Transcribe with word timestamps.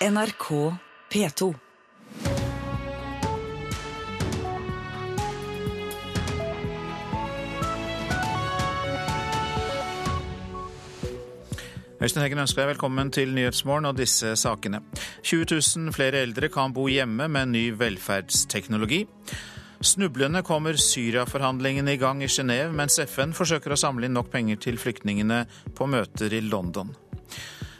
NRK 0.00 0.76
P2. 1.12 1.54
Øystein 12.00 12.22
Heggen 12.22 12.38
ønsker 12.40 12.62
deg 12.62 12.70
velkommen 12.70 13.12
til 13.12 13.34
Nyhetsmorgen 13.36 13.90
og 13.90 13.98
disse 13.98 14.32
sakene. 14.40 14.80
20 15.20 15.44
000 15.52 15.92
flere 15.92 16.24
eldre 16.24 16.48
kan 16.48 16.72
bo 16.72 16.86
hjemme 16.88 17.28
med 17.28 17.52
ny 17.52 17.66
velferdsteknologi. 17.76 19.02
Snublende 19.84 20.40
kommer 20.40 20.80
Syria-forhandlingene 20.80 21.92
i 21.92 22.00
gang 22.00 22.24
i 22.24 22.32
Genéve, 22.32 22.72
mens 22.72 22.96
FN 23.04 23.36
forsøker 23.36 23.76
å 23.76 23.82
samle 23.84 24.08
inn 24.08 24.16
nok 24.16 24.32
penger 24.32 24.64
til 24.64 24.80
flyktningene 24.80 25.44
på 25.76 25.92
møter 25.92 26.40
i 26.40 26.40
London. 26.48 26.96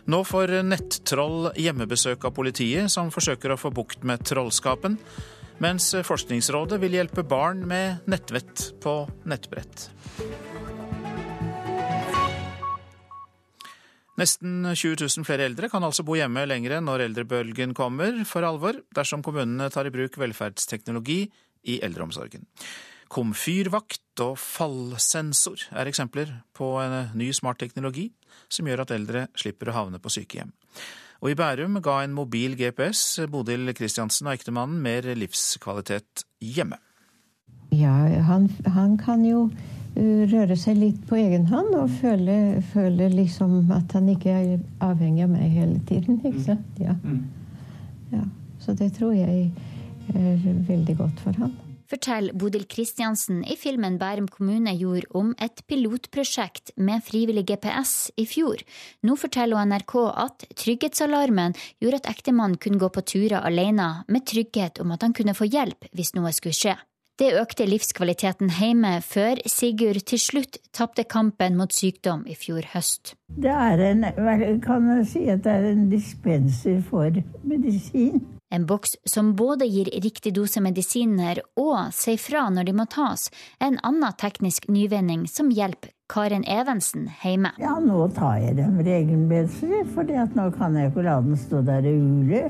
Nå 0.08 0.22
får 0.24 0.54
nettroll 0.64 1.50
hjemmebesøk 1.60 2.24
av 2.24 2.32
politiet, 2.36 2.88
som 2.92 3.10
forsøker 3.12 3.52
å 3.52 3.60
få 3.60 3.72
bukt 3.74 4.04
med 4.06 4.24
trollskapen, 4.24 4.96
mens 5.60 5.90
Forskningsrådet 6.06 6.80
vil 6.80 6.96
hjelpe 6.96 7.26
barn 7.26 7.66
med 7.68 8.08
nettvett 8.08 8.70
på 8.80 9.02
nettbrett. 9.28 9.90
Nesten 14.20 14.66
20 14.74 14.96
000 15.00 15.24
flere 15.24 15.46
eldre 15.48 15.70
kan 15.72 15.84
altså 15.86 16.04
bo 16.04 16.16
hjemme 16.18 16.42
lenger 16.48 16.80
når 16.84 17.06
eldrebølgen 17.06 17.72
kommer 17.76 18.18
for 18.28 18.44
alvor, 18.44 18.76
dersom 18.96 19.22
kommunene 19.24 19.70
tar 19.72 19.88
i 19.88 19.92
bruk 19.94 20.18
velferdsteknologi 20.20 21.22
i 21.72 21.78
eldreomsorgen. 21.84 22.44
Komfyrvakt 23.10 24.22
og 24.22 24.36
fallsensor 24.38 25.64
er 25.74 25.88
eksempler 25.90 26.30
på 26.54 26.76
en 26.78 27.10
ny 27.18 27.32
smart 27.34 27.58
teknologi 27.58 28.10
som 28.46 28.68
gjør 28.70 28.84
at 28.84 28.92
eldre 28.94 29.24
slipper 29.38 29.72
å 29.72 29.74
havne 29.74 29.98
på 30.02 30.12
sykehjem. 30.14 30.52
Og 31.20 31.32
i 31.32 31.36
Bærum 31.36 31.80
ga 31.84 31.98
en 32.04 32.14
mobil 32.16 32.54
GPS 32.56 33.26
Bodil 33.32 33.72
Kristiansen 33.76 34.30
og 34.30 34.38
ektemannen 34.38 34.78
mer 34.84 35.08
livskvalitet 35.18 36.24
hjemme. 36.40 36.78
Ja, 37.74 37.92
han, 38.26 38.48
han 38.64 38.96
kan 38.98 39.24
jo 39.26 39.48
røre 40.30 40.56
seg 40.58 40.78
litt 40.78 41.00
på 41.10 41.18
egen 41.18 41.48
hånd 41.50 41.74
og 41.76 41.90
føle, 42.00 42.62
føle 42.72 43.08
liksom 43.10 43.72
at 43.74 43.90
han 43.96 44.06
ikke 44.12 44.36
er 44.36 44.52
avhengig 44.86 45.26
av 45.26 45.32
meg 45.34 45.50
hele 45.50 45.80
tiden. 45.88 46.20
ikke 46.22 46.44
sant? 46.46 46.78
Ja. 46.78 46.94
ja. 48.14 48.22
Så 48.62 48.76
det 48.78 48.92
tror 48.96 49.12
jeg 49.18 49.50
er 50.14 50.62
veldig 50.70 50.96
godt 51.02 51.20
for 51.26 51.42
han. 51.42 51.52
Forteller 51.90 52.36
Bodil 52.38 52.68
Kristiansen 52.70 53.40
i 53.42 53.56
filmen 53.58 53.96
Bærum 53.98 54.28
kommune 54.30 54.76
gjorde 54.78 55.08
om 55.18 55.32
et 55.42 55.64
pilotprosjekt 55.66 56.70
med 56.78 57.02
frivillig 57.02 57.42
GPS 57.48 58.12
i 58.20 58.28
fjor. 58.30 58.62
Nå 59.02 59.16
forteller 59.18 59.66
NRK 59.66 59.96
at 60.22 60.46
trygghetsalarmen 60.62 61.58
gjorde 61.82 62.02
at 62.04 62.12
ektemannen 62.12 62.60
kunne 62.62 62.78
gå 62.78 62.92
på 62.94 63.02
turer 63.02 63.42
alene, 63.42 64.04
med 64.06 64.22
trygghet 64.22 64.78
om 64.84 64.94
at 64.94 65.02
han 65.02 65.16
kunne 65.16 65.34
få 65.34 65.50
hjelp 65.50 65.90
hvis 65.90 66.14
noe 66.14 66.30
skulle 66.36 66.54
skje. 66.54 66.76
Det 67.20 67.34
økte 67.36 67.66
livskvaliteten 67.68 68.48
hjemme 68.54 68.94
før 69.04 69.42
Sigurd 69.50 70.06
til 70.08 70.22
slutt 70.22 70.56
tapte 70.72 71.04
kampen 71.04 71.58
mot 71.58 71.74
sykdom 71.74 72.22
i 72.24 72.38
fjor 72.38 72.64
høst. 72.72 73.16
Det 73.36 73.50
er 73.52 73.82
en, 73.90 74.06
kan 74.64 74.86
jeg 74.94 75.08
si 75.10 75.26
at 75.28 75.42
det 75.44 75.52
er 75.58 75.72
en 75.74 75.88
dispenser 75.90 76.78
for 76.86 77.18
medisin. 77.42 78.22
En 78.50 78.66
boks 78.66 78.96
som 79.06 79.34
både 79.38 79.66
gir 79.70 79.86
riktig 80.02 80.32
dose 80.34 80.60
medisiner 80.62 81.38
og 81.60 81.92
sier 81.94 82.18
fra 82.18 82.48
når 82.50 82.66
de 82.66 82.74
må 82.74 82.86
tas, 82.90 83.28
er 83.60 83.70
en 83.70 83.78
annen 83.86 84.16
teknisk 84.18 84.66
nyvinning 84.66 85.28
som 85.30 85.52
hjelper 85.54 85.94
Karen 86.10 86.42
Evensen 86.50 87.06
hjemme. 87.22 87.52
Ja, 87.62 87.76
nå 87.78 88.08
tar 88.16 88.40
jeg 88.42 88.56
dem 88.58 88.80
regelmessig, 88.82 89.84
for 89.94 90.10
nå 90.10 90.48
kan 90.58 90.74
jeg 90.74 90.90
ikke 90.90 91.06
la 91.06 91.20
den 91.22 91.38
stå 91.38 91.62
der 91.68 91.86
og 91.92 92.02
ule. 92.02 92.42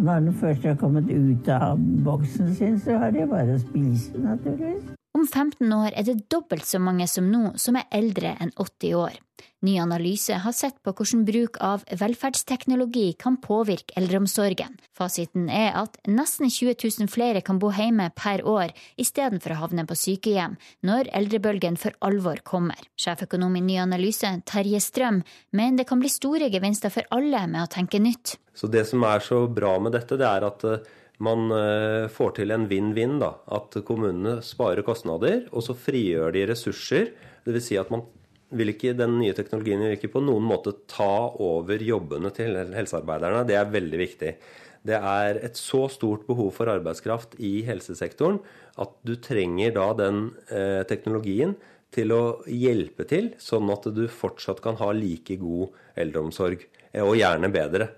Når 0.00 0.24
den 0.24 0.40
først 0.40 0.64
har 0.64 0.80
kommet 0.80 1.12
ut 1.12 1.52
av 1.52 1.76
boksen 2.08 2.54
sin, 2.56 2.80
så 2.80 2.96
har 2.96 3.12
de 3.12 3.28
bare 3.28 3.58
å 3.58 3.60
spise, 3.60 4.16
naturligvis. 4.16 4.96
Om 5.12 5.26
15 5.26 5.72
år 5.76 5.92
er 5.92 6.06
det 6.08 6.22
dobbelt 6.32 6.64
så 6.64 6.78
mange 6.80 7.04
som 7.10 7.26
nå 7.28 7.52
som 7.60 7.76
er 7.76 7.84
eldre 7.92 8.32
enn 8.40 8.52
80 8.56 8.94
år. 8.96 9.18
Ny 9.62 9.76
analyse 9.78 10.34
har 10.42 10.54
sett 10.56 10.78
på 10.82 10.94
hvordan 10.96 11.24
bruk 11.26 11.58
av 11.62 11.82
velferdsteknologi 12.00 13.12
kan 13.20 13.36
påvirke 13.42 13.94
eldreomsorgen. 14.00 14.78
Fasiten 14.96 15.50
er 15.52 15.76
at 15.78 15.98
nesten 16.08 16.48
20 16.50 16.78
000 16.80 17.10
flere 17.12 17.42
kan 17.44 17.60
bo 17.62 17.70
hjemme 17.74 18.08
per 18.16 18.42
år 18.48 18.72
istedenfor 18.96 19.54
å 19.54 19.60
havne 19.66 19.84
på 19.86 19.98
sykehjem, 19.98 20.56
når 20.82 21.12
eldrebølgen 21.20 21.76
for 21.78 21.94
alvor 22.00 22.40
kommer. 22.48 22.80
Sjeføkonom 22.96 23.60
i 23.60 23.64
Ny 23.68 23.78
analyse, 23.84 24.32
Terje 24.48 24.80
Strøm, 24.80 25.20
mener 25.52 25.82
det 25.82 25.88
kan 25.90 26.00
bli 26.02 26.10
store 26.10 26.48
gevinster 26.50 26.94
for 26.94 27.06
alle 27.14 27.44
med 27.52 27.66
å 27.66 27.70
tenke 27.70 28.00
nytt. 28.02 28.38
Så 28.54 28.66
Det 28.66 28.86
som 28.88 29.04
er 29.04 29.20
så 29.20 29.44
bra 29.46 29.76
med 29.78 29.92
dette, 29.92 30.16
det 30.16 30.26
er 30.28 30.48
at 30.48 30.64
eh, 30.64 30.82
man 31.22 31.52
eh, 31.54 32.08
får 32.12 32.34
til 32.40 32.54
en 32.54 32.66
vinn-vinn. 32.70 33.18
da, 33.22 33.34
At 33.54 33.76
kommunene 33.86 34.40
sparer 34.44 34.84
kostnader, 34.86 35.46
og 35.52 35.64
så 35.66 35.76
frigjør 35.78 36.34
de 36.34 36.48
ressurser. 36.50 37.12
Dvs. 37.46 37.68
Si 37.68 37.78
at 37.80 37.92
man 37.94 38.04
vil 38.52 38.74
ikke, 38.74 38.96
den 38.96 39.16
nye 39.20 39.36
teknologien 39.36 39.80
vil 39.80 39.96
ikke 39.96 40.12
på 40.12 40.24
noen 40.24 40.44
måte 40.44 40.74
ta 40.90 41.32
over 41.40 41.80
jobbene 41.82 42.32
til 42.36 42.58
helsearbeiderne. 42.74 43.46
Det 43.48 43.56
er 43.56 43.72
veldig 43.72 44.02
viktig. 44.02 44.34
Det 44.82 44.98
er 44.98 45.38
et 45.46 45.58
så 45.58 45.86
stort 45.92 46.26
behov 46.26 46.50
for 46.56 46.70
arbeidskraft 46.72 47.36
i 47.38 47.60
helsesektoren 47.66 48.40
at 48.82 48.96
du 49.06 49.14
trenger 49.22 49.74
da 49.76 49.92
den 49.94 50.24
eh, 50.50 50.82
teknologien 50.90 51.54
til 51.92 52.14
å 52.16 52.22
hjelpe 52.48 53.06
til, 53.08 53.30
sånn 53.40 53.70
at 53.72 53.86
du 53.94 54.06
fortsatt 54.10 54.62
kan 54.64 54.78
ha 54.80 54.90
like 54.96 55.36
god 55.40 55.76
eldreomsorg, 56.02 56.64
eh, 56.90 57.04
og 57.04 57.18
gjerne 57.20 57.52
bedre, 57.52 57.90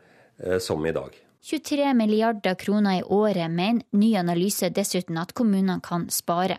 eh, 0.43 0.59
som 0.59 0.85
i 0.85 0.93
dag. 0.95 1.15
23 1.45 1.95
milliarder 1.95 2.55
kroner 2.55 2.99
i 2.99 3.03
året 3.03 3.51
mener 3.51 3.83
ny 3.91 4.15
analyse 4.17 4.71
dessuten 4.73 5.19
at 5.21 5.35
kommunene 5.37 5.77
kan 5.85 6.07
spare. 6.09 6.57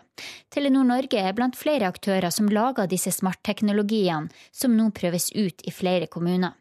Telenor 0.53 0.85
Norge 0.85 1.17
er 1.17 1.33
blant 1.33 1.55
flere 1.57 1.87
aktører 1.89 2.29
som 2.29 2.51
lager 2.53 2.85
disse 2.91 3.09
smartteknologiene, 3.15 4.29
som 4.53 4.75
nå 4.77 4.91
prøves 4.93 5.31
ut 5.33 5.63
i 5.65 5.73
flere 5.73 6.05
kommuner. 6.05 6.53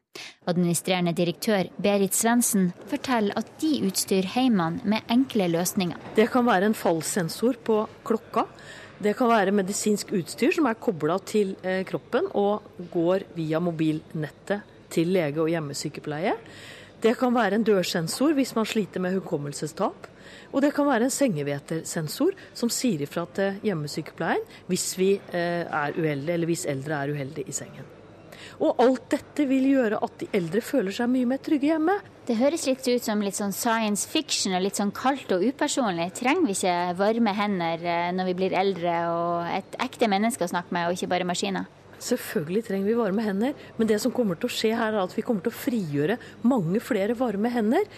Administrerende 0.49 1.13
direktør 1.13 1.69
Berit 1.77 2.17
Svendsen 2.17 2.71
forteller 2.89 3.37
at 3.37 3.51
de 3.61 3.75
utstyrer 3.91 4.31
heimene 4.39 4.81
med 4.89 5.05
enkle 5.13 5.51
løsninger. 5.53 5.99
Det 6.17 6.31
kan 6.33 6.47
være 6.49 6.71
en 6.71 6.79
fallsensor 6.79 7.59
på 7.67 7.83
klokka. 8.09 8.47
Det 9.05 9.13
kan 9.19 9.29
være 9.29 9.53
medisinsk 9.53 10.15
utstyr 10.17 10.55
som 10.57 10.71
er 10.71 10.81
kobla 10.81 11.19
til 11.29 11.59
eh, 11.61 11.83
kroppen 11.85 12.31
og 12.33 12.89
går 12.95 13.27
via 13.37 13.61
mobilnettet 13.61 14.65
til 14.95 15.13
lege 15.13 15.43
og 15.45 15.53
hjemmesykepleie. 15.53 16.33
Det 17.05 17.19
kan 17.21 17.35
være 17.37 17.59
en 17.59 17.65
dørsensor 17.67 18.33
hvis 18.33 18.55
man 18.57 18.65
sliter 18.65 19.03
med 19.05 19.19
hukommelsestap. 19.19 20.07
Og 20.55 20.63
det 20.65 20.71
kan 20.73 20.87
være 20.89 21.11
en 21.11 21.13
sengevetersensor 21.13 22.33
som 22.57 22.71
sier 22.73 23.03
ifra 23.05 23.27
til 23.37 23.59
hjemmesykepleien 23.67 24.47
hvis 24.71 24.87
vi 24.97 25.11
eh, 25.19 25.67
er 25.67 25.99
uheldige, 25.99 26.39
eller 26.39 26.49
hvis 26.49 26.65
eldre 26.71 27.03
er 27.03 27.13
uheldige 27.13 27.53
i 27.53 27.57
sengen. 27.57 27.91
Og 28.65 28.81
alt 28.81 29.11
dette 29.13 29.45
vil 29.51 29.67
gjøre 29.69 30.01
at 30.05 30.17
de 30.23 30.31
eldre 30.37 30.63
føler 30.65 30.95
seg 30.97 31.11
mye 31.13 31.29
mer 31.29 31.45
trygge 31.45 31.73
hjemme. 31.75 31.99
Det 32.25 32.39
høres 32.39 32.65
litt 32.71 32.87
ut 32.89 33.05
som 33.05 33.21
litt 33.21 33.37
sånn 33.37 33.53
science 33.53 34.09
fiction 34.09 34.57
og 34.57 34.65
litt 34.65 34.81
sånn 34.81 34.95
kaldt 34.97 35.35
og 35.37 35.45
upersonlig. 35.45 36.09
Trenger 36.17 36.49
vi 36.49 36.57
ikke 36.57 36.77
varme 37.03 37.37
hender 37.37 37.85
eh, 37.85 38.11
når 38.17 38.33
vi 38.33 38.39
blir 38.41 38.57
eldre 38.65 38.99
og 39.13 39.55
et 39.61 39.81
ekte 39.85 40.09
menneske 40.09 40.47
å 40.47 40.55
snakke 40.57 40.73
med, 40.73 40.89
og 40.89 40.97
ikke 40.97 41.13
bare 41.13 41.29
maskiner? 41.29 41.69
Selvfølgelig 42.05 42.65
trenger 42.67 42.91
vi 42.91 42.97
varme 42.99 43.25
hender, 43.25 43.55
men 43.79 43.89
det 43.89 44.01
som 44.03 44.13
kommer 44.13 44.37
til 44.39 44.51
å 44.51 44.55
skje 44.55 44.75
her, 44.77 44.93
er 44.93 45.03
at 45.05 45.15
vi 45.17 45.25
kommer 45.25 45.45
til 45.45 45.55
å 45.55 45.57
frigjøre 45.57 46.19
mange 46.45 46.83
flere 46.85 47.17
varme 47.17 47.53
hender. 47.53 47.89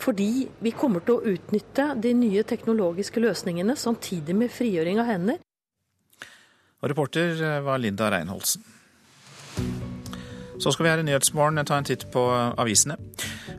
Fordi 0.00 0.48
vi 0.64 0.72
kommer 0.72 1.04
til 1.04 1.18
å 1.18 1.34
utnytte 1.34 1.90
de 2.00 2.12
nye 2.16 2.44
teknologiske 2.48 3.20
løsningene 3.20 3.76
samtidig 3.76 4.36
med 4.36 4.52
frigjøring 4.52 5.00
av 5.00 5.10
hender. 5.12 5.40
Og 6.80 6.92
reporter 6.92 7.60
var 7.64 7.80
Linda 7.80 8.08
Reinholsen. 8.12 8.64
Så 10.60 10.74
skal 10.74 10.84
vi 10.84 10.90
her 10.92 11.00
i 11.00 11.04
Nyhetsmorgen 11.08 11.64
ta 11.64 11.78
en 11.80 11.86
titt 11.88 12.04
på 12.12 12.22
avisene. 12.60 12.98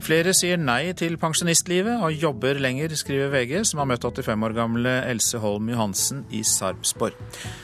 Flere 0.01 0.33
sier 0.37 0.59
nei 0.61 0.93
til 0.97 1.17
pensjonistlivet 1.21 2.01
og 2.01 2.13
jobber 2.13 2.59
lenger, 2.61 2.93
skriver 2.97 3.31
VG, 3.33 3.55
som 3.69 3.81
har 3.81 3.89
møtt 3.89 4.05
85 4.05 4.45
år 4.47 4.55
gamle 4.57 4.93
Else 5.09 5.41
Holm 5.41 5.71
Johansen 5.73 6.23
i 6.33 6.43
Sarpsborg. 6.45 7.17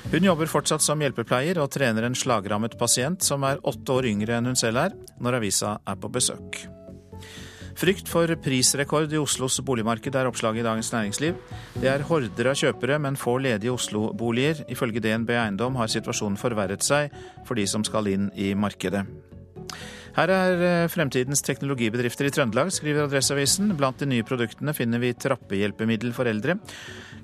Hun 0.10 0.26
jobber 0.26 0.50
fortsatt 0.50 0.86
som 0.86 1.02
hjelpepleier 1.02 1.62
og 1.62 1.70
trener 1.74 2.08
en 2.08 2.18
slagrammet 2.18 2.78
pasient 2.82 3.26
som 3.26 3.46
er 3.46 3.62
åtte 3.62 4.00
år 4.00 4.10
yngre 4.10 4.40
enn 4.40 4.50
hun 4.50 4.58
selv 4.58 4.88
er, 4.88 4.98
når 5.22 5.40
avisa 5.42 5.78
er 5.86 6.02
på 6.02 6.12
besøk. 6.14 6.66
Frykt 7.78 8.10
for 8.10 8.32
prisrekord 8.42 9.12
i 9.14 9.20
Oslos 9.22 9.60
boligmarked 9.62 10.16
er 10.18 10.26
oppslaget 10.26 10.64
i 10.64 10.66
Dagens 10.66 10.90
Næringsliv. 10.96 11.38
Det 11.78 11.92
er 11.92 12.06
horder 12.10 12.50
av 12.50 12.58
kjøpere, 12.58 12.98
men 12.98 13.20
få 13.22 13.36
ledige 13.38 13.76
Oslo-boliger. 13.76 14.64
Ifølge 14.74 15.04
DNB 15.06 15.36
Eiendom 15.38 15.78
har 15.78 15.94
situasjonen 15.94 16.42
forverret 16.42 16.82
seg 16.82 17.14
for 17.46 17.54
de 17.54 17.70
som 17.70 17.86
skal 17.86 18.10
inn 18.10 18.32
i 18.34 18.56
markedet. 18.58 19.06
Her 20.18 20.32
er 20.34 20.64
eh, 20.66 20.90
fremtidens 20.90 21.44
teknologibedrifter 21.46 22.26
i 22.26 22.32
Trøndelag, 22.34 22.72
skriver 22.74 23.06
Adresseavisen. 23.06 23.70
Blant 23.78 24.00
de 24.02 24.08
nye 24.10 24.26
produktene 24.26 24.74
finner 24.74 25.02
vi 25.04 25.14
trappehjelpemiddel 25.14 26.16
for 26.18 26.30
eldre, 26.30 26.56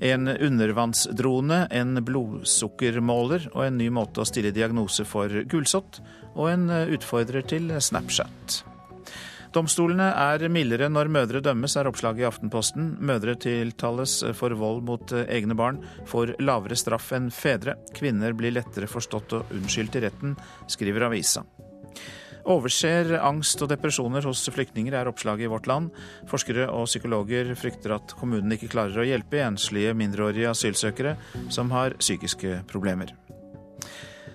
en 0.04 0.30
undervannsdrone, 0.30 1.63
en 1.74 2.04
blodsukkermåler 2.06 3.50
og 3.56 3.63
en 3.66 3.80
ny 3.81 3.90
måte 3.94 4.22
å 4.22 4.28
stille 4.30 4.54
diagnose 4.54 5.07
for 5.10 5.42
gulsott, 5.50 6.04
og 6.36 6.51
en 6.51 6.69
eh, 6.69 6.94
utfordrer 6.94 7.50
til 7.50 7.74
Snapchat. 7.81 8.62
Domstolene 9.54 10.12
er 10.18 10.45
mildere 10.50 10.86
når 10.90 11.10
mødre 11.13 11.42
dømmes, 11.45 11.75
er 11.78 11.90
oppslaget 11.90 12.24
i 12.24 12.30
Aftenposten. 12.30 12.95
Mødre 13.06 13.36
tiltales 13.42 14.19
for 14.38 14.54
vold 14.57 14.81
mot 14.86 15.13
egne 15.24 15.57
barn, 15.57 15.81
får 16.10 16.36
lavere 16.42 16.78
straff 16.78 17.12
enn 17.18 17.30
fedre. 17.34 17.78
Kvinner 17.94 18.38
blir 18.38 18.54
lettere 18.54 18.90
forstått 18.90 19.38
og 19.38 19.54
unnskyldt 19.54 20.01
i 20.01 20.07
retten, 20.07 20.34
skriver 20.69 21.10
avisa. 21.10 21.45
Overser 22.44 23.13
angst 23.24 23.62
og 23.63 23.69
depresjoner 23.72 24.25
hos 24.28 24.44
flyktninger, 24.51 24.95
er 24.98 25.07
oppslaget 25.07 25.48
i 25.48 25.51
Vårt 25.51 25.68
Land. 25.72 25.94
Forskere 26.28 26.68
og 26.72 26.90
psykologer 26.90 27.54
frykter 27.56 27.95
at 27.95 28.16
kommunene 28.19 28.57
ikke 28.57 28.72
klarer 28.74 29.00
å 29.00 29.07
hjelpe 29.07 29.40
enslige 29.45 29.95
mindreårige 29.95 30.51
asylsøkere 30.51 31.16
som 31.54 31.72
har 31.72 31.95
psykiske 32.01 32.63
problemer. 32.68 33.16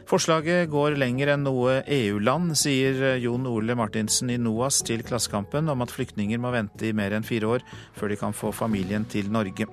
Forslaget 0.09 0.71
går 0.73 0.95
lenger 0.97 1.35
enn 1.35 1.43
noe 1.45 1.83
EU-land, 1.85 2.55
sier 2.57 3.19
Jon 3.21 3.45
Ole 3.51 3.75
Martinsen 3.77 4.33
i 4.33 4.39
NOAS 4.41 4.81
til 4.89 5.03
Klassekampen 5.05 5.69
om 5.69 5.85
at 5.85 5.93
flyktninger 5.93 6.41
må 6.41 6.49
vente 6.55 6.89
i 6.89 6.95
mer 6.97 7.13
enn 7.13 7.27
fire 7.29 7.51
år 7.59 7.67
før 7.99 8.15
de 8.15 8.17
kan 8.17 8.33
få 8.33 8.55
familien 8.57 9.05
til 9.05 9.29
Norge. 9.29 9.69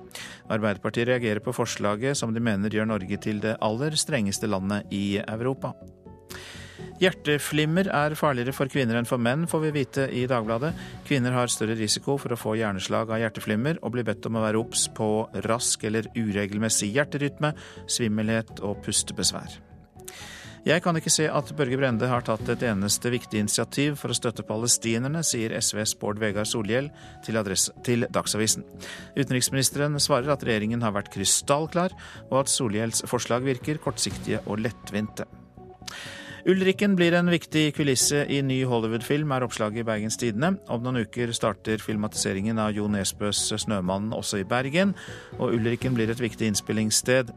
Arbeiderpartiet 0.52 1.08
reagerer 1.08 1.40
på 1.40 1.56
forslaget, 1.56 2.20
som 2.20 2.36
de 2.36 2.44
mener 2.44 2.68
gjør 2.68 2.92
Norge 2.92 3.16
til 3.16 3.40
det 3.40 3.56
aller 3.64 3.96
strengeste 3.96 4.52
landet 4.52 4.92
i 4.92 5.22
Europa. 5.24 5.72
Hjerteflimmer 7.00 7.90
er 7.92 8.16
farligere 8.16 8.54
for 8.56 8.72
kvinner 8.72 8.98
enn 8.98 9.08
for 9.08 9.20
menn, 9.20 9.44
får 9.50 9.64
vi 9.66 9.74
vite 9.76 10.08
i 10.08 10.24
Dagbladet. 10.30 10.72
Kvinner 11.08 11.36
har 11.36 11.52
større 11.52 11.76
risiko 11.78 12.16
for 12.20 12.32
å 12.32 12.40
få 12.40 12.56
hjerneslag 12.60 13.12
av 13.12 13.20
hjerteflimmer, 13.22 13.82
og 13.82 13.94
blir 13.96 14.06
bedt 14.08 14.26
om 14.28 14.40
å 14.40 14.44
være 14.46 14.60
obs 14.60 14.88
på 14.96 15.10
rask 15.48 15.84
eller 15.88 16.08
uregelmessig 16.16 16.92
hjerterytme, 16.96 17.52
svimmelhet 17.90 18.60
og 18.64 18.80
pustebesvær. 18.86 19.60
Jeg 20.66 20.82
kan 20.82 20.96
ikke 20.98 21.12
se 21.14 21.28
at 21.30 21.52
Børge 21.54 21.76
Brende 21.78 22.08
har 22.10 22.24
tatt 22.26 22.48
et 22.50 22.64
eneste 22.66 23.12
viktig 23.12 23.38
initiativ 23.38 24.00
for 24.00 24.10
å 24.10 24.16
støtte 24.18 24.42
palestinerne, 24.48 25.20
sier 25.22 25.54
SVs 25.54 25.92
Bård 26.00 26.18
Vegar 26.18 26.48
Solhjell 26.48 26.88
til, 27.22 27.38
til, 27.86 28.08
Dagsavisen. 28.10 28.66
Utenriksministeren 29.14 29.94
svarer 30.02 30.32
at 30.34 30.42
regjeringen 30.42 30.82
har 30.82 30.96
vært 30.96 31.12
krystallklar, 31.14 31.94
og 32.32 32.40
at 32.40 32.50
Solhjells 32.50 33.04
forslag 33.06 33.46
virker 33.46 33.78
kortsiktige 33.84 34.42
og 34.50 34.64
lettvinte. 34.64 35.28
Ulrikken 36.46 36.92
blir 36.94 37.10
en 37.18 37.26
viktig 37.26 37.72
kulisse 37.74 38.20
i 38.30 38.36
ny 38.46 38.60
Hollywood-film, 38.70 39.32
er 39.34 39.42
oppslaget 39.42 39.82
i 39.82 39.86
Bergens 39.88 40.14
Tidende. 40.20 40.52
Om 40.70 40.84
noen 40.84 41.00
uker 41.02 41.32
starter 41.34 41.82
filmatiseringen 41.82 42.60
av 42.62 42.70
Jo 42.76 42.86
Nesbøs 42.86 43.40
'Snømannen' 43.50 44.14
også 44.14 44.38
i 44.38 44.46
Bergen, 44.46 44.94
og 45.40 45.56
Ulrikken 45.58 45.98
blir 45.98 46.10
et 46.10 46.22
viktig 46.22 46.46
innspillingssted. 46.46 47.34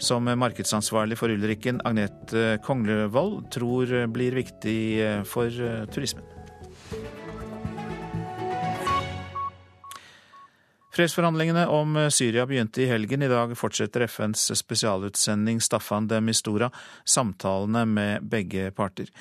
Som 0.00 0.24
markedsansvarlig 0.24 1.18
for 1.20 1.28
Ulrikken, 1.28 1.82
Agnete 1.84 2.56
Konglevold, 2.64 3.50
tror 3.52 4.06
blir 4.08 4.32
viktig 4.32 5.26
for 5.26 5.52
turismen. 5.92 6.24
Fredsforhandlingene 10.98 11.62
om 11.70 11.92
Syria 12.10 12.42
begynte 12.46 12.82
i 12.82 12.88
helgen. 12.90 13.22
I 13.22 13.28
dag 13.30 13.52
fortsetter 13.54 14.02
FNs 14.08 14.48
spesialutsending 14.58 15.60
Staffan 15.62 16.08
de 16.10 16.18
Mistura 16.26 16.72
samtalene 17.06 17.84
med 17.86 18.26
begge 18.26 18.72
parter. 18.74 19.12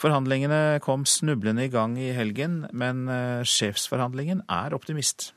Forhandlingene 0.00 0.80
kom 0.80 1.04
snublende 1.04 1.66
i 1.66 1.72
gang 1.74 1.98
i 2.00 2.08
helgen, 2.16 2.62
men 2.72 3.04
eh, 3.12 3.44
sjefsforhandlingen 3.44 4.46
er 4.48 4.72
optimist. 4.72 5.34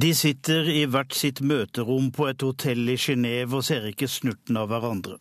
De 0.00 0.14
sitter 0.16 0.64
i 0.72 0.86
hvert 0.88 1.12
sitt 1.12 1.44
møterom 1.44 2.08
på 2.16 2.30
et 2.30 2.40
hotell 2.40 2.88
i 2.88 2.96
Genéve 2.96 3.60
og 3.60 3.68
ser 3.68 3.84
ikke 3.92 4.08
snurten 4.08 4.56
av 4.56 4.72
hverandre. 4.72 5.20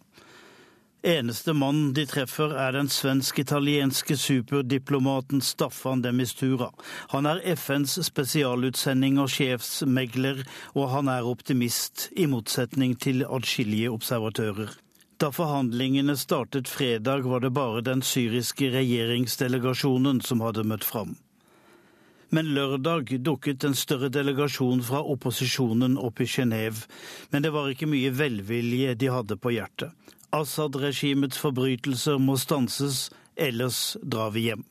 Eneste 1.04 1.52
mann 1.54 1.90
de 1.92 2.06
treffer 2.08 2.54
er 2.56 2.78
den 2.78 2.88
svensk-italienske 2.88 4.16
superdiplomaten 4.16 5.42
Staffan 5.44 6.00
de 6.02 6.14
Mistura. 6.16 6.70
Han 7.12 7.28
er 7.28 7.42
FNs 7.60 7.98
spesialutsending 8.08 9.18
og 9.20 9.28
sjefsmegler, 9.34 10.46
og 10.72 10.88
han 10.94 11.12
er 11.12 11.28
optimist, 11.28 12.08
i 12.16 12.24
motsetning 12.32 12.96
til 12.96 13.26
adskillige 13.28 13.92
observatører. 13.92 14.72
Da 15.20 15.28
forhandlingene 15.36 16.16
startet 16.16 16.72
fredag, 16.72 17.28
var 17.28 17.44
det 17.44 17.52
bare 17.52 17.84
den 17.84 18.00
syriske 18.00 18.72
regjeringsdelegasjonen 18.72 20.24
som 20.24 20.40
hadde 20.40 20.64
møtt 20.64 20.88
fram. 20.88 21.18
Men 22.32 22.56
lørdag 22.56 23.12
dukket 23.28 23.68
en 23.68 23.76
større 23.76 24.08
delegasjon 24.08 24.80
fra 24.88 25.04
opposisjonen 25.04 26.00
opp 26.00 26.24
i 26.24 26.32
Genéve, 26.32 26.88
men 27.36 27.44
det 27.44 27.52
var 27.52 27.68
ikke 27.68 27.92
mye 27.92 28.16
velvilje 28.16 28.96
de 28.96 29.12
hadde 29.12 29.36
på 29.36 29.52
hjertet. 29.60 29.92
Assad-regimets 30.34 31.38
forbrytelser 31.38 32.18
må 32.18 32.40
stanses, 32.42 33.12
ellers 33.38 33.96
drar 34.02 34.32
vi 34.34 34.48
hjem. 34.48 34.64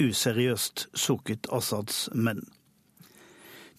Useriøst 0.00 0.86
sukket 0.96 1.48
Assads 1.52 2.06
menn. 2.14 2.40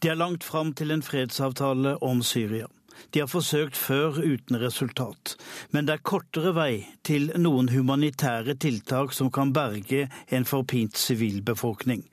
De 0.02 0.12
er 0.12 0.20
langt 0.20 0.46
fram 0.46 0.76
til 0.78 0.94
en 0.94 1.02
fredsavtale 1.02 1.96
om 2.06 2.22
Syria. 2.22 2.68
De 3.14 3.22
har 3.22 3.30
forsøkt 3.30 3.78
før 3.78 4.18
uten 4.22 4.60
resultat, 4.62 5.36
men 5.74 5.86
det 5.88 5.96
er 5.96 6.06
kortere 6.06 6.54
vei 6.58 6.72
til 7.06 7.30
noen 7.38 7.70
humanitære 7.70 8.58
tiltak 8.62 9.14
som 9.14 9.30
kan 9.34 9.54
berge 9.54 10.08
en 10.34 10.46
forpint 10.50 10.98
sivilbefolkning. 10.98 12.04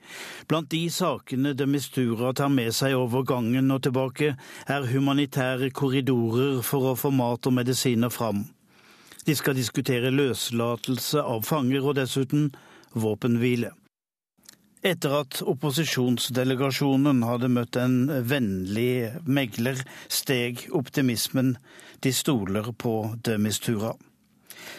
Blant 0.49 0.69
de 0.73 0.83
sakene 0.93 1.53
de 1.57 1.69
Mistura 1.69 2.33
tar 2.37 2.53
med 2.53 2.73
seg 2.77 2.97
over 2.97 3.25
gangen 3.25 3.73
og 3.73 3.83
tilbake, 3.85 4.35
er 4.65 4.91
humanitære 4.93 5.69
korridorer 5.73 6.61
for 6.65 6.91
å 6.91 6.99
få 6.99 7.13
mat 7.13 7.49
og 7.49 7.57
medisiner 7.61 8.13
fram. 8.13 8.45
De 9.25 9.33
skal 9.35 9.57
diskutere 9.57 10.13
løslatelse 10.13 11.23
av 11.25 11.45
fanger 11.47 11.85
og 11.85 11.97
dessuten 11.97 12.51
våpenhvile. 12.93 13.71
Etter 14.85 15.15
at 15.17 15.39
opposisjonsdelegasjonen 15.41 17.23
hadde 17.25 17.49
møtt 17.49 17.77
en 17.81 17.95
vennlig 18.29 19.15
megler, 19.25 19.81
steg 20.13 20.67
optimismen. 20.77 21.55
De 22.05 22.13
stoler 22.13 22.69
på 22.77 23.15
de 23.25 23.39
Mistura. 23.41 23.95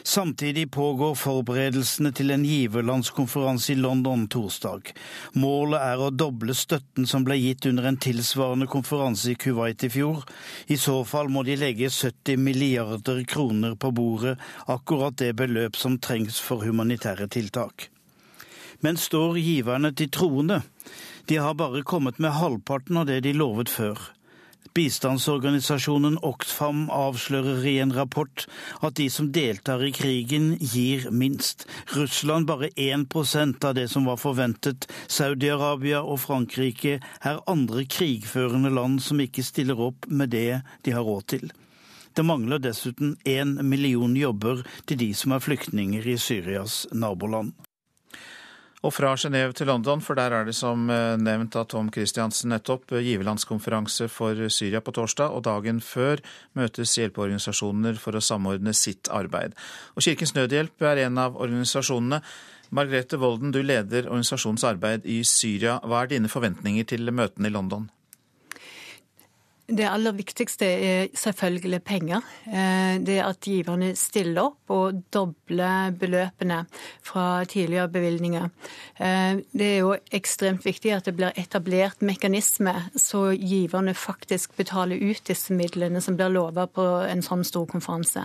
Samtidig 0.03 0.71
pågår 0.71 1.15
forberedelsene 1.19 2.12
til 2.17 2.31
en 2.35 2.44
giverlandskonferanse 2.47 3.73
i 3.73 3.79
London 3.81 4.27
torsdag. 4.31 4.93
Målet 5.35 5.83
er 5.83 6.03
å 6.03 6.12
doble 6.15 6.55
støtten 6.55 7.09
som 7.11 7.27
ble 7.27 7.38
gitt 7.41 7.67
under 7.71 7.88
en 7.91 8.00
tilsvarende 8.00 8.69
konferanse 8.71 9.33
i 9.33 9.38
Kuwait 9.41 9.85
i 9.87 9.91
fjor. 9.93 10.25
I 10.67 10.79
så 10.81 11.00
fall 11.05 11.31
må 11.33 11.43
de 11.47 11.59
legge 11.61 11.91
70 11.91 12.41
milliarder 12.43 13.23
kroner 13.29 13.75
på 13.75 13.91
bordet, 13.91 14.37
akkurat 14.67 15.19
det 15.19 15.35
beløp 15.38 15.77
som 15.77 15.99
trengs 15.99 16.41
for 16.41 16.65
humanitære 16.65 17.29
tiltak. 17.29 17.91
Men 18.81 18.99
står 19.00 19.39
giverne 19.41 19.93
til 19.97 20.11
troende? 20.12 20.61
De 21.27 21.41
har 21.43 21.56
bare 21.59 21.82
kommet 21.82 22.19
med 22.23 22.37
halvparten 22.39 23.01
av 23.01 23.08
det 23.08 23.22
de 23.25 23.32
lovet 23.34 23.70
før. 23.72 23.99
Bistandsorganisasjonen 24.77 26.19
Oxfam 26.27 26.83
avslører 26.93 27.63
i 27.65 27.79
en 27.81 27.95
rapport 27.97 28.43
at 28.85 28.99
de 28.99 29.06
som 29.09 29.31
deltar 29.33 29.81
i 29.87 29.93
krigen, 29.97 30.51
gir 30.61 31.06
minst. 31.09 31.65
Russland 31.95 32.45
bare 32.51 32.69
1% 32.77 33.65
av 33.65 33.73
det 33.79 33.87
som 33.89 34.05
var 34.05 34.21
forventet. 34.21 34.85
Saudi-Arabia 35.09 36.03
og 36.05 36.21
Frankrike 36.27 36.99
er 37.01 37.41
andre 37.49 37.87
krigførende 37.89 38.69
land 38.69 39.01
som 39.06 39.23
ikke 39.25 39.47
stiller 39.47 39.81
opp 39.81 40.11
med 40.13 40.35
det 40.37 40.61
de 40.85 40.93
har 40.93 41.09
råd 41.09 41.25
til. 41.33 41.49
Det 42.13 42.25
mangler 42.25 42.61
dessuten 42.61 43.17
én 43.25 43.56
million 43.65 44.13
jobber 44.17 44.61
til 44.85 45.01
de 45.01 45.09
som 45.17 45.33
er 45.33 45.45
flyktninger 45.45 46.05
i 46.05 46.19
Syrias 46.21 46.85
naboland. 46.93 47.56
Og 48.85 48.93
fra 48.93 49.15
Genéve 49.17 49.55
til 49.56 49.71
London, 49.71 50.03
for 50.05 50.19
der 50.19 50.35
er 50.37 50.45
det 50.45 50.55
som 50.55 50.91
eh, 50.93 51.17
nevnt 51.17 51.56
av 51.56 51.65
Tom 51.73 51.89
Christiansen 51.93 52.53
nettopp 52.53 52.93
eh, 52.93 53.05
giverlandskonferanse 53.06 54.11
for 54.13 54.49
Syria 54.53 54.83
på 54.85 54.93
torsdag, 54.99 55.33
og 55.33 55.47
dagen 55.49 55.81
før 55.81 56.21
møtes 56.59 56.93
hjelpeorganisasjoner 57.01 57.97
for 58.03 58.19
å 58.19 58.23
samordne 58.23 58.77
sitt 58.77 59.09
arbeid. 59.09 59.56
Og 59.97 60.05
Kirkens 60.05 60.37
Nødhjelp 60.37 60.85
er 60.85 61.06
en 61.06 61.19
av 61.25 61.41
organisasjonene. 61.41 62.21
Margrethe 62.77 63.19
Volden, 63.23 63.55
du 63.55 63.63
leder 63.63 64.11
organisasjonens 64.11 64.67
arbeid 64.67 65.06
i 65.09 65.23
Syria. 65.25 65.79
Hva 65.87 66.03
er 66.03 66.17
dine 66.17 66.31
forventninger 66.31 66.89
til 66.93 67.09
møtene 67.15 67.49
i 67.49 67.55
London? 67.55 67.89
Det 69.67 69.82
aller 69.82 70.15
viktigste 70.15 70.67
er 70.67 71.08
selvfølgelig 71.19 71.81
penger. 71.82 72.27
Eh, 72.46 73.01
det 73.03 73.17
at 73.25 73.43
giverne 73.43 73.89
stiller 73.99 74.53
opp 74.53 74.70
og 74.70 75.01
dobler 75.11 75.91
beløpene 75.99 76.61
fra 77.03 77.43
tidligere 77.51 77.91
bevilgninger. 77.91 78.46
Eh, 79.03 79.43
det 79.51 79.67
er 79.73 79.81
jo 79.81 79.96
ekstremt 80.15 80.63
viktig 80.67 80.94
at 80.94 81.11
det 81.11 81.17
blir 81.19 81.35
etablert 81.35 81.99
mekanisme 82.06 82.77
så 82.94 83.32
giverne 83.35 83.94
faktisk 83.99 84.55
betaler 84.56 85.03
ut 85.03 85.27
disse 85.27 85.55
midlene 85.55 86.01
som 86.01 86.15
blir 86.15 86.31
lova 86.31 86.69
på 86.70 86.87
en 87.03 87.27
sånn 87.27 87.43
stor 87.43 87.67
konferanse. 87.67 88.23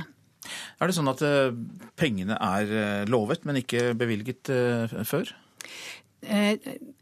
Er 0.77 0.89
det 0.89 0.98
sånn 0.98 1.10
at 1.10 1.25
eh, 1.25 1.50
pengene 1.98 2.38
er 2.38 3.10
lovet, 3.10 3.50
men 3.50 3.63
ikke 3.63 3.95
bevilget 3.98 4.53
før? 5.10 5.33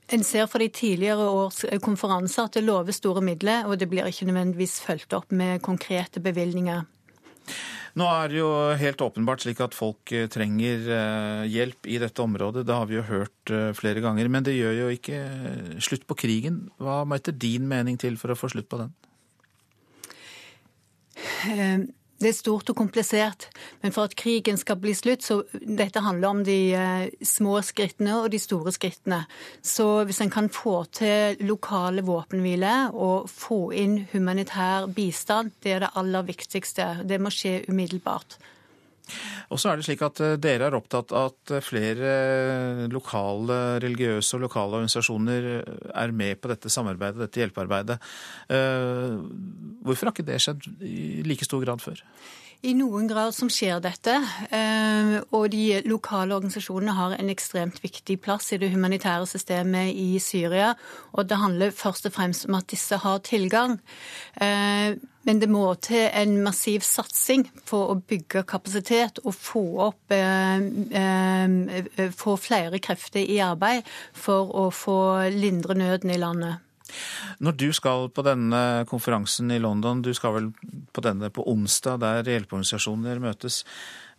Eh, 0.09 0.15
en 0.15 0.23
ser 0.23 0.47
fra 0.47 0.59
de 0.59 0.69
tidligere 0.69 1.29
års 1.29 1.65
konferanser 1.81 2.49
at 2.49 2.53
det 2.57 2.63
lover 2.65 2.91
store 2.91 3.21
midler, 3.21 3.65
og 3.65 3.79
det 3.79 3.89
blir 3.89 4.09
ikke 4.09 4.25
nødvendigvis 4.25 4.79
fulgt 4.81 5.13
opp 5.13 5.31
med 5.31 5.61
konkrete 5.61 6.19
bevilgninger. 6.19 6.85
Nå 7.97 8.05
er 8.05 8.29
det 8.29 8.37
jo 8.37 8.49
helt 8.77 9.01
åpenbart 9.01 9.43
slik 9.43 9.59
at 9.65 9.75
folk 9.75 10.11
eh, 10.15 10.27
trenger 10.31 10.85
eh, 10.93 11.43
hjelp 11.49 11.89
i 11.89 11.97
dette 12.01 12.21
området. 12.21 12.65
Det 12.67 12.75
har 12.75 12.85
vi 12.89 12.99
jo 12.99 13.05
hørt 13.07 13.53
eh, 13.53 13.71
flere 13.77 14.03
ganger. 14.03 14.29
Men 14.29 14.45
det 14.45 14.57
gjør 14.57 14.75
jo 14.83 14.89
ikke 14.93 15.19
slutt 15.83 16.05
på 16.07 16.17
krigen. 16.19 16.67
Hva 16.77 17.01
må 17.05 17.17
etter 17.17 17.35
din 17.35 17.67
mening 17.69 17.97
til 17.99 18.19
for 18.21 18.33
å 18.33 18.37
få 18.39 18.51
slutt 18.53 18.69
på 18.69 18.83
den? 18.83 18.93
Det 22.19 22.33
er 22.33 22.35
stort 22.35 22.69
og 22.71 22.75
komplisert, 22.75 23.47
men 23.79 23.93
for 23.95 24.09
at 24.09 24.15
krigen 24.19 24.57
skal 24.59 24.75
bli 24.81 24.91
slutt, 24.97 25.23
så 25.23 25.38
dette 25.53 26.03
handler 26.03 26.33
om 26.33 26.41
de 26.43 26.59
små 27.23 27.61
skrittene 27.63 28.17
og 28.19 28.27
de 28.33 28.41
store 28.43 28.73
skrittene. 28.75 29.21
Så 29.63 30.03
hvis 30.03 30.19
en 30.25 30.33
kan 30.33 30.51
få 30.51 30.81
til 30.99 31.39
lokale 31.47 32.03
våpenhvile 32.03 32.91
og 32.91 33.29
få 33.31 33.69
inn 33.71 34.01
humanitær 34.11 34.91
bistand, 34.91 35.55
det 35.63 35.77
er 35.77 35.85
det 35.85 35.93
aller 35.95 36.27
viktigste. 36.27 36.91
Det 37.07 37.21
må 37.23 37.31
skje 37.31 37.61
umiddelbart. 37.71 38.35
Og 39.49 39.61
så 39.61 39.71
er 39.71 39.79
det 39.79 39.87
slik 39.87 40.03
at 40.05 40.21
eh, 40.23 40.37
Dere 40.41 40.69
er 40.69 40.77
opptatt 40.77 41.13
av 41.15 41.31
at 41.31 41.53
eh, 41.55 41.63
flere 41.65 42.11
lokale 42.91 43.59
religiøse 43.83 44.37
og 44.37 44.45
lokale 44.45 44.79
organisasjoner 44.79 45.49
eh, 45.55 45.87
er 46.03 46.15
med 46.15 46.41
på 46.41 46.51
dette 46.51 46.71
samarbeidet, 46.73 47.21
dette 47.23 47.43
hjelpearbeidet. 47.43 47.99
Hvorfor 49.85 50.09
har 50.09 50.13
ikke 50.15 50.27
det 50.27 50.39
skjedd 50.43 50.67
i 50.85 51.25
like 51.27 51.47
stor 51.47 51.63
grad 51.63 51.83
før? 51.83 52.03
I 52.59 52.73
noen 52.75 53.05
grad 53.07 53.31
som 53.31 53.47
skjer 53.47 53.77
dette, 53.79 54.17
eh, 54.51 55.13
og 55.31 55.45
de 55.53 55.79
lokale 55.87 56.35
organisasjonene 56.35 56.91
har 56.97 57.15
en 57.15 57.31
ekstremt 57.31 57.79
viktig 57.79 58.17
plass 58.19 58.51
i 58.51 58.59
det 58.59 58.73
humanitære 58.73 59.29
systemet 59.31 59.93
i 59.95 60.19
Syria. 60.19 60.73
Og 61.15 61.29
det 61.29 61.39
handler 61.39 61.71
først 61.71 62.09
og 62.09 62.17
fremst 62.17 62.49
om 62.49 62.59
at 62.59 62.67
disse 62.67 62.99
har 62.99 63.23
tilgang. 63.23 63.79
Eh, 64.43 64.99
men 65.23 65.39
det 65.39 65.47
må 65.47 65.71
til 65.79 66.09
en 66.11 66.35
massiv 66.43 66.83
satsing 66.83 67.47
for 67.63 67.93
å 67.93 67.99
bygge 68.03 68.43
kapasitet 68.43 69.23
og 69.23 69.39
få 69.39 69.63
opp 69.87 70.11
eh, 70.11 70.59
Få 72.19 72.35
flere 72.35 72.79
krefter 72.83 73.23
i 73.23 73.39
arbeid 73.39 73.87
for 74.11 74.51
å 74.51 74.69
få 74.73 75.29
lindre 75.31 75.79
nøden 75.79 76.11
i 76.11 76.19
landet. 76.19 76.68
Når 77.43 77.58
du 77.60 77.67
skal 77.75 78.08
på 78.13 78.25
denne 78.25 78.62
konferansen 78.89 79.51
i 79.53 79.60
London, 79.62 80.03
du 80.05 80.12
skal 80.17 80.36
vel 80.38 80.51
på 80.93 81.03
denne 81.05 81.31
på 81.34 81.46
onsdag, 81.50 82.00
der 82.03 82.31
hjelpeorganisasjoner 82.36 83.22
møtes. 83.24 83.63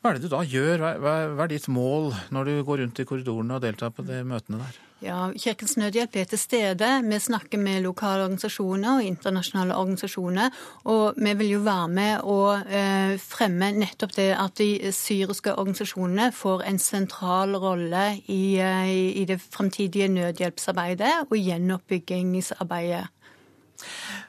Hva 0.01 0.11
er 0.11 0.19
det 0.19 0.29
du 0.29 0.33
da 0.33 0.45
gjør? 0.47 0.87
Hva 1.03 1.17
er 1.45 1.51
ditt 1.51 1.69
mål 1.73 2.15
når 2.35 2.49
du 2.49 2.55
går 2.69 2.85
rundt 2.85 3.03
i 3.03 3.09
korridorene 3.09 3.59
og 3.59 3.67
deltar 3.67 3.93
på 3.95 4.07
de 4.07 4.23
møtene 4.25 4.63
der? 4.63 4.79
Ja, 5.01 5.31
Kirkens 5.33 5.79
Nødhjelp 5.81 6.17
er 6.21 6.27
til 6.29 6.39
stede. 6.39 6.89
Vi 7.09 7.19
snakker 7.25 7.59
med 7.59 7.81
lokale 7.81 8.27
organisasjoner 8.27 8.99
og 8.99 9.07
internasjonale 9.09 9.77
organisasjoner. 9.81 10.51
Og 10.93 11.15
vi 11.17 11.33
vil 11.39 11.55
jo 11.55 11.61
være 11.65 11.87
med 11.89 12.27
og 12.29 12.69
eh, 12.69 13.15
fremme 13.17 13.71
nettopp 13.79 14.13
det 14.19 14.29
at 14.37 14.61
de 14.61 14.91
syriske 14.93 15.55
organisasjonene 15.57 16.27
får 16.37 16.67
en 16.69 16.81
sentral 16.85 17.57
rolle 17.57 18.03
i, 18.29 18.59
eh, 18.61 18.93
i 19.23 19.25
det 19.25 19.39
fremtidige 19.41 20.11
nødhjelpsarbeidet 20.13 21.15
og 21.31 21.37
gjenoppbyggingsarbeidet. 21.39 23.07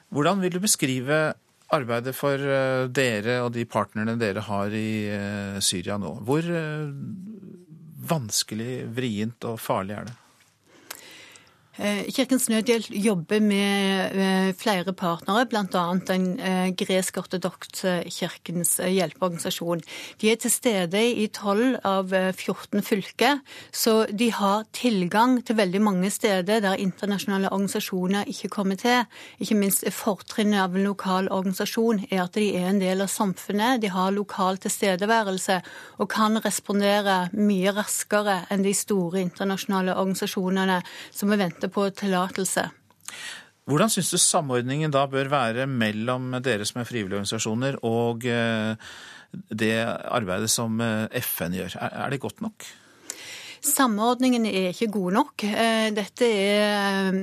Hvordan 0.08 0.40
vil 0.40 0.56
du 0.56 0.60
beskrive 0.64 1.20
arbeidet 1.68 2.16
for 2.16 2.32
eh, 2.40 2.86
dere 2.88 3.42
og 3.44 3.52
de 3.52 3.68
partnerne 3.68 4.16
dere 4.16 4.48
har 4.48 4.72
i 4.72 4.88
Syria 5.60 6.00
nå? 6.00 6.16
Hvor 6.24 6.48
vanskelig, 8.08 8.86
vrient 8.96 9.44
og 9.52 9.60
farlig 9.60 10.00
er 10.00 10.08
det? 10.08 10.18
Eh, 11.80 12.04
Kirkens 12.12 12.50
Nødhjelp 12.52 12.90
jobber 12.92 13.40
med 13.40 14.12
eh, 14.12 14.54
flere 14.54 14.92
partnere, 14.92 15.46
bl.a. 15.48 15.84
den 16.04 16.26
eh, 16.36 16.68
gresk-ortodokse 16.76 17.94
kirkens 18.12 18.74
hjelpeorganisasjon. 18.76 19.80
De 20.20 20.28
er 20.28 20.36
til 20.36 20.52
stede 20.52 21.00
i 21.00 21.30
12 21.32 21.78
av 21.88 22.12
14 22.12 22.84
fylker, 22.84 23.40
så 23.72 24.04
de 24.12 24.28
har 24.36 24.66
tilgang 24.76 25.38
til 25.40 25.56
veldig 25.56 25.80
mange 25.80 26.10
steder 26.12 26.60
der 26.60 26.76
internasjonale 26.76 27.48
organisasjoner 27.48 28.28
ikke 28.28 28.52
kommer 28.52 28.76
til. 28.76 29.08
Ikke 29.40 29.56
minst 29.56 29.88
fortrinnet 29.96 30.60
av 30.60 30.76
en 30.76 30.84
lokal 30.90 31.32
organisasjon 31.32 32.04
er 32.10 32.26
at 32.26 32.36
de 32.36 32.50
er 32.52 32.68
en 32.68 32.82
del 32.84 33.00
av 33.00 33.08
samfunnet. 33.08 33.80
De 33.80 33.88
har 33.96 34.12
lokal 34.12 34.60
tilstedeværelse 34.60 35.62
og 35.96 36.12
kan 36.12 36.36
respondere 36.44 37.30
mye 37.32 37.72
raskere 37.72 38.42
enn 38.52 38.68
de 38.68 38.76
store 38.76 39.24
internasjonale 39.24 39.96
organisasjonene 39.96 40.82
som 41.08 41.32
er 41.32 41.44
venter 41.46 41.61
vente 41.62 41.72
på 41.72 41.90
tillatelse. 41.94 42.70
Hvordan 43.66 43.90
syns 43.90 44.10
du 44.10 44.18
samordningen 44.18 44.90
da 44.90 45.06
bør 45.06 45.30
være 45.30 45.66
mellom 45.66 46.34
dere 46.42 46.64
som 46.66 46.80
er 46.80 46.88
frivillige 46.88 47.20
organisasjoner, 47.20 47.78
og 47.84 48.24
eh, 48.26 48.74
det 49.48 49.76
arbeidet 49.86 50.50
som 50.50 50.80
eh, 50.80 51.06
FN 51.22 51.54
gjør? 51.54 51.76
Er 51.78 52.10
det 52.10 52.20
godt 52.20 52.42
nok? 52.42 52.66
Samordningen 53.62 54.46
er 54.46 54.72
ikke 54.72 54.90
god 54.90 55.12
nok. 55.12 55.44
Eh, 55.44 55.92
dette 55.94 56.26
er 56.26 57.14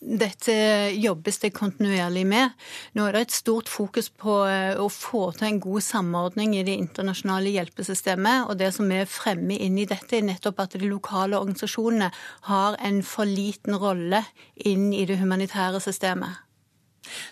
dette 0.00 0.54
jobbes 0.94 1.40
det 1.42 1.50
kontinuerlig 1.56 2.24
med. 2.28 2.54
Nå 2.94 3.06
er 3.06 3.16
det 3.16 3.22
et 3.26 3.34
stort 3.34 3.68
fokus 3.70 4.08
på 4.10 4.40
eh, 4.46 4.78
å 4.78 4.86
få 4.92 5.32
til 5.36 5.48
en 5.48 5.60
god 5.62 5.84
samordning 5.84 6.54
i 6.56 6.64
det 6.66 6.76
internasjonale 6.78 7.52
hjelpesystemet. 7.56 8.46
Og 8.48 8.58
det 8.60 8.70
som 8.76 8.90
er 8.94 9.10
fremme 9.10 9.58
inn 9.58 9.78
i 9.78 9.88
dette, 9.90 10.18
er 10.18 10.28
nettopp 10.28 10.62
at 10.64 10.76
de 10.78 10.90
lokale 10.90 11.38
organisasjonene 11.38 12.12
har 12.48 12.78
en 12.78 13.00
for 13.06 13.28
liten 13.28 13.78
rolle 13.78 14.22
inn 14.54 14.92
i 14.94 15.04
det 15.08 15.18
humanitære 15.18 15.82
systemet. 15.82 16.44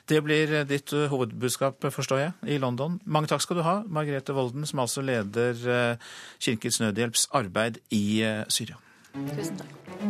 Det 0.08 0.22
blir 0.24 0.52
ditt 0.66 0.92
eh, 0.96 1.06
hovedbudskap, 1.12 1.86
forstår 1.92 2.22
jeg, 2.22 2.36
i 2.56 2.58
London. 2.62 2.98
Mange 3.04 3.30
takk 3.30 3.44
skal 3.44 3.60
du 3.60 3.66
ha, 3.66 3.78
Margrethe 3.86 4.34
Volden, 4.34 4.66
som 4.66 4.82
altså 4.82 5.04
leder 5.06 5.54
eh, 5.70 6.12
Kirkens 6.42 6.80
Nødhjelps 6.82 7.28
arbeid 7.36 7.78
i 7.94 8.24
Syria. 8.50 8.80
Tusen 9.16 9.62
takk. 9.62 10.05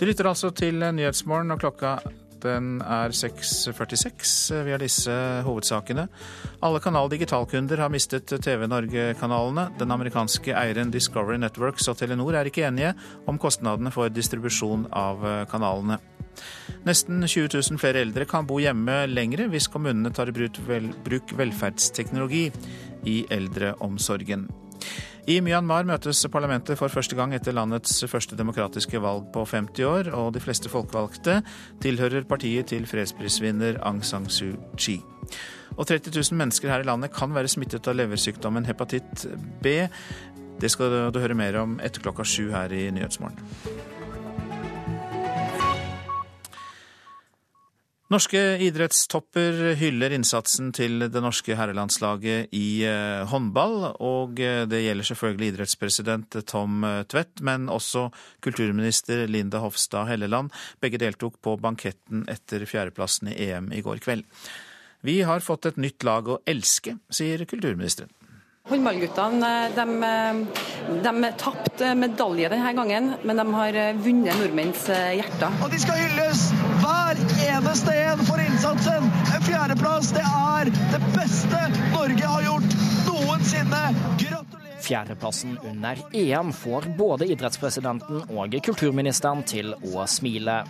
Du 0.00 0.06
lytter 0.08 0.30
altså 0.30 0.48
til 0.56 0.80
Nyhetsmorgen, 0.80 1.52
og 1.52 1.58
klokka 1.60 1.98
den 2.40 2.78
er 2.80 3.12
6.46. 3.12 4.62
Vi 4.64 4.72
har 4.72 4.80
disse 4.80 5.12
hovedsakene. 5.44 6.06
Alle 6.64 6.80
Kanal 6.80 7.10
Digitalkunder 7.12 7.82
har 7.84 7.92
mistet 7.92 8.32
TV 8.32 8.64
Norge-kanalene. 8.64 9.66
Den 9.76 9.92
amerikanske 9.92 10.54
eieren 10.56 10.88
Discovery 10.94 11.36
Networks 11.42 11.90
og 11.92 11.98
Telenor 12.00 12.38
er 12.40 12.48
ikke 12.48 12.64
enige 12.70 12.94
om 13.28 13.36
kostnadene 13.36 13.92
for 13.92 14.08
distribusjon 14.08 14.86
av 14.88 15.20
kanalene. 15.52 16.00
Nesten 16.88 17.20
20 17.20 17.52
000 17.58 17.82
flere 17.82 18.00
eldre 18.00 18.24
kan 18.24 18.48
bo 18.48 18.56
hjemme 18.56 19.02
lengre 19.12 19.50
hvis 19.52 19.68
kommunene 19.68 20.14
tar 20.16 20.32
i 20.32 20.48
bruk 21.04 21.36
velferdsteknologi 21.36 22.46
i 23.04 23.20
eldreomsorgen. 23.36 24.48
I 25.28 25.40
Myanmar 25.44 25.84
møtes 25.88 26.22
parlamentet 26.32 26.78
for 26.80 26.92
første 26.92 27.16
gang 27.18 27.34
etter 27.36 27.54
landets 27.56 27.98
første 28.08 28.38
demokratiske 28.38 29.00
valg 29.02 29.26
på 29.34 29.44
50 29.44 29.84
år, 29.84 30.10
og 30.16 30.32
de 30.34 30.40
fleste 30.40 30.72
folkevalgte 30.72 31.40
tilhører 31.84 32.24
partiet 32.28 32.70
til 32.72 32.88
fredsprisvinner 32.88 33.80
Aung 33.84 34.00
San 34.06 34.30
Suu 34.32 34.56
Kyi. 34.76 35.00
Og 35.76 35.86
30 35.86 36.10
000 36.16 36.40
mennesker 36.40 36.72
her 36.72 36.84
i 36.84 36.88
landet 36.88 37.12
kan 37.14 37.34
være 37.34 37.52
smittet 37.52 37.88
av 37.88 37.98
leversykdommen 38.00 38.66
hepatitt 38.68 39.26
B. 39.62 39.86
Det 40.60 40.72
skal 40.72 41.12
du 41.12 41.20
høre 41.20 41.36
mer 41.36 41.60
om 41.62 41.78
etter 41.84 42.04
klokka 42.04 42.26
sju 42.26 42.50
her 42.52 42.72
i 42.72 42.88
Nyhetsmorgen. 42.92 43.99
Norske 48.10 48.40
idrettstopper 48.66 49.76
hyller 49.78 50.10
innsatsen 50.10 50.72
til 50.74 51.04
det 51.04 51.20
norske 51.22 51.54
herrelandslaget 51.54 52.50
i 52.58 52.82
eh, 52.82 53.20
håndball. 53.30 53.92
Og 54.02 54.40
eh, 54.42 54.64
det 54.66 54.80
gjelder 54.82 55.06
selvfølgelig 55.12 55.52
idrettspresident 55.52 56.40
Tom 56.50 56.82
eh, 56.82 57.04
Tvedt, 57.06 57.38
men 57.46 57.68
også 57.70 58.08
kulturminister 58.42 59.28
Linda 59.30 59.62
Hofstad 59.62 60.10
Helleland. 60.10 60.50
Begge 60.82 60.98
deltok 60.98 61.38
på 61.38 61.54
banketten 61.62 62.24
etter 62.26 62.66
fjerdeplassen 62.66 63.30
i 63.30 63.38
EM 63.46 63.70
i 63.78 63.84
går 63.86 64.02
kveld. 64.02 64.26
Vi 65.06 65.20
har 65.22 65.46
fått 65.46 65.70
et 65.70 65.78
nytt 65.78 66.02
lag 66.02 66.26
å 66.26 66.40
elske, 66.50 66.98
sier 67.14 67.46
kulturministeren. 67.46 68.10
Håndballguttene 68.68 69.70
de, 69.74 69.84
de 71.04 71.30
tapte 71.40 71.94
medalje 71.94 72.50
denne 72.52 72.72
gangen, 72.76 73.08
men 73.24 73.40
de 73.40 73.46
har 73.54 73.78
vunnet 74.04 74.36
nordmenns 74.42 74.84
hjerter. 74.90 75.56
Og 75.64 75.72
de 75.72 75.80
skal 75.80 76.02
hylles! 76.04 76.50
hver 76.80 77.20
eneste 77.48 77.96
en 78.04 78.22
for 78.28 78.44
innsatsen. 78.44 79.10
En 79.34 79.42
fjerdeplass, 79.48 80.12
det 80.16 80.24
er 80.28 80.72
det 80.94 81.02
beste 81.16 81.66
Norge 81.96 82.32
har 82.36 82.48
gjort 82.48 82.80
noensinne. 83.08 83.84
Gratulerer! 84.20 84.59
Fjerdeplassen 84.80 85.58
under 85.66 85.98
EM 86.16 86.52
får 86.56 86.88
både 86.98 87.28
idrettspresidenten 87.30 88.24
og 88.34 88.56
kulturministeren 88.64 89.44
til 89.48 89.72
å 89.92 90.06
smile. 90.10 90.60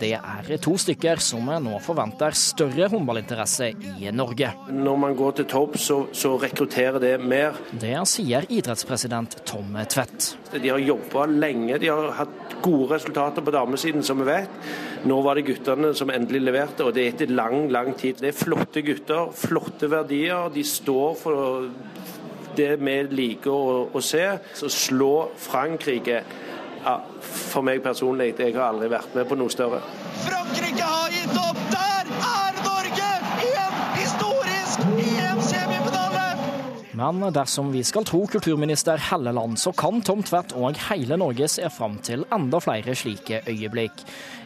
Det 0.00 0.14
er 0.18 0.50
to 0.62 0.74
stykker 0.80 1.22
som 1.22 1.48
nå 1.48 1.78
forventer 1.84 2.36
større 2.36 2.88
håndballinteresse 2.92 3.70
i 3.98 4.10
Norge. 4.14 4.52
Når 4.72 5.00
man 5.04 5.16
går 5.18 5.38
til 5.38 5.48
topp, 5.50 5.78
så, 5.80 6.00
så 6.12 6.34
rekrutterer 6.40 7.00
det 7.02 7.14
mer. 7.22 7.56
Det 7.72 7.94
sier 8.08 8.46
idrettspresident 8.48 9.40
Tom 9.48 9.76
Tvedt. 9.88 10.32
De 10.54 10.68
har 10.72 10.82
jobba 10.82 11.26
lenge, 11.28 11.78
de 11.80 11.90
har 11.92 12.12
hatt 12.22 12.58
gode 12.64 12.94
resultater 12.94 13.44
på 13.44 13.54
damesiden, 13.54 14.02
som 14.02 14.20
vi 14.22 14.28
vet. 14.30 14.70
Nå 15.08 15.20
var 15.22 15.38
det 15.38 15.46
guttene 15.46 15.92
som 15.94 16.10
endelig 16.10 16.40
leverte, 16.42 16.86
og 16.86 16.94
det 16.96 17.04
er 17.04 17.12
etter 17.12 17.32
lang, 17.32 17.68
lang 17.72 17.92
tid. 17.98 18.18
Det 18.22 18.32
er 18.32 18.38
flotte 18.38 18.82
gutter, 18.86 19.30
flotte 19.36 19.90
verdier. 19.92 20.48
De 20.54 20.64
står 20.66 21.14
for 21.20 21.68
det 22.58 22.76
vi 22.82 22.98
liker 23.14 23.54
å, 23.54 23.80
å 23.94 24.02
se. 24.04 24.24
Så 24.58 24.70
slå 24.72 25.12
Frankrike 25.38 26.22
ja, 26.84 26.98
For 27.20 27.64
meg 27.66 27.82
personlig, 27.84 28.34
jeg 28.38 28.54
har 28.56 28.72
aldri 28.72 28.90
vært 28.92 29.16
med 29.18 29.28
på 29.28 29.38
noe 29.38 29.52
større. 29.52 29.80
Frankrike 30.24 30.84
har 30.86 31.14
gitt 31.14 31.34
opp! 31.40 31.58
Der 31.72 32.10
er 32.14 32.60
Norge 32.64 33.08
i 33.44 33.50
en 33.64 33.78
historisk 33.98 34.84
EM-semifinale! 34.86 36.26
Men 36.98 37.22
dersom 37.34 37.72
vi 37.74 37.84
skal 37.86 38.06
tro 38.08 38.24
kulturminister 38.30 38.98
Helleland, 39.10 39.58
så 39.60 39.74
kan 39.76 40.02
Tom 40.06 40.22
Tvedt 40.26 40.54
og 40.58 40.78
hele 40.88 41.18
Norge 41.20 41.50
se 41.50 41.68
fram 41.70 41.98
til 42.02 42.24
enda 42.34 42.62
flere 42.62 42.94
slike 42.98 43.42
øyeblikk. 43.50 44.04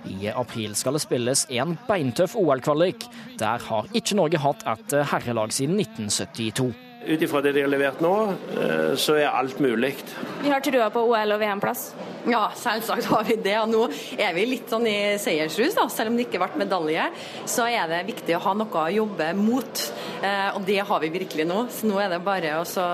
I 0.08 0.32
april 0.34 0.74
skal 0.76 0.98
det 0.98 1.04
spilles 1.04 1.46
en 1.54 1.76
beintøff 1.88 2.36
OL-kvalik. 2.36 3.06
Der 3.40 3.68
har 3.68 3.92
ikke 3.96 4.18
Norge 4.18 4.40
hatt 4.42 4.64
et 4.72 4.96
herrelag 5.12 5.54
siden 5.54 5.78
1972. 5.80 6.91
Ut 7.06 7.22
ifra 7.22 7.40
det 7.42 7.52
de 7.52 7.62
har 7.64 7.70
levert 7.70 8.00
nå, 8.02 8.14
eh, 8.62 8.94
så 9.00 9.16
er 9.18 9.30
alt 9.32 9.58
mulig. 9.58 9.96
Vi 10.42 10.50
har 10.50 10.60
trua 10.62 10.88
på 10.90 11.02
OL- 11.08 11.34
og 11.34 11.40
VM-plass? 11.40 11.92
Ja, 12.30 12.52
selvsagt 12.54 13.08
har 13.10 13.24
vi 13.26 13.36
det. 13.42 13.56
Og 13.58 13.70
nå 13.72 13.80
er 14.20 14.34
vi 14.36 14.44
litt 14.46 14.70
sånn 14.70 14.86
i 14.86 15.18
seiersrus, 15.18 15.74
da. 15.74 15.88
Selv 15.90 16.12
om 16.12 16.18
det 16.18 16.28
ikke 16.28 16.38
ble 16.42 16.62
medalje, 16.62 17.08
så 17.50 17.66
er 17.66 17.90
det 17.90 18.04
viktig 18.12 18.36
å 18.38 18.42
ha 18.44 18.54
noe 18.54 18.84
å 18.84 18.92
jobbe 18.94 19.32
mot. 19.34 19.82
Eh, 20.22 20.54
og 20.54 20.62
det 20.68 20.78
har 20.86 21.02
vi 21.02 21.10
virkelig 21.16 21.48
nå. 21.50 21.64
Så 21.74 21.90
nå 21.90 21.98
er 22.02 22.14
det 22.14 22.22
bare 22.22 22.54
også 22.60 22.86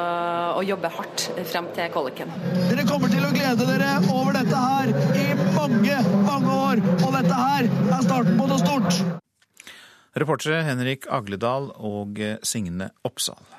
å 0.56 0.64
jobbe 0.64 0.92
hardt 0.96 1.28
frem 1.52 1.68
til 1.76 1.92
kvaliken. 1.92 2.32
Dere 2.70 2.88
kommer 2.88 3.12
til 3.12 3.28
å 3.28 3.32
glede 3.34 3.68
dere 3.68 3.92
over 4.08 4.40
dette 4.40 4.64
her 4.64 4.92
i 5.20 5.28
mange, 5.52 6.00
mange 6.24 6.58
år. 6.72 6.84
Og 7.02 7.12
dette 7.20 7.44
her 7.44 7.68
er 7.68 8.04
starten 8.08 8.40
på 8.40 8.48
noe 8.48 8.60
stort. 8.64 9.02
Reportere 10.18 10.64
Henrik 10.66 11.04
Agledal 11.12 11.68
og 11.76 12.16
Signe 12.42 12.90
Oppsal. 13.06 13.57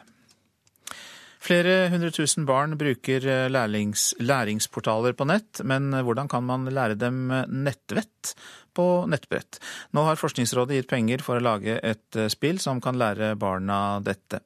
Flere 1.40 1.88
hundre 1.88 2.12
tusen 2.12 2.44
barn 2.44 2.76
bruker 2.76 3.24
lærlings, 3.48 4.10
læringsportaler 4.20 5.16
på 5.16 5.28
nett, 5.30 5.62
men 5.64 5.94
hvordan 5.96 6.28
kan 6.28 6.44
man 6.44 6.68
lære 6.68 6.98
dem 7.00 7.30
nettvett 7.32 8.34
på 8.76 9.06
nettbrett? 9.08 9.62
Nå 9.96 10.04
har 10.04 10.20
Forskningsrådet 10.20 10.76
gitt 10.76 10.90
penger 10.92 11.24
for 11.24 11.40
å 11.40 11.46
lage 11.46 11.78
et 11.80 12.20
spill 12.34 12.60
som 12.60 12.82
kan 12.84 13.00
lære 13.00 13.38
barna 13.40 14.02
dette. 14.04 14.42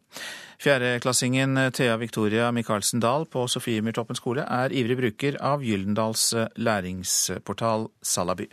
Fjerdeklassingen 0.61 1.57
Thea 1.73 1.97
Victoria 1.97 2.51
Michaelsen 2.53 3.01
Dahl 3.03 3.25
på 3.25 3.47
Sofiemyrtoppen 3.49 4.15
skole 4.15 4.45
er 4.45 4.71
ivrig 4.71 4.99
bruker 5.01 5.41
av 5.41 5.65
Gyldendals 5.65 6.29
læringsportal 6.61 7.89
Salaby. 8.05 8.47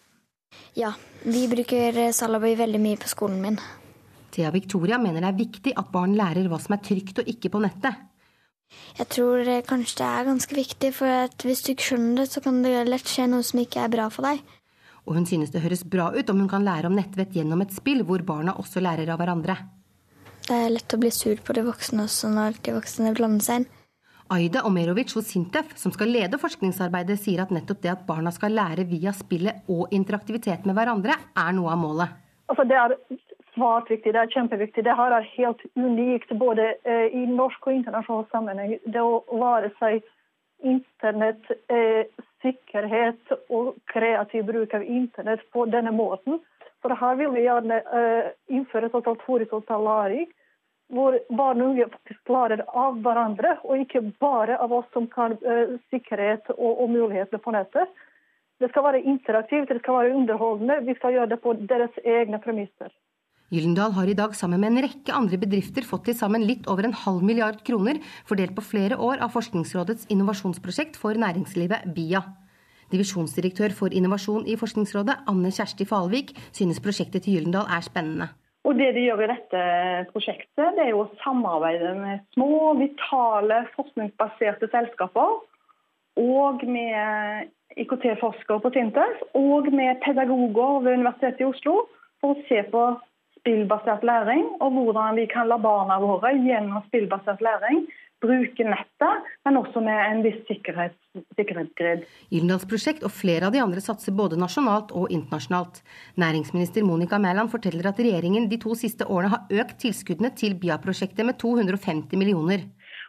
Ja, 0.80 0.94
vi 1.23 1.44
bruker 1.52 2.06
Salaby 2.16 2.56
veldig 2.59 2.80
mye 2.82 2.99
på 3.04 3.12
skolen 3.12 3.44
min. 3.44 3.61
Thea 4.32 4.50
Victoria 4.54 4.99
mener 4.99 5.23
det 5.23 5.28
er 5.28 5.42
viktig 5.44 5.76
at 5.76 5.92
barn 5.92 6.16
lærer 6.18 6.49
hva 6.49 6.59
som 6.62 6.75
er 6.76 6.82
trygt 6.88 7.20
og 7.23 7.30
ikke 7.30 7.52
på 7.52 7.62
nettet. 7.62 8.06
Jeg 8.98 9.08
tror 9.14 9.48
kanskje 9.66 9.98
det 10.00 10.08
er 10.08 10.28
ganske 10.28 10.56
viktig, 10.56 10.92
for 10.96 11.34
hvis 11.46 11.62
du 11.66 11.72
ikke 11.72 11.88
skjønner 11.90 12.22
det, 12.22 12.30
så 12.32 12.42
kan 12.44 12.62
det 12.64 12.74
lett 12.88 13.08
skje 13.08 13.26
noe 13.30 13.46
som 13.46 13.62
ikke 13.62 13.84
er 13.84 13.92
bra 13.92 14.08
for 14.12 14.26
deg. 14.28 14.42
Og 15.08 15.16
hun 15.16 15.26
synes 15.26 15.50
det 15.50 15.62
høres 15.64 15.82
bra 15.88 16.10
ut 16.14 16.30
om 16.30 16.42
hun 16.42 16.50
kan 16.50 16.64
lære 16.66 16.90
om 16.90 16.96
nettvett 16.96 17.34
gjennom 17.34 17.64
et 17.64 17.74
spill 17.74 18.04
hvor 18.06 18.22
barna 18.26 18.54
også 18.60 18.82
lærer 18.84 19.10
av 19.10 19.20
hverandre. 19.22 19.56
Det 20.46 20.56
er 20.56 20.72
lett 20.72 20.94
å 20.94 21.00
bli 21.00 21.10
sur 21.14 21.40
på 21.44 21.54
de 21.56 21.64
voksne 21.66 22.04
også 22.06 22.30
når 22.32 22.60
de 22.64 22.74
voksne 22.76 23.14
blander 23.16 23.46
seg 23.46 23.62
inn. 23.62 23.68
Aida 24.30 24.62
Omerovic 24.68 25.10
hos 25.16 25.26
Sintef, 25.32 25.72
som 25.78 25.90
skal 25.90 26.12
lede 26.14 26.38
forskningsarbeidet, 26.38 27.16
sier 27.18 27.42
at 27.42 27.50
nettopp 27.54 27.80
det 27.82 27.90
at 27.90 28.04
barna 28.06 28.30
skal 28.30 28.54
lære 28.54 28.84
via 28.86 29.10
spillet 29.16 29.66
og 29.72 29.90
interaktivitet 29.96 30.68
med 30.68 30.78
hverandre, 30.78 31.16
er 31.34 31.56
noe 31.56 31.72
av 31.72 31.80
målet. 31.80 32.20
Altså, 32.50 32.66
det 32.70 32.78
er 32.78 32.94
svært 33.61 33.90
viktig, 33.93 34.14
det 34.14 34.23
er 34.23 34.33
kjempeviktig. 34.33 34.85
Det 34.87 34.97
her 34.97 35.12
er 35.12 35.29
helt 35.35 35.62
unikt 35.76 36.33
både 36.40 36.73
eh, 36.88 37.12
i 37.12 37.26
norsk 37.29 37.67
og 37.67 37.76
internasjonal 37.76 38.26
sammenheng. 38.33 38.79
Det 38.85 39.02
å 39.02 39.21
lære 39.43 39.71
seg 39.79 40.00
internett, 40.64 41.45
eh, 41.73 42.09
sikkerhet 42.45 43.35
og 43.52 43.75
kreativ 43.93 44.47
bruk 44.49 44.75
av 44.76 44.85
internett 44.85 45.45
på 45.52 45.67
denne 45.73 45.93
måten. 45.93 46.40
For 46.81 46.97
her 46.97 47.17
vil 47.21 47.35
vi 47.37 47.45
gjerne 47.45 47.81
eh, 47.81 48.31
innføre 48.49 48.92
såkalt 48.92 49.25
horisontal 49.29 49.85
læring 49.85 50.29
hvor 50.90 51.14
barn 51.31 51.61
og 51.62 51.68
unge 51.70 51.85
faktisk 51.87 52.33
lærer 52.35 52.64
av 52.66 52.96
hverandre, 53.05 53.53
og 53.62 53.79
ikke 53.79 54.01
bare 54.18 54.57
av 54.59 54.73
oss 54.75 54.88
som 54.90 55.05
kan 55.07 55.37
sikkerhet 55.92 56.51
og, 56.57 56.81
og 56.83 56.90
mulighetene 56.90 57.38
på 57.44 57.53
nettet. 57.55 57.92
Det 58.59 58.73
skal 58.73 58.88
være 58.88 59.05
interaktivt, 59.07 59.68
det 59.70 59.79
skal 59.85 60.01
være 60.01 60.16
underholdende. 60.18 60.81
Vi 60.88 60.96
skal 60.99 61.14
gjøre 61.14 61.31
det 61.31 61.38
på 61.44 61.55
deres 61.70 62.03
egne 62.03 62.42
premisser. 62.42 62.90
Gyllendal 63.50 63.96
har 63.96 64.06
i 64.06 64.14
dag 64.14 64.34
sammen 64.38 64.60
med 64.62 64.70
en 64.70 64.84
rekke 64.84 65.10
andre 65.10 65.38
bedrifter 65.42 65.82
fått 65.82 66.04
til 66.06 66.14
sammen 66.14 66.44
litt 66.46 66.68
over 66.70 66.86
en 66.86 66.94
halv 66.94 67.24
milliard 67.26 67.56
kroner, 67.66 67.98
fordelt 68.22 68.54
på 68.54 68.62
flere 68.62 68.94
år 68.94 69.24
av 69.26 69.32
Forskningsrådets 69.34 70.06
innovasjonsprosjekt 70.14 70.94
for 71.00 71.18
næringslivet, 71.18 71.88
BIA. 71.96 72.20
Divisjonsdirektør 72.94 73.74
for 73.74 73.90
innovasjon 73.90 74.46
i 74.46 74.54
Forskningsrådet, 74.60 75.24
Anne 75.30 75.50
Kjersti 75.50 75.88
Falvik, 75.90 76.30
synes 76.54 76.78
prosjektet 76.84 77.26
til 77.26 77.40
Gyllendal 77.40 77.66
er 77.66 77.82
spennende. 77.82 78.30
Og 78.62 78.78
Det 78.78 78.92
de 78.94 79.08
gjør 79.08 79.24
i 79.24 79.30
dette 79.32 79.66
prosjektet, 80.12 80.74
det 80.78 80.86
er 80.86 80.94
jo 80.94 81.02
å 81.08 81.10
samarbeide 81.24 81.94
med 81.98 82.22
små, 82.38 82.76
vitale, 82.78 83.64
forskningsbaserte 83.74 84.70
selskaper. 84.70 85.40
Og 86.22 86.62
med 86.70 87.50
IKT-forskere 87.82 88.62
på 88.62 88.76
Sintef, 88.78 89.22
og 89.34 89.72
med 89.74 89.98
pedagoger 90.06 90.84
ved 90.84 91.00
Universitetet 91.02 91.42
i 91.42 91.50
Oslo. 91.50 91.80
For 92.20 92.36
å 92.36 92.42
se 92.46 92.62
på 92.70 92.82
spillbasert 93.40 94.05
læring, 94.07 94.46
og 94.61 94.76
hvordan 94.76 95.18
vi 95.18 95.26
kan 95.33 95.48
la 95.48 95.59
barna 95.59 95.98
våre 96.03 96.33
gjennom 96.37 96.85
spillbasert 96.88 97.42
læring 97.44 97.88
bruke 98.20 98.64
nettet, 98.66 99.29
men 99.46 99.59
også 99.61 99.81
med 99.85 99.96
en 99.96 100.22
viss 100.24 100.40
sikkerhet, 100.48 100.96
sikkerhetsgrid. 101.38 102.05
Gyldendals 102.33 102.66
prosjekt 102.68 103.05
og 103.07 103.12
flere 103.14 103.48
av 103.48 103.55
de 103.55 103.62
andre 103.62 103.81
satser 103.85 104.14
både 104.16 104.38
nasjonalt 104.40 104.92
og 104.96 105.09
internasjonalt. 105.14 105.81
Næringsminister 106.20 106.85
Monica 106.87 107.18
Mæland 107.22 107.53
forteller 107.53 107.90
at 107.90 108.00
regjeringen 108.00 108.50
de 108.50 108.61
to 108.61 108.76
siste 108.79 109.09
årene 109.09 109.33
har 109.35 109.62
økt 109.62 109.81
tilskuddene 109.87 110.33
til 110.37 110.57
BIA-prosjektet 110.61 111.26
med 111.26 111.40
250 111.40 112.20
millioner. 112.20 112.66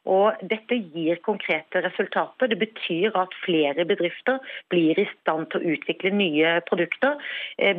Og 0.10 0.40
dette 0.50 0.78
gir 0.96 1.20
konkrete 1.22 1.84
resultater. 1.86 2.50
Det 2.50 2.58
betyr 2.58 3.14
at 3.20 3.36
flere 3.46 3.86
bedrifter 3.86 4.40
blir 4.74 4.98
i 4.98 5.06
stand 5.12 5.52
til 5.52 5.62
å 5.62 5.76
utvikle 5.76 6.14
nye 6.16 6.56
produkter. 6.66 7.20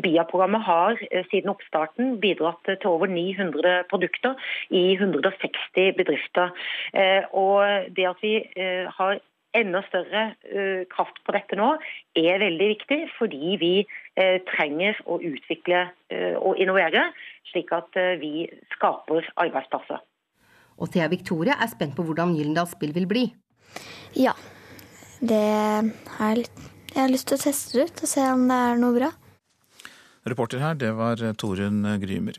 BIA-programmet 0.05 0.63
har 0.63 1.01
siden 1.33 1.51
oppstarten 1.51 2.21
bidratt 2.23 2.63
til 2.69 2.93
over 2.93 3.11
900 3.11 3.83
produkter 3.91 4.39
i 4.71 4.95
160 4.95 5.99
bedrifter. 5.99 6.55
Og 7.35 7.91
det 7.97 8.07
at 8.13 8.23
vi 8.23 8.37
har 8.99 9.19
enda 9.53 9.83
større 9.89 10.23
kraft 10.95 11.19
på 11.27 11.35
dette 11.35 11.59
nå, 11.59 11.75
er 12.17 12.41
veldig 12.41 12.71
viktig, 12.77 13.01
fordi 13.19 13.59
vi 13.61 13.75
trenger 14.55 15.03
å 15.11 15.19
utvikle 15.19 15.85
og 16.39 16.63
innovere, 16.63 17.09
slik 17.51 17.75
at 17.77 18.01
vi 18.23 18.47
skaper 18.77 19.29
arbeidsplasser. 19.43 20.01
Og 20.83 20.90
Thea 20.90 21.07
Victoria 21.12 21.57
er 21.62 21.71
spent 21.71 21.95
på 21.97 22.05
hvordan 22.07 22.35
Gyllendals 22.37 22.75
spill 22.75 22.95
vil 22.97 23.09
bli. 23.11 23.27
Ja. 24.18 24.35
Det 25.23 25.38
er 25.38 26.38
litt 26.40 26.68
Jeg 26.92 27.07
har 27.07 27.12
lyst 27.12 27.31
til 27.31 27.38
å 27.38 27.40
teste 27.40 27.79
det 27.79 27.85
ut 27.88 28.01
og 28.05 28.11
se 28.11 28.25
om 28.35 28.42
det 28.51 28.57
er 28.68 28.81
noe 28.81 28.97
bra. 28.99 29.09
Reporter 30.29 30.61
her, 30.62 30.77
det 30.79 30.90
var 30.95 31.18
Torunn 31.40 31.83
Grymer. 31.99 32.37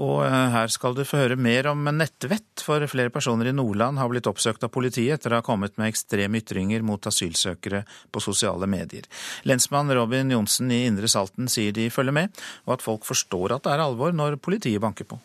Og 0.00 0.22
her 0.24 0.70
skal 0.72 0.94
du 0.96 1.02
få 1.04 1.18
høre 1.20 1.36
mer 1.36 1.66
om 1.68 1.82
nettvett, 1.92 2.62
for 2.64 2.84
flere 2.88 3.12
personer 3.12 3.50
i 3.50 3.52
Nordland 3.52 4.00
har 4.00 4.08
blitt 4.08 4.30
oppsøkt 4.30 4.64
av 4.64 4.72
politiet 4.72 5.18
etter 5.18 5.34
å 5.34 5.42
ha 5.42 5.44
kommet 5.44 5.76
med 5.76 5.90
ekstreme 5.90 6.40
ytringer 6.40 6.86
mot 6.86 7.10
asylsøkere 7.10 7.82
på 8.14 8.22
sosiale 8.24 8.70
medier. 8.70 9.04
Lensmann 9.44 9.92
Robin 9.92 10.32
Johnsen 10.32 10.72
i 10.72 10.86
Indre 10.88 11.10
Salten 11.10 11.52
sier 11.52 11.76
de 11.76 11.90
følger 11.92 12.16
med, 12.16 12.44
og 12.64 12.78
at 12.78 12.86
folk 12.86 13.04
forstår 13.08 13.58
at 13.58 13.66
det 13.66 13.76
er 13.76 13.84
alvor 13.84 14.16
når 14.16 14.40
politiet 14.40 14.80
banker 14.80 15.10
på. 15.10 15.20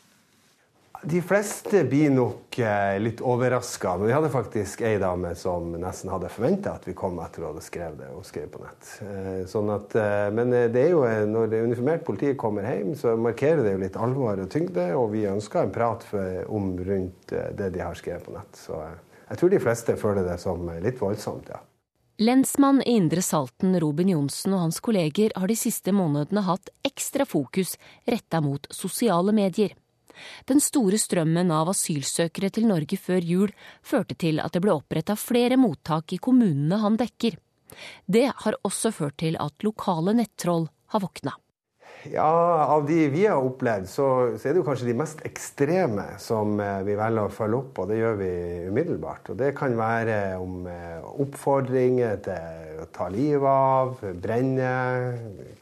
De 1.06 1.20
fleste 1.22 1.84
blir 1.84 2.10
nok 2.13 2.56
litt 3.04 3.22
overraska. 3.22 3.98
Men 3.98 4.08
vi 4.08 4.13
hadde 4.16 4.30
faktisk 4.32 4.82
ei 4.88 4.96
dame 5.02 5.34
som 5.36 5.74
nesten 5.76 6.12
hadde 6.13 6.30
forventa 6.32 6.78
at 6.78 6.88
vi 6.88 6.96
kom 6.96 7.18
etter 7.20 7.44
å 7.44 7.50
hadde 7.52 7.63
skrevet 7.66 7.98
det 8.00 8.08
og 8.16 8.24
skrev 8.28 8.48
på 8.54 8.62
nett. 8.63 8.92
Sånn 9.52 9.72
at, 9.74 9.98
men 10.32 10.54
det 10.54 10.80
er 10.80 10.94
jo, 10.94 11.02
når 11.28 11.52
det 11.52 11.63
uniformert 11.66 12.06
politiet 12.08 12.39
kommer 12.39 12.70
hjem, 12.70 12.94
så 12.96 13.18
markerer 13.20 13.66
det 13.66 13.76
jo 13.76 13.84
litt 13.84 14.00
alvor 14.00 14.39
og 14.46 14.50
tyngde. 14.54 14.88
Og 14.96 15.12
vi 15.12 15.26
ønsker 15.28 15.66
en 15.66 15.76
prat 15.76 16.08
for, 16.08 16.39
om 16.48 16.72
rundt 16.80 17.36
det 17.36 17.70
de 17.76 17.84
har 17.84 18.00
skrevet 18.00 18.24
på 18.24 18.38
nett. 18.38 18.56
Så 18.56 18.80
Jeg 18.80 19.39
tror 19.42 19.52
de 19.52 19.62
fleste 19.68 20.00
føler 20.00 20.24
det 20.30 20.39
som 20.39 20.68
litt 20.80 21.04
voldsomt, 21.04 21.52
ja. 21.52 21.60
Lensmann 22.22 22.84
i 22.86 22.94
Indre 22.96 23.24
Salten 23.26 23.74
Robin 23.82 24.12
Johnsen 24.13 24.54
og 24.54 24.68
hans 24.68 24.78
kolleger 24.86 25.34
har 25.36 25.50
de 25.50 25.56
siste 25.58 25.92
månedene 25.92 26.44
hatt 26.46 26.70
ekstra 26.86 27.26
fokus 27.26 27.74
retta 28.06 28.39
mot 28.46 28.70
sosiale 28.70 29.34
medier. 29.34 29.74
Den 30.49 30.62
store 30.63 30.99
strømmen 31.02 31.52
av 31.54 31.71
asylsøkere 31.73 32.52
til 32.54 32.67
Norge 32.69 32.99
før 32.99 33.23
jul 33.23 33.54
førte 33.86 34.17
til 34.19 34.41
at 34.43 34.54
det 34.54 34.63
ble 34.65 34.76
oppretta 34.76 35.17
flere 35.19 35.60
mottak 35.60 36.15
i 36.15 36.21
kommunene 36.21 36.82
han 36.84 36.99
dekker. 36.99 37.39
Det 38.06 38.28
har 38.45 38.60
også 38.63 38.93
ført 38.93 39.17
til 39.23 39.39
at 39.41 39.65
lokale 39.65 40.13
nettroll 40.17 40.69
har 40.93 41.02
våkna. 41.02 41.34
Ja, 42.12 42.65
Av 42.67 42.84
de 42.88 43.08
vi 43.13 43.23
har 43.26 43.39
opplevd, 43.39 43.88
så, 43.88 44.06
så, 44.36 44.49
er 44.49 44.56
det 44.56 44.60
jo 44.60 44.65
kanskje 44.67 44.89
de 44.89 44.95
mest 44.99 45.21
ekstreme 45.28 46.04
som 46.19 46.58
eh, 46.60 46.82
vi 46.84 46.97
velger 46.99 47.30
å 47.30 47.32
følge 47.32 47.60
opp, 47.62 47.80
og 47.80 47.88
det 47.91 47.99
gjør 48.02 48.17
vi 48.19 48.32
umiddelbart. 48.67 49.32
Og 49.32 49.39
Det 49.39 49.54
kan 49.56 49.78
være 49.80 50.17
om 50.41 50.67
eh, 50.67 50.99
oppfordringer 51.23 52.19
til 52.26 52.84
å 52.84 52.89
ta 52.91 53.08
livet 53.13 53.47
av, 53.47 54.04
brenne, 54.19 54.73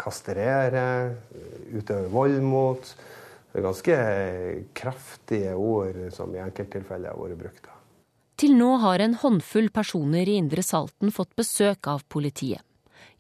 kastrere, 0.02 0.88
utøve 1.78 2.10
vold 2.10 2.42
mot. 2.42 2.94
Det 3.52 3.60
er 3.60 3.68
ganske 3.68 3.96
kraftige 4.78 5.54
ord 5.60 5.98
som 6.16 6.32
i 6.36 6.40
enkelttilfeller 6.40 7.12
har 7.12 7.20
vært 7.20 7.40
brukt. 7.42 7.72
Til 8.42 8.56
nå 8.58 8.72
har 8.82 9.04
en 9.04 9.18
håndfull 9.22 9.68
personer 9.76 10.30
i 10.30 10.40
Indre 10.40 10.64
Salten 10.66 11.12
fått 11.14 11.36
besøk 11.38 11.90
av 11.92 12.06
politiet. 12.10 12.64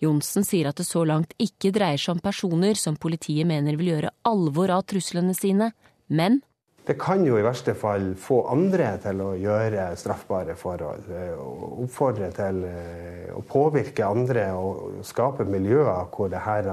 Johnsen 0.01 0.45
sier 0.45 0.71
at 0.71 0.79
det 0.79 0.87
så 0.87 1.03
langt 1.05 1.35
ikke 1.41 1.69
dreier 1.75 1.99
seg 2.01 2.15
om 2.15 2.21
personer 2.23 2.79
som 2.79 2.97
politiet 2.97 3.45
mener 3.45 3.77
vil 3.77 3.91
gjøre 3.91 4.13
alvor 4.25 4.73
av 4.73 4.87
truslene 4.89 5.35
sine, 5.37 5.67
men 6.09 6.39
det 6.87 6.95
kan 6.97 7.21
jo 7.21 7.35
i 7.37 7.43
verste 7.45 7.75
fall 7.77 8.15
få 8.17 8.39
andre 8.49 8.87
til 9.03 9.19
å 9.21 9.27
gjøre 9.37 9.91
straffbare 10.01 10.55
forhold. 10.57 11.11
Oppfordre 11.83 12.31
til 12.33 12.63
eh, 12.65 13.27
å 13.37 13.43
påvirke 13.45 14.07
andre 14.07 14.47
og 14.57 15.03
skape 15.05 15.45
miljøer 15.45 16.09
hvor 16.09 16.31
det 16.33 16.41
her 16.41 16.71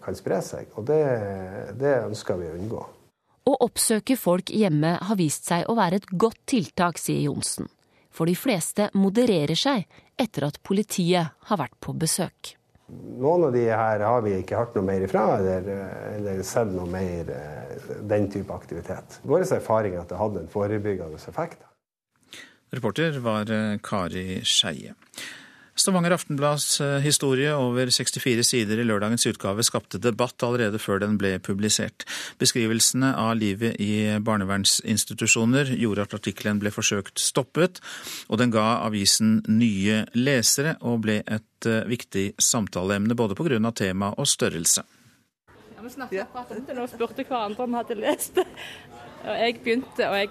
kan 0.00 0.16
spre 0.16 0.40
seg. 0.40 0.72
Og 0.80 0.88
det, 0.88 1.02
det 1.76 1.92
ønsker 2.06 2.40
vi 2.40 2.48
å 2.48 2.56
unngå. 2.56 2.86
Å 3.50 3.56
oppsøke 3.64 4.14
folk 4.14 4.52
hjemme 4.54 4.92
har 5.02 5.16
vist 5.18 5.48
seg 5.50 5.66
å 5.66 5.74
være 5.74 5.98
et 5.98 6.08
godt 6.22 6.38
tiltak, 6.52 7.00
sier 7.02 7.24
Johnsen. 7.24 7.66
For 8.14 8.30
de 8.30 8.36
fleste 8.38 8.86
modererer 8.94 9.58
seg 9.58 9.88
etter 10.20 10.46
at 10.46 10.60
politiet 10.66 11.32
har 11.48 11.58
vært 11.58 11.74
på 11.82 11.94
besøk. 11.98 12.52
Noen 12.90 13.48
av 13.48 13.54
de 13.54 13.64
her 13.66 14.02
har 14.06 14.22
vi 14.22 14.36
ikke 14.38 14.58
hørt 14.58 14.76
noe 14.76 14.86
mer 14.86 15.02
ifra, 15.06 15.24
eller, 15.38 15.66
eller 16.12 16.42
sett 16.46 16.70
noe 16.74 16.86
mer 16.90 17.30
eh, 17.34 17.90
den 18.10 18.26
type 18.30 18.54
aktivitet. 18.54 19.20
Vår 19.26 19.46
erfaring 19.46 19.94
er 19.94 20.04
at 20.04 20.10
det 20.10 20.18
hadde 20.18 20.44
en 20.44 20.50
forebyggende 20.50 21.18
effekt. 21.30 21.62
Reporter 22.74 23.18
var 23.22 23.50
eh, 23.54 23.78
Kari 23.82 24.42
Skeie. 24.46 24.94
Stavanger 25.80 26.12
Aftenblads 26.12 26.80
eh, 26.80 26.98
historie 27.00 27.54
over 27.56 27.88
64 27.88 28.42
sider 28.44 28.82
i 28.82 28.84
lørdagens 28.84 29.24
utgave 29.30 29.64
skapte 29.64 30.00
debatt 30.02 30.42
allerede 30.44 30.76
før 30.82 31.00
den 31.00 31.16
ble 31.20 31.38
publisert. 31.40 32.04
Beskrivelsene 32.40 33.14
av 33.16 33.32
livet 33.40 33.78
i 33.80 34.18
barnevernsinstitusjoner 34.20 35.72
gjorde 35.80 36.04
at 36.04 36.18
artikkelen 36.18 36.60
ble 36.60 36.72
forsøkt 36.74 37.22
stoppet, 37.22 37.80
og 38.28 38.42
den 38.42 38.52
ga 38.52 38.82
avisen 38.84 39.38
nye 39.48 40.02
lesere 40.18 40.76
og 40.84 41.00
ble 41.06 41.22
et 41.24 41.70
eh, 41.70 41.88
viktig 41.88 42.26
samtaleemne 42.36 43.16
både 43.16 43.38
pga. 43.38 43.72
tema 43.72 44.12
og 44.18 44.28
størrelse. 44.28 44.84
Ja, 45.48 45.80
vi 45.80 45.96
snakket 45.96 46.26
akkurat 46.26 46.58
om 46.58 46.66
det 46.66 46.76
nå, 46.76 46.88
spurte 46.92 47.24
hverandre 47.24 47.64
om 47.64 47.72
vi 47.72 47.80
hadde 47.80 48.02
lest 48.04 48.36
det. 48.36 48.44
Og 49.20 49.36
jeg 49.36 49.60
begynte, 49.64 50.08
og 50.08 50.16
jeg 50.16 50.28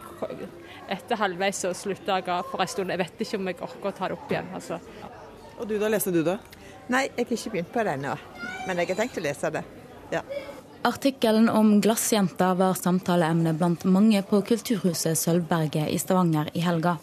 etter 0.90 1.20
halvveis 1.22 1.62
så 1.62 1.74
slutta 1.78 2.18
jeg 2.18 2.46
for 2.50 2.64
en 2.64 2.70
stund. 2.70 2.94
Jeg 2.94 3.02
vet 3.02 3.22
ikke 3.26 3.38
om 3.38 3.50
jeg 3.52 3.60
orker 3.66 3.92
å 3.92 3.96
ta 3.98 4.10
det 4.10 4.18
opp 4.18 4.32
igjen. 4.34 4.50
altså. 4.58 4.80
Og 5.60 5.68
du 5.68 5.76
da, 5.80 5.90
leste 5.92 6.14
du 6.16 6.22
det? 6.24 6.38
Nei, 6.90 7.10
jeg 7.16 7.28
har 7.28 7.36
ikke 7.36 7.52
begynt 7.54 7.74
på 7.74 7.84
det 7.84 7.98
ennå. 7.98 8.16
Men 8.68 8.80
jeg 8.80 8.92
har 8.94 9.00
tenkt 9.02 9.20
å 9.20 9.24
lese 9.24 9.52
det. 9.54 9.66
Ja. 10.14 10.24
Artikkelen 10.88 11.50
om 11.52 11.74
glassjenta 11.84 12.54
var 12.56 12.78
samtaleemne 12.80 13.52
blant 13.60 13.84
mange 13.84 14.22
på 14.24 14.40
Kulturhuset 14.48 15.20
Sølvberget 15.20 15.92
i 15.92 16.00
Stavanger 16.00 16.50
i 16.56 16.64
helga. 16.64 16.96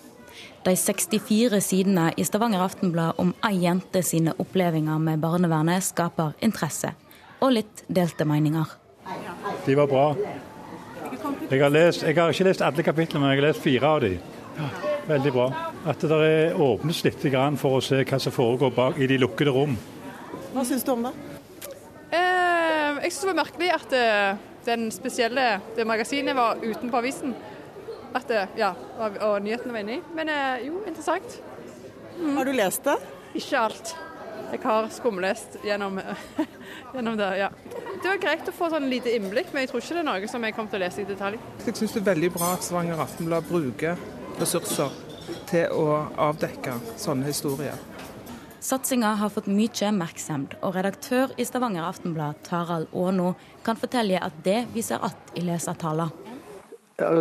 De 0.65 0.73
64 0.77 1.61
sidene 1.61 2.09
i 2.17 2.25
Stavanger 2.25 2.65
Aftenblad 2.65 3.21
om 3.23 3.35
ei 3.47 3.61
jente 3.67 4.03
sine 4.03 4.33
opplevelser 4.43 5.05
med 5.05 5.21
barnevernet 5.23 5.85
skaper 5.85 6.33
interesse, 6.41 6.95
og 7.39 7.53
litt 7.59 7.85
delte 7.87 8.25
meninger. 8.27 8.73
De 9.67 9.77
var 9.77 9.93
bra. 9.93 10.09
Jeg 11.51 11.61
har, 11.61 11.71
lest, 11.71 12.03
jeg 12.03 12.17
har 12.17 12.33
ikke 12.33 12.49
lest 12.49 12.65
alle 12.65 12.83
kapitlene, 12.83 13.23
men 13.23 13.35
jeg 13.35 13.43
har 13.43 13.51
lest 13.51 13.63
fire 13.63 13.93
av 13.93 14.03
dem. 14.03 14.96
Veldig 15.07 15.33
bra. 15.33 15.47
At 15.87 16.03
det 16.03 16.17
er 16.27 16.57
åpnes 16.59 17.05
litt 17.07 17.23
for 17.61 17.79
å 17.79 17.83
se 17.85 18.03
hva 18.03 18.19
som 18.19 18.35
foregår 18.35 18.73
bak 18.75 18.99
i 18.99 19.07
de 19.07 19.19
lukkede 19.23 19.53
rom. 19.55 19.77
Hva 20.55 20.65
syns 20.67 20.83
du 20.83 20.91
om 20.97 21.07
det? 21.07 21.13
Eh, 22.11 23.03
jeg 23.05 23.13
syns 23.13 23.21
det 23.23 23.31
var 23.31 23.39
merkelig 23.39 23.69
at 23.75 23.95
eh, 23.95 24.41
den 24.67 24.89
spesielle, 24.91 25.45
det 25.77 25.87
magasinet 25.87 26.35
var 26.37 26.59
utenpå 26.63 26.99
avisen. 26.99 27.37
At 28.17 28.27
det, 28.31 28.49
ja, 28.59 28.73
Og 28.99 29.43
nyhetene 29.45 29.77
var 29.77 29.85
inni. 29.85 30.01
Men 30.17 30.33
eh, 30.33 30.67
jo, 30.67 30.83
interessant. 30.89 31.39
Mm. 32.19 32.35
Har 32.41 32.49
du 32.49 32.53
lest 32.57 32.85
det? 32.89 32.97
Ikke 33.37 33.63
alt. 33.63 33.95
Jeg 34.51 34.63
har 34.63 34.91
skumlest 34.95 35.57
gjennom, 35.67 36.01
gjennom, 36.95 37.17
det, 37.19 37.31
ja. 37.39 37.49
Det 38.03 38.09
var 38.09 38.21
greit 38.23 38.51
å 38.51 38.55
få 38.55 38.71
sånn 38.75 38.87
lite 38.91 39.15
innblikk, 39.15 39.51
men 39.53 39.65
jeg 39.65 39.71
tror 39.71 39.83
ikke 39.83 39.97
det 39.97 40.03
er 40.03 40.11
noe 40.11 40.31
som 40.31 40.45
jeg 40.47 40.55
kommer 40.57 40.73
til 40.73 40.81
å 40.81 40.85
lese 40.87 41.03
i 41.03 41.09
detalj. 41.09 41.41
Jeg 41.67 41.79
syns 41.79 41.97
det 41.97 42.03
er 42.03 42.13
veldig 42.13 42.31
bra 42.37 42.53
at 42.57 42.67
Stavanger 42.67 43.03
Aftenblad 43.07 43.49
bruker 43.51 43.99
ressurser 44.41 44.93
til 45.51 45.73
å 45.73 46.01
avdekke 46.29 46.77
sånne 47.01 47.27
historier. 47.29 47.77
Satsinga 48.67 49.13
har 49.21 49.31
fått 49.31 49.47
mye 49.47 49.71
oppmerksomhet, 49.71 50.57
og 50.67 50.75
redaktør 50.75 51.35
i 51.39 51.45
Stavanger 51.47 51.87
Aftenblad, 51.87 52.41
Tarald 52.47 52.89
Aano, 52.91 53.35
kan 53.63 53.79
fortelle 53.79 54.19
at 54.19 54.43
det 54.45 54.67
viser 54.75 54.99
att 55.03 55.33
i 55.35 55.41
lesertallene. 55.41 56.11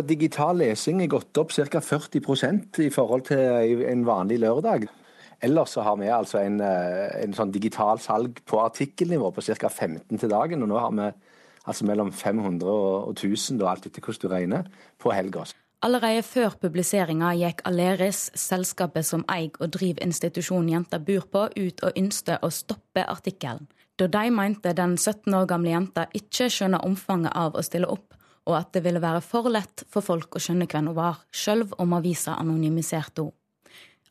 Digital 0.02 0.56
lesing 0.56 1.02
er 1.02 1.06
gått 1.06 1.36
opp 1.36 1.52
ca. 1.52 1.80
40% 1.80 2.78
i 2.80 2.90
forhold 2.90 3.26
til 3.28 3.82
en 3.84 4.06
vanlig 4.06 4.38
lørdag. 4.40 4.88
Ellers 5.42 5.74
så 5.76 5.82
har 5.84 5.96
vi 6.00 6.08
altså 6.08 6.38
en, 6.38 6.60
eh, 6.60 7.22
en 7.22 7.34
sånn 7.34 7.52
digital 7.52 8.00
salg 8.00 8.40
på 8.44 8.58
artikkelnivå 8.58 9.30
på 9.34 9.44
ca. 9.44 9.68
15 9.68 10.18
til 10.18 10.30
dagen. 10.30 10.62
Og 10.62 10.68
nå 10.68 10.78
har 10.80 10.90
vi 10.90 11.12
altså 11.66 11.84
mellom 11.84 12.10
500 12.10 12.66
og 12.66 13.14
1000, 13.14 13.60
alt 13.62 13.86
etter 13.86 14.00
hvordan 14.00 14.22
du 14.22 14.28
regner, 14.34 14.64
på 14.98 15.12
helga. 15.12 15.44
Allerede 15.86 16.22
før 16.26 16.54
publiseringa 16.58 17.28
gikk 17.38 17.60
Aleris, 17.68 18.24
selskapet 18.34 19.06
som 19.06 19.20
eier 19.30 19.54
og 19.62 19.70
driver 19.76 20.02
institusjonen 20.02 20.72
jenta 20.72 20.98
bor 20.98 21.26
på, 21.30 21.42
ut 21.46 21.82
og 21.86 21.98
ønsket 22.00 22.42
å 22.42 22.48
stoppe 22.50 23.04
artikkelen. 23.06 23.68
Da 23.94 24.08
de 24.10 24.22
mente 24.34 24.72
den 24.74 24.96
17 24.96 25.36
år 25.38 25.44
gamle 25.52 25.70
jenta 25.70 26.08
ikke 26.18 26.48
skjønner 26.50 26.82
omfanget 26.88 27.36
av 27.38 27.54
å 27.54 27.62
stille 27.62 27.86
opp, 27.92 28.16
og 28.50 28.56
at 28.58 28.72
det 28.74 28.82
ville 28.82 29.02
være 29.04 29.20
for 29.22 29.46
lett 29.46 29.84
for 29.86 30.02
folk 30.02 30.34
å 30.34 30.42
skjønne 30.42 30.66
hvem 30.72 30.88
hun 30.90 30.96
var, 30.96 31.20
sjøl 31.30 31.62
om 31.78 31.94
avisa 31.94 32.34
anonymiserte 32.40 33.22
henne. 33.28 33.36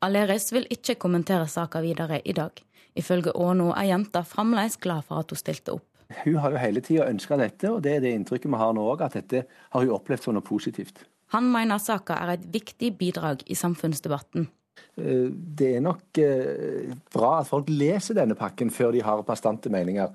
Aleris 0.06 0.54
vil 0.54 0.70
ikke 0.72 0.96
kommentere 1.02 1.50
saka 1.52 1.82
videre 1.84 2.22
i 2.24 2.36
dag. 2.38 2.54
Ifølge 2.96 3.34
Åno 3.36 3.74
er 3.74 3.90
jenta 3.90 4.22
fremdeles 4.24 4.78
glad 4.80 5.04
for 5.10 5.26
at 5.26 5.34
hun 5.34 5.42
stilte 5.42 5.76
opp. 5.76 5.90
Hun 6.22 6.40
har 6.40 6.56
jo 6.56 6.62
hele 6.62 6.86
tida 6.86 7.10
ønska 7.10 7.36
dette, 7.42 7.68
og 7.68 7.84
det 7.84 7.98
er 7.98 8.06
det 8.06 8.16
inntrykket 8.16 8.48
vi 8.52 8.62
har 8.64 8.72
nå 8.78 8.88
òg, 8.94 9.04
at 9.04 9.20
dette 9.20 9.44
har 9.74 9.84
hun 9.84 9.96
opplevd 9.98 10.28
som 10.30 10.38
noe 10.38 10.46
positivt. 10.46 11.04
Han 11.36 11.50
mener 11.52 11.82
saka 11.84 12.16
er 12.24 12.38
et 12.38 12.46
viktig 12.54 12.94
bidrag 12.96 13.44
i 13.52 13.58
samfunnsdebatten. 13.60 14.48
Eh, 14.96 15.28
det 15.60 15.76
er 15.76 15.84
nok 15.84 16.20
eh, 16.24 16.94
bra 17.12 17.40
at 17.42 17.50
folk 17.50 17.68
leser 17.72 18.16
denne 18.16 18.38
pakken 18.40 18.72
før 18.72 18.94
de 18.96 19.04
har 19.04 19.24
bastante 19.28 19.72
meninger. 19.72 20.14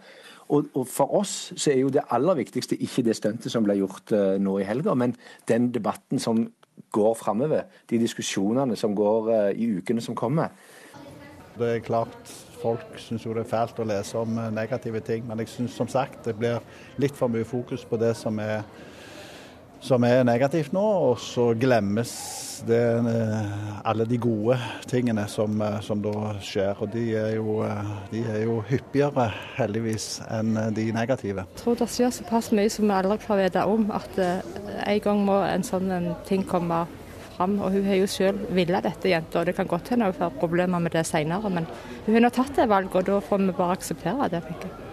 Og, 0.50 0.70
For 0.88 1.12
oss 1.20 1.52
så 1.54 1.70
er 1.70 1.82
jo 1.82 1.92
det 1.92 2.06
aller 2.10 2.40
viktigste 2.40 2.78
ikke 2.80 3.04
det 3.06 3.18
stuntet 3.18 3.52
som 3.52 3.66
ble 3.66 3.76
gjort 3.78 4.14
eh, 4.16 4.38
nå 4.40 4.56
i 4.58 4.66
helga, 4.66 4.96
men 4.96 5.14
den 5.48 5.68
debatten 5.74 6.18
som 6.18 6.46
går 6.90 7.14
framover. 7.20 7.68
De 7.90 8.00
diskusjonene 8.00 8.76
som 8.76 8.94
går 8.96 9.52
i 9.52 9.66
ukene 9.76 10.00
som 10.00 10.16
kommer. 10.16 10.48
Det 11.60 11.68
er 11.68 11.82
klart 11.84 12.32
folk 12.62 12.96
syns 12.98 13.26
jo 13.26 13.34
det 13.36 13.44
er 13.44 13.50
fælt 13.50 13.78
å 13.82 13.84
lese 13.84 14.16
om 14.16 14.38
negative 14.56 15.02
ting, 15.04 15.26
men 15.28 15.42
jeg 15.42 15.52
syns 15.52 15.76
som 15.76 15.88
sagt 15.92 16.24
det 16.24 16.38
blir 16.40 16.64
litt 17.00 17.16
for 17.16 17.28
mye 17.28 17.44
fokus 17.44 17.84
på 17.84 18.00
det 18.00 18.14
som 18.16 18.40
er 18.40 18.64
som 19.80 20.04
er 20.04 20.22
negativt 20.28 20.74
nå, 20.76 20.84
og 21.10 21.20
så 21.22 21.50
glemmes 21.58 22.12
det, 22.66 22.80
eh, 22.80 23.80
alle 23.84 24.04
de 24.04 24.18
gode 24.20 24.58
tingene 24.86 25.26
som, 25.28 25.60
eh, 25.62 25.80
som, 25.80 26.02
da 26.02 26.34
skjer. 26.44 26.76
Og 26.82 26.92
de 26.92 27.04
er, 27.16 27.34
jo, 27.36 27.62
eh, 27.64 27.92
de 28.10 28.20
er, 28.20 28.42
jo, 28.44 28.60
hyppigere, 28.68 29.30
heldigvis, 29.56 30.20
enn 30.30 30.54
de 30.76 30.90
negative. 30.92 31.46
Jeg 31.56 31.62
tror 31.64 31.78
det 31.80 31.88
skjer 31.88 32.10
såpass 32.10 32.52
mye 32.52 32.70
som 32.70 32.88
vi 32.88 32.96
aldri 32.98 33.18
får 33.24 33.44
vite 33.44 33.64
om, 33.66 33.90
at 33.90 34.20
en 34.20 35.00
gang 35.00 35.24
må 35.24 35.40
en 35.46 35.64
sånn 35.64 36.16
ting 36.28 36.44
komme 36.44 36.86
fram. 37.36 37.58
Og 37.60 37.72
hun 37.72 37.88
har 37.88 37.96
jo 38.02 38.06
selv 38.06 38.52
villet 38.52 38.84
dette, 38.84 39.08
jenta, 39.08 39.40
og 39.40 39.46
det 39.46 39.56
kan 39.56 39.66
godt 39.66 39.88
hende 39.88 40.10
hun 40.10 40.20
får 40.20 40.38
problemer 40.40 40.78
med 40.78 40.92
det 40.92 41.06
senere. 41.06 41.50
Men 41.50 41.66
hun 42.06 42.22
har 42.22 42.30
tatt 42.30 42.54
det 42.56 42.68
valget, 42.68 42.96
og 42.96 43.06
da 43.06 43.20
får 43.20 43.44
vi 43.46 43.52
bare 43.56 43.76
akseptere 43.78 44.30
det. 44.30 44.44
tenker 44.44 44.68
jeg. 44.68 44.89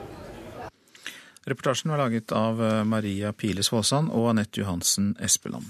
Reportasjen 1.47 1.91
var 1.93 2.03
laget 2.03 2.31
av 2.35 2.59
eh, 2.63 2.83
Maria 2.83 3.33
Piles 3.33 3.71
Svåsand 3.71 4.11
og 4.11 4.31
Anette 4.33 4.61
Johansen 4.61 5.13
Espeland. 5.23 5.65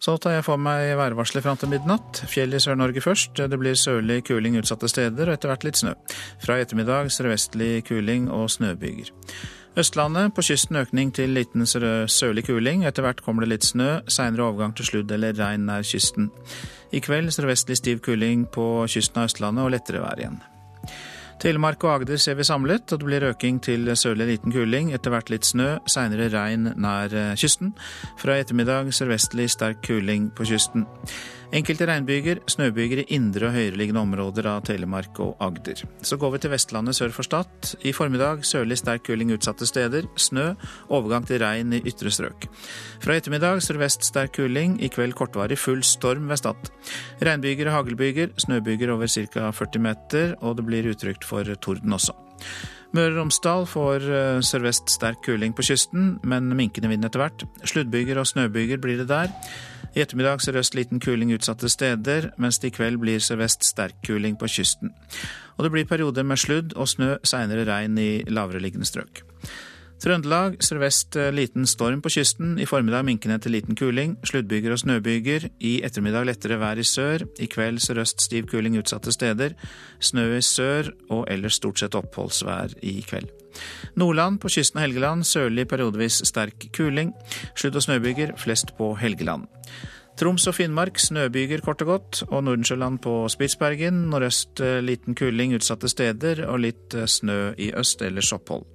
Så 0.00 0.14
tar 0.16 0.38
jeg 0.38 0.46
for 0.46 0.56
meg 0.56 0.94
værvarselet 0.96 1.44
fram 1.44 1.58
til 1.60 1.68
midnatt. 1.68 2.22
Fjell 2.32 2.56
i 2.56 2.60
Sør-Norge 2.62 3.02
først. 3.04 3.36
Det 3.36 3.58
blir 3.60 3.76
sørlig 3.76 4.22
kuling 4.24 4.56
utsatte 4.56 4.88
steder, 4.88 5.28
og 5.28 5.36
etter 5.36 5.52
hvert 5.52 5.66
litt 5.66 5.80
snø. 5.82 5.92
Fra 6.40 6.56
i 6.56 6.64
ettermiddag 6.64 7.10
sørvestlig 7.12 7.82
kuling 7.84 8.30
og 8.32 8.48
snøbyger. 8.48 9.12
Østlandet 9.78 10.32
på 10.34 10.42
kysten 10.48 10.80
økning 10.80 11.12
til 11.14 11.36
liten 11.36 11.68
sørlig 11.68 12.46
kuling. 12.48 12.86
Etter 12.88 13.04
hvert 13.04 13.20
kommer 13.26 13.44
det 13.44 13.52
litt 13.52 13.68
snø, 13.68 14.00
seinere 14.08 14.48
overgang 14.48 14.72
til 14.78 14.88
sludd 14.88 15.12
eller 15.12 15.36
regn 15.36 15.68
nær 15.68 15.84
kysten. 15.84 16.32
I 16.96 17.04
kveld 17.04 17.30
sørvestlig 17.36 17.76
stiv 17.78 18.00
kuling 18.00 18.48
på 18.50 18.70
kysten 18.88 19.20
av 19.20 19.28
Østlandet 19.28 19.68
og 19.68 19.76
lettere 19.76 20.00
vær 20.00 20.24
igjen. 20.24 20.40
Telemark 21.40 21.80
og 21.86 21.94
Agder 21.94 22.18
ser 22.20 22.36
vi 22.36 22.44
samlet, 22.44 22.92
og 22.92 23.00
det 23.00 23.06
blir 23.08 23.24
øking 23.30 23.62
til 23.64 23.88
sørlig 23.96 24.26
liten 24.28 24.52
kuling. 24.52 24.90
Etter 24.92 25.14
hvert 25.14 25.30
litt 25.32 25.48
snø, 25.48 25.78
seinere 25.88 26.28
regn 26.34 26.74
nær 26.76 27.14
eh, 27.16 27.32
kysten. 27.40 27.72
Fra 28.20 28.36
i 28.36 28.44
ettermiddag 28.44 28.90
sørvestlig 28.92 29.48
sterk 29.54 29.80
kuling 29.86 30.28
på 30.36 30.44
kysten. 30.50 30.84
Enkelte 31.50 31.86
regnbyger, 31.88 32.38
snøbyger 32.46 33.00
i 33.02 33.04
indre 33.16 33.48
og 33.48 33.56
høyereliggende 33.56 34.04
områder 34.04 34.46
av 34.46 34.60
Telemark 34.68 35.18
og 35.18 35.40
Agder. 35.42 35.80
Så 36.06 36.14
går 36.20 36.36
vi 36.36 36.38
til 36.44 36.52
Vestlandet 36.52 36.94
sør 36.94 37.10
for 37.16 37.26
Stad. 37.26 37.72
I 37.82 37.90
formiddag 37.90 38.44
sørlig 38.46 38.78
sterk 38.78 39.02
kuling 39.08 39.32
utsatte 39.34 39.66
steder. 39.66 40.06
Snø, 40.14 40.52
overgang 40.94 41.26
til 41.26 41.42
regn 41.42 41.74
i 41.74 41.82
ytre 41.82 42.12
strøk. 42.14 42.46
Fra 43.02 43.16
ettermiddag 43.18 43.64
sørvest 43.66 44.06
sterk 44.06 44.36
kuling. 44.38 44.76
I 44.78 44.92
kveld 44.94 45.16
kortvarig 45.18 45.58
full 45.58 45.82
storm 45.82 46.30
ved 46.30 46.38
Stad. 46.38 46.70
Regnbyger 47.18 47.72
og 47.72 47.80
haglbyger, 47.80 48.30
snøbyger 48.46 48.94
over 48.94 49.10
ca. 49.10 49.50
40 49.50 49.82
meter, 49.82 50.36
og 50.38 50.60
det 50.60 50.68
blir 50.70 50.92
utrygt 50.92 51.26
for 51.26 51.50
torden 51.58 51.98
også. 51.98 52.14
Møre 52.94 53.10
og 53.12 53.20
Romsdal 53.20 53.66
får 53.70 54.06
eh, 54.06 54.38
sørvest 54.42 54.90
sterk 54.90 55.20
kuling 55.26 55.52
på 55.54 55.66
kysten, 55.66 56.16
men 56.26 56.50
minkende 56.58 56.90
vind 56.90 57.06
etter 57.06 57.22
hvert. 57.22 57.44
Sluddbyger 57.62 58.18
og 58.22 58.26
snøbyger 58.26 58.82
blir 58.82 59.02
det 59.02 59.10
der. 59.10 59.34
I 59.96 60.04
ettermiddag 60.04 60.42
sørøst 60.44 60.76
liten 60.78 61.00
kuling 61.02 61.32
utsatte 61.34 61.68
steder, 61.72 62.30
mens 62.38 62.60
det 62.62 62.70
i 62.70 62.76
kveld 62.76 63.00
blir 63.02 63.22
sørvest 63.22 63.66
sterk 63.66 63.98
kuling 64.06 64.36
på 64.38 64.46
kysten. 64.50 64.94
Og 65.58 65.66
det 65.66 65.72
blir 65.74 65.88
perioder 65.90 66.26
med 66.26 66.38
sludd 66.38 66.76
og 66.76 66.88
snø, 66.88 67.16
seinere 67.26 67.66
regn 67.66 67.98
i 67.98 68.22
lavereliggende 68.30 68.86
strøk. 68.86 69.24
Trøndelag 70.00 70.54
sørvest 70.64 71.16
eh, 71.20 71.28
liten 71.34 71.66
storm 71.68 72.00
på 72.00 72.12
kysten. 72.14 72.54
I 72.56 72.68
formiddag 72.68 73.04
minkende 73.04 73.36
til 73.42 73.52
liten 73.52 73.76
kuling. 73.76 74.14
Sluddbyger 74.24 74.72
og 74.72 74.80
snøbyger. 74.80 75.50
I 75.60 75.74
ettermiddag 75.84 76.24
lettere 76.30 76.56
vær 76.62 76.80
i 76.80 76.86
sør. 76.88 77.26
I 77.36 77.50
kveld 77.52 77.82
sørøst 77.84 78.24
stiv 78.24 78.48
kuling 78.48 78.78
utsatte 78.80 79.12
steder. 79.12 79.58
Snø 80.00 80.30
i 80.38 80.40
sør 80.40 80.94
og 81.10 81.26
ellers 81.28 81.60
stort 81.60 81.82
sett 81.82 81.98
oppholdsvær 82.00 82.78
i 82.80 83.02
kveld. 83.04 83.28
Nordland 84.00 84.40
på 84.42 84.50
kysten 84.52 84.80
av 84.80 84.86
Helgeland 84.86 85.26
sørlig 85.28 85.66
periodevis 85.70 86.20
sterk 86.28 86.68
kuling. 86.76 87.14
Sludd- 87.54 87.78
og 87.78 87.86
snøbyger 87.86 88.36
flest 88.40 88.74
på 88.78 88.92
Helgeland. 89.00 89.48
Troms 90.20 90.44
og 90.50 90.54
Finnmark 90.58 90.98
snøbyger 91.00 91.62
kort 91.64 91.80
og 91.80 91.88
godt, 91.88 92.22
og 92.28 92.44
Nordensjøland 92.44 92.98
på 93.00 93.14
Spitsbergen 93.32 94.02
nordøst 94.12 94.60
eh, 94.60 94.82
liten 94.84 95.16
kuling 95.16 95.54
utsatte 95.56 95.88
steder 95.88 96.42
og 96.44 96.60
litt 96.66 96.96
eh, 96.98 97.08
snø 97.08 97.54
i 97.56 97.70
øst, 97.72 98.02
ellers 98.04 98.32
opphold. 98.36 98.66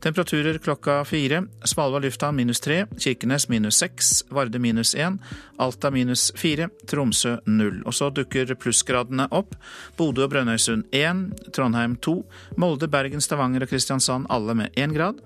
Temperaturer 0.00 0.58
klokka 0.58 1.04
fire. 1.04 1.42
Svalbard 1.64 2.04
lufthavn 2.04 2.36
minus 2.36 2.60
tre. 2.60 2.84
Kirkenes 2.98 3.48
minus 3.48 3.80
seks. 3.82 4.24
Varde 4.30 4.58
minus 4.58 4.94
én. 4.94 5.18
Alta 5.58 5.90
minus 5.90 6.32
fire. 6.38 6.68
Tromsø 6.86 7.38
null. 7.46 7.80
Og 7.86 7.94
så 7.94 8.10
dukker 8.14 8.54
plussgradene 8.54 9.26
opp. 9.34 9.56
Bodø 9.98 10.28
og 10.28 10.30
Brønnøysund 10.30 10.86
én. 10.94 11.26
Trondheim 11.50 11.96
to. 11.96 12.20
Molde, 12.56 12.86
Bergen, 12.88 13.20
Stavanger 13.20 13.66
og 13.66 13.72
Kristiansand 13.72 14.30
alle 14.30 14.54
med 14.54 14.78
én 14.78 14.94
grad. 14.94 15.18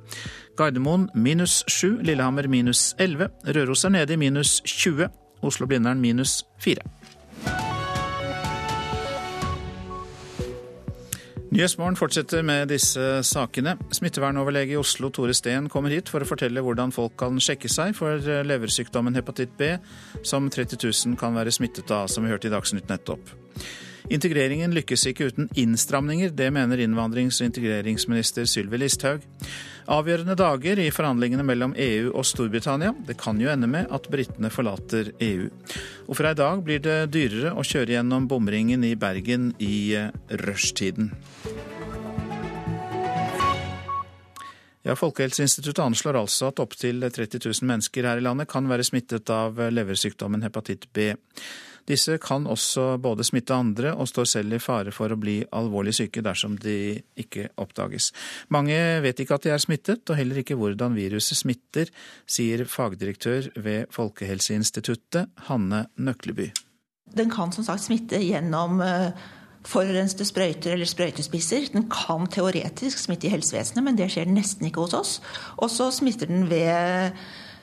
Gardermoen 0.56 1.10
minus 1.14 1.62
sju. 1.68 1.98
Lillehammer 2.00 2.48
minus 2.48 2.94
elleve. 2.98 3.28
Røros 3.44 3.84
er 3.84 3.96
nede 3.98 4.16
i 4.16 4.20
minus 4.20 4.60
20. 4.64 5.10
Oslo-Blindern 5.42 6.00
minus 6.00 6.46
fire. 6.62 6.86
Nyhetsmorgen 11.52 11.98
fortsetter 12.00 12.40
med 12.48 12.70
disse 12.72 13.02
sakene. 13.28 13.74
Smittevernoverlege 13.92 14.72
i 14.72 14.78
Oslo 14.80 15.10
Tore 15.12 15.34
Steen 15.36 15.66
kommer 15.68 15.92
hit 15.92 16.08
for 16.08 16.24
å 16.24 16.28
fortelle 16.30 16.62
hvordan 16.64 16.94
folk 16.96 17.18
kan 17.20 17.36
sjekke 17.44 17.68
seg 17.68 17.92
for 17.98 18.24
leversykdommen 18.48 19.18
hepatitt 19.18 19.52
B, 19.58 19.68
som 20.24 20.46
30 20.48 20.80
000 20.80 21.18
kan 21.20 21.36
være 21.36 21.52
smittet 21.52 21.92
av, 21.92 22.08
som 22.08 22.24
vi 22.24 22.32
hørte 22.32 22.48
i 22.48 22.54
Dagsnytt 22.54 22.88
nettopp. 22.88 23.34
Integreringen 24.08 24.72
lykkes 24.72 25.04
ikke 25.12 25.28
uten 25.28 25.50
innstramninger, 25.52 26.32
det 26.32 26.48
mener 26.56 26.80
innvandrings- 26.80 27.42
og 27.42 27.50
integreringsminister 27.50 28.48
Sylvi 28.48 28.80
Listhaug. 28.80 29.28
Avgjørende 29.90 30.36
dager 30.38 30.78
i 30.78 30.90
forhandlingene 30.94 31.42
mellom 31.46 31.72
EU 31.74 32.12
og 32.14 32.26
Storbritannia. 32.26 32.92
Det 33.06 33.16
kan 33.18 33.40
jo 33.42 33.50
ende 33.50 33.66
med 33.66 33.90
at 33.90 34.06
britene 34.12 34.50
forlater 34.52 35.10
EU. 35.18 35.48
Og 36.06 36.18
fra 36.18 36.30
i 36.30 36.38
dag 36.38 36.62
blir 36.62 36.82
det 36.84 36.98
dyrere 37.14 37.56
å 37.58 37.64
kjøre 37.66 37.96
gjennom 37.96 38.28
bomringen 38.30 38.86
i 38.86 38.94
Bergen 38.94 39.50
i 39.58 39.94
eh, 39.98 40.12
rushtiden. 40.44 41.10
Ja, 44.82 44.96
Folkehelseinstituttet 44.98 45.82
anslår 45.82 46.18
altså 46.18 46.48
at 46.50 46.62
opptil 46.62 47.02
30 47.02 47.42
000 47.42 47.66
mennesker 47.70 48.06
her 48.06 48.18
i 48.18 48.24
landet 48.24 48.50
kan 48.50 48.66
være 48.70 48.86
smittet 48.86 49.30
av 49.30 49.58
leversykdommen 49.70 50.42
hepatitt 50.42 50.88
B. 50.94 51.12
Disse 51.88 52.18
kan 52.22 52.46
også 52.50 52.96
både 53.02 53.26
smitte 53.26 53.56
andre 53.56 53.92
og 53.94 54.08
står 54.10 54.28
selv 54.34 54.56
i 54.56 54.60
fare 54.62 54.94
for 54.94 55.12
å 55.12 55.18
bli 55.18 55.40
alvorlig 55.50 55.94
syke 55.98 56.22
dersom 56.24 56.56
de 56.62 57.02
ikke 57.18 57.48
oppdages. 57.60 58.10
Mange 58.54 58.78
vet 59.04 59.22
ikke 59.22 59.38
at 59.38 59.46
de 59.46 59.54
er 59.54 59.62
smittet, 59.62 60.04
og 60.08 60.18
heller 60.18 60.42
ikke 60.42 60.58
hvordan 60.58 60.96
viruset 60.98 61.40
smitter, 61.42 61.90
sier 62.26 62.64
fagdirektør 62.70 63.50
ved 63.62 63.90
Folkehelseinstituttet, 63.94 65.32
Hanne 65.48 65.86
Nøkleby. 65.96 66.52
Den 67.12 67.30
kan 67.32 67.52
som 67.52 67.66
sagt 67.66 67.84
smitte 67.84 68.20
gjennom 68.22 68.80
eh, 68.84 69.12
forurensede 69.68 70.24
sprøyter 70.26 70.76
eller 70.76 70.88
sprøytespisser. 70.88 71.68
Den 71.74 71.88
kan 71.92 72.26
teoretisk 72.30 72.98
smitte 72.98 73.28
i 73.28 73.32
helsevesenet, 73.34 73.84
men 73.84 73.98
det 73.98 74.10
skjer 74.12 74.30
nesten 74.30 74.68
ikke 74.68 74.86
hos 74.86 74.96
oss. 74.96 75.14
Og 75.58 75.70
så 75.72 75.90
smitter 75.94 76.30
den 76.30 76.48
ved 76.50 77.18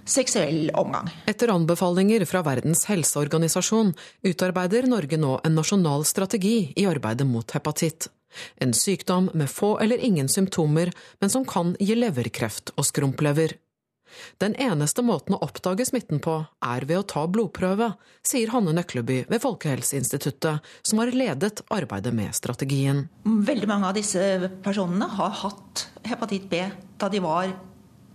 seksuell 0.05 0.69
omgang. 0.77 1.09
Etter 1.29 1.51
anbefalinger 1.53 2.25
fra 2.29 2.43
Verdens 2.45 2.85
helseorganisasjon 2.89 3.93
utarbeider 4.29 4.87
Norge 4.89 5.17
nå 5.17 5.39
en 5.43 5.57
nasjonal 5.57 6.05
strategi 6.05 6.73
i 6.75 6.87
arbeidet 6.89 7.27
mot 7.27 7.57
hepatitt. 7.57 8.09
En 8.61 8.73
sykdom 8.73 9.31
med 9.33 9.49
få 9.49 9.79
eller 9.79 9.97
ingen 9.97 10.29
symptomer, 10.29 10.91
men 11.19 11.29
som 11.29 11.45
kan 11.45 11.75
gi 11.79 11.95
leverkreft 11.97 12.75
og 12.77 12.85
skrumplever. 12.85 13.57
Den 14.41 14.55
eneste 14.57 15.03
måten 15.05 15.35
å 15.35 15.41
oppdage 15.45 15.85
smitten 15.85 16.21
på 16.23 16.35
er 16.65 16.85
ved 16.89 17.01
å 17.01 17.05
ta 17.13 17.25
blodprøve, 17.29 17.91
sier 18.25 18.49
Hanne 18.53 18.73
Nøkleby 18.73 19.21
ved 19.29 19.43
Folkehelseinstituttet, 19.43 20.65
som 20.81 21.01
har 21.01 21.13
ledet 21.13 21.61
arbeidet 21.69 22.13
med 22.17 22.35
strategien. 22.37 23.05
Veldig 23.23 23.69
mange 23.69 23.91
av 23.91 23.97
disse 23.97 24.49
personene 24.65 25.09
har 25.19 25.35
hatt 25.43 25.87
hepatitt 26.09 26.49
B 26.49 26.63
da 26.99 27.09
de 27.11 27.21
var 27.23 27.53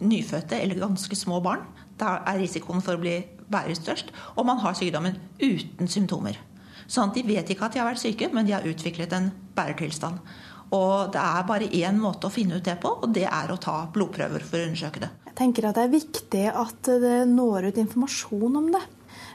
nyfødte 0.00 0.59
eller 0.61 0.83
ganske 0.83 1.16
små 1.18 1.40
barn. 1.44 1.66
Da 1.98 2.18
er 2.26 2.40
risikoen 2.42 2.83
for 2.83 2.96
å 2.96 3.02
bli 3.02 3.18
bærer 3.50 3.76
størst. 3.78 4.11
Og 4.37 4.46
man 4.48 4.61
har 4.62 4.76
sykdommen 4.78 5.18
uten 5.42 5.90
symptomer. 5.90 6.38
Sånn 6.87 7.11
at 7.11 7.16
De 7.16 7.22
vet 7.26 7.50
ikke 7.50 7.68
at 7.68 7.76
de 7.76 7.80
har 7.80 7.88
vært 7.88 8.02
syke, 8.02 8.28
men 8.33 8.46
de 8.46 8.57
har 8.57 8.66
utviklet 8.68 9.12
en 9.16 9.30
bærertilstand. 9.57 10.18
Og 10.74 11.12
Det 11.12 11.20
er 11.20 11.46
bare 11.46 11.70
én 11.70 12.00
måte 12.00 12.28
å 12.28 12.33
finne 12.35 12.59
ut 12.59 12.64
det 12.64 12.76
på, 12.80 12.90
og 13.02 13.12
det 13.14 13.28
er 13.28 13.52
å 13.52 13.61
ta 13.61 13.87
blodprøver 13.92 14.42
for 14.42 14.59
å 14.59 14.66
undersøke 14.68 15.04
det. 15.04 15.11
Jeg 15.26 15.37
tenker 15.38 15.68
at 15.68 15.78
Det 15.78 15.85
er 15.85 15.94
viktig 15.94 16.44
at 16.50 16.83
det 16.83 17.16
når 17.28 17.70
ut 17.70 17.78
informasjon 17.78 18.57
om 18.57 18.72
det. 18.72 18.83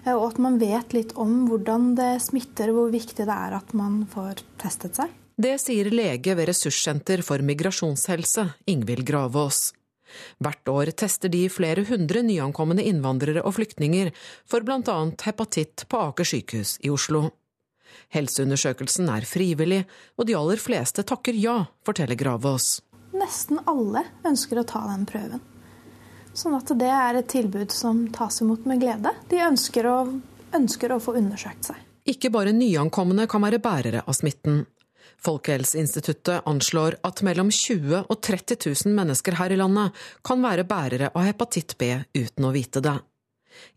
Og 0.09 0.29
at 0.29 0.37
man 0.39 0.59
vet 0.59 0.93
litt 0.93 1.15
om 1.19 1.47
hvordan 1.47 1.93
det 1.95 2.21
smitter, 2.23 2.71
og 2.71 2.75
hvor 2.75 2.91
viktig 2.91 3.25
det 3.25 3.35
er 3.35 3.55
at 3.57 3.73
man 3.73 4.05
får 4.09 4.43
testet 4.59 4.95
seg. 4.95 5.11
Det 5.39 5.55
sier 5.61 5.87
lege 5.91 6.35
ved 6.35 6.49
Ressurssenter 6.49 7.21
for 7.23 7.39
migrasjonshelse, 7.39 8.43
Ingvild 8.67 9.05
Gravås. 9.07 9.69
Hvert 10.43 10.71
år 10.71 10.91
tester 10.97 11.31
de 11.31 11.45
flere 11.51 11.85
hundre 11.89 12.23
nyankomne 12.25 12.83
innvandrere 12.85 13.43
og 13.43 13.57
flyktninger 13.57 14.11
for 14.49 14.65
bl.a. 14.65 14.97
hepatitt 15.25 15.85
på 15.89 16.01
Aker 16.09 16.27
sykehus 16.27 16.77
i 16.85 16.91
Oslo. 16.93 17.27
Helseundersøkelsen 18.13 19.09
er 19.11 19.25
frivillig, 19.27 19.83
og 20.17 20.29
de 20.29 20.37
aller 20.37 20.61
fleste 20.61 21.05
takker 21.05 21.37
ja, 21.37 21.61
forteller 21.85 22.17
Gravås. 22.19 22.79
Nesten 23.13 23.61
alle 23.69 24.05
ønsker 24.25 24.61
å 24.61 24.67
ta 24.67 24.83
den 24.91 25.05
prøven. 25.09 25.41
Sånn 26.33 26.55
at 26.55 26.71
det 26.77 26.89
er 26.93 27.19
et 27.19 27.29
tilbud 27.29 27.73
som 27.73 28.05
tas 28.13 28.41
imot 28.43 28.65
med 28.69 28.81
glede. 28.81 29.11
De 29.29 29.41
ønsker 29.43 29.87
å, 29.89 29.97
ønsker 30.55 30.93
å 30.93 30.99
få 31.03 31.17
undersøkt 31.19 31.71
seg. 31.71 31.79
Ikke 32.09 32.31
bare 32.33 32.53
nyankomne 32.55 33.25
kan 33.29 33.43
være 33.43 33.61
bærere 33.61 34.03
av 34.05 34.15
smitten. 34.17 34.63
Folkehelseinstituttet 35.25 36.47
anslår 36.49 36.99
at 37.08 37.23
mellom 37.27 37.51
20 37.51 38.05
og 38.05 38.17
30 38.23 38.60
000 38.86 38.95
mennesker 38.95 39.38
her 39.39 39.53
i 39.53 39.60
landet 39.60 39.95
kan 40.25 40.41
være 40.43 40.67
bærere 40.69 41.12
av 41.13 41.27
hepatitt 41.27 41.75
B 41.79 41.93
uten 42.15 42.47
å 42.47 42.53
vite 42.55 42.84
det. 42.86 42.97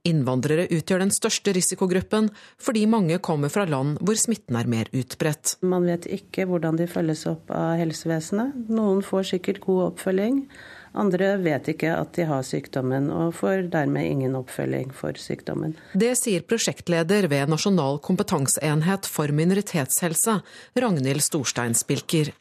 Innvandrere 0.06 0.68
utgjør 0.70 1.02
den 1.02 1.12
største 1.14 1.54
risikogruppen, 1.56 2.28
fordi 2.62 2.84
mange 2.90 3.18
kommer 3.24 3.50
fra 3.50 3.64
land 3.66 3.98
hvor 4.02 4.18
smitten 4.18 4.58
er 4.58 4.70
mer 4.70 4.90
utbredt. 4.94 5.56
Man 5.66 5.86
vet 5.88 6.06
ikke 6.06 6.46
hvordan 6.50 6.78
de 6.78 6.86
følges 6.90 7.24
opp 7.30 7.50
av 7.54 7.76
helsevesenet. 7.80 8.68
Noen 8.70 9.02
får 9.06 9.32
sikkert 9.32 9.62
god 9.64 9.88
oppfølging, 9.90 10.44
Andre 10.92 11.36
vet 11.40 11.70
ikke 11.72 11.94
at 11.96 12.12
de 12.16 12.26
har 12.28 12.44
sykdommen, 12.44 13.08
og 13.12 13.34
får 13.38 13.68
dermed 13.72 14.08
ingen 14.08 14.36
oppfølging 14.36 14.92
for 14.96 15.16
sykdommen. 15.16 15.74
Det 15.96 16.12
sier 16.20 16.44
prosjektleder 16.44 17.30
ved 17.32 17.52
Nasjonal 17.52 18.00
kompetanseenhet 18.04 19.08
for 19.08 19.32
minoritetshelse, 19.32 20.40
Ragnhild 20.76 21.24
Storstein 21.24 21.76
Spilker. 21.78 22.32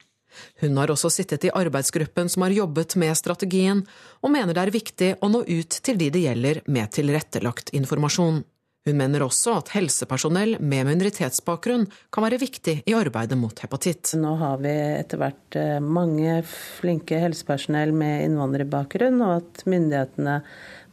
Hun 0.61 0.77
har 0.79 0.91
også 0.91 1.09
sittet 1.11 1.47
i 1.47 1.51
arbeidsgruppen 1.55 2.29
som 2.31 2.45
har 2.45 2.55
jobbet 2.55 2.95
med 2.99 3.15
strategien, 3.19 3.83
og 4.23 4.31
mener 4.31 4.55
det 4.55 4.63
er 4.63 4.75
viktig 4.75 5.11
å 5.19 5.31
nå 5.31 5.43
ut 5.47 5.79
til 5.83 5.99
de 5.99 6.09
det 6.13 6.23
gjelder 6.25 6.61
med 6.71 6.91
tilrettelagt 6.95 7.73
informasjon. 7.75 8.43
Hun 8.81 8.97
mener 8.97 9.21
også 9.21 9.59
at 9.59 9.67
helsepersonell 9.75 10.55
med 10.57 10.87
minoritetsbakgrunn 10.87 11.83
kan 12.09 12.25
være 12.25 12.39
viktig 12.41 12.73
i 12.89 12.95
arbeidet 12.97 13.37
mot 13.37 13.59
hepatitt. 13.61 14.15
Nå 14.17 14.31
har 14.39 14.57
vi 14.63 14.71
etter 14.73 15.21
hvert 15.21 15.57
eh, 15.59 15.77
mange 15.77 16.39
flinke 16.49 17.19
helsepersonell 17.21 17.93
med 17.93 18.25
innvandrerbakgrunn, 18.25 19.21
og 19.21 19.35
at 19.35 19.63
myndighetene 19.69 20.39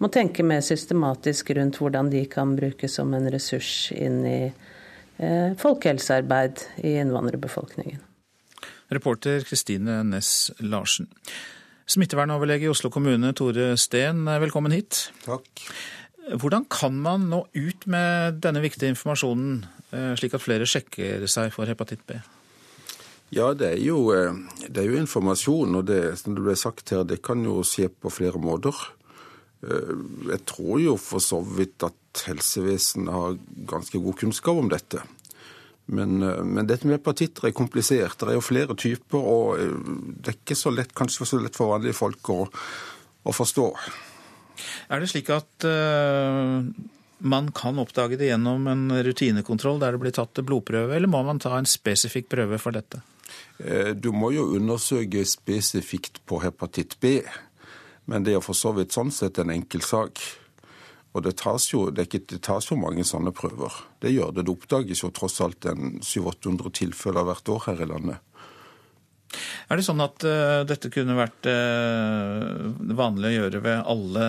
må 0.04 0.12
tenke 0.12 0.44
mer 0.44 0.60
systematisk 0.66 1.54
rundt 1.56 1.80
hvordan 1.80 2.12
de 2.12 2.26
kan 2.28 2.52
brukes 2.58 3.00
som 3.00 3.16
en 3.16 3.32
ressurs 3.32 3.88
inn 3.96 4.20
i 4.28 4.40
eh, 4.50 5.56
folkehelsearbeid 5.56 6.66
i 6.84 6.98
innvandrerbefolkningen. 7.00 8.04
Reporter 8.92 9.48
Kristine 9.48 10.02
Næss 10.04 10.50
Larsen. 10.60 11.08
Smittevernoverlege 11.88 12.68
i 12.68 12.68
Oslo 12.68 12.92
kommune, 12.92 13.32
Tore 13.32 13.72
Steen, 13.80 14.26
velkommen 14.44 14.76
hit. 14.76 15.06
Takk. 15.24 15.48
Hvordan 16.28 16.66
kan 16.68 16.96
man 17.00 17.28
nå 17.30 17.44
ut 17.56 17.86
med 17.88 18.42
denne 18.44 18.60
viktige 18.60 18.90
informasjonen, 18.92 19.62
eh, 19.92 20.12
slik 20.18 20.34
at 20.36 20.44
flere 20.44 20.66
sjekker 20.68 21.24
seg 21.26 21.52
for 21.54 21.64
hepatitt 21.64 22.04
B? 22.06 22.18
Ja, 23.32 23.54
det 23.54 23.72
er 23.72 23.80
jo, 23.80 24.12
eh, 24.12 24.34
det 24.68 24.82
er 24.82 24.90
jo 24.90 25.00
informasjon, 25.00 25.74
og 25.76 25.86
det, 25.86 26.18
som 26.18 26.34
det 26.34 26.44
ble 26.44 26.56
sagt 26.56 26.90
her, 26.90 27.04
det 27.04 27.22
kan 27.22 27.42
jo 27.44 27.62
skje 27.64 27.88
på 27.88 28.12
flere 28.12 28.36
måter. 28.36 28.74
Eh, 29.62 29.94
jeg 30.28 30.44
tror 30.44 30.80
jo 30.80 30.96
for 30.96 31.18
så 31.18 31.40
vidt 31.40 31.82
at 31.82 32.24
helsevesenet 32.26 33.08
har 33.12 33.38
ganske 33.66 33.98
god 33.98 34.16
kunnskap 34.16 34.56
om 34.56 34.68
dette. 34.68 35.00
Men, 35.86 36.18
men, 36.20 36.66
dette 36.66 36.84
med 36.84 36.98
hepatitter 36.98 37.48
er 37.48 37.56
komplisert. 37.56 38.18
Det 38.18 38.28
er 38.28 38.36
jo 38.36 38.44
flere 38.44 38.76
typer, 38.76 39.16
og 39.16 39.56
det 40.20 40.28
er 40.28 40.36
ikke 40.36 40.54
så 40.54 40.68
lett, 40.68 40.92
kanskje 40.92 41.24
så 41.24 41.40
lett 41.40 41.56
for 41.56 41.72
vanlige 41.72 41.96
folk 41.96 42.28
å, 42.28 42.44
å 43.24 43.32
forstå. 43.32 43.72
Er 44.88 45.02
det 45.02 45.10
slik 45.12 45.30
at 45.34 45.66
uh, 45.66 46.64
man 47.18 47.52
kan 47.56 47.78
oppdage 47.82 48.18
det 48.18 48.30
gjennom 48.30 48.66
en 48.70 48.88
rutinekontroll 49.04 49.80
der 49.82 49.94
det 49.94 50.02
blir 50.02 50.14
tatt 50.14 50.40
blodprøve, 50.46 50.94
eller 50.96 51.10
må 51.10 51.22
man 51.26 51.40
ta 51.42 51.56
en 51.58 51.68
spesifikk 51.68 52.30
prøve 52.34 52.60
for 52.62 52.76
dette? 52.76 53.02
Eh, 53.58 53.94
du 53.94 54.12
må 54.14 54.30
jo 54.34 54.48
undersøke 54.56 55.24
spesifikt 55.26 56.22
på 56.26 56.42
hepatitt 56.44 56.98
B, 57.02 57.18
men 58.08 58.24
det 58.24 58.36
er 58.38 58.44
for 58.44 58.56
så 58.56 58.72
vidt 58.76 58.94
sånn 58.94 59.10
sett 59.14 59.40
en 59.42 59.52
enkel 59.52 59.82
sak. 59.84 60.22
Og 61.16 61.24
det 61.24 61.38
tas, 61.40 61.64
jo, 61.72 61.88
det, 61.90 62.06
ikke, 62.06 62.20
det 62.30 62.42
tas, 62.46 62.68
jo, 62.70 62.76
mange 62.78 63.02
sånne 63.06 63.32
prøver. 63.34 63.74
Det 64.02 64.12
gjør 64.12 64.34
det. 64.36 64.44
Det 64.46 64.52
oppdages 64.52 65.02
jo 65.02 65.10
tross 65.14 65.40
alt 65.42 65.66
en 65.66 65.98
700-800 66.04 66.74
tilfeller 66.78 67.26
hvert 67.26 67.50
år 67.54 67.64
her 67.66 67.82
i 67.82 67.88
landet. 67.90 68.27
Er 69.68 69.78
det 69.78 69.84
sånn 69.86 70.02
at 70.02 70.24
uh, 70.24 70.64
dette 70.68 70.90
kunne 70.92 71.16
vært 71.18 71.48
uh, 71.50 72.68
vanlig 72.96 73.32
å 73.32 73.36
gjøre 73.36 73.62
ved 73.64 73.80
alle 73.92 74.26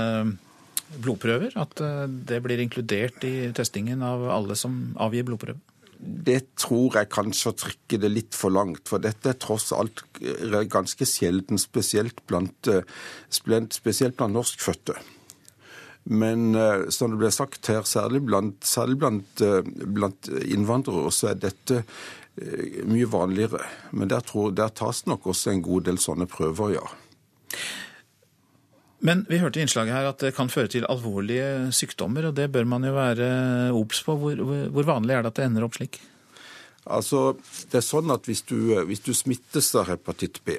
blodprøver? 0.99 1.55
At 1.59 1.79
uh, 1.83 2.05
det 2.07 2.41
blir 2.43 2.61
inkludert 2.63 3.23
i 3.27 3.51
testingen 3.55 4.03
av 4.05 4.27
alle 4.33 4.57
som 4.59 4.81
avgir 4.99 5.27
blodprøve? 5.29 5.61
Det 5.99 6.41
tror 6.59 6.95
jeg 6.95 7.11
kanskje 7.11 7.51
å 7.51 7.57
trykke 7.59 7.99
det 7.99 8.11
litt 8.11 8.35
for 8.37 8.55
langt, 8.55 8.85
for 8.87 9.03
dette 9.03 9.33
er 9.33 9.39
tross 9.39 9.73
alt 9.75 10.05
ganske 10.71 11.07
sjelden, 11.07 11.59
spesielt 11.59 12.21
blant, 12.31 12.69
spesielt 13.27 14.15
blant 14.15 14.37
norskfødte. 14.37 14.95
Men 16.07 16.55
som 16.95 17.11
det 17.11 17.19
ble 17.19 17.33
sagt 17.35 17.67
her, 17.67 17.83
særlig 17.83 18.23
blant, 18.29 18.63
særlig 18.63 18.95
blant, 19.01 19.43
blant 19.91 20.31
innvandrere, 20.39 21.11
så 21.11 21.33
er 21.33 21.43
dette 21.43 21.81
Eh, 22.28 22.28
mye 22.87 23.07
vanligere. 23.09 23.65
Men 23.91 24.11
der, 24.11 24.23
tror, 24.23 24.51
der 24.55 24.71
tas 24.71 25.05
nok 25.09 25.27
også 25.27 25.51
en 25.51 25.63
god 25.65 25.87
del 25.89 25.99
sånne 26.01 26.27
prøver, 26.29 26.75
ja. 26.77 26.85
Men 28.99 29.23
vi 29.29 29.39
hørte 29.39 29.61
i 29.61 29.63
innslaget 29.63 29.95
her 29.95 30.09
at 30.09 30.23
det 30.23 30.33
kan 30.35 30.51
føre 30.51 30.71
til 30.71 30.87
alvorlige 30.91 31.71
sykdommer, 31.75 32.29
og 32.29 32.35
det 32.35 32.49
bør 32.51 32.67
man 32.67 32.83
jo 32.83 32.93
være 32.95 33.29
obs 33.75 34.01
på. 34.03 34.15
Hvor, 34.19 34.41
hvor, 34.67 34.87
vanlig 34.87 35.15
er 35.15 35.23
det 35.23 35.31
at 35.31 35.39
det 35.39 35.45
ender 35.47 35.67
opp 35.67 35.77
slik? 35.79 36.01
Altså, 36.89 37.37
det 37.71 37.79
er 37.79 37.85
sånn 37.85 38.11
at 38.11 38.27
hvis 38.27 38.43
du, 38.49 38.73
hvis 38.89 39.03
du 39.05 39.13
smittes 39.15 39.71
av 39.79 39.87
hepatitt 39.91 40.41
B, 40.43 40.57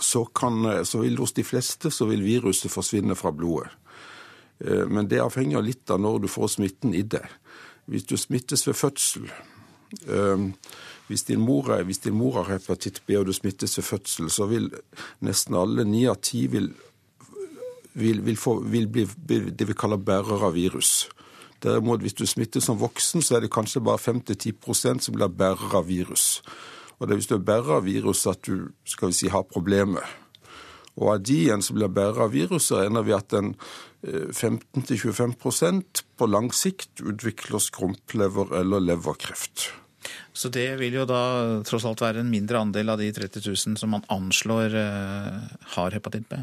så, 0.00 0.24
kan, 0.24 0.62
så 0.88 1.02
vil 1.02 1.18
hos 1.20 1.34
de 1.36 1.44
fleste 1.44 1.90
så 1.92 2.06
vil 2.08 2.24
viruset 2.24 2.72
forsvinne 2.72 3.16
fra 3.18 3.32
blodet. 3.34 3.74
Eh, 4.64 4.86
men 4.88 5.10
det 5.10 5.20
avhenger 5.20 5.64
litt 5.64 5.90
av 5.90 6.00
når 6.00 6.24
du 6.24 6.28
får 6.32 6.54
smitten 6.56 6.96
i 6.96 7.04
deg. 7.04 7.28
Hvis 7.88 8.08
du 8.08 8.16
smittes 8.20 8.64
ved 8.68 8.76
fødsel, 8.78 9.28
hvis 11.08 11.24
din, 11.24 11.40
mor, 11.40 11.70
hvis 11.82 12.02
din 12.04 12.14
mor 12.14 12.42
har 12.42 12.58
hepatitt 12.58 13.00
B 13.06 13.16
og 13.16 13.26
du 13.26 13.32
smittes 13.32 13.78
ved 13.78 13.84
fødsel, 13.84 14.30
så 14.30 14.46
vil 14.50 14.68
nesten 15.24 15.56
alle, 15.56 15.84
ni 15.88 16.04
av 16.08 16.18
ti, 16.22 16.46
vil, 16.52 16.68
vil, 17.94 18.20
vil, 18.26 18.36
få, 18.36 18.58
vil 18.60 18.88
bli 18.92 19.06
det 19.28 19.68
vi 19.68 19.76
kaller 19.78 19.96
bærer 19.96 20.44
av 20.50 20.52
virus. 20.58 21.08
Derimot, 21.62 22.04
hvis 22.04 22.14
du 22.14 22.26
smittes 22.26 22.68
som 22.68 22.78
voksen, 22.78 23.22
så 23.24 23.36
er 23.36 23.46
det 23.46 23.52
kanskje 23.54 23.82
bare 23.82 23.98
5-10% 23.98 25.08
som 25.08 25.16
blir 25.16 25.32
bærer 25.32 25.74
av 25.80 25.88
virus. 25.88 26.42
Og 26.98 27.06
det 27.06 27.14
er 27.14 27.22
hvis 27.22 27.30
du 27.30 27.34
er 27.38 27.46
bærer 27.48 27.78
av 27.78 27.86
virus 27.88 28.26
at 28.30 28.44
du 28.46 28.68
skal 28.86 29.10
vi 29.10 29.18
si, 29.18 29.30
har 29.32 29.48
problemer. 29.48 30.04
Og 30.98 31.12
av 31.14 31.22
de 31.22 31.36
igjen 31.46 31.62
som 31.62 31.78
blir 31.78 31.90
bæret 31.94 32.20
av 32.24 32.32
viruset, 32.34 32.80
regner 32.82 33.06
vi 33.06 33.14
at 33.14 33.34
en 33.38 33.52
15-25 34.02 35.34
eh, 35.68 36.04
på 36.18 36.30
lang 36.30 36.50
sikt 36.54 37.02
utvikler 37.02 37.62
skrumplever 37.62 38.54
eller 38.60 38.82
leverkreft. 38.82 39.70
Så 40.32 40.50
det 40.54 40.68
vil 40.78 40.94
jo 41.00 41.04
da 41.08 41.22
tross 41.66 41.86
alt 41.88 42.02
være 42.02 42.22
en 42.22 42.30
mindre 42.30 42.60
andel 42.62 42.94
av 42.94 43.02
de 43.02 43.10
30 43.14 43.42
000 43.42 43.78
som 43.80 43.92
man 43.94 44.06
anslår 44.12 44.74
eh, 44.78 45.58
har 45.74 45.94
hepatitt 45.96 46.28
B? 46.30 46.40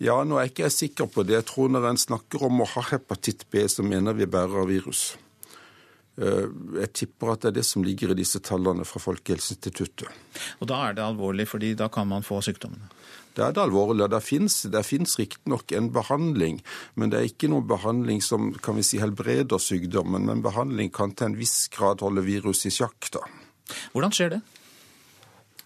Ja, 0.00 0.16
nå 0.24 0.38
er 0.38 0.48
jeg 0.48 0.54
ikke 0.54 0.70
sikker 0.72 1.10
på 1.12 1.26
det. 1.28 1.36
Jeg 1.36 1.48
tror 1.50 1.72
når 1.72 1.90
en 1.90 2.00
snakker 2.00 2.46
om 2.46 2.62
å 2.64 2.68
ha 2.72 2.84
hepatitt 2.88 3.44
B, 3.52 3.66
så 3.68 3.84
mener 3.84 4.16
vi 4.16 4.28
bærer 4.30 4.62
av 4.62 4.70
virus. 4.70 5.10
Eh, 6.20 6.46
jeg 6.80 6.92
tipper 7.02 7.34
at 7.34 7.44
det 7.44 7.52
er 7.52 7.58
det 7.60 7.66
som 7.68 7.84
ligger 7.84 8.12
i 8.12 8.18
disse 8.18 8.40
tallene 8.44 8.86
fra 8.88 9.02
Folkehelseinstituttet. 9.02 10.08
Og 10.60 10.70
da 10.72 10.80
er 10.88 10.96
det 10.96 11.04
alvorlig, 11.04 11.46
fordi 11.52 11.74
da 11.78 11.90
kan 11.92 12.08
man 12.10 12.26
få 12.26 12.40
sykdommene? 12.44 12.90
Da 13.38 13.48
er 13.48 13.54
det 13.54 13.62
alvorlige. 13.62 14.08
Det 14.10 14.22
fins, 14.24 14.62
det 14.72 14.82
fins 14.86 15.16
riktignok 15.20 15.72
en 15.76 15.90
behandling, 15.94 16.60
men 16.98 17.12
det 17.12 17.18
er 17.18 17.28
ikke 17.30 17.50
noen 17.52 17.68
behandling 17.70 18.22
som 18.24 18.50
kan 18.62 18.78
vi 18.78 18.86
si 18.86 19.00
helbreder 19.02 19.62
sykdommen. 19.62 20.26
Men 20.26 20.42
behandling 20.44 20.90
kan 20.94 21.14
til 21.14 21.30
en 21.30 21.38
viss 21.38 21.68
grad 21.72 22.02
holde 22.04 22.24
virus 22.26 22.66
i 22.66 22.74
sjakk. 22.74 23.12
da. 23.14 23.22
Hvordan 23.94 24.16
skjer 24.16 24.34
det? 24.36 24.40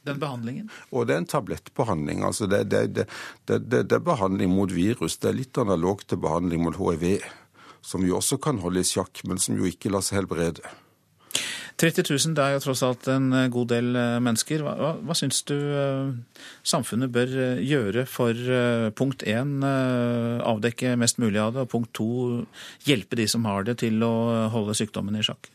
Den 0.04 0.20
behandlingen? 0.20 0.68
Og 0.92 1.06
Det 1.06 1.14
er 1.14 1.22
en 1.22 1.26
tablettbehandling. 1.26 2.22
altså 2.24 2.46
det, 2.46 2.68
det, 2.68 3.08
det, 3.48 3.58
det, 3.70 3.92
er 3.92 3.98
behandling 3.98 4.50
mot 4.52 4.70
virus. 4.70 5.16
Det 5.16 5.30
er 5.30 5.40
litt 5.40 5.58
analogt 5.58 6.08
til 6.08 6.20
behandling 6.20 6.60
mot 6.62 6.76
hiv, 6.76 7.24
som 7.80 8.04
vi 8.04 8.12
også 8.12 8.36
kan 8.36 8.60
holde 8.60 8.80
i 8.80 8.84
sjakk, 8.84 9.24
men 9.24 9.38
som 9.38 9.56
jo 9.56 9.64
ikke 9.64 9.88
lar 9.88 10.04
seg 10.04 10.20
helbrede. 10.20 10.60
30 11.80 12.06
000 12.06 12.36
det 12.36 12.44
er 12.44 12.54
jo 12.54 12.62
tross 12.62 12.84
alt 12.86 13.08
en 13.10 13.32
eh, 13.34 13.48
god 13.52 13.72
del 13.72 13.96
eh, 13.98 14.20
mennesker. 14.22 14.62
Hva, 14.62 14.76
hva, 14.78 14.92
hva 15.02 15.16
syns 15.18 15.42
du 15.48 15.56
eh, 15.56 16.12
samfunnet 16.62 17.10
bør 17.14 17.34
gjøre 17.58 18.06
for 18.10 18.38
punkt 18.94 19.24
én 19.26 19.58
avdekke 19.64 20.94
mest 21.00 21.18
mulig 21.22 21.40
av 21.42 21.54
det, 21.54 21.64
og 21.64 21.72
punkt 21.72 21.92
to 21.96 22.08
hjelpe 22.86 23.18
de 23.18 23.26
som 23.30 23.44
har 23.48 23.66
det 23.66 23.80
til 23.82 24.02
å 24.06 24.14
holde 24.54 24.76
sykdommen 24.78 25.18
i 25.18 25.26
sjakk? 25.26 25.50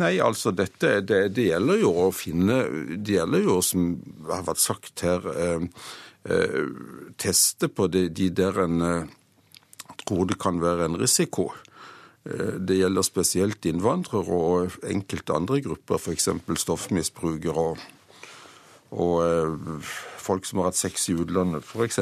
Nei, 0.00 0.14
altså 0.24 0.54
dette, 0.56 1.02
det, 1.04 1.20
det, 1.36 1.48
gjelder 1.50 1.82
jo 1.82 1.90
å 2.06 2.12
finne 2.16 2.62
Det 2.96 3.18
gjelder 3.18 3.42
jo, 3.44 3.58
som 3.64 3.90
har 4.30 4.46
vært 4.46 4.62
sagt 4.62 5.02
her, 5.04 5.26
eh, 5.36 5.66
eh, 6.32 6.62
teste 7.20 7.68
på 7.68 7.90
de, 7.92 8.06
de 8.08 8.30
der 8.32 8.62
en 8.64 8.86
eh, 8.86 9.10
tror 10.06 10.30
det 10.30 10.38
kan 10.40 10.62
være 10.62 10.88
en 10.88 10.96
risiko. 11.00 11.50
Eh, 12.24 12.58
det 12.58 12.78
gjelder 12.78 13.06
spesielt 13.06 13.66
innvandrere 13.66 14.38
og 14.38 14.82
enkelte 14.86 15.34
andre 15.34 15.60
grupper, 15.64 15.98
f.eks. 15.98 16.28
stoffmisbrukere 16.62 17.68
og, 17.72 17.86
og 18.94 19.14
eh, 19.26 19.94
folk 20.22 20.46
som 20.46 20.62
har 20.62 20.70
hatt 20.70 20.78
sex 20.78 21.08
i 21.10 21.16
utlandet, 21.18 21.66
f.eks. 21.66 21.98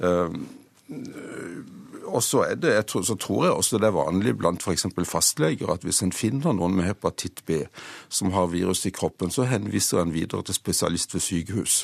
Eh, 0.00 0.38
og 2.06 2.22
så, 2.22 2.44
er 2.46 2.60
det, 2.62 2.72
så 2.88 3.16
tror 3.18 3.40
jeg 3.44 3.56
også 3.58 3.80
det 3.82 3.88
er 3.88 3.96
vanlig 3.96 4.36
blant 4.38 4.62
f.eks. 4.62 4.86
fastleger 5.04 5.72
at 5.74 5.84
hvis 5.84 6.04
en 6.06 6.14
finner 6.14 6.54
noen 6.54 6.76
med 6.78 6.86
hepatitt 6.86 7.42
B 7.44 7.64
som 8.08 8.30
har 8.32 8.52
virus 8.52 8.84
i 8.86 8.94
kroppen, 8.94 9.34
så 9.34 9.48
henviser 9.50 10.00
en 10.00 10.14
videre 10.14 10.46
til 10.46 10.56
spesialist 10.56 11.18
ved 11.18 11.24
sykehus. 11.26 11.80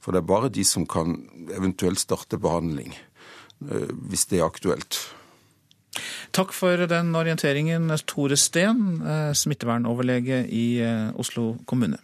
For 0.00 0.16
det 0.16 0.24
er 0.24 0.30
bare 0.32 0.50
de 0.50 0.64
som 0.64 0.88
kan 0.88 1.20
eventuelt 1.52 2.00
starte 2.00 2.40
behandling, 2.40 2.96
hvis 3.60 4.24
det 4.32 4.40
er 4.40 4.48
aktuelt. 4.48 4.96
Takk 6.32 6.52
for 6.52 6.86
den 6.90 7.14
orienteringen, 7.16 7.90
Tore 8.06 8.36
Steen, 8.36 9.00
eh, 9.02 9.32
smittevernoverlege 9.32 10.44
i 10.48 10.80
eh, 10.82 11.10
Oslo 11.18 11.56
kommune. 11.66 11.98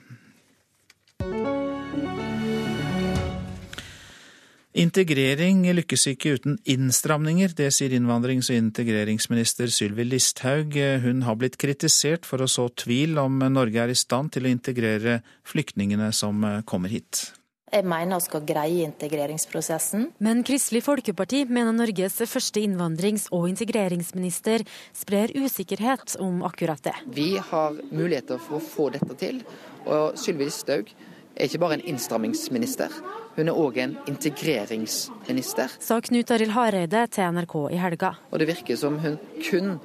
Integrering 4.73 5.67
lykkes 5.77 6.07
ikke 6.15 6.39
uten 6.39 6.55
innstramninger, 6.65 7.53
det 7.59 7.69
sier 7.77 7.93
innvandrings- 7.93 8.49
og 8.49 8.57
integreringsminister 8.57 9.69
Sylvi 9.69 10.07
Listhaug. 10.09 10.79
Hun 11.05 11.27
har 11.27 11.37
blitt 11.37 11.59
kritisert 11.61 12.25
for 12.25 12.41
å 12.41 12.49
så 12.49 12.71
tvil 12.73 13.21
om 13.21 13.37
Norge 13.53 13.85
er 13.85 13.93
i 13.93 13.99
stand 13.99 14.33
til 14.33 14.49
å 14.49 14.55
integrere 14.55 15.21
flyktningene 15.45 16.09
som 16.17 16.41
kommer 16.65 16.89
hit. 16.89 17.35
Jeg 17.73 17.87
mener 17.89 18.19
vi 18.21 18.25
skal 18.27 18.43
greie 18.45 18.83
integreringsprosessen. 18.85 20.11
Men 20.21 20.43
Kristelig 20.45 20.83
Folkeparti 20.85 21.47
mener 21.49 21.73
Norges 21.73 22.19
første 22.29 22.61
innvandrings- 22.61 23.31
og 23.33 23.47
integreringsminister 23.49 24.67
sprer 24.93 25.33
usikkerhet 25.41 26.19
om 26.21 26.43
akkurat 26.45 26.83
det. 26.85 26.93
Vi 27.17 27.39
har 27.41 27.79
muligheter 27.89 28.37
for 28.37 28.59
å 28.59 28.67
få 28.67 28.91
dette 28.93 29.17
til. 29.17 29.41
Og 29.87 30.21
Sylvi 30.21 30.51
Listhaug 30.51 30.93
er 31.33 31.49
ikke 31.49 31.63
bare 31.63 31.79
en 31.79 31.87
innstrammingsminister, 31.95 32.93
hun 33.39 33.49
er 33.49 33.57
òg 33.57 33.81
en 33.81 33.97
integreringsminister. 34.11 35.73
Sa 35.81 35.97
Knut 36.05 36.37
Arild 36.37 36.53
Hareide 36.53 37.07
til 37.09 37.33
NRK 37.39 37.57
i 37.73 37.81
helga. 37.81 38.19
Og 38.29 38.43
det 38.43 38.53
virker 38.53 38.77
som 38.77 39.01
hun 39.01 39.17
kun 39.49 39.79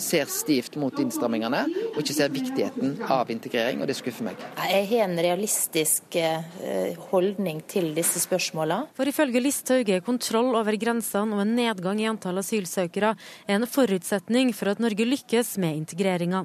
ser 0.00 0.30
stivt 0.32 0.78
mot 0.80 0.96
innstrammingene, 1.00 1.64
og 1.92 2.00
ikke 2.02 2.16
ser 2.16 2.32
viktigheten 2.34 2.96
av 3.10 3.30
integrering, 3.32 3.82
og 3.82 3.90
det 3.90 3.96
skuffer 3.98 4.28
meg. 4.28 4.40
Jeg 4.58 4.88
har 4.90 5.04
en 5.06 5.20
realistisk 5.26 6.18
eh, 6.20 6.96
holdning 7.10 7.62
til 7.70 7.92
disse 7.96 8.22
spørsmålene. 8.24 8.90
For 8.96 9.10
ifølge 9.10 9.42
Listhaug 9.44 9.92
er 9.94 10.04
kontroll 10.04 10.54
over 10.54 10.78
grensene 10.80 11.36
og 11.36 11.44
en 11.44 11.54
nedgang 11.58 12.02
i 12.02 12.10
antall 12.10 12.42
asylsøkere 12.42 13.14
en 13.50 13.68
forutsetning 13.68 14.52
for 14.56 14.72
at 14.72 14.82
Norge 14.82 15.06
lykkes 15.08 15.56
med 15.62 15.84
integreringa. 15.84 16.44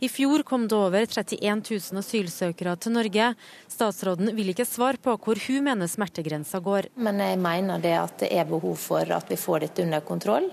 I 0.00 0.08
fjor 0.08 0.44
kom 0.46 0.68
det 0.70 0.76
over 0.78 1.04
31 1.04 1.62
000 1.66 2.00
asylsøkere 2.00 2.76
til 2.78 2.94
Norge. 2.94 3.32
Statsråden 3.68 4.30
vil 4.36 4.52
ikke 4.52 4.66
svare 4.68 5.00
på 5.02 5.16
hvor 5.18 5.40
hun 5.48 5.66
mener 5.66 5.90
smertegrensa 5.90 6.60
går. 6.62 6.92
Men 6.94 7.18
jeg 7.24 7.40
mener 7.42 7.82
det 7.82 7.96
at 7.98 8.14
det 8.22 8.30
er 8.30 8.46
behov 8.48 8.78
for 8.80 9.16
at 9.18 9.30
vi 9.30 9.40
får 9.40 9.66
dette 9.66 9.84
under 9.84 10.04
kontroll. 10.06 10.46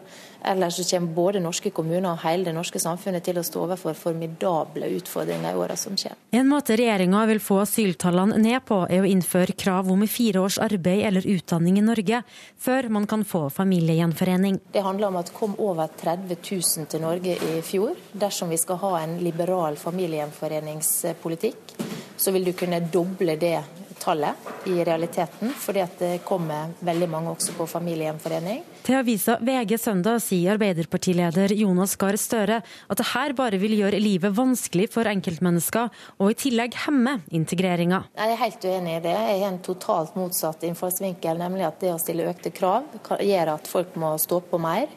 Ellers 0.45 0.75
så 0.77 0.83
kommer 0.89 1.13
både 1.15 1.41
norske 1.41 1.71
kommuner 1.73 2.11
og 2.11 2.21
hele 2.21 2.45
det 2.45 2.53
norske 2.55 2.79
samfunnet 2.81 3.25
til 3.25 3.39
å 3.39 3.43
stå 3.45 3.63
overfor 3.65 3.97
formidable 3.97 4.89
utfordringer 4.97 5.55
i 5.55 5.59
åra 5.59 5.77
som 5.79 5.97
kommer. 5.97 6.19
En 6.35 6.49
måte 6.51 6.77
regjeringa 6.77 7.23
vil 7.29 7.41
få 7.41 7.61
asyltallene 7.63 8.37
ned 8.41 8.65
på, 8.67 8.81
er 8.89 9.01
å 9.01 9.09
innføre 9.09 9.55
krav 9.57 9.89
om 9.91 10.05
fire 10.07 10.43
års 10.45 10.59
arbeid 10.61 11.05
eller 11.07 11.27
utdanning 11.35 11.79
i 11.79 11.85
Norge 11.85 12.21
før 12.61 12.89
man 12.93 13.07
kan 13.09 13.25
få 13.25 13.47
familiegjenforening. 13.53 14.59
Det 14.73 14.83
handler 14.85 15.09
om 15.09 15.19
at 15.21 15.31
det 15.31 15.37
kom 15.39 15.55
over 15.57 15.89
30 16.01 16.37
000 16.37 16.91
til 16.91 17.01
Norge 17.01 17.37
i 17.37 17.61
fjor. 17.65 17.95
Dersom 18.13 18.51
vi 18.53 18.59
skal 18.61 18.81
ha 18.83 18.93
en 19.01 19.17
liberal 19.23 19.79
familiegjenforeningspolitikk, 19.81 21.75
så 22.17 22.31
vil 22.35 22.45
du 22.47 22.53
kunne 22.57 22.79
doble 22.93 23.35
det 23.39 23.57
tallet 23.99 24.67
i 24.69 24.77
realiteten, 24.85 25.51
fordi 25.59 25.81
at 25.83 25.97
det 25.99 26.11
kommer 26.27 26.73
veldig 26.85 27.09
mange 27.11 27.33
også 27.33 27.55
på 27.57 27.67
familiegjenforening. 27.69 28.63
Til 28.85 28.99
avisa 28.99 29.37
VG 29.41 29.75
søndag 29.81 30.21
sier 30.21 30.55
Arbeiderpartileder 30.55 31.55
Jonas 31.57 31.95
Gahr 31.99 32.17
Støre 32.21 32.61
at 32.61 33.01
det 33.01 33.07
her 33.13 33.33
bare 33.37 33.59
vil 33.61 33.75
gjøre 33.79 34.01
livet 34.01 34.35
vanskelig 34.37 34.87
for 34.93 35.09
enkeltmennesker, 35.09 35.89
og 36.21 36.31
i 36.31 36.39
tillegg 36.45 36.77
hemme 36.85 37.17
integreringa. 37.35 38.03
Jeg 38.17 38.35
er 38.35 38.41
helt 38.43 38.69
uenig 38.69 38.97
i 38.99 39.03
det. 39.07 39.15
Jeg 39.15 39.43
har 39.43 39.51
en 39.51 39.61
totalt 39.65 40.17
motsatt 40.19 40.65
innfallsvinkel, 40.67 41.41
nemlig 41.41 41.67
at 41.67 41.79
det 41.81 41.93
å 41.95 42.01
stille 42.01 42.29
økte 42.29 42.53
krav 42.55 42.89
gjør 43.21 43.55
at 43.57 43.69
folk 43.69 43.97
må 43.99 44.15
stå 44.21 44.41
på 44.49 44.61
mer 44.61 44.89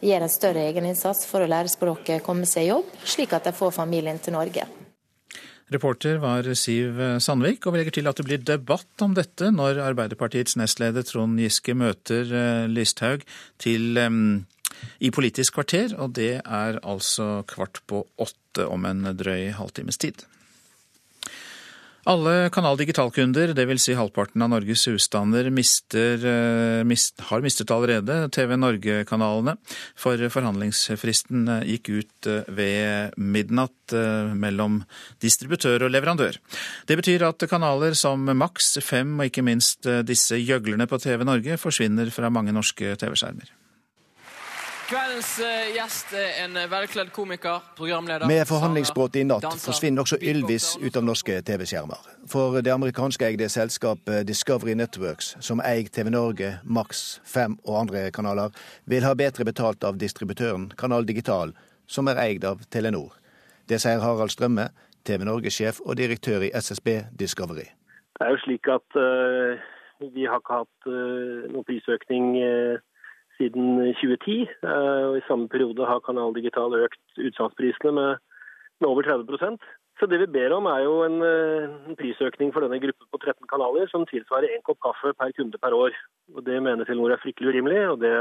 gjør 0.00 0.24
en 0.24 0.30
større 0.30 0.66
egeninnsats 0.68 1.26
for 1.26 1.42
å 1.42 1.50
lære 1.50 1.70
språket, 1.72 2.22
komme 2.26 2.46
seg 2.46 2.68
i 2.68 2.72
jobb, 2.72 2.92
slik 3.02 3.34
at 3.34 3.48
de 3.48 3.54
får 3.56 3.74
familien 3.80 4.20
til 4.22 4.36
Norge. 4.36 4.66
Reporter 5.68 6.16
var 6.22 6.46
Siv 6.56 6.96
Sandvik, 7.20 7.66
og 7.66 7.74
vi 7.74 7.80
legger 7.82 7.98
til 7.98 8.08
at 8.08 8.16
det 8.16 8.24
blir 8.24 8.40
debatt 8.40 9.04
om 9.04 9.12
dette 9.16 9.50
når 9.52 9.82
Arbeiderpartiets 9.84 10.56
nestleder 10.56 11.04
Trond 11.04 11.36
Giske 11.42 11.74
møter 11.76 12.32
eh, 12.32 12.64
Listhaug 12.72 13.26
til, 13.60 14.00
um, 14.00 14.46
i 15.04 15.12
Politisk 15.12 15.58
kvarter, 15.58 15.92
og 16.00 16.16
det 16.16 16.38
er 16.40 16.80
altså 16.80 17.42
kvart 17.48 17.82
på 17.84 18.06
åtte 18.16 18.64
om 18.64 18.88
en 18.88 19.12
drøy 19.12 19.50
halvtimes 19.58 20.00
tid. 20.00 20.24
Alle 22.08 22.48
Kanal 22.48 22.78
Digital-kunder, 22.80 23.50
dvs. 23.52 23.82
Si 23.84 23.94
halvparten 23.98 24.40
av 24.40 24.48
Norges 24.48 24.86
husstander, 24.88 25.50
mister, 25.52 26.22
eh, 26.24 26.84
mist, 26.88 27.20
har 27.28 27.42
mistet 27.44 27.68
allerede 27.70 28.30
TV 28.32 28.56
Norge-kanalene. 28.56 29.58
For 29.94 30.16
forhandlingsfristen 30.16 31.44
eh, 31.52 31.66
gikk 31.74 31.90
ut 31.92 32.30
eh, 32.32 32.48
ved 32.48 33.12
midnatt 33.20 33.74
mellom 34.36 34.82
distributør 35.20 35.86
og 35.86 35.92
leverandør. 35.92 36.36
Det 36.88 36.96
betyr 37.00 37.28
at 37.28 37.44
kanaler 37.48 37.96
som 37.96 38.24
Max, 38.36 38.74
Fem 38.84 39.16
og 39.20 39.28
ikke 39.28 39.44
minst 39.44 39.88
disse 40.04 40.36
gjøglerne 40.36 40.88
på 40.88 41.00
TV 41.00 41.24
Norge 41.24 41.56
forsvinner 41.60 42.12
fra 42.12 42.28
mange 42.32 42.52
norske 42.52 42.96
TV-skjermer. 43.00 43.48
Kveldens 44.88 45.34
eh, 45.44 45.74
gjest 45.76 46.14
er 46.16 46.38
en 46.46 46.54
eh, 46.56 46.64
velkledd 46.70 47.10
komiker, 47.12 47.60
programleder 47.76 48.24
Med 48.30 48.46
forhandlingsbrudd 48.48 49.18
i 49.20 49.24
natt 49.28 49.44
forsvinner 49.60 50.00
også 50.00 50.16
Ylvis 50.24 50.70
ut 50.80 50.96
av 50.96 51.04
norske 51.04 51.36
TV-skjermer. 51.44 52.06
For 52.32 52.56
det 52.64 52.72
amerikanske 52.72 53.28
eide 53.28 53.50
selskapet 53.52 54.24
Discovery 54.30 54.78
Networks, 54.80 55.34
som 55.44 55.60
eier 55.60 55.92
TV 55.92 56.08
Norge, 56.14 56.54
Max, 56.64 57.20
Fem 57.28 57.58
og 57.66 57.82
andre 57.82 58.06
kanaler, 58.16 58.56
vil 58.88 59.04
ha 59.04 59.12
bedre 59.12 59.44
betalt 59.50 59.84
av 59.84 60.00
distributøren 60.00 60.70
Kanal 60.80 61.04
Digital, 61.04 61.52
som 61.84 62.08
er 62.08 62.24
eid 62.24 62.48
av 62.48 62.64
Telenor. 62.72 63.12
Det 63.68 63.82
sier 63.84 64.00
Harald 64.00 64.32
Strømme, 64.32 64.70
TV 65.04 65.28
Norge-sjef 65.28 65.84
og 65.84 66.00
direktør 66.00 66.48
i 66.48 66.54
SSB 66.56 66.94
Discovery. 67.12 67.68
Det 68.16 68.24
er 68.24 68.32
jo 68.32 68.44
slik 68.46 68.72
at 68.72 68.96
uh, 68.96 69.60
vi 70.16 70.24
har 70.24 70.40
ikke 70.40 70.62
hatt 70.62 70.88
uh, 70.88 71.44
noen 71.52 71.68
prisøkning 71.68 72.38
uh, 72.40 72.80
siden 73.38 73.94
2010. 74.00 74.46
Eh, 74.62 75.02
og 75.08 75.18
I 75.18 75.26
samme 75.28 75.48
periode 75.48 75.86
har 75.86 76.04
Kanal 76.06 76.34
Digital 76.36 76.74
økt 76.84 77.02
utsalgsprisene 77.16 77.94
med, 77.98 78.10
med, 78.80 78.88
over 78.90 79.02
30 79.02 79.58
Så 79.98 80.06
det 80.06 80.20
vi 80.20 80.32
ber 80.38 80.54
om 80.58 80.66
er 80.66 80.82
jo 80.86 81.04
en, 81.06 81.22
eh, 81.22 81.70
en, 81.88 81.96
prisøkning 82.00 82.52
for 82.52 82.60
denne 82.60 82.82
gruppen 82.82 83.06
på 83.12 83.18
13 83.22 83.46
kanaler 83.52 83.86
som 83.90 84.06
tilsvarer 84.06 84.54
én 84.54 84.66
kopp 84.66 84.80
kaffe 84.82 85.14
per 85.14 85.32
kunde 85.38 85.58
per 85.58 85.72
år. 85.72 85.90
Og 86.34 86.44
Det 86.44 86.62
mener 86.62 86.84
Telenor 86.84 87.12
er 87.12 87.22
fryktelig 87.22 87.54
urimelig, 87.54 87.88
og 87.90 88.00
det 88.00 88.14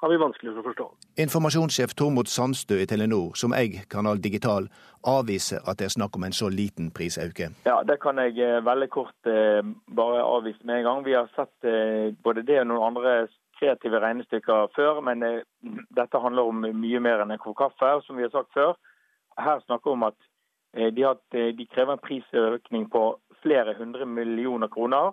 har 0.00 0.08
vi 0.08 0.16
vanskelig 0.16 0.52
for 0.54 0.60
å 0.62 0.68
forstå. 0.70 0.84
Informasjonssjef 1.20 1.92
Tormod 1.92 2.28
Sandstø 2.28 2.78
i 2.80 2.86
Telenor, 2.88 3.34
som 3.36 3.52
eier 3.52 3.84
Kanal 3.92 4.16
Digital, 4.16 4.70
avviser 5.04 5.60
at 5.68 5.76
det 5.76 5.90
er 5.90 5.92
snakk 5.92 6.16
om 6.16 6.24
en 6.24 6.32
så 6.32 6.48
liten 6.48 6.88
prisauke. 6.88 7.50
Ja, 7.66 7.82
Det 7.84 8.00
kan 8.00 8.16
jeg 8.16 8.38
eh, 8.40 8.64
veldig 8.64 8.88
kort 8.88 9.28
bare 10.00 10.24
avvise 10.24 10.64
med 10.64 10.78
en 10.78 10.84
gang. 10.88 11.04
Vi 11.04 11.12
har 11.12 11.28
sett 11.36 11.68
både 12.24 12.46
det 12.48 12.62
og 12.62 12.66
noen 12.70 12.96
andre 12.96 13.28
kreative 13.60 14.00
regnestykker 14.00 14.72
før, 14.76 15.00
men 15.04 15.22
eh, 15.22 15.42
dette 15.96 16.22
handler 16.24 16.50
om 16.50 16.64
mye 16.64 17.00
mer 17.04 17.22
enn 17.22 17.34
en 17.36 17.42
kopp 17.42 17.58
kaffe, 17.60 17.92
som 18.06 18.18
vi 18.18 18.26
har 18.26 18.34
sagt 18.34 18.52
før. 18.56 18.74
Her 19.38 19.60
snakker 19.66 19.90
vi 19.90 19.96
om 19.98 20.06
at 20.10 20.18
eh, 20.76 20.92
de, 20.94 21.02
har, 21.02 21.18
eh, 21.34 21.52
de, 21.58 21.66
krever 21.74 21.96
en 21.96 22.06
prisøkning 22.06 22.88
på 22.92 23.04
flere 23.42 23.74
hundre 23.78 24.06
millioner 24.06 24.68
kroner. 24.68 25.12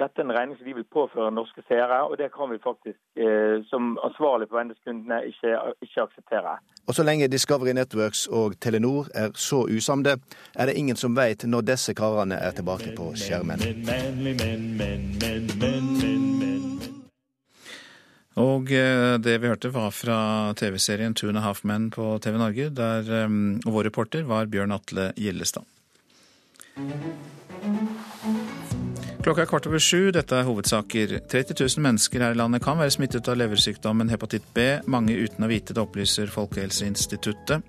Dette 0.00 0.22
er 0.22 0.24
en 0.24 0.32
regning 0.32 0.56
som 0.56 0.66
de 0.66 0.74
vil 0.74 0.88
påføre 0.88 1.30
norske 1.30 1.62
seere, 1.68 1.98
og 2.08 2.16
det 2.18 2.30
kan 2.32 2.50
vi 2.50 2.58
faktisk 2.64 2.98
eh, 3.16 3.60
som 3.70 3.98
ansvarlig 4.04 4.48
på 4.48 4.56
vendeskundene 4.56 5.20
ikke, 5.28 5.52
ikke 5.84 6.06
akseptere. 6.06 6.56
Og 6.88 6.94
Så 6.94 7.04
lenge 7.04 7.28
Discovery 7.28 7.72
Networks 7.76 8.26
og 8.26 8.56
Telenor 8.60 9.12
er 9.14 9.30
så 9.34 9.66
usamde, 9.76 10.16
er 10.58 10.66
det 10.66 10.74
ingen 10.74 10.96
som 10.96 11.16
vet 11.16 11.44
når 11.44 11.68
disse 11.72 11.94
karene 11.94 12.34
er 12.34 12.50
tilbake 12.50 12.96
på 12.96 13.12
skjermen. 13.14 13.60
Men, 13.60 13.84
men, 13.86 14.36
men, 14.40 14.76
men, 14.80 15.00
Men, 15.22 15.46
men, 15.60 15.98
men, 16.02 16.41
og 18.40 18.70
eh, 18.72 19.18
det 19.20 19.36
vi 19.42 19.50
hørte 19.50 19.72
var 19.74 19.90
fra 19.92 20.16
TV-serien 20.56 21.14
Two 21.14 21.28
and 21.28 21.40
a 21.40 21.44
Half 21.44 21.64
Men 21.68 21.90
på 21.92 22.16
TV 22.24 22.38
Norge, 22.40 22.70
der 22.72 23.26
um, 23.26 23.60
vår 23.64 23.90
reporter 23.90 24.24
var 24.28 24.48
Bjørn 24.48 24.72
Atle 24.72 25.10
Gillestad. 25.16 25.68
Klokka 29.22 29.44
er 29.44 29.46
kvart 29.46 29.68
over 29.70 29.78
sju. 29.78 30.08
Dette 30.10 30.34
er 30.34 30.46
hovedsaker. 30.48 31.12
30 31.30 31.54
000 31.54 31.84
mennesker 31.84 32.24
her 32.24 32.34
i 32.34 32.38
landet 32.40 32.64
kan 32.64 32.80
være 32.80 32.90
smittet 32.90 33.28
av 33.30 33.36
leversykdommen 33.38 34.10
hepatitt 34.10 34.48
B, 34.50 34.64
mange 34.90 35.14
uten 35.14 35.46
å 35.46 35.50
vite 35.52 35.76
det, 35.76 35.84
opplyser 35.84 36.32
Folkehelseinstituttet. 36.32 37.62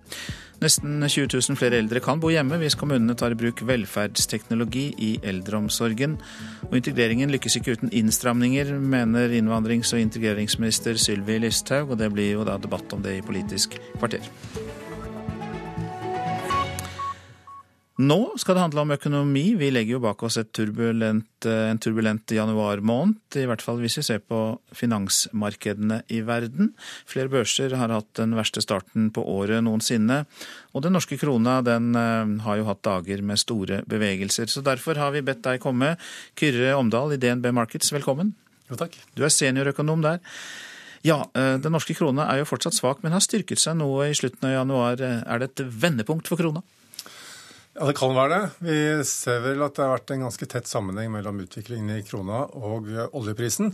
Nesten 0.64 0.98
20 1.06 1.30
000 1.30 1.60
flere 1.60 1.78
eldre 1.78 2.02
kan 2.02 2.18
bo 2.24 2.32
hjemme 2.34 2.58
hvis 2.58 2.78
kommunene 2.80 3.14
tar 3.20 3.36
i 3.36 3.38
bruk 3.38 3.62
velferdsteknologi 3.70 4.88
i 4.98 5.12
eldreomsorgen. 5.30 6.18
Og 6.72 6.78
integreringen 6.80 7.30
lykkes 7.36 7.60
ikke 7.60 7.78
uten 7.78 7.94
innstramninger, 7.94 8.74
mener 8.74 9.38
innvandrings- 9.38 9.94
og 9.94 10.02
integreringsminister 10.02 10.98
Sylvi 10.98 11.38
Listhaug, 11.44 11.94
og 11.94 12.02
det 12.02 12.10
blir 12.16 12.34
jo 12.34 12.48
da 12.50 12.58
debatt 12.58 12.98
om 12.98 13.06
det 13.06 13.20
i 13.20 13.26
Politisk 13.30 13.78
kvarter. 14.00 14.26
Nå 18.04 18.34
skal 18.42 18.58
det 18.58 18.64
handle 18.64 18.84
om 18.84 18.92
økonomi. 18.96 19.44
Vi 19.56 19.70
legger 19.72 19.96
jo 19.96 20.02
bak 20.04 20.24
oss 20.26 20.40
turbulent, 20.56 21.46
eh, 21.46 21.70
en 21.70 21.80
turbulent 21.80 22.32
januarmåned, 22.36 23.38
i 23.38 23.46
hvert 23.48 23.62
fall 23.62 23.78
hvis 23.80 24.00
vi 24.00 24.04
ser 24.04 24.20
på 24.20 24.40
finansmarkedene 24.76 26.02
i 26.10 26.24
verden. 26.26 26.74
Flere 27.08 27.30
børser 27.32 27.76
har 27.78 27.94
hatt 27.94 28.10
den 28.20 28.34
verste 28.36 28.64
starten 28.66 29.12
på 29.14 29.24
året 29.24 29.64
noensinne. 29.64 30.26
Og 30.74 30.84
den 30.84 30.98
norske 30.98 31.20
krona 31.22 31.62
den 31.64 31.96
eh, 31.96 32.44
har 32.44 32.58
jo 32.58 32.68
hatt 32.68 32.84
dager 32.84 33.22
med 33.22 33.40
store 33.40 33.84
bevegelser. 33.88 34.50
Så 34.50 34.66
derfor 34.66 35.00
har 35.00 35.12
vi 35.12 35.22
bedt 35.22 35.46
deg 35.46 35.62
komme. 35.62 35.96
Kyrre 36.36 36.76
Omdal 36.76 37.14
i 37.14 37.22
DNB 37.22 37.54
Markets, 37.54 37.94
velkommen. 37.94 38.34
Jo, 38.70 38.76
takk. 38.76 38.98
Du 39.16 39.24
er 39.24 39.32
seniorøkonom 39.32 40.02
der. 40.02 40.20
Ja, 41.04 41.30
eh, 41.36 41.58
Den 41.58 41.72
norske 41.72 41.94
krona 41.96 42.28
er 42.28 42.42
jo 42.42 42.52
fortsatt 42.52 42.74
svak, 42.74 43.04
men 43.04 43.14
har 43.14 43.22
styrket 43.22 43.60
seg 43.60 43.78
noe 43.78 44.10
i 44.10 44.18
slutten 44.18 44.50
av 44.50 44.66
januar. 44.66 45.00
Er 45.00 45.40
det 45.40 45.54
et 45.54 45.68
vendepunkt 45.68 46.28
for 46.28 46.42
krona? 46.42 46.64
Ja, 47.74 47.88
Det 47.90 47.96
kan 47.98 48.14
være 48.14 48.30
det. 48.30 48.50
Vi 48.62 48.80
ser 49.10 49.40
vel 49.42 49.64
at 49.66 49.76
det 49.76 49.82
har 49.86 49.96
vært 49.96 50.12
en 50.14 50.26
ganske 50.28 50.48
tett 50.50 50.70
sammenheng 50.70 51.10
mellom 51.14 51.40
utviklingen 51.42 51.96
i 51.96 52.04
krona 52.06 52.44
og 52.54 52.90
oljeprisen. 53.18 53.74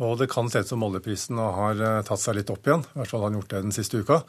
Og 0.00 0.16
det 0.18 0.30
kan 0.32 0.48
se 0.50 0.64
ut 0.64 0.70
som 0.70 0.82
oljeprisen 0.82 1.38
har 1.38 1.82
tatt 2.08 2.22
seg 2.22 2.38
litt 2.38 2.50
opp 2.50 2.64
igjen. 2.66 2.86
I 2.94 3.02
hvert 3.02 3.12
fall 3.12 3.26
har 3.26 3.30
den 3.30 3.38
gjort 3.42 3.52
det 3.52 3.60
den 3.66 3.76
siste 3.76 4.00
uka. 4.00 4.22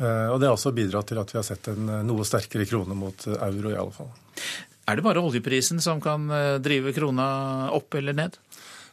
Og 0.00 0.38
det 0.40 0.48
har 0.48 0.56
også 0.56 0.72
bidratt 0.74 1.12
til 1.12 1.20
at 1.20 1.30
vi 1.30 1.38
har 1.38 1.46
sett 1.46 1.68
en 1.70 1.92
noe 2.08 2.24
sterkere 2.26 2.66
krone 2.66 2.96
mot 2.98 3.28
euro, 3.36 3.70
i 3.70 3.76
alle 3.78 3.94
fall. 3.94 4.10
Er 4.88 4.98
det 4.98 5.04
bare 5.06 5.22
oljeprisen 5.22 5.78
som 5.84 6.00
kan 6.02 6.26
drive 6.64 6.96
krona 6.96 7.28
opp 7.76 7.94
eller 8.00 8.16
ned? 8.16 8.40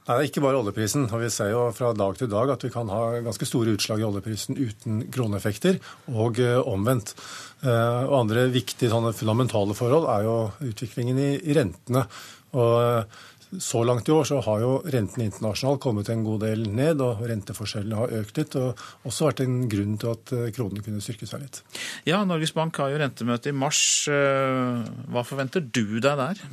Nei, 0.01 0.15
det 0.17 0.21
er 0.23 0.29
ikke 0.31 0.41
bare 0.41 0.57
oljeprisen. 0.57 1.03
og 1.13 1.21
Vi 1.21 1.29
ser 1.29 1.51
jo 1.53 1.65
fra 1.77 1.91
dag 1.93 2.15
til 2.17 2.29
dag 2.31 2.49
at 2.49 2.63
vi 2.65 2.71
kan 2.73 2.89
ha 2.89 3.01
ganske 3.21 3.45
store 3.45 3.75
utslag 3.77 4.01
i 4.01 4.07
oljeprisen 4.07 4.57
uten 4.57 5.03
kroneeffekter, 5.13 5.77
og 6.09 6.39
omvendt. 6.65 7.13
Og 7.61 8.15
Andre 8.23 8.47
viktige 8.49 8.89
sånne 8.89 9.13
fundamentale 9.13 9.77
forhold 9.77 10.09
er 10.09 10.25
jo 10.25 10.37
utviklingen 10.71 11.19
i 11.21 11.53
rentene. 11.53 12.07
Og 12.57 13.05
så 13.59 13.83
langt 13.85 14.07
i 14.07 14.13
år 14.15 14.25
så 14.25 14.39
har 14.45 14.63
jo 14.63 14.71
rentene 14.89 15.27
internasjonalt 15.27 15.81
kommet 15.83 16.09
en 16.09 16.23
god 16.25 16.47
del 16.47 16.65
ned, 16.71 17.03
og 17.03 17.21
renteforskjellene 17.29 17.99
har 17.99 18.15
økt 18.23 18.41
litt. 18.41 18.57
Og 18.57 18.81
også 19.05 19.27
vært 19.29 19.43
en 19.45 19.61
grunn 19.69 19.99
til 20.01 20.15
at 20.15 20.33
kronen 20.55 20.81
kunne 20.81 21.03
styrke 21.03 21.29
seg 21.29 21.45
litt. 21.45 21.61
Ja, 22.09 22.23
Norges 22.25 22.55
Bank 22.57 22.79
har 22.81 22.89
jo 22.89 22.99
rentemøte 23.03 23.53
i 23.53 23.55
mars. 23.55 23.83
Hva 24.09 25.25
forventer 25.27 25.61
du 25.61 25.99
deg 25.99 26.25
der? 26.25 26.43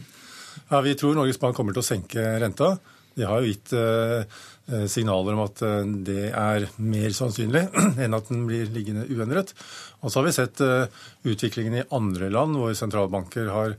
Ja, 0.68 0.84
Vi 0.84 0.94
tror 1.00 1.16
Norges 1.16 1.40
Bank 1.40 1.56
kommer 1.56 1.72
til 1.72 1.86
å 1.86 1.90
senke 1.94 2.28
renta. 2.44 2.74
De 3.18 3.26
har 3.26 3.42
jo 3.42 3.50
gitt 3.50 3.74
signaler 4.92 5.32
om 5.34 5.40
at 5.46 5.62
det 6.06 6.28
er 6.36 6.66
mer 6.76 7.14
sannsynlig 7.16 7.64
enn 8.04 8.14
at 8.14 8.28
den 8.28 8.42
blir 8.46 8.68
liggende 8.70 9.06
uendret. 9.08 9.54
Og 10.02 10.12
så 10.12 10.20
har 10.20 10.26
vi 10.28 10.34
sett 10.36 10.60
utviklingen 10.60 11.78
i 11.80 11.86
andre 11.96 12.28
land 12.30 12.58
hvor 12.60 12.76
sentralbanker 12.76 13.48
har 13.50 13.74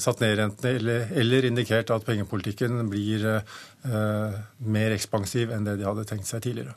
satt 0.00 0.22
ned 0.22 0.38
rentene 0.38 0.78
eller, 0.78 1.08
eller, 1.20 1.44
indikert 1.44 1.90
at 1.92 2.06
pengepolitikken 2.06 2.86
blir 2.88 3.26
eh, 3.28 4.38
mer 4.64 4.94
ekspansiv 4.96 5.52
enn 5.52 5.66
det 5.66 5.76
de 5.80 5.84
hadde 5.88 6.06
tenkt 6.08 6.28
seg 6.28 6.44
tidligere. 6.46 6.72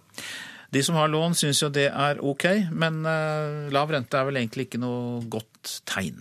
De 0.75 0.81
som 0.83 0.97
har 0.99 1.07
lån, 1.07 1.37
syns 1.39 1.61
jo 1.61 1.69
det 1.71 1.87
er 1.87 2.19
OK, 2.19 2.45
men 2.75 3.05
eh, 3.07 3.69
lav 3.71 3.93
rente 3.93 4.19
er 4.19 4.27
vel 4.27 4.41
egentlig 4.41 4.67
ikke 4.67 4.81
noe 4.83 5.21
godt 5.31 5.77
tegn? 5.87 6.19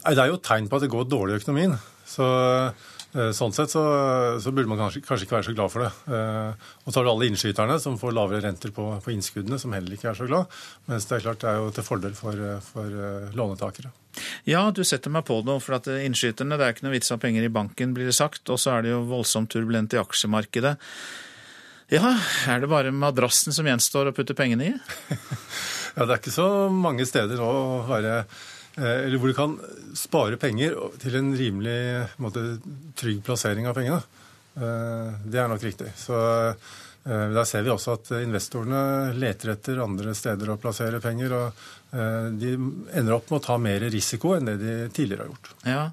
Nei, 0.00 0.14
Det 0.14 0.22
er 0.22 0.30
jo 0.30 0.40
tegn 0.40 0.70
på 0.70 0.78
at 0.78 0.86
det 0.86 0.92
går 0.94 1.10
dårlig 1.12 1.36
i 1.36 1.42
økonomien. 1.42 1.76
Så 2.08 2.24
Sånn 3.10 3.50
sett 3.50 3.72
så, 3.72 3.80
så 4.38 4.52
burde 4.54 4.70
man 4.70 4.78
kanskje, 4.78 5.00
kanskje, 5.02 5.26
ikke 5.26 5.34
være 5.34 5.46
så 5.48 5.54
glad 5.56 5.72
for 5.72 5.82
det. 5.82 5.90
Og 6.84 6.92
så 6.92 7.00
har 7.00 7.06
du 7.06 7.10
alle 7.10 7.26
innskyterne 7.30 7.78
som 7.82 7.96
får 7.98 8.14
lavere 8.14 8.44
renter 8.44 8.70
på, 8.74 8.84
på, 9.02 9.10
innskuddene, 9.10 9.58
som 9.58 9.74
heller 9.74 9.96
ikke 9.96 10.12
er 10.12 10.20
så 10.20 10.28
glad. 10.30 10.60
Mens 10.86 11.08
det 11.10 11.16
er 11.16 11.24
klart 11.24 11.42
det 11.42 11.48
er 11.50 11.58
jo 11.58 11.72
til 11.74 11.86
fordel 11.88 12.14
for, 12.14 12.44
for 12.68 13.00
lånetakere. 13.34 13.90
Ja, 14.48 14.62
du 14.74 14.82
setter 14.86 15.10
meg 15.10 15.26
på 15.26 15.40
det. 15.46 15.56
For 15.64 15.78
at 15.80 15.90
innskyterne, 15.90 16.58
det 16.60 16.68
er 16.68 16.76
ikke 16.76 16.86
noe 16.86 16.94
vits 16.94 17.10
av 17.10 17.18
penger 17.22 17.46
i 17.46 17.52
banken, 17.52 17.96
blir 17.96 18.06
det 18.10 18.16
sagt. 18.18 18.44
Og 18.46 18.62
så 18.62 18.76
er 18.76 18.86
det 18.86 18.94
jo 18.94 19.02
voldsomt 19.10 19.50
turbulent 19.52 19.96
i 19.96 20.00
aksjemarkedet. 20.00 20.76
Ja, 21.90 22.14
er 22.46 22.62
det 22.62 22.70
bare 22.70 22.94
madrassen 22.94 23.54
som 23.54 23.66
gjenstår 23.66 24.10
å 24.10 24.14
putte 24.14 24.36
pengene 24.38 24.68
i? 24.68 24.72
ja, 25.96 26.04
det 26.04 26.12
er 26.12 26.18
ikke 26.20 26.34
så 26.34 26.46
mange 26.70 27.06
steder 27.08 27.42
å 27.42 27.52
være 27.88 28.22
eller 28.76 29.18
hvor 29.18 29.32
du 29.32 29.36
kan 29.36 29.56
spare 29.98 30.38
penger 30.40 30.76
til 31.02 31.16
en 31.18 31.32
rimelig 31.36 31.78
måte, 32.22 32.44
trygg 32.98 33.22
plassering 33.26 33.66
av 33.66 33.74
pengene. 33.76 34.00
Det 34.54 35.40
er 35.40 35.50
nok 35.50 35.64
riktig. 35.64 35.90
Så 35.98 36.16
Der 37.02 37.44
ser 37.48 37.62
vi 37.64 37.70
også 37.72 37.94
at 37.96 38.10
investorene 38.20 39.14
leter 39.16 39.54
etter 39.54 39.78
andre 39.80 40.12
steder 40.14 40.50
å 40.52 40.58
plassere 40.60 41.00
penger. 41.00 41.32
og 41.32 41.52
De 42.38 42.52
ender 42.92 43.14
opp 43.16 43.30
med 43.30 43.40
å 43.40 43.44
ta 43.46 43.56
mer 43.58 43.80
risiko 43.90 44.34
enn 44.36 44.50
det 44.50 44.58
de 44.60 44.74
tidligere 44.92 45.24
har 45.24 45.32
gjort. 45.32 45.50
Ja, 45.64 45.84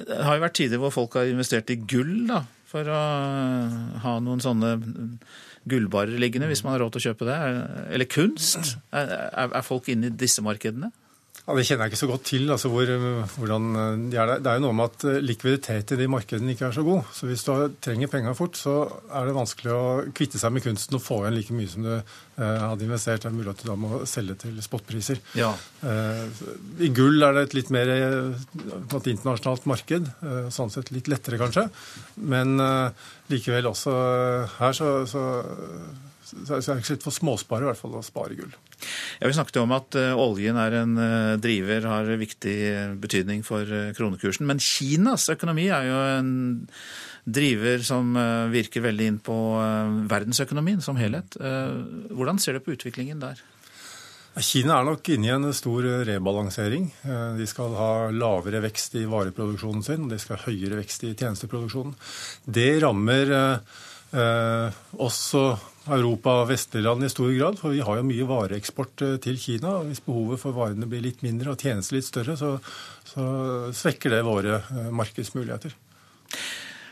Det 0.00 0.22
har 0.24 0.38
jo 0.38 0.44
vært 0.46 0.56
tider 0.56 0.78
hvor 0.80 0.94
folk 0.94 1.18
har 1.18 1.28
investert 1.28 1.70
i 1.74 1.76
gull 1.76 2.28
da, 2.30 2.44
for 2.70 2.86
å 2.86 3.00
ha 4.04 4.14
noen 4.22 4.40
sånne 4.40 4.76
gullbarer 5.68 6.16
liggende, 6.16 6.48
hvis 6.48 6.62
man 6.64 6.72
har 6.76 6.84
råd 6.84 6.94
til 6.94 7.02
å 7.02 7.06
kjøpe 7.10 7.26
det. 7.28 7.38
Eller 7.92 8.08
kunst. 8.08 8.76
Er 8.94 9.66
folk 9.66 9.90
inne 9.92 10.08
i 10.08 10.16
disse 10.16 10.40
markedene? 10.46 10.92
Ja, 11.46 11.54
Det 11.56 11.64
kjenner 11.66 11.86
jeg 11.88 11.92
ikke 11.92 12.00
så 12.04 12.08
godt 12.10 12.24
til. 12.28 12.50
altså 12.52 12.68
hvor, 12.70 12.90
hvordan 13.38 14.10
de 14.10 14.16
er 14.16 14.26
der. 14.28 14.42
Det 14.44 14.50
er 14.50 14.58
jo 14.60 14.64
noe 14.66 14.76
med 14.76 14.90
at 14.92 15.22
likviditet 15.24 15.94
i 15.94 15.98
de 15.98 16.06
markedene 16.10 16.52
ikke 16.54 16.68
er 16.68 16.76
så 16.76 16.84
god. 16.86 17.08
Så 17.16 17.26
hvis 17.26 17.42
du 17.46 17.52
trenger 17.82 18.10
penger 18.12 18.36
fort, 18.38 18.58
så 18.60 18.74
er 19.10 19.26
det 19.26 19.34
vanskelig 19.34 19.72
å 19.74 19.86
kvitte 20.14 20.38
seg 20.38 20.52
med 20.54 20.62
kunsten 20.66 20.98
og 20.98 21.02
få 21.02 21.22
igjen 21.24 21.38
like 21.38 21.56
mye 21.56 21.72
som 21.72 21.86
du 21.88 21.90
eh, 21.96 22.60
hadde 22.60 22.86
investert. 22.86 23.24
Det 23.24 23.30
er 23.32 23.34
mulig 23.34 23.50
at 23.54 23.64
du 23.64 23.70
da 23.70 23.78
må 23.80 24.02
selge 24.06 24.36
til 24.44 24.60
spotpriser. 24.62 25.22
Ja. 25.38 25.50
Eh, 25.82 26.44
I 26.86 26.92
gull 26.94 27.18
er 27.26 27.34
det 27.34 27.48
et 27.48 27.56
litt 27.58 27.72
mer 27.74 27.90
et 27.96 29.10
internasjonalt 29.10 29.66
marked. 29.70 30.12
Eh, 30.20 30.52
sånn 30.54 30.70
sett 30.70 30.92
litt 30.94 31.10
lettere, 31.10 31.40
kanskje. 31.40 31.66
Men 32.20 32.54
likevel 33.30 33.66
også 33.70 33.96
her 34.58 34.76
så, 34.76 34.92
så 35.08 35.24
så 36.30 36.56
er 36.56 36.62
det 36.62 36.84
ikke 36.84 36.96
litt 36.96 37.06
for 37.06 37.16
småspare 37.16 37.66
i 37.66 37.70
hvert 37.70 37.80
fall 37.80 37.98
å 37.98 38.04
spare 38.06 38.38
gull. 38.38 38.54
Ja, 39.20 39.28
Vi 39.28 39.36
snakket 39.36 39.60
jo 39.60 39.66
om 39.66 39.76
at 39.76 39.98
oljen 39.98 40.58
er 40.60 40.78
en 40.80 40.96
driver, 41.42 41.88
har 41.90 42.10
viktig 42.20 42.56
betydning 43.02 43.44
for 43.46 43.68
kronekursen. 43.98 44.48
Men 44.48 44.62
Kinas 44.62 45.28
økonomi 45.32 45.68
er 45.68 45.90
jo 45.90 46.00
en 46.16 46.34
driver 47.28 47.84
som 47.84 48.16
virker 48.50 48.86
veldig 48.88 49.08
inn 49.12 49.20
på 49.22 49.36
verdensøkonomien 50.10 50.80
som 50.84 50.98
helhet. 51.00 51.36
Hvordan 51.36 52.40
ser 52.40 52.56
du 52.56 52.64
på 52.64 52.78
utviklingen 52.78 53.20
der? 53.22 53.42
Kina 54.38 54.76
er 54.78 54.86
nok 54.86 55.08
inne 55.10 55.26
i 55.26 55.32
en 55.34 55.48
stor 55.56 55.84
rebalansering. 56.06 56.86
De 57.36 57.46
skal 57.50 57.74
ha 57.74 57.92
lavere 58.14 58.60
vekst 58.62 58.94
i 59.00 59.06
vareproduksjonen 59.10 59.82
sin, 59.82 60.04
og 60.06 60.12
de 60.12 60.20
skal 60.22 60.38
ha 60.38 60.46
høyere 60.46 60.78
vekst 60.78 61.04
i 61.08 61.14
tjenesteproduksjonen. 61.18 61.96
Det 62.46 62.70
rammer 62.84 63.32
eh, 63.34 64.78
også 65.02 65.44
Europa 65.88 66.40
og 66.42 66.50
Vesterland 66.50 67.04
i 67.06 67.10
stor 67.12 67.30
grad, 67.32 67.60
for 67.60 67.72
vi 67.72 67.84
har 67.84 68.00
jo 68.00 68.06
mye 68.06 68.26
vareeksport 68.28 69.04
til 69.24 69.38
Kina. 69.40 69.78
og 69.80 69.88
Hvis 69.88 70.02
behovet 70.04 70.42
for 70.42 70.56
varene 70.56 70.88
blir 70.90 71.04
litt 71.04 71.22
mindre 71.24 71.54
og 71.54 71.62
tjenester 71.62 71.96
litt 71.96 72.08
større, 72.08 72.36
så, 72.36 72.56
så 73.08 73.24
svekker 73.72 74.12
det 74.12 74.24
våre 74.26 74.60
markedsmuligheter. 74.92 75.76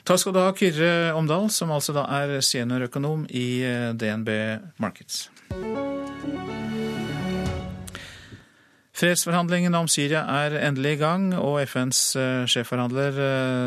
Takk 0.08 0.22
skal 0.22 0.32
du 0.32 0.40
ha, 0.40 0.54
Kyrre 0.56 0.92
Omdal, 1.18 1.50
som 1.52 1.74
altså 1.74 1.92
da 1.92 2.06
er 2.22 2.38
seniorøkonom 2.40 3.26
i 3.28 3.60
DNB 3.92 4.32
Markets. 4.80 5.26
Fredsforhandlingene 8.98 9.78
om 9.78 9.86
Syria 9.86 10.24
er 10.40 10.56
endelig 10.66 10.96
i 10.96 10.98
gang, 10.98 11.28
og 11.38 11.60
FNs 11.70 12.00
sjefforhandler 12.50 13.20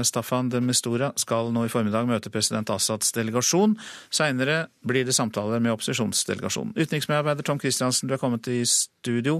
Staffan 0.03 0.49
de 0.51 0.59
Mistura 0.59 1.13
skal 1.19 1.53
nå 1.55 1.63
i 1.65 1.71
formiddag 1.71 2.09
møte 2.09 2.31
president 2.33 2.67
Assads 2.73 3.13
delegasjon. 3.15 3.77
Seinere 4.11 4.65
blir 4.83 5.07
det 5.07 5.15
samtaler 5.15 5.63
med 5.63 5.71
opposisjonsdelegasjonen. 5.77 6.75
Utenriksmedarbeider 6.75 7.47
Tom 7.47 7.63
Christiansen, 7.63 8.11
du 8.11 8.17
er 8.17 8.19
kommet 8.19 8.51
i 8.51 8.59
studio. 8.67 9.39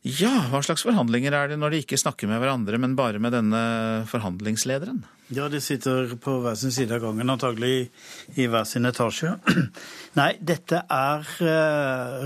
Ja, 0.00 0.46
hva 0.48 0.62
slags 0.64 0.80
forhandlinger 0.86 1.34
er 1.36 1.50
det 1.50 1.58
når 1.60 1.74
de 1.74 1.80
ikke 1.82 1.98
snakker 2.00 2.28
med 2.30 2.40
hverandre, 2.40 2.78
men 2.80 2.94
bare 2.96 3.20
med 3.20 3.34
denne 3.36 3.60
forhandlingslederen? 4.08 5.02
Ja, 5.28 5.50
de 5.52 5.60
sitter 5.60 6.14
på 6.16 6.38
hver 6.40 6.56
sin 6.56 6.72
side 6.72 6.96
av 6.96 7.04
gangen, 7.04 7.28
antagelig 7.28 7.90
i 8.40 8.46
hver 8.48 8.64
sin 8.64 8.88
etasje. 8.88 9.34
Nei, 10.20 10.30
dette 10.40 10.80
er 10.88 11.28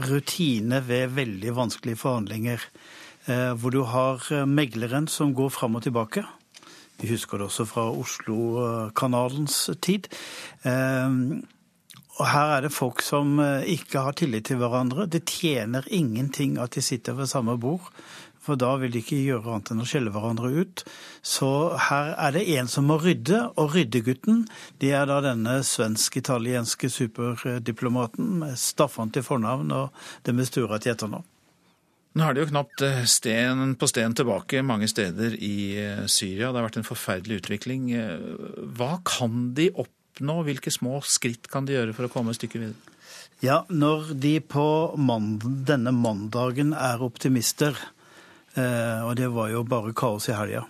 rutine 0.07 0.79
ved 0.87 1.17
veldig 1.19 1.57
vanskelige 1.59 1.99
forhandlinger. 2.05 2.63
Hvor 3.59 3.73
du 3.75 3.83
har 3.89 4.23
megleren 4.47 5.09
som 5.09 5.35
går 5.35 5.51
fram 5.51 5.81
og 5.81 5.85
tilbake. 5.87 6.23
Vi 7.03 7.11
husker 7.11 7.41
det 7.41 7.49
også 7.49 7.67
fra 7.67 7.89
Oslo-kanalens 7.91 9.59
tid. 9.83 10.07
Og 12.15 12.29
her 12.31 12.53
er 12.57 12.67
det 12.67 12.75
folk 12.75 13.03
som 13.03 13.41
ikke 13.43 14.05
har 14.07 14.15
tillit 14.19 14.47
til 14.47 14.61
hverandre. 14.61 15.09
Det 15.11 15.25
tjener 15.27 15.87
ingenting 15.91 16.61
at 16.63 16.77
de 16.77 16.83
sitter 16.85 17.17
ved 17.19 17.27
samme 17.27 17.57
bord, 17.59 17.89
for 18.45 18.61
da 18.61 18.75
vil 18.77 18.93
de 18.93 19.01
ikke 19.01 19.19
gjøre 19.25 19.55
annet 19.55 19.73
enn 19.73 19.83
å 19.83 19.87
skjelle 19.89 20.13
hverandre 20.15 20.51
ut. 20.53 20.85
Så 21.25 21.49
her 21.89 22.13
er 22.21 22.35
det 22.37 22.45
en 22.59 22.69
som 22.71 22.87
må 22.91 22.99
rydde, 23.03 23.41
og 23.59 23.73
ryddegutten 23.75 24.45
det 24.83 24.93
er 24.95 25.09
da 25.11 25.21
denne 25.25 25.59
svensk-italienske 25.67 26.91
superdiplomaten 26.93 28.35
med 28.43 28.59
Staffan 28.61 29.15
til 29.15 29.25
fornavn 29.27 29.73
og 29.75 30.05
det 30.29 30.37
med 30.37 30.51
Stura 30.51 30.79
til 30.79 30.95
etternavn. 30.95 31.27
Nå 32.15 32.23
er 32.23 32.37
det 32.37 32.45
jo 32.45 32.51
knapt 32.53 32.85
sten 33.11 33.73
på 33.75 33.89
sten 33.91 34.13
tilbake 34.15 34.61
mange 34.63 34.87
steder 34.87 35.35
i 35.35 35.57
Syria. 36.07 36.53
Det 36.53 36.61
har 36.61 36.69
vært 36.69 36.79
en 36.79 36.87
forferdelig 36.87 37.41
utvikling. 37.41 37.89
Hva 38.79 39.01
kan 39.09 39.49
de 39.57 39.73
oppnå? 40.15 40.43
Hvilke 40.47 40.71
små 40.71 41.01
skritt 41.03 41.49
kan 41.51 41.67
de 41.67 41.75
gjøre 41.75 41.95
for 41.95 42.07
å 42.07 42.13
komme 42.13 42.31
et 42.31 42.39
stykke 42.39 42.61
videre? 42.63 42.93
Ja, 43.43 43.65
Når 43.69 44.15
de 44.15 44.41
på 44.41 44.95
mand 44.97 45.43
denne 45.67 45.93
mandagen 45.93 46.73
er 46.73 47.03
optimister, 47.03 47.77
og 48.55 49.17
det 49.19 49.29
var 49.35 49.51
jo 49.51 49.65
bare 49.67 49.93
kaos 49.93 50.29
i 50.31 50.33
helga, 50.33 50.63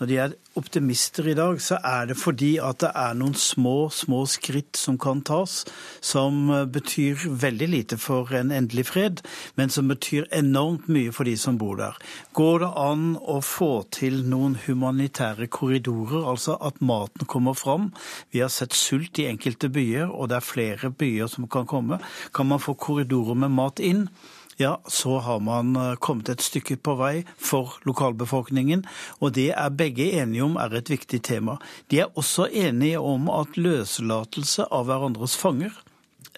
når 0.00 0.10
de 0.10 0.16
er 0.18 0.34
optimister 0.58 1.28
i 1.30 1.36
dag, 1.38 1.60
så 1.62 1.78
er 1.84 2.08
det 2.10 2.16
fordi 2.18 2.54
at 2.62 2.80
det 2.82 2.90
er 2.98 3.14
noen 3.18 3.34
små, 3.38 3.90
små 3.94 4.24
skritt 4.30 4.78
som 4.78 4.98
kan 5.00 5.22
tas, 5.26 5.62
som 6.04 6.50
eh, 6.50 6.64
betyr 6.70 7.26
veldig 7.42 7.68
lite 7.70 7.98
for 8.00 8.30
en 8.34 8.52
endelig 8.54 8.88
fred, 8.90 9.22
men 9.58 9.70
som 9.70 9.90
betyr 9.90 10.28
enormt 10.34 10.88
mye 10.90 11.14
for 11.14 11.28
de 11.28 11.36
som 11.38 11.58
bor 11.60 11.78
der. 11.80 11.98
Går 12.34 12.64
det 12.64 12.70
an 12.84 13.06
å 13.20 13.40
få 13.44 13.72
til 13.94 14.22
noen 14.30 14.58
humanitære 14.66 15.48
korridorer, 15.54 16.26
altså 16.34 16.58
at 16.58 16.82
maten 16.82 17.30
kommer 17.30 17.58
fram? 17.58 17.92
Vi 18.34 18.42
har 18.42 18.52
sett 18.52 18.74
sult 18.74 19.18
i 19.22 19.28
enkelte 19.30 19.70
byer, 19.74 20.10
og 20.10 20.30
det 20.30 20.40
er 20.40 20.48
flere 20.52 20.90
byer 20.90 21.30
som 21.30 21.46
kan 21.50 21.70
komme. 21.70 22.02
Kan 22.34 22.50
man 22.50 22.62
få 22.62 22.74
korridorer 22.78 23.38
med 23.38 23.54
mat 23.54 23.82
inn? 23.82 24.08
Ja, 24.56 24.80
så 24.86 25.18
har 25.18 25.40
man 25.40 25.76
eh, 25.76 25.94
kommet 25.94 26.28
et 26.28 26.44
stykke 26.44 26.76
på 26.76 26.96
vei 27.00 27.14
for 27.36 27.78
lokalbefolkningen. 27.88 28.84
Og 29.20 29.34
det 29.38 29.50
er 29.54 29.74
begge 29.74 30.10
enige 30.20 30.44
om 30.46 30.58
er 30.60 30.76
et 30.78 30.92
viktig 30.92 31.22
tema. 31.26 31.58
De 31.90 32.04
er 32.04 32.12
også 32.14 32.48
enige 32.50 33.00
om 33.00 33.30
at 33.32 33.58
løslatelse 33.58 34.68
av 34.70 34.86
hverandres 34.90 35.36
fanger 35.40 35.74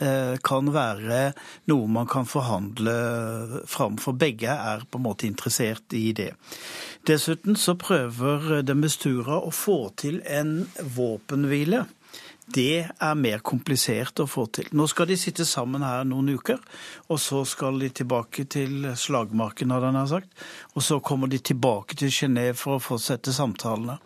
eh, 0.00 0.36
kan 0.44 0.72
være 0.72 1.32
noe 1.70 1.90
man 1.92 2.08
kan 2.10 2.28
forhandle 2.28 2.96
fram, 3.68 4.00
for 4.00 4.16
begge 4.16 4.52
er 4.52 4.86
på 4.88 5.00
en 5.00 5.06
måte 5.08 5.28
interessert 5.28 5.96
i 5.96 6.10
det. 6.16 6.32
Dessuten 7.06 7.58
så 7.60 7.76
prøver 7.78 8.62
Demistura 8.66 9.38
å 9.38 9.52
få 9.54 9.90
til 10.00 10.22
en 10.24 10.64
våpenhvile 10.96 11.84
det 12.54 12.86
er 12.86 13.18
mer 13.18 13.40
komplisert 13.42 14.20
å 14.22 14.28
få 14.30 14.46
til. 14.54 14.68
Nå 14.76 14.86
skal 14.90 15.08
de 15.10 15.16
sitte 15.18 15.46
sammen 15.48 15.82
her 15.82 16.04
noen 16.06 16.30
uker, 16.38 16.60
og 17.10 17.18
så 17.20 17.42
skal 17.48 17.80
de 17.82 17.90
tilbake 17.90 18.46
til 18.50 18.86
slagmarken, 18.94 19.74
hadde 19.74 19.90
han 19.96 20.10
sagt. 20.10 20.30
Og 20.74 20.84
så 20.86 21.00
kommer 21.02 21.30
de 21.32 21.40
tilbake 21.42 21.98
til 21.98 22.12
Genéve 22.14 22.54
for 22.60 22.76
å 22.76 22.84
fortsette 22.84 23.34
samtalene. 23.34 23.98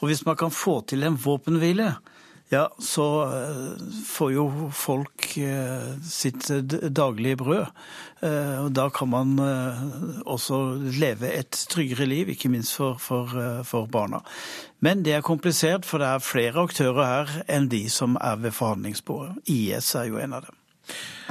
Og 0.00 0.08
hvis 0.08 0.22
man 0.24 0.38
kan 0.38 0.54
få 0.54 0.80
til 0.88 1.02
en 1.04 1.18
våpenhvile, 1.18 1.96
ja, 2.50 2.64
så 2.78 3.04
eh, 3.22 3.82
får 4.06 4.32
jo 4.34 4.44
folk 4.74 5.36
eh, 5.38 5.92
sitt 6.02 6.48
daglige 6.90 7.38
brød. 7.38 7.68
Eh, 8.26 8.56
og 8.64 8.72
da 8.74 8.88
kan 8.90 9.12
man 9.12 9.36
også 10.26 10.58
leve 10.98 11.30
et 11.30 11.60
tryggere 11.70 12.08
liv, 12.10 12.32
ikke 12.34 12.50
minst 12.50 12.74
for, 12.74 12.98
for, 12.98 13.30
for 13.62 13.86
barna. 13.86 14.18
Men 14.82 15.04
det 15.06 15.14
er 15.14 15.22
komplisert, 15.22 15.86
for 15.86 16.02
det 16.02 16.08
er 16.10 16.26
flere 16.26 16.64
aktører 16.66 17.06
her 17.06 17.36
enn 17.46 17.70
de 17.70 17.84
som 17.90 18.18
er 18.18 18.42
ved 18.42 18.56
forhandlingsbordet. 18.56 19.38
IS 19.46 19.94
er 19.94 20.10
jo 20.10 20.18
en 20.18 20.34
av 20.40 20.48
dem. 20.48 20.58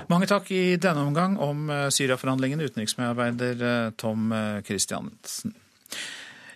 Mange 0.07 0.30
takk 0.32 0.47
i 0.55 0.78
denne 0.80 1.03
omgang 1.03 1.36
om 1.43 1.67
Syria-forhandlingene, 1.91 2.70
utenriksmedarbeider 2.72 3.91
Tom 3.99 4.32
Christiansen. 4.63 5.51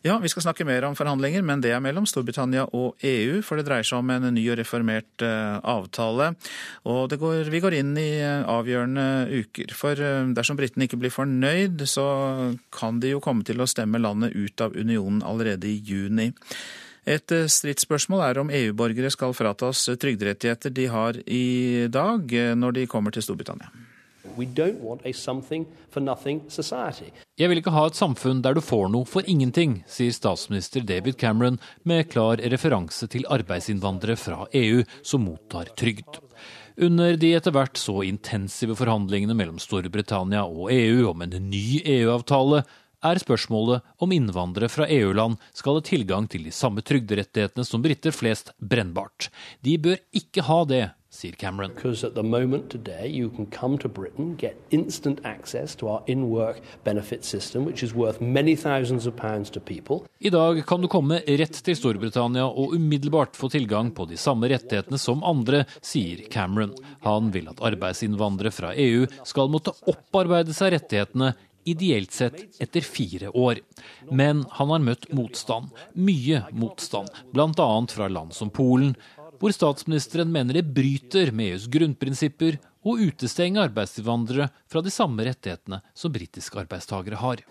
Ja, 0.04 0.18
vi 0.20 0.28
skal 0.28 0.44
snakke 0.44 0.66
mer 0.68 0.84
om 0.84 0.98
forhandlinger, 1.00 1.46
men 1.48 1.62
det 1.64 1.70
er 1.72 1.80
mellom 1.80 2.04
Storbritannia 2.04 2.66
og 2.76 3.00
EU. 3.08 3.38
For 3.40 3.56
det 3.56 3.64
dreier 3.70 3.88
seg 3.88 4.02
om 4.02 4.10
en 4.12 4.26
ny 4.36 4.42
og 4.52 4.58
reformert 4.60 5.24
uh, 5.24 5.62
avtale. 5.64 6.34
Og 6.92 7.16
går, 7.22 7.48
vi 7.48 7.62
går 7.64 7.78
inn 7.78 7.94
i 7.96 8.10
uh, 8.20 8.44
avgjørende 8.52 9.06
uker. 9.32 9.72
For 9.80 9.96
uh, 9.96 10.28
dersom 10.36 10.60
britene 10.60 10.90
ikke 10.90 11.00
blir 11.00 11.14
fornøyd, 11.16 11.86
så 11.88 12.04
kan 12.76 13.00
de 13.00 13.14
jo 13.14 13.24
komme 13.24 13.48
til 13.48 13.64
å 13.64 13.70
stemme 13.70 14.04
landet 14.04 14.36
ut 14.36 14.66
av 14.68 14.76
unionen 14.76 15.24
allerede 15.24 15.72
i 15.72 15.80
juni. 15.80 16.34
Et 17.08 17.36
stridsspørsmål 17.56 18.26
er 18.28 18.44
om 18.44 18.52
EU-borgere 18.52 19.12
skal 19.12 19.32
fratas 19.36 19.88
trygderettigheter 19.88 20.76
de 20.76 20.92
har 20.92 21.24
i 21.24 21.88
dag, 21.92 22.38
når 22.60 22.80
de 22.82 22.88
kommer 22.92 23.16
til 23.16 23.24
Storbritannia. 23.24 23.72
Jeg 27.38 27.50
vil 27.50 27.62
ikke 27.62 27.74
ha 27.76 27.86
et 27.88 27.98
samfunn 27.98 28.42
der 28.46 28.58
du 28.58 28.62
får 28.64 28.90
noe 28.94 29.08
for 29.10 29.26
ingenting, 29.30 29.80
sier 29.90 30.14
statsminister 30.16 30.86
David 30.86 31.18
Cameron 31.22 31.60
med 31.88 32.10
klar 32.14 32.42
referanse 32.54 33.10
til 33.12 33.28
arbeidsinnvandrere 33.34 34.20
fra 34.20 34.46
EU 34.54 34.84
som 35.02 35.26
mottar 35.28 35.72
trygd. 35.80 36.22
Under 36.82 37.18
de 37.20 37.34
etter 37.38 37.54
hvert 37.54 37.78
så 37.78 38.02
intensive 38.08 38.76
forhandlingene 38.80 39.36
mellom 39.38 39.60
Storbritannia 39.62 40.46
og 40.48 40.72
EU 40.74 41.12
om 41.12 41.22
en 41.22 41.36
ny 41.52 41.84
EU-avtale, 41.84 42.64
er 43.04 43.20
spørsmålet 43.20 43.84
om 44.02 44.14
innvandrere 44.16 44.72
fra 44.72 44.88
EU-land 44.88 45.36
skal 45.56 45.78
ha 45.78 45.84
tilgang 45.86 46.28
til 46.32 46.46
de 46.48 46.54
samme 46.56 46.84
trygderettighetene 46.86 47.66
som 47.68 47.84
briter 47.84 48.16
flest, 48.16 48.54
brennbart. 48.58 49.28
De 49.62 49.76
bør 49.78 50.00
ikke 50.16 50.46
ha 50.48 50.60
det, 50.70 50.84
sier 51.14 51.32
Cameron. 51.38 51.72
Today, 52.70 53.30
Britain, 53.94 54.38
system, 57.22 57.68
I 60.20 60.30
dag 60.30 60.66
kan 60.66 60.82
du 60.82 60.88
komme 60.88 61.22
rett 61.28 61.62
til 61.68 61.78
Storbritannia 61.78 62.48
og 62.50 62.74
umiddelbart 62.74 63.38
få 63.38 63.50
tilgang 63.54 63.94
på 63.94 64.08
de 64.10 64.18
samme 64.18 64.50
rettighetene 64.50 64.98
som 64.98 65.24
andre, 65.24 65.64
sier 65.86 66.26
Cameron. 66.34 66.74
Han 67.06 67.32
vil 67.32 67.50
at 67.54 67.62
arbeidsinnvandrere 67.62 68.52
fra 68.52 68.74
EU 68.74 69.06
skal 69.24 69.54
måtte 69.54 69.76
opparbeide 69.86 70.56
seg 70.58 70.74
rettighetene 70.80 71.36
ideelt 71.64 72.12
sett 72.12 72.62
etter 72.62 72.82
fire 72.82 73.30
år. 73.30 73.62
Men 74.12 74.44
han 74.58 74.72
har 74.74 74.84
møtt 74.84 75.10
motstand, 75.16 75.70
mye 75.94 76.44
motstand, 76.52 77.12
bl.a. 77.32 77.70
fra 77.94 78.10
land 78.12 78.34
som 78.36 78.52
Polen, 78.54 78.96
hvor 79.44 79.52
statsministeren 79.52 80.30
mener 80.32 80.56
det 80.56 80.70
bryter 80.72 81.34
med 81.36 81.52
EUs 81.52 81.66
grunnprinsipper 81.68 82.56
å 82.88 82.94
utestenge 82.96 83.60
arbeidsinnvandrere 83.60 84.48
fra 84.72 84.80
de 84.80 84.92
samme 84.94 85.26
rettighetene 85.28 85.82
som 85.92 86.14
britiske 86.16 86.62
arbeidstakere 86.62 87.20
har. 87.20 87.42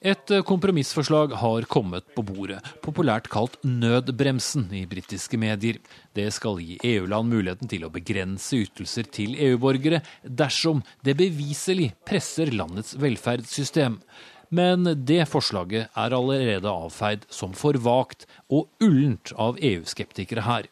Et 0.00 0.32
kompromissforslag 0.48 1.34
har 1.42 1.66
kommet 1.68 2.08
på 2.16 2.24
bordet, 2.24 2.62
populært 2.80 3.28
kalt 3.32 3.58
nødbremsen 3.68 4.64
i 4.78 4.86
britiske 4.88 5.36
medier. 5.40 5.76
Det 6.16 6.30
skal 6.32 6.62
gi 6.64 6.78
EU-land 6.94 7.28
muligheten 7.34 7.68
til 7.68 7.84
å 7.84 7.92
begrense 7.92 8.62
ytelser 8.64 9.10
til 9.12 9.36
EU-borgere 9.48 10.00
dersom 10.24 10.80
det 11.04 11.18
beviselig 11.20 11.90
presser 12.08 12.54
landets 12.56 12.96
velferdssystem. 12.96 14.00
Men 14.48 14.86
det 15.06 15.24
forslaget 15.30 15.90
er 15.90 16.14
allerede 16.14 16.70
avfeid 16.70 17.26
som 17.32 17.54
for 17.56 17.78
vagt 17.82 18.26
og 18.46 18.68
ullent 18.82 19.32
av 19.34 19.58
EU-skeptikere 19.58 20.46
her. 20.46 20.68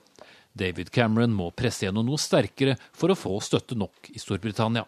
David 0.55 0.93
Cameron 0.95 1.35
må 1.35 1.51
presse 1.51 1.87
gjennom 1.87 2.07
noe 2.07 2.21
sterkere 2.21 2.77
for 2.95 3.11
å 3.11 3.19
få 3.19 3.41
støtte 3.43 3.75
nok 3.79 4.13
i 4.15 4.21
Storbritannia. 4.23 4.85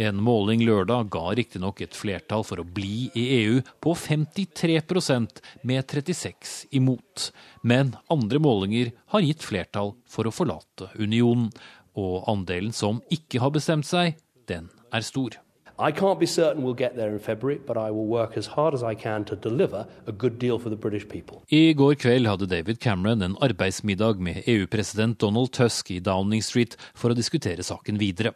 En 0.00 0.22
måling 0.22 0.62
lørdag 0.64 1.10
ga 1.12 1.34
riktignok 1.36 1.82
et 1.84 1.96
flertall 1.98 2.44
for 2.46 2.62
å 2.62 2.64
bli 2.64 3.10
i 3.18 3.24
EU 3.40 3.58
på 3.84 3.92
53% 3.98 5.42
med 5.66 5.84
36 5.90 6.54
imot. 6.78 7.26
Men 7.60 7.92
andre 8.08 8.40
målinger 8.40 8.94
har 9.12 9.26
gitt 9.26 9.44
flertall 9.44 9.92
for 10.08 10.30
å 10.30 10.32
forlate 10.34 10.88
unionen. 10.96 11.50
Og 11.98 12.24
andelen 12.30 12.72
som 12.72 13.02
ikke 13.12 13.42
har 13.42 13.52
bestemt 13.52 13.88
seg, 13.88 14.14
den 14.48 14.70
er 14.94 15.04
stor. 15.04 15.36
I 15.82 15.92
can't 15.92 16.20
be 16.20 16.26
certain 16.26 16.62
we'll 16.62 16.74
get 16.74 16.94
there 16.94 17.10
in 17.10 17.18
February, 17.18 17.58
but 17.66 17.76
I 17.78 17.90
will 17.90 18.06
work 18.06 18.36
as 18.36 18.46
hard 18.46 18.74
as 18.74 18.82
I 18.82 18.94
can 18.94 19.24
to 19.24 19.36
deliver 19.36 19.86
a 20.06 20.12
good 20.12 20.38
deal 20.38 20.58
for 20.58 20.68
the 20.68 20.76
British 20.76 21.08
people. 21.08 21.42
I 21.48 21.72
går 21.72 21.94
kveld 21.94 22.28
hadde 22.28 22.46
David 22.46 22.80
Cameron 22.80 23.22
en 23.22 23.36
arbeidsmiddag 23.40 24.20
med 24.20 24.42
EU-president 24.46 25.18
Donald 25.18 25.52
Tusk 25.52 25.90
i 25.90 25.98
Downing 26.00 26.42
Street 26.42 26.76
for 26.94 27.10
å 27.10 27.16
diskutere 27.16 27.64
saken 27.64 27.96
videre. 27.96 28.34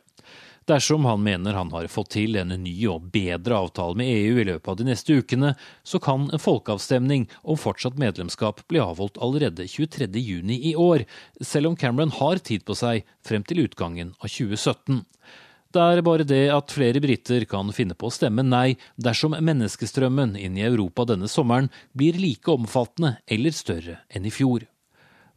Dersom 0.65 1.05
han 1.05 1.21
mener 1.23 1.53
han 1.53 1.73
har 1.77 1.87
fått 1.93 2.15
til 2.17 2.39
en 2.41 2.49
ny 2.49 2.73
og 2.89 3.11
bedre 3.13 3.59
avtale 3.67 3.99
med 4.01 4.09
EU 4.09 4.39
i 4.41 4.47
løpet 4.49 4.71
av 4.73 4.79
de 4.81 4.87
neste 4.89 5.13
ukene, 5.21 5.53
så 5.85 6.01
kan 6.01 6.31
en 6.33 6.41
folkeavstemning 6.41 7.27
om 7.43 7.61
fortsatt 7.61 8.01
medlemskap 8.01 8.65
bli 8.73 8.81
avholdt 8.81 9.21
allerede 9.21 9.69
23.6 9.69 10.55
i 10.57 10.73
år, 10.81 11.05
selv 11.45 11.75
om 11.75 11.77
Cameron 11.77 12.17
har 12.17 12.41
tid 12.41 12.65
på 12.65 12.81
seg 12.81 13.05
frem 13.21 13.45
til 13.45 13.67
utgangen 13.67 14.17
av 14.17 14.33
2017. 14.33 15.05
Det 15.75 15.83
er 15.83 16.05
bare 16.07 16.23
det 16.23 16.45
at 16.55 16.71
flere 16.71 17.01
briter 17.03 17.43
kan 17.51 17.73
finne 17.75 17.97
på 17.99 18.07
å 18.07 18.15
stemme 18.15 18.45
nei 18.47 18.77
dersom 18.95 19.35
menneskestrømmen 19.35 20.37
inn 20.39 20.55
i 20.55 20.63
Europa 20.63 21.03
denne 21.11 21.27
sommeren 21.27 21.67
blir 21.99 22.15
like 22.21 22.47
omfattende 22.53 23.17
eller 23.27 23.57
større 23.57 23.97
enn 24.07 24.29
i 24.29 24.31
fjor. 24.31 24.69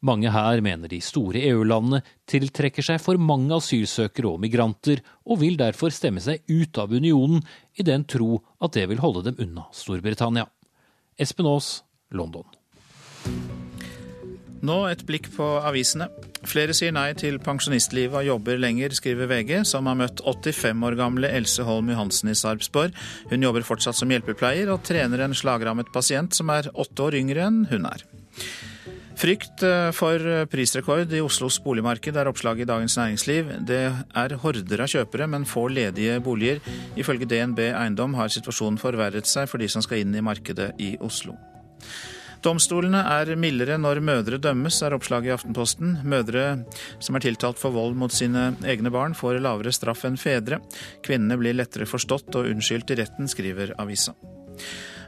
Mange 0.05 0.29
her 0.29 0.61
mener 0.61 0.93
de 0.93 0.99
store 1.01 1.41
EU-landene 1.49 2.03
tiltrekker 2.29 2.85
seg 2.85 3.01
for 3.01 3.17
mange 3.17 3.49
asylsøkere 3.57 4.29
og 4.35 4.43
migranter, 4.43 5.01
og 5.25 5.41
vil 5.41 5.57
derfor 5.57 5.89
stemme 5.89 6.21
seg 6.21 6.45
ut 6.45 6.77
av 6.77 6.93
unionen 6.93 7.41
i 7.73 7.85
den 7.87 8.05
tro 8.05 8.43
at 8.61 8.77
det 8.77 8.85
vil 8.91 9.01
holde 9.01 9.25
dem 9.31 9.41
unna 9.41 9.65
Storbritannia. 9.73 10.45
Espen 11.17 11.49
Aas, 11.49 11.79
London. 12.13 12.45
Nå 14.67 14.77
et 14.89 15.03
blikk 15.07 15.29
på 15.35 15.45
avisene. 15.63 16.09
Flere 16.47 16.73
sier 16.75 16.91
nei 16.95 17.11
til 17.17 17.37
pensjonistlivet 17.43 18.17
og 18.19 18.27
jobber 18.27 18.59
lenger, 18.59 18.95
skriver 18.97 19.29
VG, 19.29 19.61
som 19.69 19.87
har 19.87 19.97
møtt 19.99 20.23
85 20.25 20.83
år 20.89 20.97
gamle 20.99 21.29
Else 21.37 21.63
Holm 21.67 21.91
Johansen 21.93 22.33
i 22.33 22.35
Sarpsborg. 22.35 22.95
Hun 23.31 23.45
jobber 23.45 23.65
fortsatt 23.67 23.99
som 23.99 24.11
hjelpepleier 24.11 24.71
og 24.73 24.83
trener 24.87 25.23
en 25.23 25.35
slagrammet 25.37 25.91
pasient 25.93 26.35
som 26.35 26.51
er 26.51 26.67
åtte 26.73 27.05
år 27.05 27.19
yngre 27.21 27.45
enn 27.47 27.61
hun 27.71 27.87
er. 27.87 28.03
Frykt 29.17 29.63
eh, 29.65 29.87
for 29.97 30.21
prisrekord 30.51 31.15
i 31.15 31.23
Oslos 31.25 31.57
boligmarked 31.63 32.19
er 32.19 32.29
oppslaget 32.29 32.67
i 32.67 32.69
Dagens 32.69 32.97
Næringsliv. 32.99 33.55
Det 33.65 33.79
er 33.87 34.37
horder 34.43 34.83
av 34.83 34.91
kjøpere, 34.91 35.29
men 35.31 35.47
få 35.49 35.69
ledige 35.73 36.19
boliger. 36.21 36.61
Ifølge 36.99 37.29
DNB 37.29 37.63
Eiendom 37.71 38.19
har 38.19 38.33
situasjonen 38.33 38.77
forverret 38.81 39.29
seg 39.29 39.49
for 39.49 39.63
de 39.63 39.71
som 39.71 39.85
skal 39.85 40.03
inn 40.03 40.13
i 40.13 40.25
markedet 40.25 40.73
i 40.83 40.93
Oslo. 41.01 41.39
Domstolene 42.45 43.01
er 43.17 43.31
mildere 43.39 43.77
når 43.81 44.01
mødre 44.05 44.39
dømmes, 44.41 44.79
er 44.85 44.95
oppslaget 44.97 45.31
i 45.31 45.35
Aftenposten. 45.35 45.95
Mødre 46.07 46.45
som 47.03 47.17
er 47.17 47.25
tiltalt 47.25 47.59
for 47.61 47.75
vold 47.75 47.97
mot 47.97 48.13
sine 48.13 48.51
egne 48.67 48.91
barn, 48.93 49.15
får 49.17 49.41
lavere 49.43 49.73
straff 49.75 50.05
enn 50.07 50.19
fedre. 50.21 50.61
Kvinnene 51.05 51.39
blir 51.39 51.57
lettere 51.57 51.89
forstått 51.89 52.37
og 52.37 52.51
unnskyldt 52.51 52.93
i 52.93 52.99
retten, 53.01 53.31
skriver 53.31 53.73
avisa. 53.81 54.15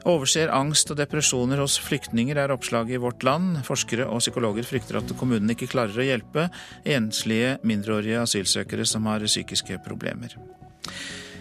Overser 0.08 0.52
angst 0.56 0.90
og 0.94 1.00
depresjoner 1.00 1.60
hos 1.60 1.76
flyktninger, 1.84 2.38
er 2.40 2.54
oppslaget 2.56 2.96
i 2.96 3.02
Vårt 3.04 3.26
Land. 3.28 3.60
Forskere 3.68 4.08
og 4.08 4.24
psykologer 4.24 4.68
frykter 4.68 5.02
at 5.02 5.12
kommunene 5.20 5.58
ikke 5.58 5.70
klarer 5.74 6.00
å 6.00 6.08
hjelpe 6.08 6.48
enslige 6.88 7.58
mindreårige 7.68 8.24
asylsøkere 8.24 8.88
som 8.88 9.10
har 9.12 9.28
psykiske 9.28 9.82
problemer. 9.86 10.38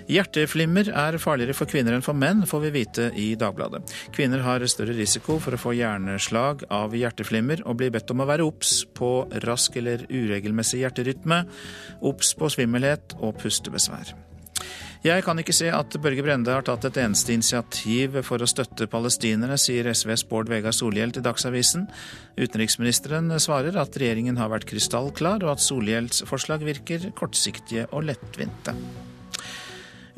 Hjerteflimmer 0.08 0.88
er 0.88 1.18
farligere 1.20 1.56
for 1.56 1.68
kvinner 1.68 1.92
enn 1.92 2.04
for 2.04 2.16
menn, 2.16 2.46
får 2.48 2.62
vi 2.62 2.70
vite 2.78 3.08
i 3.20 3.26
Dagbladet. 3.36 3.82
Kvinner 4.16 4.40
har 4.40 4.64
større 4.64 4.96
risiko 4.96 5.36
for 5.42 5.52
å 5.52 5.60
få 5.60 5.74
hjerneslag 5.76 6.64
av 6.72 6.96
hjerteflimmer, 6.96 7.60
og 7.68 7.76
blir 7.80 7.92
bedt 7.92 8.14
om 8.14 8.24
å 8.24 8.28
være 8.28 8.46
obs 8.48 8.80
på 8.96 9.10
rask 9.44 9.76
eller 9.76 10.06
uregelmessig 10.08 10.80
hjerterytme, 10.80 11.42
obs 12.08 12.32
på 12.38 12.48
svimmelhet 12.56 13.18
og 13.20 13.36
pustebesvær. 13.42 14.14
Jeg 15.04 15.22
kan 15.22 15.38
ikke 15.38 15.54
se 15.54 15.68
at 15.70 15.94
Børge 16.02 16.24
Brende 16.26 16.50
har 16.50 16.64
tatt 16.66 16.88
et 16.88 16.96
eneste 16.98 17.30
initiativ 17.36 18.16
for 18.26 18.42
å 18.42 18.48
støtte 18.50 18.88
palestinerne, 18.90 19.54
sier 19.60 19.86
SVs 19.92 20.24
Bård 20.26 20.50
Vegar 20.50 20.74
Solhjell 20.74 21.12
til 21.14 21.22
Dagsavisen. 21.22 21.84
Utenriksministeren 22.40 23.30
svarer 23.38 23.78
at 23.78 24.00
regjeringen 24.00 24.40
har 24.40 24.50
vært 24.50 24.66
krystallklar, 24.72 25.44
og 25.46 25.54
at 25.54 25.62
Solhjells 25.62 26.24
forslag 26.26 26.66
virker 26.66 27.12
kortsiktige 27.18 27.86
og 27.92 28.08
lettvinte. 28.08 28.74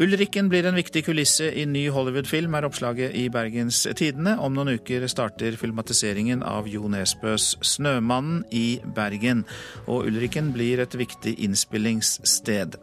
Ulrikken 0.01 0.47
blir 0.49 0.65
en 0.65 0.79
viktig 0.79 1.03
kulisse 1.05 1.51
i 1.61 1.67
ny 1.69 1.83
Hollywood-film, 1.93 2.55
er 2.57 2.65
oppslaget 2.65 3.13
i 3.21 3.27
Bergens 3.29 3.83
Tidende. 3.99 4.33
Om 4.41 4.55
noen 4.57 4.79
uker 4.79 5.05
starter 5.13 5.59
filmatiseringen 5.61 6.41
av 6.41 6.71
Jo 6.73 6.89
Nesbøs 6.89 7.51
'Snømannen' 7.61 8.47
i 8.49 8.81
Bergen. 8.97 9.43
Og 9.85 10.09
Ulrikken 10.09 10.55
blir 10.55 10.81
et 10.81 10.97
viktig 10.97 11.35
innspillingssted. 11.45 12.79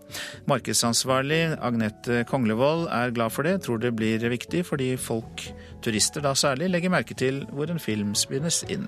Markedsansvarlig 0.45 1.57
Agnete 1.57 2.21
Konglevold 2.29 2.85
er 2.93 3.15
glad 3.17 3.33
for 3.33 3.49
det, 3.49 3.63
tror 3.65 3.81
det 3.81 3.95
blir 3.97 4.21
viktig 4.29 4.61
fordi 4.69 4.93
folk, 4.95 5.41
turister 5.81 6.21
da 6.21 6.35
særlig, 6.37 6.69
legger 6.69 6.93
merke 6.93 7.17
til 7.17 7.47
hvor 7.49 7.65
en 7.65 7.81
film 7.81 8.13
spinnes 8.13 8.61
inn. 8.69 8.85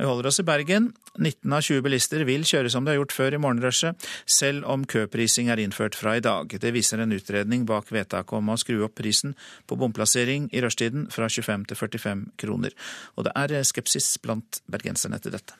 Vi 0.00 0.08
holder 0.08 0.32
oss 0.32 0.40
i 0.40 0.48
Bergen. 0.48 0.94
19 1.20 1.52
av 1.52 1.62
20 1.62 1.84
bilister 1.84 2.24
vil 2.28 2.44
kjøre 2.48 2.72
som 2.72 2.84
de 2.84 2.94
har 2.94 3.00
gjort 3.00 3.14
før 3.14 3.36
i 3.36 3.40
morgenrushet, 3.44 4.08
selv 4.24 4.66
om 4.70 4.86
køprising 4.88 5.50
er 5.52 5.60
innført 5.62 5.98
fra 5.98 6.16
i 6.16 6.24
dag. 6.24 6.50
Det 6.50 6.72
viser 6.74 7.02
en 7.02 7.12
utredning 7.14 7.66
bak 7.68 7.92
vedtaket 7.92 8.38
om 8.40 8.52
å 8.52 8.58
skru 8.60 8.80
opp 8.86 8.96
prisen 9.00 9.36
på 9.68 9.78
bomplassering 9.80 10.48
i 10.56 10.62
rushtiden 10.64 11.10
fra 11.12 11.28
25 11.28 11.68
til 11.70 11.80
45 11.82 12.24
kroner. 12.40 12.76
Og 13.16 13.28
det 13.28 13.36
er 13.36 13.60
skepsis 13.68 14.16
blant 14.24 14.62
bergenserne 14.70 15.20
til 15.20 15.36
dette. 15.36 15.58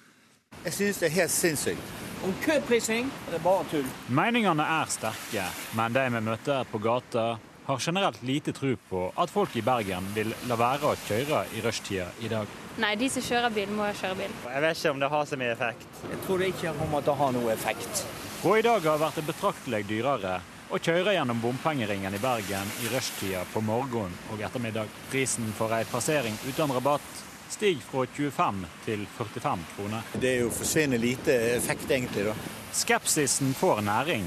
Jeg 0.64 0.72
synes 0.76 0.98
det 1.00 1.06
er 1.08 1.14
helt 1.22 1.32
sinnssykt. 1.32 1.92
Om 2.24 2.34
køprising 2.44 3.12
det 3.28 3.38
er 3.38 3.44
bare 3.44 3.68
tull. 3.70 3.86
Meningene 4.12 4.64
er 4.80 4.90
sterke, 4.92 5.46
men 5.78 5.94
de 5.94 6.02
vi 6.16 6.20
møter 6.24 6.66
på 6.68 6.80
gata 6.82 7.28
har 7.70 7.78
generelt 7.78 8.22
lite 8.22 8.52
tro 8.52 8.74
på 8.88 9.04
at 9.16 9.30
folk 9.30 9.56
i 9.56 9.62
Bergen 9.62 10.08
vil 10.14 10.32
la 10.50 10.58
være 10.58 10.90
å 10.90 10.98
kjøre 11.06 11.44
i 11.54 11.62
rushtida 11.64 12.08
i 12.20 12.30
dag. 12.32 12.50
Nei, 12.80 12.94
de 12.96 13.10
som 13.12 13.24
kjører 13.24 13.52
bil, 13.52 13.72
må 13.76 13.84
kjøre 13.92 14.16
bil. 14.22 14.36
Jeg 14.48 14.62
vet 14.64 14.78
ikke 14.78 14.92
om 14.94 15.00
det 15.02 15.08
har 15.12 15.26
så 15.28 15.36
mye 15.36 15.52
effekt. 15.52 15.98
Jeg 16.08 16.20
tror 16.24 16.40
det 16.40 16.46
ikke 16.54 16.72
kommer 16.78 17.04
til 17.04 17.12
å 17.12 17.18
ha 17.18 17.28
noe 17.36 17.52
effekt. 17.52 18.04
Og 18.40 18.56
i 18.56 18.64
dag 18.64 18.86
har 18.88 19.02
vært 19.02 19.20
betraktelig 19.26 19.82
dyrere 19.90 20.38
å 20.72 20.78
kjøre 20.80 21.12
gjennom 21.12 21.42
bompengeringen 21.42 22.16
i 22.16 22.20
Bergen 22.22 22.72
i 22.80 22.88
rushtida 22.94 23.42
på 23.52 23.60
morgen 23.60 24.14
og 24.32 24.40
ettermiddag. 24.40 24.88
Prisen 25.10 25.52
for 25.58 25.76
ei 25.76 25.82
passering 25.90 26.38
uten 26.46 26.72
rabatt 26.72 27.20
stiger 27.50 27.84
fra 27.84 28.06
25 28.16 28.64
til 28.86 29.04
45 29.18 29.68
kroner. 29.74 30.16
Det 30.16 30.32
er 30.32 30.42
jo 30.46 30.54
forsvinnende 30.54 31.04
lite 31.04 31.36
effekt, 31.58 31.90
egentlig. 31.90 32.30
da. 32.30 32.36
Skepsisen 32.72 33.52
får 33.60 33.84
næring 33.84 34.24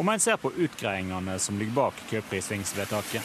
om 0.00 0.08
en 0.08 0.20
ser 0.20 0.42
på 0.42 0.50
utgreiingene 0.50 1.38
som 1.38 1.58
ligger 1.60 1.78
bak 1.84 2.06
køprisvingsvedtaket. 2.10 3.22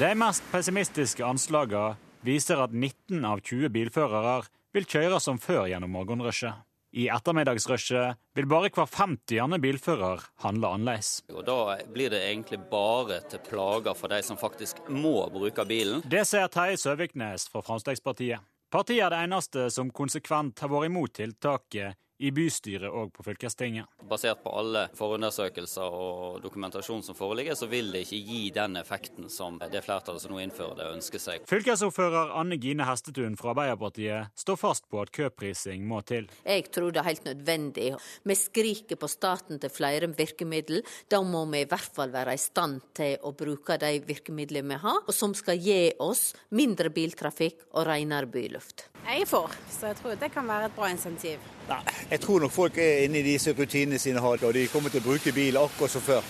De 0.00 0.14
mest 0.18 0.42
pessimistiske 0.50 1.22
anslagene 1.26 2.09
viser 2.26 2.60
at 2.64 2.72
19 2.74 3.24
av 3.24 3.40
20 3.40 3.70
bilførere 3.74 4.40
vil 4.74 4.86
kjøre 4.86 5.20
som 5.22 5.38
før 5.40 5.66
gjennom 5.70 5.92
morgenrushet. 5.94 6.66
I 6.90 7.04
ettermiddagsrushet 7.14 8.18
vil 8.34 8.48
bare 8.50 8.70
hver 8.74 8.88
50. 8.90 9.58
bilfører 9.62 10.24
handle 10.42 10.72
annerledes. 10.74 11.20
Og 11.30 11.44
Da 11.46 11.78
blir 11.86 12.10
det 12.10 12.24
egentlig 12.26 12.58
bare 12.70 13.20
til 13.30 13.38
plager 13.46 13.94
for 13.94 14.10
de 14.10 14.18
som 14.26 14.36
faktisk 14.36 14.82
må 14.88 15.30
bruke 15.30 15.64
bilen. 15.64 16.02
Det 16.02 16.24
sier 16.26 16.50
Terje 16.50 16.80
Søviknes 16.82 17.46
fra 17.52 17.62
Fremskrittspartiet. 17.62 18.42
Partiet 18.70 19.04
er 19.04 19.10
det 19.10 19.22
eneste 19.26 19.70
som 19.70 19.90
konsekvent 19.90 20.58
har 20.62 20.70
vært 20.70 20.90
imot 20.90 21.14
tiltaket 21.14 21.98
i 22.20 22.30
bystyret 22.34 22.90
og 22.92 23.12
på 23.16 23.24
fylkestinget. 23.24 23.88
Basert 24.10 24.42
på 24.44 24.52
alle 24.60 24.86
forundersøkelser 24.98 25.96
og 25.96 26.40
dokumentasjon 26.44 27.02
som 27.06 27.16
foreligger, 27.16 27.56
så 27.56 27.68
vil 27.70 27.92
det 27.94 28.04
ikke 28.04 28.20
gi 28.28 28.40
den 28.54 28.76
effekten 28.80 29.30
som 29.32 29.58
det 29.60 29.82
flertallet 29.86 30.22
som 30.22 30.34
nå 30.34 30.42
innfører 30.44 30.76
det, 30.78 30.88
ønsker 30.98 31.22
seg. 31.22 31.46
Fylkesordfører 31.50 32.34
Anne 32.40 32.58
Gine 32.60 32.86
Hestetun 32.88 33.38
fra 33.40 33.54
Arbeiderpartiet 33.54 34.34
står 34.38 34.60
fast 34.60 34.88
på 34.92 35.00
at 35.02 35.12
køprising 35.16 35.86
må 35.88 36.02
til. 36.06 36.28
Jeg 36.44 36.68
tror 36.74 36.92
det 36.92 37.02
er 37.02 37.10
helt 37.10 37.28
nødvendig. 37.30 37.88
Vi 38.28 38.38
skriker 38.38 39.00
på 39.00 39.10
staten 39.10 39.62
til 39.62 39.72
flere 39.72 40.10
virkemidler. 40.12 40.84
Da 41.10 41.22
må 41.24 41.46
vi 41.50 41.64
i 41.64 41.70
hvert 41.70 41.96
fall 41.96 42.12
være 42.12 42.36
i 42.36 42.42
stand 42.42 42.80
til 42.96 43.16
å 43.24 43.32
bruke 43.36 43.78
de 43.80 43.96
virkemidlene 44.06 44.74
vi 44.74 44.80
har, 44.84 45.02
og 45.06 45.14
som 45.16 45.34
skal 45.36 45.60
gi 45.60 45.94
oss 46.02 46.30
mindre 46.54 46.92
biltrafikk 46.92 47.70
og 47.72 47.86
renere 47.88 48.28
byluft. 48.30 48.89
Jeg 49.06 49.22
er 49.24 49.26
for, 49.26 49.50
så 49.70 49.90
jeg 49.90 49.96
tror 49.98 50.14
det 50.20 50.30
kan 50.32 50.46
være 50.48 50.68
et 50.70 50.76
bra 50.76 50.90
insentiv. 50.92 51.38
Nei, 51.68 51.80
Jeg 52.10 52.20
tror 52.20 52.40
nok 52.40 52.52
folk 52.54 52.78
er 52.78 53.04
inne 53.04 53.20
i 53.20 53.26
disse 53.26 53.54
rutinene 53.56 53.98
sine, 53.98 54.20
og 54.20 54.54
de 54.54 54.66
kommer 54.68 54.90
til 54.92 55.00
å 55.02 55.08
bruke 55.08 55.32
bil 55.34 55.56
akkurat 55.58 55.90
som 55.90 56.04
før. 56.04 56.22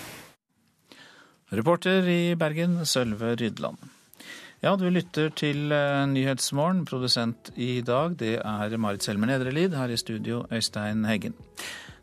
Reporter 1.52 2.06
i 2.06 2.34
Bergen, 2.38 2.86
Sølve 2.86 3.34
Rydland. 3.34 3.76
Ja, 4.62 4.76
du 4.76 4.84
lytter 4.92 5.30
til 5.32 5.72
eh, 5.72 6.06
Nyhetsmorgen. 6.06 6.84
Produsent 6.84 7.48
i 7.56 7.80
dag, 7.80 8.18
det 8.20 8.36
er 8.44 8.76
Marit 8.76 9.02
Selmer 9.02 9.26
Nedrelid. 9.32 9.72
Her 9.74 9.88
i 9.88 9.96
studio, 9.96 10.44
Øystein 10.52 11.06
Heggen. 11.08 11.34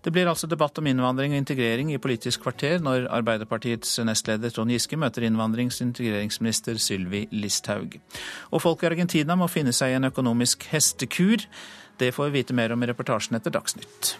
Det 0.08 0.12
blir 0.16 0.30
altså 0.32 0.48
debatt 0.48 0.78
om 0.80 0.86
innvandring 0.88 1.34
og 1.34 1.42
integrering 1.42 1.90
i 1.92 1.98
Politisk 2.00 2.46
kvarter 2.46 2.78
når 2.80 3.10
Arbeiderpartiets 3.12 3.98
nestleder 4.08 4.54
Trond 4.56 4.72
Giske 4.72 4.96
møter 4.96 5.26
innvandrings- 5.28 5.82
og 5.82 5.90
integreringsminister 5.90 6.78
Sylvi 6.80 7.26
Listhaug. 7.36 7.98
Og 8.56 8.62
folk 8.64 8.86
i 8.86 8.88
Argentina 8.88 9.36
må 9.36 9.50
finne 9.52 9.74
seg 9.76 9.92
i 9.92 9.98
en 9.98 10.08
økonomisk 10.08 10.64
hestekur. 10.72 11.44
Det 12.00 12.14
får 12.16 12.30
vi 12.30 12.40
vite 12.40 12.56
mer 12.56 12.72
om 12.72 12.86
i 12.86 12.88
reportasjen 12.88 13.36
etter 13.36 13.52
Dagsnytt. 13.52 14.14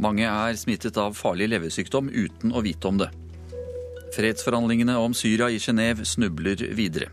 Mange 0.00 0.24
er 0.24 0.56
smittet 0.56 0.96
av 1.04 1.20
farlig 1.20 1.50
leversykdom 1.52 2.08
uten 2.08 2.56
å 2.56 2.64
vite 2.64 2.88
om 2.88 3.04
det. 3.04 3.10
Fredsforhandlingene 4.14 4.94
om 4.96 5.14
Syria 5.14 5.48
i 5.50 5.58
Genéve 5.58 6.04
snubler 6.06 6.60
videre. 6.78 7.08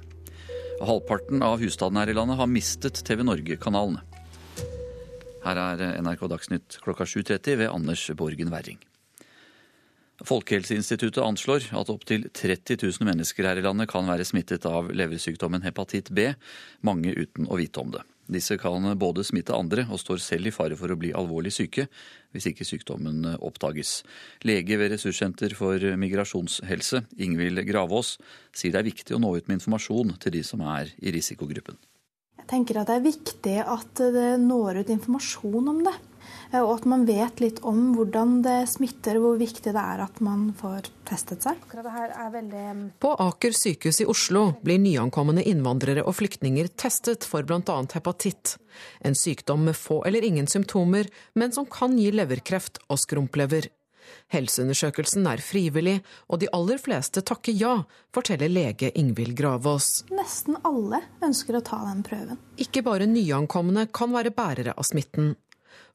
Halvparten 0.86 1.42
av 1.42 1.58
husstandene 1.62 2.04
her 2.04 2.12
i 2.12 2.14
landet 2.14 2.38
har 2.38 2.50
mistet 2.50 3.02
TV 3.08 3.24
Norge-kanalene. 3.26 4.04
Her 5.42 5.62
er 5.64 5.82
NRK 6.06 6.28
Dagsnytt 6.30 6.78
klokka 6.84 7.08
7.30 7.10 7.58
ved 7.64 7.72
Anders 7.74 8.06
Borgen 8.18 8.54
Werring. 8.54 8.78
Folkehelseinstituttet 10.22 11.24
anslår 11.26 11.72
at 11.74 11.90
opptil 11.90 12.28
30 12.30 12.78
000 12.84 13.10
mennesker 13.10 13.50
her 13.50 13.58
i 13.58 13.66
landet 13.66 13.90
kan 13.90 14.06
være 14.06 14.28
smittet 14.28 14.68
av 14.70 14.94
leversykdommen 14.94 15.66
hepatitt 15.66 16.14
B, 16.14 16.30
mange 16.86 17.16
uten 17.18 17.50
å 17.50 17.58
vite 17.58 17.82
om 17.82 17.90
det. 17.98 18.06
Disse 18.32 18.60
kan 18.62 18.86
både 19.02 19.26
smitte 19.26 19.58
andre 19.58 19.88
og 19.90 20.00
står 20.00 20.22
selv 20.22 20.52
i 20.52 20.54
fare 20.54 20.78
for 20.78 20.94
å 20.94 21.00
bli 21.02 21.16
alvorlig 21.18 21.56
syke 21.58 21.90
hvis 22.32 22.50
ikke 22.52 22.68
sykdommen 22.68 23.26
oppdages. 23.38 24.02
Lege 24.48 24.80
ved 24.80 24.94
Ressurssenter 24.96 25.56
for 25.58 25.84
migrasjonshelse, 26.00 27.06
Ingvild 27.22 27.64
Gravås, 27.70 28.18
sier 28.56 28.74
det 28.74 28.82
er 28.82 28.90
viktig 28.92 29.16
å 29.18 29.22
nå 29.22 29.36
ut 29.38 29.48
med 29.48 29.60
informasjon 29.60 30.16
til 30.22 30.38
de 30.38 30.44
som 30.48 30.64
er 30.66 30.94
i 31.02 31.14
risikogruppen. 31.16 31.80
Jeg 32.42 32.50
tenker 32.50 32.82
at 32.82 32.90
det 32.90 32.98
er 32.98 33.06
viktig 33.06 33.58
at 33.64 34.02
det 34.16 34.30
når 34.42 34.82
ut 34.82 34.96
informasjon 34.98 35.70
om 35.72 35.84
det. 35.86 35.94
Og 36.52 36.72
at 36.74 36.86
man 36.90 37.06
vet 37.08 37.40
litt 37.40 37.62
om 37.68 37.94
hvordan 37.96 38.42
det 38.44 38.58
smitter, 38.74 39.22
hvor 39.24 39.38
viktig 39.40 39.72
det 39.72 39.82
er 39.82 40.04
at 40.04 40.20
man 40.24 40.50
får 40.60 40.90
testet 41.08 41.46
seg. 41.48 41.60
Veldig... 41.72 42.64
På 43.00 43.14
Aker 43.24 43.56
sykehus 43.56 44.02
i 44.04 44.08
Oslo 44.12 44.48
blir 44.64 44.82
nyankomne 44.84 45.46
innvandrere 45.48 46.04
og 46.04 46.18
flyktninger 46.20 46.74
testet 46.76 47.28
for 47.28 47.48
bl.a. 47.48 47.78
hepatitt. 47.96 48.58
En 49.00 49.16
sykdom 49.16 49.64
med 49.70 49.80
få 49.80 50.02
eller 50.08 50.28
ingen 50.28 50.48
symptomer, 50.48 51.08
men 51.34 51.56
som 51.56 51.68
kan 51.72 51.96
gi 52.00 52.12
leverkreft 52.12 52.84
og 52.90 53.00
skrumplever. 53.00 53.72
Helseundersøkelsen 54.32 55.28
er 55.28 55.44
frivillig, 55.44 55.98
og 56.32 56.42
de 56.42 56.50
aller 56.56 56.80
fleste 56.82 57.24
takker 57.28 57.56
ja, 57.56 57.74
forteller 58.16 58.52
lege 58.52 58.92
Ingvild 59.00 59.38
Gravås. 59.40 60.04
Nesten 60.12 60.60
alle 60.68 61.02
ønsker 61.24 61.58
å 61.58 61.64
ta 61.64 61.82
den 61.88 62.04
prøven. 62.08 62.40
Ikke 62.60 62.84
bare 62.86 63.08
nyankomne 63.08 63.88
kan 63.96 64.12
være 64.16 64.34
bærere 64.36 64.76
av 64.76 64.88
smitten. 64.88 65.34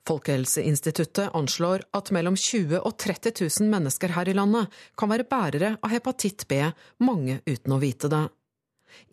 Folkehelseinstituttet 0.07 1.35
anslår 1.35 1.83
at 1.97 2.13
mellom 2.15 2.37
20 2.39 2.79
og 2.79 2.95
30 3.03 3.35
000 3.43 3.71
mennesker 3.73 4.15
her 4.15 4.31
i 4.31 4.37
landet 4.37 4.73
kan 4.99 5.11
være 5.11 5.27
bærere 5.27 5.73
av 5.83 5.93
hepatitt 5.93 6.47
B, 6.51 6.63
mange 7.03 7.41
uten 7.47 7.75
å 7.75 7.81
vite 7.83 8.11
det. 8.13 8.27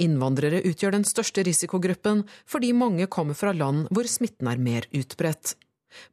Innvandrere 0.06 0.62
utgjør 0.70 0.96
den 0.96 1.06
største 1.08 1.44
risikogruppen 1.44 2.24
fordi 2.50 2.72
mange 2.78 3.10
kommer 3.12 3.38
fra 3.38 3.52
land 3.58 3.89
hvor 3.91 4.08
smitten 4.08 4.50
er 4.52 4.62
mer 4.62 4.88
utbredt. 4.94 5.56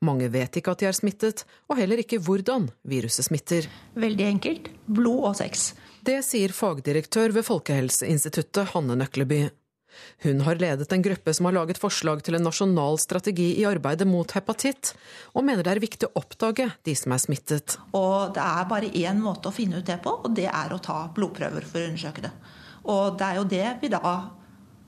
Mange 0.04 0.28
vet 0.32 0.58
ikke 0.58 0.74
at 0.74 0.82
de 0.82 0.88
er 0.90 0.96
smittet, 0.96 1.44
og 1.70 1.78
heller 1.80 2.02
ikke 2.02 2.18
hvordan 2.20 2.68
viruset 2.88 3.28
smitter. 3.30 3.68
Veldig 3.96 4.26
enkelt 4.26 4.68
blod 4.84 5.30
og 5.30 5.38
sex. 5.38 5.70
Det 6.04 6.18
sier 6.24 6.52
fagdirektør 6.56 7.32
ved 7.36 7.46
Folkehelseinstituttet 7.48 8.74
Hanne 8.74 8.98
Nøkleby. 9.00 9.46
Hun 10.24 10.42
har 10.46 10.60
ledet 10.60 10.92
en 10.92 11.04
gruppe 11.04 11.34
som 11.36 11.48
har 11.48 11.56
laget 11.56 11.80
forslag 11.80 12.22
til 12.26 12.36
en 12.36 12.46
nasjonal 12.46 12.98
strategi 13.02 13.50
i 13.60 13.66
arbeidet 13.68 14.08
mot 14.08 14.32
hepatitt, 14.36 14.92
og 15.34 15.46
mener 15.46 15.66
det 15.66 15.74
er 15.74 15.82
viktig 15.82 16.10
å 16.10 16.22
oppdage 16.22 16.70
de 16.86 16.96
som 16.98 17.14
er 17.16 17.22
smittet. 17.22 17.78
Og 17.96 18.34
Det 18.34 18.42
er 18.44 18.68
bare 18.70 18.92
én 18.92 19.22
måte 19.22 19.50
å 19.50 19.54
finne 19.54 19.80
ut 19.80 19.86
det 19.86 20.00
på, 20.04 20.12
og 20.24 20.34
det 20.36 20.48
er 20.50 20.72
å 20.72 20.82
ta 20.82 21.02
blodprøver 21.14 21.66
for 21.66 21.80
å 21.80 21.88
undersøke 21.90 22.26
det. 22.26 22.34
Og 22.90 23.18
det 23.18 23.26
er 23.26 23.40
jo 23.40 23.48
det 23.48 23.66
vi 23.82 23.90
da 23.92 24.14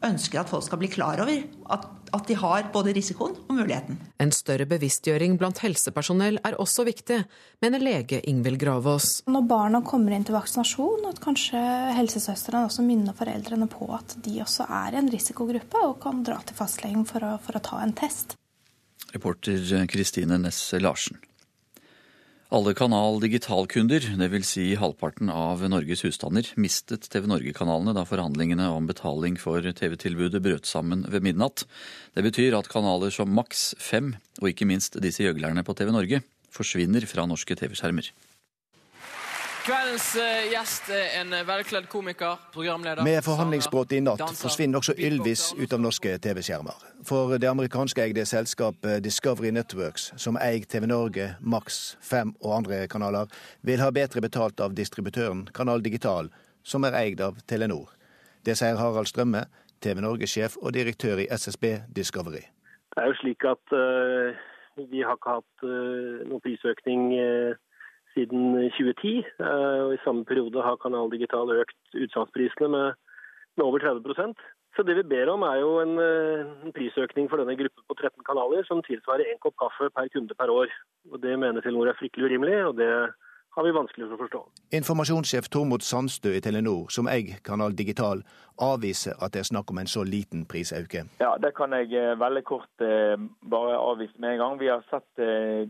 ønsker 0.03 0.42
at 0.42 0.50
folk 0.50 0.64
skal 0.66 0.80
bli 0.80 0.90
klar 0.92 1.20
over. 1.22 1.42
At, 1.72 1.86
at, 2.12 2.26
de 2.28 2.36
har 2.38 2.68
både 2.74 2.92
risikoen 2.96 3.34
og 3.46 3.56
muligheten. 3.56 3.98
En 4.22 4.32
større 4.34 4.66
bevisstgjøring 4.70 5.38
blant 5.40 5.62
helsepersonell 5.64 6.38
er 6.44 6.58
også 6.60 6.84
viktig, 6.88 7.22
mener 7.64 7.82
lege 7.82 8.20
Ingvild 8.28 8.60
Gravås. 8.62 9.22
Når 9.30 9.48
barna 9.50 9.82
kommer 9.86 10.14
inn 10.16 10.26
til 10.28 10.36
vaksinasjon, 10.36 11.08
at 11.08 11.20
kanskje 11.24 11.62
helsesøstrene 11.96 12.68
også 12.68 12.84
minner 12.86 13.16
foreldrene 13.16 13.68
på 13.72 13.88
at 13.96 14.16
de 14.24 14.38
også 14.44 14.68
er 14.68 15.00
en 15.00 15.10
risikogruppe 15.12 15.82
og 15.88 15.98
kan 16.04 16.22
dra 16.26 16.38
til 16.46 16.58
fastlegen 16.58 17.08
for 17.08 17.24
å, 17.26 17.34
for 17.42 17.58
å 17.58 17.64
ta 17.64 17.82
en 17.82 17.96
test. 17.96 18.36
Reporter 19.12 19.86
Kristine 19.90 20.38
Næss 20.40 20.64
Larsen. 20.80 21.20
Alle 22.53 22.74
Kanal 22.76 23.16
Digital-kunder, 23.16 24.05
dvs. 24.20 24.44
Si 24.44 24.64
halvparten 24.76 25.30
av 25.32 25.62
Norges 25.72 26.03
husstander, 26.05 26.44
mistet 26.61 27.07
TV 27.09 27.24
Norge-kanalene 27.30 27.94
da 27.96 28.03
forhandlingene 28.05 28.66
om 28.68 28.84
betaling 28.90 29.38
for 29.40 29.64
TV-tilbudet 29.64 30.42
brøt 30.44 30.68
sammen 30.68 31.07
ved 31.09 31.24
midnatt. 31.24 31.64
Det 32.12 32.26
betyr 32.26 32.59
at 32.59 32.68
kanaler 32.68 33.14
som 33.14 33.32
Max 33.32 33.70
5, 33.80 34.12
og 34.42 34.50
ikke 34.50 34.68
minst 34.68 35.00
disse 35.00 35.24
gjøglerne 35.24 35.64
på 35.64 35.72
TV 35.78 35.94
Norge, 35.96 36.20
forsvinner 36.53 37.09
fra 37.09 37.24
norske 37.24 37.57
TV-skjermer. 37.57 38.12
Kveldens 39.62 40.16
eh, 40.18 40.48
gjest 40.50 40.88
er 40.90 41.12
en 41.20 41.34
velkledd 41.46 41.84
komiker, 41.86 42.40
programleder 42.50 43.06
Med 43.06 43.20
forhandlingsbrudd 43.22 43.92
i 43.94 44.00
natt 44.02 44.24
forsvinner 44.34 44.80
også 44.80 44.96
Ylvis 44.98 45.44
ut 45.54 45.70
av 45.76 45.78
norske 45.84 46.16
TV-skjermer. 46.24 46.80
For 47.06 47.36
det 47.38 47.46
amerikanske 47.46 48.02
eide 48.02 48.24
selskapet 48.26 49.04
Discovery 49.06 49.52
Networks, 49.54 50.08
som 50.18 50.40
eier 50.42 50.66
TV 50.66 50.88
Norge, 50.90 51.28
Max 51.38 51.94
Fem 52.02 52.34
og 52.42 52.56
andre 52.58 52.82
kanaler, 52.90 53.30
vil 53.62 53.78
ha 53.84 53.92
bedre 53.94 54.24
betalt 54.26 54.58
av 54.58 54.74
distributøren 54.74 55.46
Kanal 55.54 55.86
Digital, 55.86 56.34
som 56.66 56.82
er 56.82 56.98
eid 57.04 57.22
av 57.22 57.38
Telenor. 57.46 57.94
Det 58.42 58.58
sier 58.58 58.82
Harald 58.82 59.14
Strømme, 59.14 59.46
TV 59.78 60.02
Norge-sjef 60.02 60.58
og 60.58 60.74
direktør 60.74 61.22
i 61.22 61.30
SSB 61.30 61.76
Discovery. 61.94 62.48
Det 62.90 62.98
er 62.98 63.12
jo 63.14 63.20
slik 63.22 63.46
at 63.46 63.78
uh, 63.78 64.34
vi 64.90 65.06
har 65.06 65.14
ikke 65.14 65.38
hatt 65.38 65.68
uh, 65.70 66.26
noen 66.26 66.42
prisøkning 66.42 67.12
uh, 67.14 67.60
siden 68.14 68.70
2010. 68.76 69.24
Eh, 69.40 69.80
og 69.86 69.94
I 69.94 70.02
samme 70.04 70.24
periode 70.24 70.64
har 70.66 70.80
Kanal 70.82 71.10
Digital 71.12 71.52
økt 71.62 71.78
utsalgsprisene 72.04 72.68
med, 72.74 72.98
med, 73.56 73.64
over 73.64 73.78
30 73.78 74.34
Så 74.76 74.82
det 74.82 74.96
vi 74.96 75.10
ber 75.14 75.32
om 75.32 75.42
er 75.42 75.58
jo 75.64 75.80
en, 75.80 75.98
eh, 75.98 76.46
en, 76.64 76.72
prisøkning 76.76 77.28
for 77.30 77.36
denne 77.36 77.56
gruppen 77.56 77.84
på 77.88 77.94
13 77.94 78.24
kanaler 78.28 78.64
som 78.68 78.82
tilsvarer 78.82 79.28
én 79.32 79.42
kopp 79.42 79.56
kaffe 79.60 79.90
per 79.90 80.08
kunde 80.08 80.34
per 80.34 80.50
år. 80.50 80.68
Og 81.12 81.20
Det 81.22 81.38
mener 81.38 81.60
Telenor 81.60 81.88
er 81.88 82.00
fryktelig 82.00 82.24
urimelig, 82.28 82.66
og 82.66 82.76
det 82.76 82.92
har 83.54 83.64
vi 83.64 83.70
vanskelig 83.70 84.06
for 84.08 84.16
å 84.16 84.22
forstå. 84.24 84.40
Informasjonssjef 84.78 85.48
Tormod 85.52 85.82
Sandstø 85.84 86.32
i 86.32 86.40
Telenor, 86.40 86.88
som 86.88 87.08
eier 87.08 87.36
Kanal 87.44 87.76
Digital, 87.76 88.22
avviser 88.56 89.12
at 89.20 89.34
det 89.34 89.42
er 89.42 89.50
snakk 89.50 89.68
om 89.70 89.78
en 89.82 89.92
så 89.94 90.06
liten 90.08 90.46
prisøkning. 90.48 91.10
Ja, 91.20 91.36
Det 91.36 91.52
kan 91.54 91.72
jeg 91.76 91.92
eh, 91.92 92.16
veldig 92.16 92.44
kort 92.44 92.86
bare 93.54 93.76
avvise 93.76 94.16
med 94.18 94.32
en 94.32 94.38
gang. 94.38 94.58
Vi 94.60 94.72
har 94.72 94.80
sett 94.88 95.20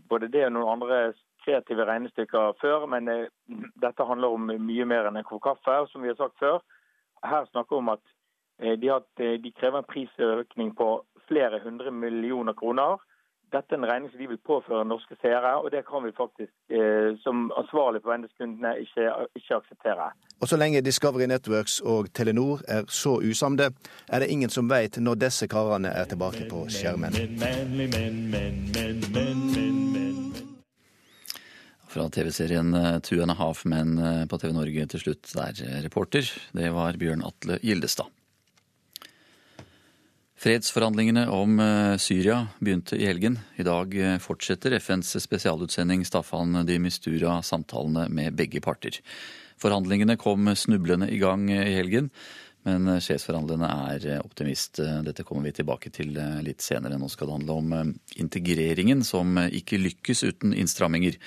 både 0.07 0.31
det 0.31 0.45
og 0.47 0.55
noen 0.55 0.79
andre 0.79 1.13
kreative 1.45 1.85
regnestykker 1.85 2.57
før, 2.61 2.85
men 2.89 3.09
eh, 3.11 3.29
dette 3.81 4.07
handler 4.07 4.35
om 4.35 4.51
mye 4.51 4.89
mer 4.89 5.09
enn 5.09 5.19
en 5.19 5.27
kopp 5.27 5.43
kaffe. 5.49 5.79
Som 5.91 6.03
vi 6.03 6.11
har 6.11 6.19
sagt 6.19 6.39
før, 6.41 6.61
her 7.23 7.47
snakker 7.51 7.75
vi 7.75 7.81
om 7.83 7.95
at 7.95 8.03
eh, 8.61 8.75
de, 8.79 8.91
har, 8.93 9.07
eh, 9.19 9.39
de, 9.43 9.55
krever 9.59 9.83
en 9.83 9.89
prisøkning 9.89 10.75
på 10.77 10.93
flere 11.27 11.61
hundre 11.63 11.91
millioner 11.91 12.55
kroner. 12.57 13.01
Dette 13.53 13.75
er 13.75 13.77
en 13.77 13.85
regning 13.85 14.09
som 14.09 14.17
de 14.17 14.27
vil 14.31 14.39
påføre 14.49 14.85
norske 14.89 15.13
seere, 15.21 15.51
og 15.61 15.69
det 15.71 15.83
kan 15.85 16.01
vi 16.01 16.09
faktisk 16.17 16.73
som 17.21 17.51
ansvarlig 17.53 18.01
på 18.01 18.09
vendeskundene 18.09 18.71
ikke, 18.81 19.05
ikke 19.37 19.59
akseptere. 19.59 20.07
Og 20.41 20.49
Så 20.49 20.57
lenge 20.57 20.81
Discovery 20.81 21.29
Networks 21.29 21.77
og 21.85 22.09
Telenor 22.17 22.65
er 22.67 22.89
så 22.89 23.21
usamde, 23.21 23.69
er 24.09 24.19
det 24.19 24.33
ingen 24.33 24.49
som 24.49 24.69
vet 24.69 24.97
når 24.97 25.21
disse 25.27 25.47
karene 25.47 25.93
er 25.93 26.09
tilbake 26.09 26.49
på 26.49 26.65
skjermen. 26.65 27.13
Fra 31.93 32.09
TV-serien 32.09 32.73
eh, 32.73 32.99
Two 32.99 33.21
and 33.21 33.31
a 33.31 33.35
Half 33.37 33.65
Men 33.65 33.97
eh, 33.97 34.25
på 34.25 34.37
TV 34.41 34.53
Norge 34.55 34.87
til 34.89 35.03
slutt 35.03 35.29
der, 35.35 35.61
eh, 35.61 35.79
reporter. 35.85 36.27
Det 36.55 36.71
var 36.73 36.97
Bjørn 36.97 37.23
Atle 37.25 37.59
Gildestad. 37.61 38.09
Fredsforhandlingene 40.43 41.29
om 41.31 41.55
Syria 42.03 42.41
begynte 42.59 42.97
i 42.97 43.05
helgen. 43.07 43.37
I 43.55 43.63
dag 43.63 43.93
fortsetter 44.19 44.73
FNs 44.75 45.13
spesialutsending 45.23 46.03
Staffan 46.03 46.65
de 46.67 46.75
Mistura 46.83 47.37
samtalene 47.47 48.09
med 48.11 48.35
begge 48.35 48.59
parter. 48.59 48.97
Forhandlingene 49.55 50.17
kom 50.19 50.51
snublende 50.51 51.07
i 51.07 51.21
gang 51.21 51.45
i 51.47 51.77
helgen. 51.77 52.11
Men 52.67 52.87
eh, 52.87 53.01
sjefsforhandlerne 53.03 53.69
er 53.93 54.05
eh, 54.07 54.21
optimist. 54.23 54.79
Eh, 54.79 55.01
dette 55.05 55.25
kommer 55.27 55.49
vi 55.49 55.57
tilbake 55.59 55.91
til 55.93 56.15
litt 56.45 56.63
senere. 56.63 56.99
Nå 56.99 57.09
skal 57.11 57.29
det 57.29 57.37
handle 57.37 57.57
om 57.59 57.95
integreringen, 58.19 59.03
som 59.07 59.37
ikke 59.43 59.81
lykkes 59.81 60.23
uten 60.23 60.55
innstramminger. 60.55 61.17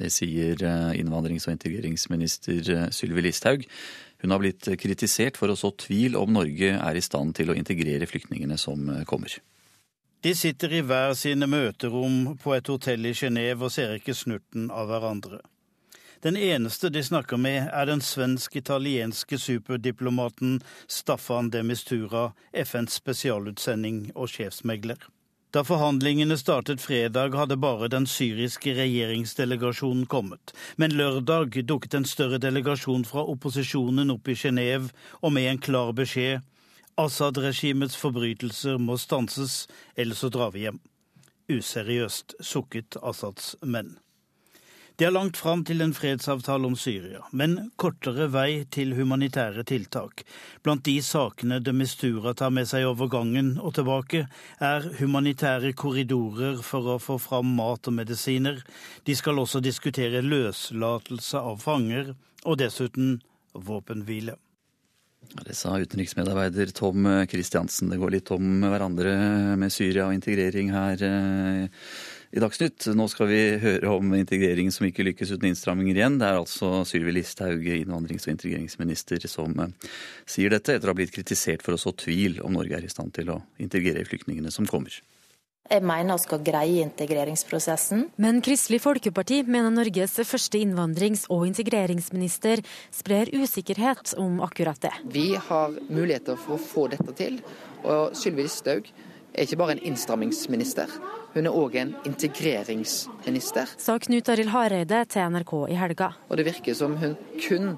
Det 0.00 0.12
sier 0.12 0.60
innvandrings- 0.96 1.48
og 1.48 1.56
integreringsminister 1.56 2.90
Sylvi 2.94 3.26
Listhaug. 3.26 3.66
Hun 4.22 4.32
har 4.32 4.40
blitt 4.40 4.68
kritisert 4.80 5.36
for 5.36 5.52
å 5.52 5.58
så 5.58 5.70
tvil 5.76 6.16
om 6.16 6.32
Norge 6.32 6.72
er 6.76 6.96
i 6.96 7.04
stand 7.04 7.36
til 7.36 7.52
å 7.52 7.56
integrere 7.56 8.08
flyktningene 8.08 8.56
som 8.60 8.88
kommer. 9.08 9.36
De 10.24 10.32
sitter 10.34 10.78
i 10.78 10.80
hver 10.82 11.12
sine 11.14 11.46
møterom 11.46 12.32
på 12.40 12.56
et 12.56 12.72
hotell 12.72 13.04
i 13.06 13.14
Genéve 13.14 13.68
og 13.68 13.74
ser 13.74 13.98
ikke 13.98 14.16
snurten 14.16 14.70
av 14.72 14.88
hverandre. 14.90 15.42
Den 16.26 16.36
eneste 16.36 16.88
de 16.90 17.04
snakker 17.04 17.38
med, 17.38 17.68
er 17.70 17.86
den 17.86 18.00
svensk-italienske 18.02 19.38
superdiplomaten 19.38 20.56
Staffan 20.90 21.52
de 21.54 21.60
Mistura, 21.62 22.32
FNs 22.50 22.96
spesialutsending 22.98 24.08
og 24.16 24.32
sjefsmegler. 24.32 25.04
Da 25.54 25.62
forhandlingene 25.62 26.34
startet 26.34 26.82
fredag, 26.82 27.36
hadde 27.38 27.56
bare 27.62 27.86
den 27.94 28.08
syriske 28.10 28.74
regjeringsdelegasjonen 28.74 30.08
kommet. 30.10 30.50
Men 30.74 30.96
lørdag 30.98 31.60
dukket 31.68 31.94
en 31.94 32.08
større 32.10 32.40
delegasjon 32.42 33.06
fra 33.06 33.22
opposisjonen 33.22 34.10
opp 34.10 34.26
i 34.26 34.34
Genéve, 34.34 34.90
og 35.22 35.32
med 35.36 35.46
en 35.52 35.62
klar 35.62 35.92
beskjed 35.94 36.42
Assad-regimets 36.98 37.94
forbrytelser 38.02 38.82
må 38.82 38.98
stanses, 38.98 39.68
ellers 39.94 40.24
så 40.26 40.32
drar 40.34 40.50
vi 40.58 40.66
hjem. 40.66 40.82
Useriøst 41.54 42.34
sukket 42.42 42.98
Assads 42.98 43.54
menn. 43.62 43.94
Det 44.96 45.04
er 45.04 45.12
langt 45.12 45.36
fram 45.36 45.60
til 45.68 45.84
en 45.84 45.90
fredsavtale 45.92 46.64
om 46.64 46.74
Syria, 46.80 47.18
men 47.36 47.66
kortere 47.76 48.30
vei 48.32 48.62
til 48.72 48.94
humanitære 48.96 49.66
tiltak. 49.68 50.22
Blant 50.64 50.86
de 50.88 50.94
sakene 51.04 51.58
de 51.60 51.74
Mistura 51.76 52.32
tar 52.32 52.54
med 52.56 52.64
seg 52.70 52.86
over 52.88 53.10
gangen 53.12 53.58
og 53.60 53.74
tilbake, 53.76 54.22
er 54.56 54.88
humanitære 54.96 55.74
korridorer 55.76 56.64
for 56.64 56.94
å 56.94 56.96
få 56.96 57.18
fram 57.20 57.52
mat 57.58 57.92
og 57.92 57.98
medisiner. 57.98 58.64
De 59.04 59.18
skal 59.20 59.44
også 59.44 59.60
diskutere 59.60 60.24
løslatelse 60.24 61.44
av 61.44 61.60
fanger, 61.60 62.14
og 62.48 62.56
dessuten 62.64 63.18
våpenhvile. 63.52 64.40
Det 65.44 65.56
sa 65.58 65.76
utenriksmedarbeider 65.76 66.72
Tom 66.72 67.04
Kristiansen. 67.28 67.90
Det 67.92 68.00
går 68.00 68.16
litt 68.16 68.30
om 68.32 68.62
hverandre 68.64 69.12
med 69.60 69.74
Syria 69.74 70.06
og 70.06 70.16
integrering 70.16 70.70
her 70.72 71.02
I 72.34 72.42
Dagsnytt 72.42 72.88
nå 72.98 73.06
skal 73.10 73.28
vi 73.30 73.40
høre 73.62 73.90
om 73.94 74.14
integrering 74.18 74.72
som 74.74 74.86
ikke 74.88 75.04
lykkes 75.06 75.34
uten 75.36 75.50
innstramminger 75.50 76.00
igjen. 76.00 76.18
Det 76.20 76.26
er 76.26 76.40
altså 76.40 76.82
Sylvi 76.88 77.14
Listhaug, 77.14 77.62
innvandrings- 77.62 78.26
og 78.26 78.34
integreringsminister, 78.34 79.28
som 79.30 79.54
eh, 79.62 79.92
sier 80.26 80.50
dette 80.50 80.74
etter 80.74 80.90
å 80.90 80.94
ha 80.94 80.98
blitt 80.98 81.14
kritisert 81.14 81.62
for 81.62 81.76
å 81.76 81.80
så 81.80 81.94
tvil 81.94 82.40
om 82.44 82.56
Norge 82.58 82.80
er 82.80 82.88
i 82.88 82.92
stand 82.92 83.14
til 83.16 83.30
å 83.34 83.42
integrere 83.62 84.04
flyktningene 84.08 84.50
som 84.54 84.66
kommer. 84.66 84.98
Jeg 85.66 85.82
mener 85.82 86.14
vi 86.14 86.22
skal 86.22 86.42
greie 86.46 86.82
integreringsprosessen. 86.84 88.04
Men 88.22 88.38
Kristelig 88.44 88.78
Folkeparti 88.84 89.40
mener 89.46 89.72
Norges 89.74 90.14
første 90.28 90.60
innvandrings- 90.62 91.26
og 91.32 91.46
integreringsminister 91.48 92.62
sprer 92.94 93.32
usikkerhet 93.34 94.14
om 94.22 94.38
akkurat 94.46 94.78
det. 94.82 94.92
Vi 95.10 95.32
har 95.34 95.74
muligheter 95.88 96.38
for 96.38 96.54
å 96.54 96.62
få 96.62 96.86
dette 96.94 97.16
til. 97.18 97.40
Og 97.82 98.14
Sylvi 98.18 98.46
Listhaug 98.46 98.92
er 99.36 99.44
ikke 99.44 99.60
bare 99.60 99.76
en 99.76 99.84
innstrammingsminister, 99.90 100.90
hun 101.36 101.46
er 101.48 101.52
òg 101.52 101.76
en 101.76 101.92
integreringsminister. 102.08 103.76
Sa 103.76 103.98
Knut 104.00 104.32
Arild 104.32 104.52
Hareide 104.54 105.04
til 105.12 105.30
NRK 105.34 105.54
i 105.68 105.76
helga. 105.76 106.14
Og 106.30 106.40
det 106.40 106.48
virker 106.48 106.76
som 106.78 106.96
hun 106.96 107.16
kun 107.44 107.74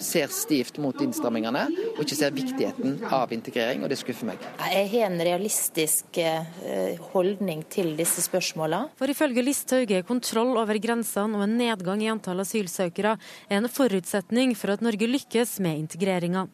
ser 0.00 0.30
stivt 0.32 0.78
mot 0.82 0.96
innstrammingene, 1.04 1.66
og 1.94 2.00
ikke 2.04 2.16
ser 2.16 2.32
viktigheten 2.34 2.96
av 3.12 3.32
integrering, 3.34 3.82
og 3.84 3.92
det 3.92 3.98
skuffer 4.00 4.30
meg. 4.30 4.46
Jeg 4.72 4.88
har 4.94 5.10
en 5.10 5.20
realistisk 5.20 6.18
eh, 6.22 6.96
holdning 7.12 7.60
til 7.72 7.92
disse 7.98 8.24
spørsmålene. 8.24 8.92
For 8.98 9.12
ifølge 9.12 9.44
Listhaug 9.44 9.92
er 9.92 10.06
kontroll 10.08 10.56
over 10.56 10.80
grensene 10.82 11.38
og 11.38 11.46
en 11.46 11.58
nedgang 11.60 12.02
i 12.04 12.10
antall 12.12 12.42
asylsøkere 12.44 13.18
en 13.52 13.68
forutsetning 13.68 14.56
for 14.58 14.74
at 14.74 14.84
Norge 14.84 15.10
lykkes 15.10 15.58
med 15.64 15.84
integreringa. 15.84 16.48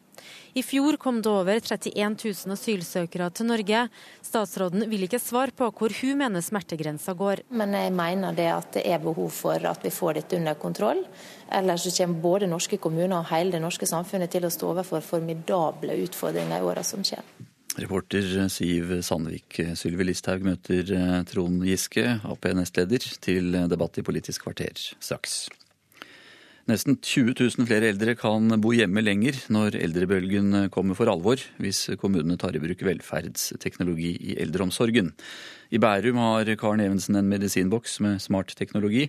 I 0.58 0.62
fjor 0.66 0.96
kom 1.00 1.20
det 1.22 1.30
over 1.30 1.60
31 1.60 2.16
000 2.24 2.54
asylsøkere 2.54 3.28
til 3.30 3.48
Norge. 3.50 3.82
Statsråden 4.24 4.86
vil 4.90 5.04
ikke 5.06 5.20
svare 5.22 5.54
på 5.54 5.68
hvor 5.70 5.94
hun 6.00 6.18
mener 6.22 6.44
smertegrensa 6.44 7.14
går. 7.18 7.44
Men 7.50 7.76
jeg 7.76 7.92
mener 7.94 8.36
det 8.36 8.48
at 8.52 8.72
det 8.78 8.86
er 8.88 9.02
behov 9.02 9.30
for 9.34 9.68
at 9.70 9.84
vi 9.84 9.92
får 9.94 10.20
dette 10.20 10.40
under 10.40 10.58
kontroll. 10.58 11.04
Ellers 11.52 11.86
så 11.86 11.94
kommer 12.00 12.24
både 12.24 12.50
norske 12.50 12.80
kommuner 12.82 13.20
og 13.20 13.30
hele 13.32 13.54
det 13.54 13.62
norske 13.62 13.86
samfunnet 13.88 14.32
til 14.32 14.48
å 14.48 14.52
stå 14.52 14.72
overfor 14.72 15.04
formidable 15.04 16.00
utfordringer 16.08 16.58
i 16.58 16.72
åra 16.72 16.84
som 16.86 17.04
kommer. 17.06 17.46
Reporter 17.78 18.48
Siv 18.50 18.90
Sandvik. 19.06 19.60
Sylvi 19.78 20.08
Listhaug 20.08 20.42
møter 20.42 20.90
eh, 20.96 21.20
Trond 21.30 21.62
Giske, 21.62 22.18
Ap-nestleder, 22.26 23.06
til 23.22 23.54
debatt 23.70 24.00
i 24.00 24.06
Politisk 24.06 24.48
kvarter 24.48 24.74
straks. 24.98 25.44
Nesten 26.68 26.98
20 27.00 27.32
000 27.32 27.64
flere 27.64 27.88
eldre 27.88 28.12
kan 28.20 28.52
bo 28.60 28.74
hjemme 28.76 29.00
lenger 29.00 29.38
når 29.48 29.78
eldrebølgen 29.78 30.66
kommer 30.68 30.98
for 30.98 31.08
alvor, 31.08 31.40
hvis 31.56 31.86
kommunene 31.96 32.36
tar 32.36 32.58
i 32.58 32.60
bruk 32.60 32.82
velferdsteknologi 32.84 34.10
i 34.20 34.36
eldreomsorgen. 34.42 35.14
I 35.72 35.80
Bærum 35.80 36.20
har 36.20 36.52
Karen 36.60 36.84
Evensen 36.84 37.16
en 37.16 37.30
medisinboks 37.32 38.00
med 38.04 38.20
smart 38.20 38.52
teknologi. 38.58 39.06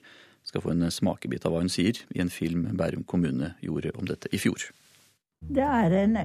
Skal 0.47 0.63
få 0.63 0.71
en 0.71 0.87
smakebit 0.87 1.43
av 1.43 1.51
hva 1.51 1.65
hun 1.65 1.73
sier 1.73 1.99
i 2.15 2.23
en 2.23 2.31
film 2.31 2.69
Bærum 2.79 3.03
kommune 3.03 3.51
gjorde 3.59 3.91
om 3.99 4.07
dette 4.07 4.31
i 4.31 4.39
fjor. 4.39 4.69
Det 5.51 5.63
er 5.67 5.97
en, 6.05 6.15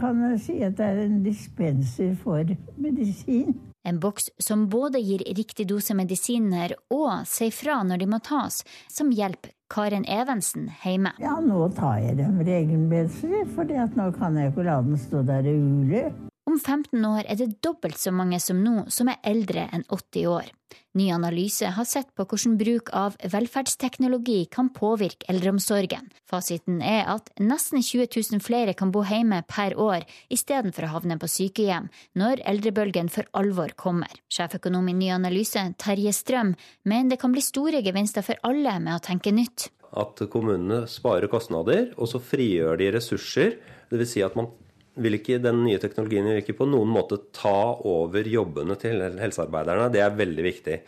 kan 0.00 0.24
jeg 0.30 0.40
si 0.46 0.62
at 0.64 0.80
det 0.80 0.88
er 0.88 1.04
en 1.04 1.20
dispenser 1.24 2.16
for 2.24 2.56
medisin. 2.80 3.52
En 3.84 4.00
boks 4.00 4.28
som 4.38 4.66
både 4.68 5.00
gir 5.00 5.22
riktig 5.36 5.66
dose 5.70 5.94
medisiner 5.96 6.74
og 6.92 7.24
sier 7.28 7.54
fra 7.54 7.78
når 7.86 8.02
de 8.02 8.08
må 8.12 8.18
tas, 8.24 8.60
som 8.92 9.12
hjelper 9.14 9.54
Karen 9.70 10.04
Evensen 10.04 10.68
hjemme. 10.82 11.14
Ja, 11.22 11.38
nå 11.40 11.68
tar 11.76 12.00
jeg 12.02 12.18
dem 12.18 12.40
regelmessig, 12.44 13.46
for 13.54 13.70
nå 13.70 14.10
kan 14.18 14.36
jeg 14.36 14.52
ikke 14.52 14.66
la 14.66 14.80
den 14.84 14.98
stå 15.00 15.22
der 15.24 15.48
og 15.48 15.62
ule. 15.62 16.02
Om 16.50 16.58
15 16.58 17.04
år 17.06 17.24
er 17.30 17.38
det 17.38 17.60
dobbelt 17.62 17.98
så 18.00 18.10
mange 18.12 18.40
som 18.42 18.60
nå 18.64 18.88
som 18.90 19.08
er 19.12 19.20
eldre 19.22 19.68
enn 19.70 19.86
80 19.86 20.26
år. 20.28 20.50
Ny 20.98 21.12
analyse 21.14 21.68
har 21.70 21.86
sett 21.86 22.08
på 22.18 22.24
hvordan 22.26 22.56
bruk 22.58 22.88
av 22.98 23.14
velferdsteknologi 23.30 24.48
kan 24.50 24.72
påvirke 24.74 25.28
eldreomsorgen. 25.30 26.08
Fasiten 26.26 26.80
er 26.82 27.04
at 27.12 27.30
nesten 27.38 27.78
20 27.78 28.08
000 28.32 28.42
flere 28.42 28.74
kan 28.74 28.90
bo 28.90 29.04
hjemme 29.06 29.38
per 29.46 29.76
år 29.78 30.02
istedenfor 30.34 30.88
å 30.88 30.94
havne 30.96 31.14
på 31.20 31.30
sykehjem 31.30 31.86
når 32.18 32.42
eldrebølgen 32.52 33.10
for 33.14 33.28
alvor 33.38 33.76
kommer. 33.78 34.10
Sjeføkonom 34.34 34.88
i 34.90 34.96
Ny 34.98 35.12
analyse, 35.14 35.62
Terje 35.78 36.10
Strøm, 36.16 36.56
mener 36.82 37.14
det 37.14 37.20
kan 37.22 37.30
bli 37.36 37.44
store 37.44 37.84
gevinster 37.86 38.26
for 38.26 38.42
alle 38.42 38.74
med 38.82 38.96
å 38.96 39.04
tenke 39.04 39.30
nytt. 39.30 39.68
At 39.94 40.18
kommunene 40.30 40.88
sparer 40.90 41.30
kostnader, 41.30 41.92
og 41.98 42.10
så 42.10 42.18
frigjør 42.22 42.82
de 42.82 42.90
ressurser. 42.98 43.56
Dvs. 43.90 44.10
Si 44.16 44.26
at 44.26 44.34
man 44.38 44.50
vil 44.98 45.16
ikke, 45.18 45.38
den 45.42 45.62
nye 45.64 45.78
teknologien 45.82 46.26
vil 46.26 46.40
ikke 46.42 46.58
på 46.58 46.68
noen 46.68 46.90
måte 46.90 47.20
ta 47.36 47.76
over 47.86 48.26
jobbene 48.26 48.76
til 48.80 49.02
helsearbeiderne. 49.20 49.90
Det 49.94 50.02
er 50.02 50.18
veldig 50.18 50.46
viktig. 50.46 50.78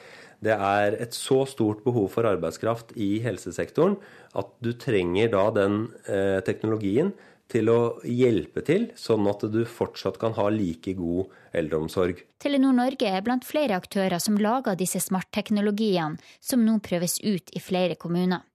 Det 0.43 0.55
er 0.57 0.97
et 0.99 1.15
så 1.15 1.45
stort 1.47 1.85
behov 1.85 2.09
for 2.17 2.27
arbeidskraft 2.27 2.97
i 2.99 3.21
helsesektoren 3.23 3.95
at 4.39 4.49
du 4.65 4.73
trenger 4.75 5.31
da 5.31 5.45
den 5.55 5.85
eh, 6.11 6.41
teknologien 6.43 7.13
til 7.53 7.69
å 7.69 7.79
hjelpe 8.09 8.63
til, 8.65 8.89
sånn 8.97 9.27
at 9.31 9.45
du 9.53 9.63
fortsatt 9.69 10.19
kan 10.21 10.35
ha 10.39 10.49
like 10.53 10.95
god 10.99 11.33
eldreomsorg. 11.59 12.23
Telenor 12.43 12.75
Norge 12.79 13.11
er 13.11 13.25
blant 13.25 13.47
flere 13.47 13.77
aktører 13.79 14.23
som 14.23 14.39
lager 14.41 14.79
disse 14.79 15.03
smartteknologiene, 15.05 16.17
som 16.41 16.65
nå 16.65 16.79
prøves 16.85 17.19
ut 17.21 17.53
i 17.53 17.63
flere 17.63 17.99
kommuner. 18.01 18.47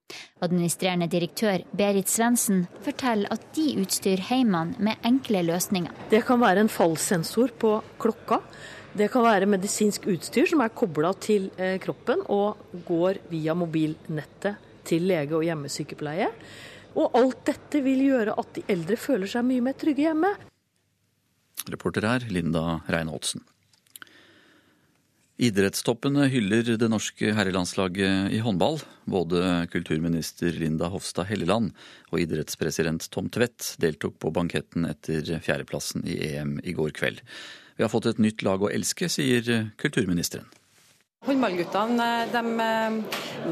Administrerende 0.46 1.08
direktør 1.12 1.64
Berit 1.76 2.12
Svendsen 2.12 2.66
forteller 2.86 3.32
at 3.34 3.44
de 3.58 3.66
utstyrer 3.82 4.22
heimene 4.30 4.78
med 4.80 5.02
enkle 5.08 5.42
løsninger. 5.48 5.94
Det 6.12 6.22
kan 6.28 6.42
være 6.42 6.64
en 6.64 6.72
fallsensor 6.72 7.54
på 7.60 7.74
klokka. 8.00 8.40
Det 8.98 9.10
kan 9.14 9.26
være 9.26 9.50
medisinsk 9.50 10.08
utstyr 10.10 10.48
som 10.50 10.64
er 10.64 10.74
kobla 10.74 11.12
til 11.22 11.50
eh, 11.58 11.76
kroppen 11.84 12.24
og 12.34 12.72
går 12.88 13.22
via 13.32 13.54
mobilnettet 13.58 14.64
til 14.88 15.10
lege 15.10 15.36
og 15.36 15.44
hjemmesykepleie. 15.46 16.30
Og 16.98 17.18
alt 17.20 17.44
dette 17.50 17.84
vil 17.86 18.06
gjøre 18.08 18.38
at 18.40 18.56
de 18.56 18.64
eldre 18.74 18.98
føler 18.98 19.30
seg 19.30 19.46
mye 19.46 19.66
mer 19.68 19.78
trygge 19.78 20.08
hjemme. 20.08 20.32
Reporter 21.68 22.08
her, 22.08 22.26
Linda 22.32 22.80
Reinholdsen. 22.88 23.44
Idrettstoppene 25.38 26.24
hyller 26.34 26.66
det 26.82 26.88
norske 26.90 27.30
herrelandslaget 27.38 28.32
i 28.34 28.40
håndball. 28.42 28.80
Både 29.06 29.68
kulturminister 29.70 30.56
Linda 30.58 30.90
Hofstad 30.90 31.30
Helleland 31.30 31.76
og 32.10 32.24
idrettspresident 32.24 33.06
Tom 33.14 33.28
Tvedt 33.30 33.76
deltok 33.78 34.16
på 34.18 34.32
banketten 34.34 34.88
etter 34.90 35.36
fjerdeplassen 35.46 36.08
i 36.10 36.18
EM 36.32 36.56
i 36.66 36.74
går 36.74 36.96
kveld. 36.98 37.22
Vi 37.78 37.86
har 37.86 37.94
fått 37.94 38.10
et 38.10 38.24
nytt 38.24 38.42
lag 38.42 38.66
å 38.66 38.72
elske, 38.74 39.12
sier 39.14 39.70
kulturministeren. 39.78 40.50
Håndballguttene 41.28 42.10
de, 42.34 42.42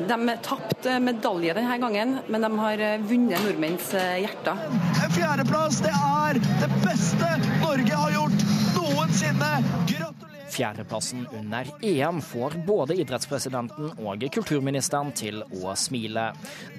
de 0.09 0.35
tapte 0.45 0.97
medalje 1.05 1.53
denne 1.57 1.77
gangen, 1.85 2.17
men 2.33 2.47
de 2.47 2.51
har 2.63 2.83
vunnet 3.05 3.45
nordmenns 3.45 3.93
hjerter. 3.93 4.65
En 5.05 5.13
fjerdeplass, 5.13 5.83
det 5.85 5.93
er 5.93 6.41
det 6.63 6.73
beste 6.81 7.31
Norge 7.61 8.03
har 8.05 8.17
gjort 8.17 8.49
noensinne! 8.73 9.53
Gratulerer! 9.85 10.14
Fjerdeplassen 10.49 11.27
under 11.33 11.67
EM 11.81 12.21
får 12.21 12.57
både 12.67 12.95
idrettspresidenten 13.01 13.91
og 14.05 14.25
kulturministeren 14.33 15.11
til 15.15 15.41
å 15.43 15.73
smile. 15.79 16.27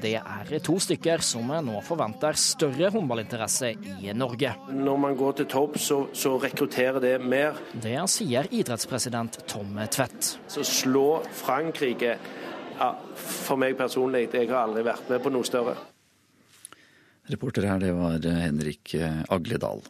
Det 0.03 0.15
er 0.21 0.53
to 0.65 0.79
stykker 0.83 1.25
som 1.25 1.51
nå 1.51 1.81
forventer 1.87 2.39
større 2.39 2.91
håndballinteresse 2.95 3.73
i 3.75 4.15
Norge. 4.17 4.55
Når 4.71 5.03
man 5.03 5.19
går 5.19 5.41
til 5.41 5.51
topp, 5.51 5.79
så, 5.83 6.01
så 6.17 6.37
rekrutterer 6.43 7.03
det 7.03 7.17
mer. 7.23 7.59
Det 7.73 7.99
sier 8.13 8.49
idrettspresident 8.55 9.43
Tom 9.51 9.77
Tvedt. 9.91 10.37
Så 10.53 10.65
slå 10.67 11.23
Frankrike 11.37 12.17
ja, 12.77 12.91
For 13.17 13.57
meg 13.61 13.77
personlig, 13.79 14.29
jeg 14.35 14.51
har 14.51 14.67
aldri 14.67 14.85
vært 14.87 15.11
med 15.11 15.23
på 15.25 15.33
noe 15.33 15.47
større. 15.49 15.77
Reporter 17.27 17.65
her, 17.67 17.81
det 17.83 17.95
var 17.97 18.23
Henrik 18.23 18.93
Agledal. 19.33 19.81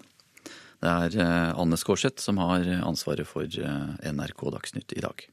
Det 0.82 0.92
er 0.92 1.16
eh, 1.22 1.56
Anne 1.56 1.78
Skårseth 1.80 2.20
som 2.22 2.38
har 2.42 2.66
ansvaret 2.84 3.28
for 3.28 3.48
eh, 3.48 4.12
NRK 4.12 4.46
Dagsnytt 4.52 4.92
i 4.96 5.02
dag. 5.04 5.26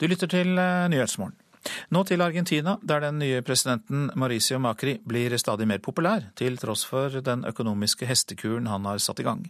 Du 0.00 0.06
lytter 0.08 0.30
til 0.32 0.56
eh, 0.58 0.86
Nyhetsmorgen. 0.92 1.36
Nå 1.96 2.02
til 2.04 2.20
Argentina, 2.20 2.74
der 2.84 3.00
den 3.00 3.18
nye 3.22 3.40
presidenten 3.44 4.10
Mauricio 4.20 4.58
Macri 4.60 4.98
blir 5.08 5.32
stadig 5.40 5.64
mer 5.68 5.80
populær, 5.84 6.26
til 6.36 6.58
tross 6.60 6.82
for 6.84 7.12
den 7.24 7.46
økonomiske 7.48 8.08
hestekuren 8.08 8.68
han 8.68 8.84
har 8.88 9.00
satt 9.00 9.22
i 9.22 9.24
gang. 9.24 9.46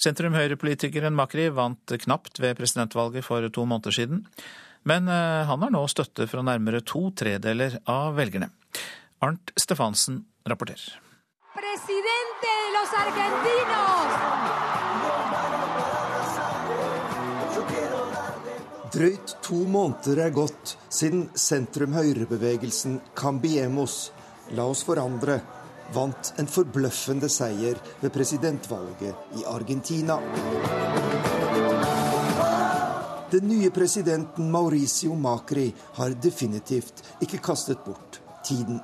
Sentrum-høyre-politikeren 0.00 1.16
Macri 1.16 1.50
vant 1.52 1.92
knapt 2.04 2.40
ved 2.40 2.56
presidentvalget 2.56 3.26
for 3.26 3.44
to 3.52 3.66
måneder 3.68 3.96
siden, 3.98 4.24
men 4.88 5.12
han 5.12 5.60
har 5.62 5.70
nå 5.70 5.84
støtte 5.92 6.24
fra 6.26 6.40
nærmere 6.42 6.80
to 6.88 7.10
tredeler 7.20 7.76
av 7.84 8.16
velgerne. 8.16 8.48
Arnt 9.22 9.52
Stefansen 9.56 10.24
rapporterer. 10.44 11.00
Presidente 11.54 12.48
de 12.64 12.70
los 12.74 12.90
argentinos! 13.04 14.10
Drøyt 18.92 19.36
to 19.46 19.54
måneder 19.70 20.24
er 20.24 20.32
gått 20.34 20.72
siden 20.90 21.28
sentrum-høyre-bevegelsen 21.38 22.96
Cambiemos, 23.14 24.10
la 24.58 24.66
oss 24.66 24.82
forandre, 24.88 25.36
vant 25.94 26.32
en 26.42 26.50
forbløffende 26.50 27.30
seier 27.30 27.78
ved 28.00 28.10
presidentvalget 28.16 29.38
i 29.38 29.44
Argentina. 29.46 30.16
Den 33.30 33.46
nye 33.52 33.70
presidenten 33.70 34.50
Mauricio 34.50 35.14
Macri 35.14 35.68
har 36.00 36.18
definitivt 36.26 37.04
ikke 37.22 37.38
kastet 37.38 37.86
bort 37.86 38.18
tiden. 38.42 38.82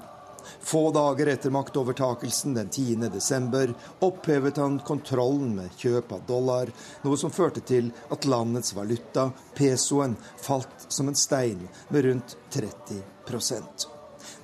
Få 0.68 0.90
dager 0.92 1.26
etter 1.32 1.50
maktovertakelsen 1.50 2.54
den 2.54 2.68
10. 2.68 3.08
desember 3.12 3.70
opphevet 4.04 4.56
han 4.60 4.78
kontrollen 4.84 5.54
med 5.56 5.72
kjøp 5.80 6.12
av 6.12 6.26
dollar, 6.28 6.68
noe 7.06 7.16
som 7.16 7.32
førte 7.32 7.64
til 7.64 7.88
at 8.12 8.28
landets 8.28 8.74
valuta, 8.76 9.30
pesoen, 9.56 10.18
falt 10.44 10.90
som 10.92 11.08
en 11.08 11.16
stein 11.16 11.62
med 11.88 12.04
rundt 12.10 12.36
30% 12.52 13.88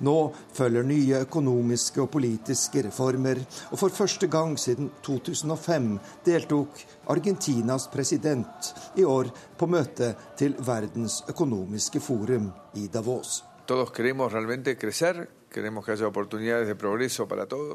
nå 0.03 0.15
følger 0.53 0.83
nye 0.87 1.21
økonomiske 1.23 2.01
og 2.03 2.09
politiske 2.15 2.83
reformer, 2.87 3.39
og 3.71 3.79
for 3.79 3.93
første 3.93 4.27
gang 4.31 4.55
siden 4.59 4.89
2005 5.05 5.89
deltok 6.25 6.81
Argentinas 7.13 7.87
president 7.93 8.73
i 8.97 9.05
år 9.05 9.29
på 9.57 9.69
møte 9.69 10.13
til 10.39 10.57
Verdens 10.65 11.21
økonomiske 11.29 12.01
forum 12.03 12.49
i 12.81 12.89
Davos. 12.91 13.43
Todos 13.65 13.89
queremos 13.95 14.33
realmente 14.33 14.75
crecer, 14.77 15.25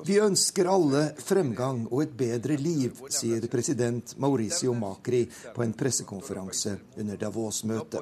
vi 0.04 0.18
ønsker 0.20 0.68
alle 0.68 1.02
fremgang 1.16 1.86
og 1.88 2.02
et 2.04 2.14
bedre 2.16 2.56
liv, 2.60 2.98
sier 3.08 3.46
president 3.52 4.14
Mauricio 4.20 4.74
Macri 4.76 5.22
på 5.54 5.64
en 5.64 5.72
pressekonferanse 5.72 6.76
under 7.00 7.16
Davos-møtet. 7.20 8.00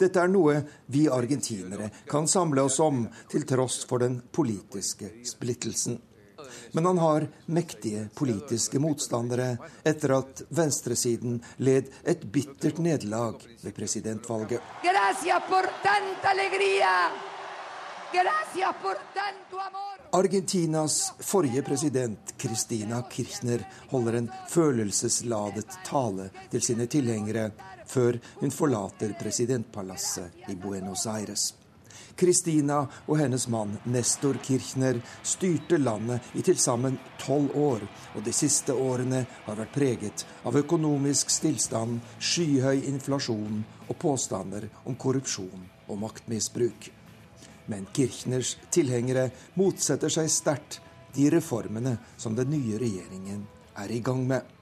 Dette 0.00 0.20
er 0.22 0.30
noe 0.32 0.60
vi 0.92 1.06
argentinere 1.12 1.90
kan 2.08 2.28
samle 2.28 2.64
oss 2.64 2.80
om, 2.80 3.04
til 3.30 3.44
tross 3.48 3.84
for 3.88 3.98
den 4.02 4.20
politiske 4.32 5.12
splittelsen. 5.28 6.00
Men 6.72 6.86
han 6.88 6.98
har 6.98 7.26
mektige 7.46 8.08
politiske 8.16 8.80
motstandere 8.82 9.56
etter 9.86 10.16
at 10.16 10.42
venstresiden 10.48 11.40
led 11.62 11.90
et 12.08 12.24
bittert 12.32 12.80
nederlag 12.82 13.42
ved 13.62 13.76
presidentvalget. 13.76 14.60
Argentinas 20.12 21.12
forrige 21.20 21.62
president, 21.62 22.34
Cristina 22.36 23.02
Kirchner, 23.02 23.68
holder 23.90 24.12
en 24.12 24.30
følelsesladet 24.48 25.78
tale 25.86 26.30
til 26.50 26.62
sine 26.62 26.86
tilhengere 26.90 27.50
før 27.86 28.18
hun 28.40 28.50
forlater 28.50 29.14
presidentpalasset 29.20 30.50
i 30.50 30.58
Buenos 30.58 31.06
Aires. 31.06 31.54
Cristina 32.18 32.82
og 33.06 33.16
hennes 33.18 33.46
mann 33.48 33.78
Nestor 33.86 34.42
Kirchner 34.42 34.98
styrte 35.22 35.78
landet 35.78 36.34
i 36.34 36.42
til 36.42 36.58
sammen 36.58 36.98
tolv 37.22 37.54
år, 37.54 37.86
og 38.14 38.24
de 38.26 38.34
siste 38.34 38.74
årene 38.74 39.22
har 39.46 39.60
vært 39.62 39.76
preget 39.76 40.26
av 40.44 40.58
økonomisk 40.58 41.30
stillstand, 41.30 42.00
skyhøy 42.18 42.88
inflasjon 42.90 43.62
og 43.86 43.98
påstander 44.02 44.66
om 44.84 44.98
korrupsjon 44.98 45.68
og 45.86 46.02
maktmisbruk. 46.02 46.90
Men 47.66 47.86
Kirchners 47.92 48.56
tilhengere 48.70 49.30
motsetter 49.54 50.12
seg 50.12 50.30
sterkt 50.32 50.80
de 51.14 51.30
reformene 51.30 51.96
som 52.16 52.36
den 52.38 52.50
nye 52.54 52.78
regjeringen 52.78 53.44
er 53.78 53.92
i 53.92 54.00
gang 54.04 54.24
med. 54.28 54.56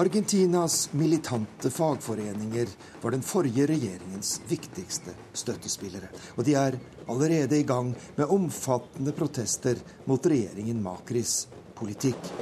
Argentinas 0.00 0.92
militante 0.92 1.70
fagforeninger 1.70 2.68
var 3.02 3.10
den 3.10 3.22
forrige 3.22 3.66
regjeringens 3.68 4.38
viktigste 4.48 5.12
støttespillere. 5.36 6.08
Og 6.40 6.46
de 6.48 6.54
er 6.56 6.78
allerede 7.04 7.58
i 7.58 7.66
gang 7.68 7.92
med 8.16 8.32
omfattende 8.32 9.12
protester 9.12 9.76
mot 10.08 10.24
regjeringen 10.24 10.80
Makris 10.82 11.42
politikk. 11.76 12.32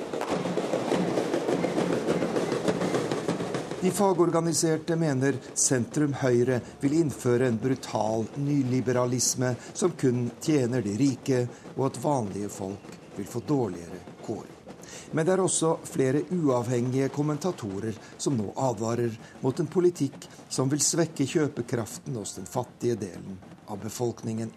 De 3.81 3.91
fagorganiserte 3.91 4.97
mener 4.97 5.37
sentrum 5.55 6.17
Høyre 6.19 6.57
vil 6.81 6.97
innføre 6.99 7.47
en 7.47 7.61
brutal 7.63 8.25
nyliberalisme 8.43 9.53
som 9.71 9.93
kun 9.95 10.25
tjener 10.43 10.83
de 10.83 10.97
rike, 10.99 11.45
og 11.77 11.85
at 11.87 12.01
vanlige 12.03 12.51
folk 12.51 12.97
vil 13.15 13.29
få 13.31 13.45
dårligere 13.47 14.01
kår. 14.27 14.49
Men 15.15 15.27
det 15.27 15.37
er 15.37 15.45
også 15.45 15.77
flere 15.87 16.25
uavhengige 16.35 17.13
kommentatorer 17.15 17.95
som 18.19 18.35
nå 18.35 18.51
advarer 18.67 19.15
mot 19.45 19.63
en 19.63 19.71
politikk 19.71 20.27
som 20.51 20.67
vil 20.73 20.83
svekke 20.83 21.29
kjøpekraften 21.31 22.19
hos 22.19 22.35
den 22.41 22.51
fattige 22.51 22.99
delen 22.99 23.39
av 23.71 23.79
befolkningen. 23.85 24.51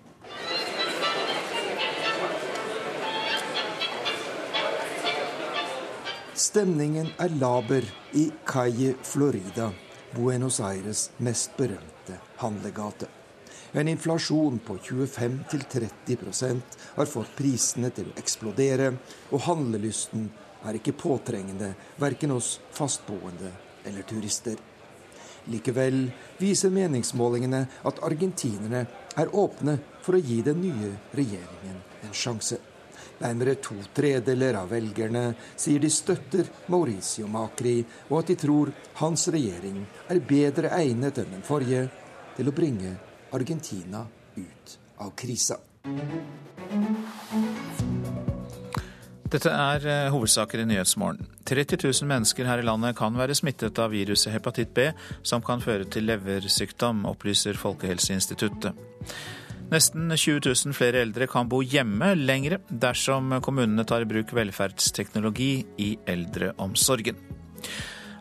Stemningen 6.41 7.11
er 7.21 7.29
laber 7.37 7.85
i 8.17 8.23
Calle 8.49 8.95
Florida, 9.05 9.67
Buenos 10.15 10.55
Aires 10.59 11.11
mest 11.21 11.51
berømte 11.53 12.15
handlegate. 12.41 13.05
En 13.77 13.87
inflasjon 13.87 14.57
på 14.65 14.77
25-30% 14.81 16.79
har 16.95 17.11
fått 17.11 17.35
prisene 17.37 17.91
til 17.93 18.09
å 18.09 18.15
eksplodere, 18.17 18.89
og 19.29 19.45
handlelysten 19.45 20.25
er 20.65 20.79
ikke 20.79 20.95
påtrengende 21.03 21.75
verken 22.01 22.33
hos 22.33 22.55
fastboende 22.73 23.53
eller 23.85 24.09
turister. 24.09 24.57
Likevel 25.53 26.07
viser 26.41 26.73
meningsmålingene 26.73 27.67
at 27.85 28.01
argentinerne 28.01 28.87
er 29.13 29.37
åpne 29.45 29.77
for 30.01 30.17
å 30.17 30.25
gi 30.25 30.41
den 30.49 30.65
nye 30.65 30.95
regjeringen 31.13 31.85
en 32.01 32.17
sjanse. 32.17 32.57
Nærmere 33.21 33.55
to 33.61 33.75
tredeler 33.93 34.57
av 34.57 34.71
velgerne 34.73 35.27
sier 35.53 35.81
de 35.81 35.89
støtter 35.93 36.47
Mauricio 36.73 37.27
Macri, 37.29 37.79
og 38.09 38.21
at 38.21 38.31
de 38.31 38.37
tror 38.41 38.71
hans 39.01 39.27
regjering 39.33 39.83
er 40.09 40.23
bedre 40.25 40.73
egnet 40.79 41.21
enn 41.21 41.35
den 41.37 41.45
forrige 41.45 41.87
til 42.37 42.49
å 42.49 42.55
bringe 42.55 42.95
Argentina 43.35 44.05
ut 44.37 44.77
av 45.01 45.13
krisa. 45.17 45.59
Dette 49.31 49.47
er 49.47 49.85
eh, 49.87 50.09
hovedsaker 50.11 50.59
i 50.59 50.65
Nyhetsmorgen. 50.67 51.29
30 51.47 51.79
000 51.79 52.07
mennesker 52.09 52.47
her 52.49 52.59
i 52.59 52.65
landet 52.67 52.97
kan 52.97 53.15
være 53.15 53.35
smittet 53.37 53.79
av 53.79 53.93
viruset 53.93 54.33
hepatitt 54.33 54.73
B, 54.75 54.89
som 55.23 55.43
kan 55.45 55.63
føre 55.63 55.87
til 55.87 56.09
leversykdom, 56.09 57.05
opplyser 57.07 57.59
Folkehelseinstituttet. 57.59 58.75
Nesten 59.71 60.11
20 60.11 60.41
000 60.43 60.75
flere 60.75 60.99
eldre 61.05 61.29
kan 61.31 61.47
bo 61.47 61.61
hjemme 61.63 62.09
lengre 62.19 62.57
dersom 62.67 63.31
kommunene 63.45 63.85
tar 63.87 64.03
i 64.03 64.09
bruk 64.09 64.33
velferdsteknologi 64.35 65.53
i 65.79 65.93
eldreomsorgen. 66.11 67.15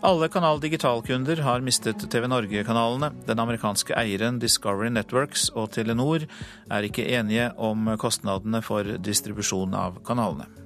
Alle 0.06 0.30
Kanal 0.32 0.62
Digital-kunder 0.62 1.42
har 1.44 1.66
mistet 1.66 2.06
TV 2.06 2.28
Norge-kanalene. 2.30 3.10
Den 3.26 3.42
amerikanske 3.42 3.98
eieren 3.98 4.38
Discovery 4.40 4.94
Networks 4.94 5.50
og 5.50 5.74
Telenor 5.74 6.24
er 6.70 6.86
ikke 6.86 7.04
enige 7.18 7.50
om 7.58 7.90
kostnadene 7.98 8.62
for 8.64 8.86
distribusjon 9.02 9.74
av 9.74 9.98
kanalene. 10.06 10.59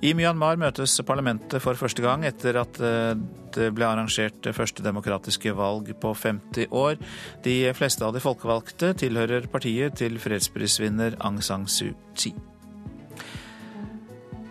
I 0.00 0.14
Myanmar 0.16 0.56
møtes 0.56 0.94
parlamentet 1.04 1.60
for 1.60 1.76
første 1.76 2.00
gang 2.00 2.22
etter 2.24 2.56
at 2.56 2.78
eh, 2.80 3.12
det 3.52 3.66
ble 3.76 3.84
arrangert 3.84 4.48
første 4.56 4.84
demokratiske 4.84 5.52
valg 5.58 5.90
på 6.00 6.14
50 6.16 6.72
år. 6.72 6.96
De 7.44 7.56
fleste 7.76 8.06
av 8.06 8.16
de 8.16 8.22
folkevalgte 8.24 8.94
tilhører 9.02 9.50
partiet 9.52 9.98
til 10.00 10.16
fredsprisvinner 10.22 11.18
Aung 11.20 11.42
San 11.44 11.68
Suu 11.68 11.92
Kyi. 12.16 12.32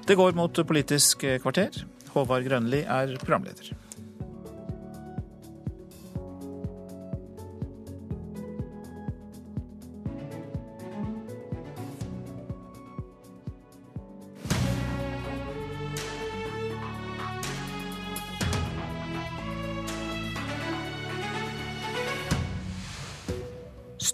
Det 0.06 0.18
går 0.18 0.38
mot 0.38 0.62
Politisk 0.70 1.26
kvarter. 1.42 1.82
Håvard 2.14 2.46
Grønli 2.46 2.84
er 2.86 3.18
programleder. 3.22 3.74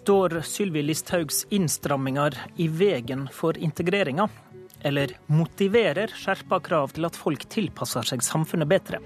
Står 0.05 0.41
Sylvi 0.45 0.83
Listhaugs 0.83 1.47
innstramminger 1.49 2.35
i 2.61 2.67
veien 2.69 3.23
for 3.33 3.57
integreringa? 3.57 4.27
Eller 4.85 5.15
motiverer 5.25 6.11
skjerpa 6.13 6.59
krav 6.61 6.91
til 6.93 7.07
at 7.07 7.17
folk 7.17 7.47
tilpasser 7.49 8.05
seg 8.05 8.21
samfunnet 8.21 8.69
bedre? 8.69 8.99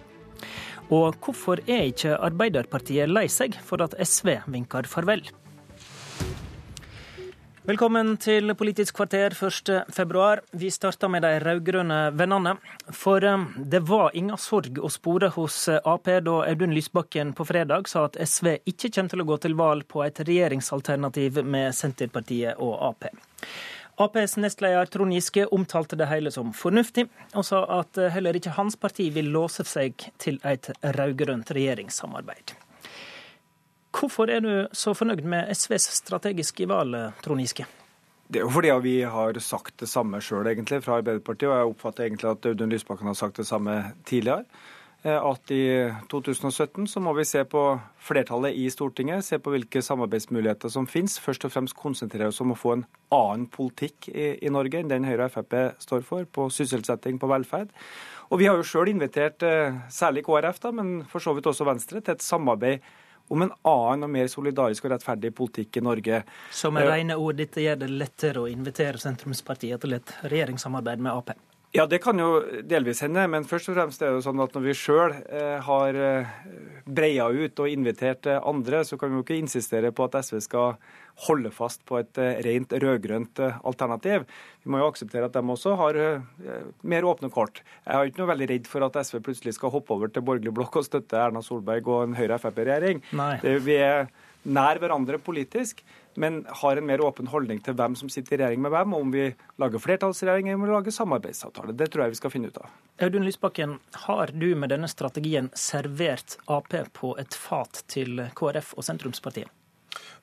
Og 0.91 1.15
hvorfor 1.24 1.61
er 1.72 1.86
ikke 1.94 2.18
Arbeiderpartiet 2.19 3.07
lei 3.07 3.30
seg 3.32 3.56
for 3.64 3.80
at 3.86 3.95
SV 3.95 4.41
vinker 4.52 4.91
farvel? 4.91 5.24
Velkommen 7.70 8.16
til 8.18 8.50
Politisk 8.58 8.96
kvarter 8.98 9.30
1.2. 9.30 10.22
Vi 10.58 10.72
starter 10.74 11.10
med 11.14 11.22
de 11.22 11.36
rød-grønne 11.44 11.98
vennene. 12.18 12.56
For 12.98 13.22
eh, 13.22 13.44
det 13.62 13.84
var 13.86 14.16
ingen 14.18 14.40
sorg 14.41 14.80
å 14.82 14.90
spore 14.90 15.28
hos 15.36 15.58
eh, 15.70 15.78
Ap 15.86 16.10
da 16.10 16.38
Audun 16.48 16.74
Lysbakken 16.74 17.36
på 17.38 17.46
fredag 17.46 17.86
sa 17.91 18.08
at 18.08 18.18
SV 18.18 18.56
ikke 18.72 18.90
kommer 18.96 19.14
til 19.14 19.22
å 19.22 19.28
gå 19.30 19.38
til 19.44 19.58
valg 19.60 19.86
på 19.86 20.02
et 20.02 20.18
regjeringsalternativ 20.18 21.44
med 21.46 21.76
Senterpartiet 21.78 22.58
og 22.58 22.74
Ap. 22.88 23.06
Aps 24.02 24.34
nestleder 24.41 24.90
Trond 24.90 25.14
Giske 25.14 25.46
omtalte 25.54 26.00
det 26.00 26.08
hele 26.10 26.34
som 26.34 26.50
fornuftig, 26.56 27.06
og 27.36 27.46
sa 27.52 27.62
at 27.84 28.02
eh, 28.02 28.10
heller 28.16 28.40
ikke 28.40 28.56
hans 28.58 28.80
parti 28.82 29.12
vil 29.14 29.30
låse 29.36 29.68
seg 29.68 30.10
til 30.18 30.41
et 30.41 30.72
rød-grønt 30.98 31.54
regjeringssamarbeid. 31.54 32.58
Hvorfor 33.95 34.30
er 34.30 34.44
du 34.45 34.52
så 34.76 34.94
fornøyd 34.94 35.26
med 35.26 35.49
SVs 35.56 35.90
strategiske 36.03 36.68
valg, 36.70 37.14
Trond 37.26 37.41
Giske? 37.41 37.66
Det 38.30 38.44
er 38.44 38.45
jo 38.45 38.53
fordi 38.53 38.74
vi 38.84 38.99
har 39.10 39.40
sagt 39.41 39.80
det 39.82 39.90
samme 39.90 40.20
sjøl, 40.22 40.45
egentlig, 40.52 40.84
fra 40.86 40.99
Arbeiderpartiet. 40.99 41.49
Og 41.49 41.56
jeg 41.57 41.72
oppfatter 41.72 42.06
egentlig 42.06 42.30
at 42.30 42.45
Audun 42.45 42.70
Lysbakken 42.70 43.10
har 43.10 43.18
sagt 43.18 43.41
det 43.41 43.48
samme 43.49 43.80
tidligere. 44.06 44.45
Eh, 45.02 45.16
at 45.16 45.52
i 45.56 45.64
2017 46.11 46.86
så 46.91 47.02
må 47.02 47.14
vi 47.16 47.24
se 47.26 47.41
på 47.48 47.64
flertallet 48.03 48.57
i 48.60 48.68
Stortinget, 48.70 49.24
se 49.26 49.40
på 49.40 49.53
hvilke 49.53 49.82
samarbeidsmuligheter 49.82 50.70
som 50.70 50.86
finnes. 50.91 51.18
Først 51.24 51.48
og 51.48 51.56
fremst 51.56 51.78
konsentrere 51.80 52.30
oss 52.30 52.41
om 52.44 52.52
å 52.52 52.60
få 52.60 52.76
en 52.76 52.86
annen 53.16 53.48
politikk 53.49 54.11
i, 54.11 54.34
i 54.44 54.52
Norge 54.53 54.82
enn 54.82 54.91
den 54.91 55.07
Høyre 55.07 55.30
og 55.30 55.34
Frp 55.38 55.57
står 55.82 56.03
for, 56.06 56.28
på 56.30 56.49
sysselsetting, 56.53 57.18
på 57.18 57.32
velferd. 57.32 57.72
Og 58.30 58.44
vi 58.44 58.49
har 58.52 58.60
jo 58.60 58.68
sjøl 58.68 58.91
invitert 58.91 59.41
eh, 59.48 59.80
særlig 59.90 60.28
KrF, 60.28 60.60
da, 60.68 60.76
men 60.76 60.99
for 61.10 61.24
så 61.24 61.34
vidt 61.34 61.48
også 61.49 61.66
Venstre, 61.66 62.03
til 62.03 62.14
et 62.14 62.26
samarbeid 62.26 62.84
om 63.30 63.45
en 63.45 63.53
annen 63.69 64.07
og 64.07 64.14
mer 64.14 64.30
solidarisk 64.31 64.88
og 64.88 64.95
rettferdig 64.95 65.31
politikk 65.38 65.80
i 65.80 65.85
Norge. 65.85 66.23
Så 66.51 66.72
med 66.73 66.89
rene 66.89 67.18
ord, 67.18 67.38
dette 67.39 67.61
gjør 67.64 67.84
det 67.84 67.91
lettere 67.93 68.43
å 68.43 68.49
invitere 68.49 69.01
sentrumspartiet 69.01 69.85
til 69.85 69.97
et 69.99 70.15
regjeringssamarbeid 70.26 71.06
med 71.06 71.14
Ap? 71.14 71.49
Ja, 71.72 71.84
det 71.86 72.00
kan 72.02 72.18
jo 72.18 72.40
delvis 72.66 73.04
hende, 73.06 73.28
men 73.30 73.44
først 73.46 73.70
og 73.70 73.76
fremst 73.78 74.02
er 74.02 74.10
det 74.10 74.18
jo 74.18 74.24
sånn 74.26 74.40
at 74.41 74.56
når 74.56 74.64
vi 74.64 74.74
sjøl 74.74 75.12
eh, 75.14 75.60
har 75.62 75.98
eh, 76.02 76.32
breia 76.90 77.28
ut 77.30 77.62
og 77.62 77.70
invitert 77.70 78.26
eh, 78.26 78.40
andre, 78.41 78.80
så 78.88 78.98
kan 78.98 79.12
vi 79.12 79.20
jo 79.20 79.26
ikke 79.26 79.38
insistere 79.38 79.91
på 79.94 80.08
at 80.08 80.18
SV 80.26 80.40
skal 80.48 80.80
holde 81.28 81.52
fast 81.54 81.84
på 81.86 82.00
et 82.00 82.18
rent 82.48 82.74
rød-grønt 82.74 83.41
alternativ. 83.68 84.26
Vi 84.64 84.72
må 84.72 84.80
jo 84.82 84.88
akseptere 84.88 85.28
at 85.28 85.36
de 85.36 85.44
også 85.44 85.74
har 85.76 85.98
mer 86.88 87.08
åpne 87.12 87.28
kort. 87.34 87.60
Jeg 87.84 87.91
har 87.91 88.08
ikke 88.08 88.22
noe 88.22 88.32
veldig 88.32 88.48
redd 88.54 88.70
for 88.72 88.88
at 88.88 88.96
SV 89.04 89.20
plutselig 89.26 89.58
skal 89.58 89.74
hoppe 89.74 89.98
over 89.98 90.10
til 90.10 90.24
borgerlig 90.24 90.56
blokk 90.56 90.80
og 90.80 90.88
støtte 90.88 91.20
Erna 91.20 91.44
Solberg 91.44 91.91
og 91.91 92.06
en 92.06 92.16
Høyre-Frp-regjering. 92.16 93.04
Vi 93.68 93.76
er 93.76 94.08
nær 94.48 94.80
hverandre 94.80 95.20
politisk 95.20 95.84
men 96.15 96.41
har 96.61 96.77
en 96.77 96.88
mer 96.88 97.02
åpen 97.06 97.30
holdning 97.30 97.61
til 97.65 97.77
hvem 97.77 97.95
som 97.99 98.10
sitter 98.11 98.36
i 98.36 98.41
regjering 98.41 98.64
med 98.65 98.73
hvem, 98.73 98.95
og 98.95 99.06
om 99.06 99.14
vi 99.14 99.27
lager 99.61 99.84
flertallsregjering 99.84 100.49
eller 100.49 100.60
om 100.60 100.65
vi 100.65 100.73
lager 100.73 100.95
samarbeidsavtale. 100.95 101.76
Det 101.77 101.91
tror 101.91 102.06
jeg 102.06 102.15
vi 102.15 102.22
skal 102.22 102.34
finne 102.34 102.52
ut 102.52 102.60
av. 102.61 102.73
Audun 103.06 103.27
Lysbakken, 103.27 103.77
har 104.07 104.34
du 104.34 104.49
med 104.56 104.73
denne 104.73 104.90
strategien 104.91 105.52
servert 105.53 106.38
Ap 106.48 106.73
på 106.94 107.15
et 107.22 107.34
fat 107.36 107.84
til 107.88 108.26
KrF 108.36 108.76
og 108.77 108.86
sentrumspartiet? 108.86 109.49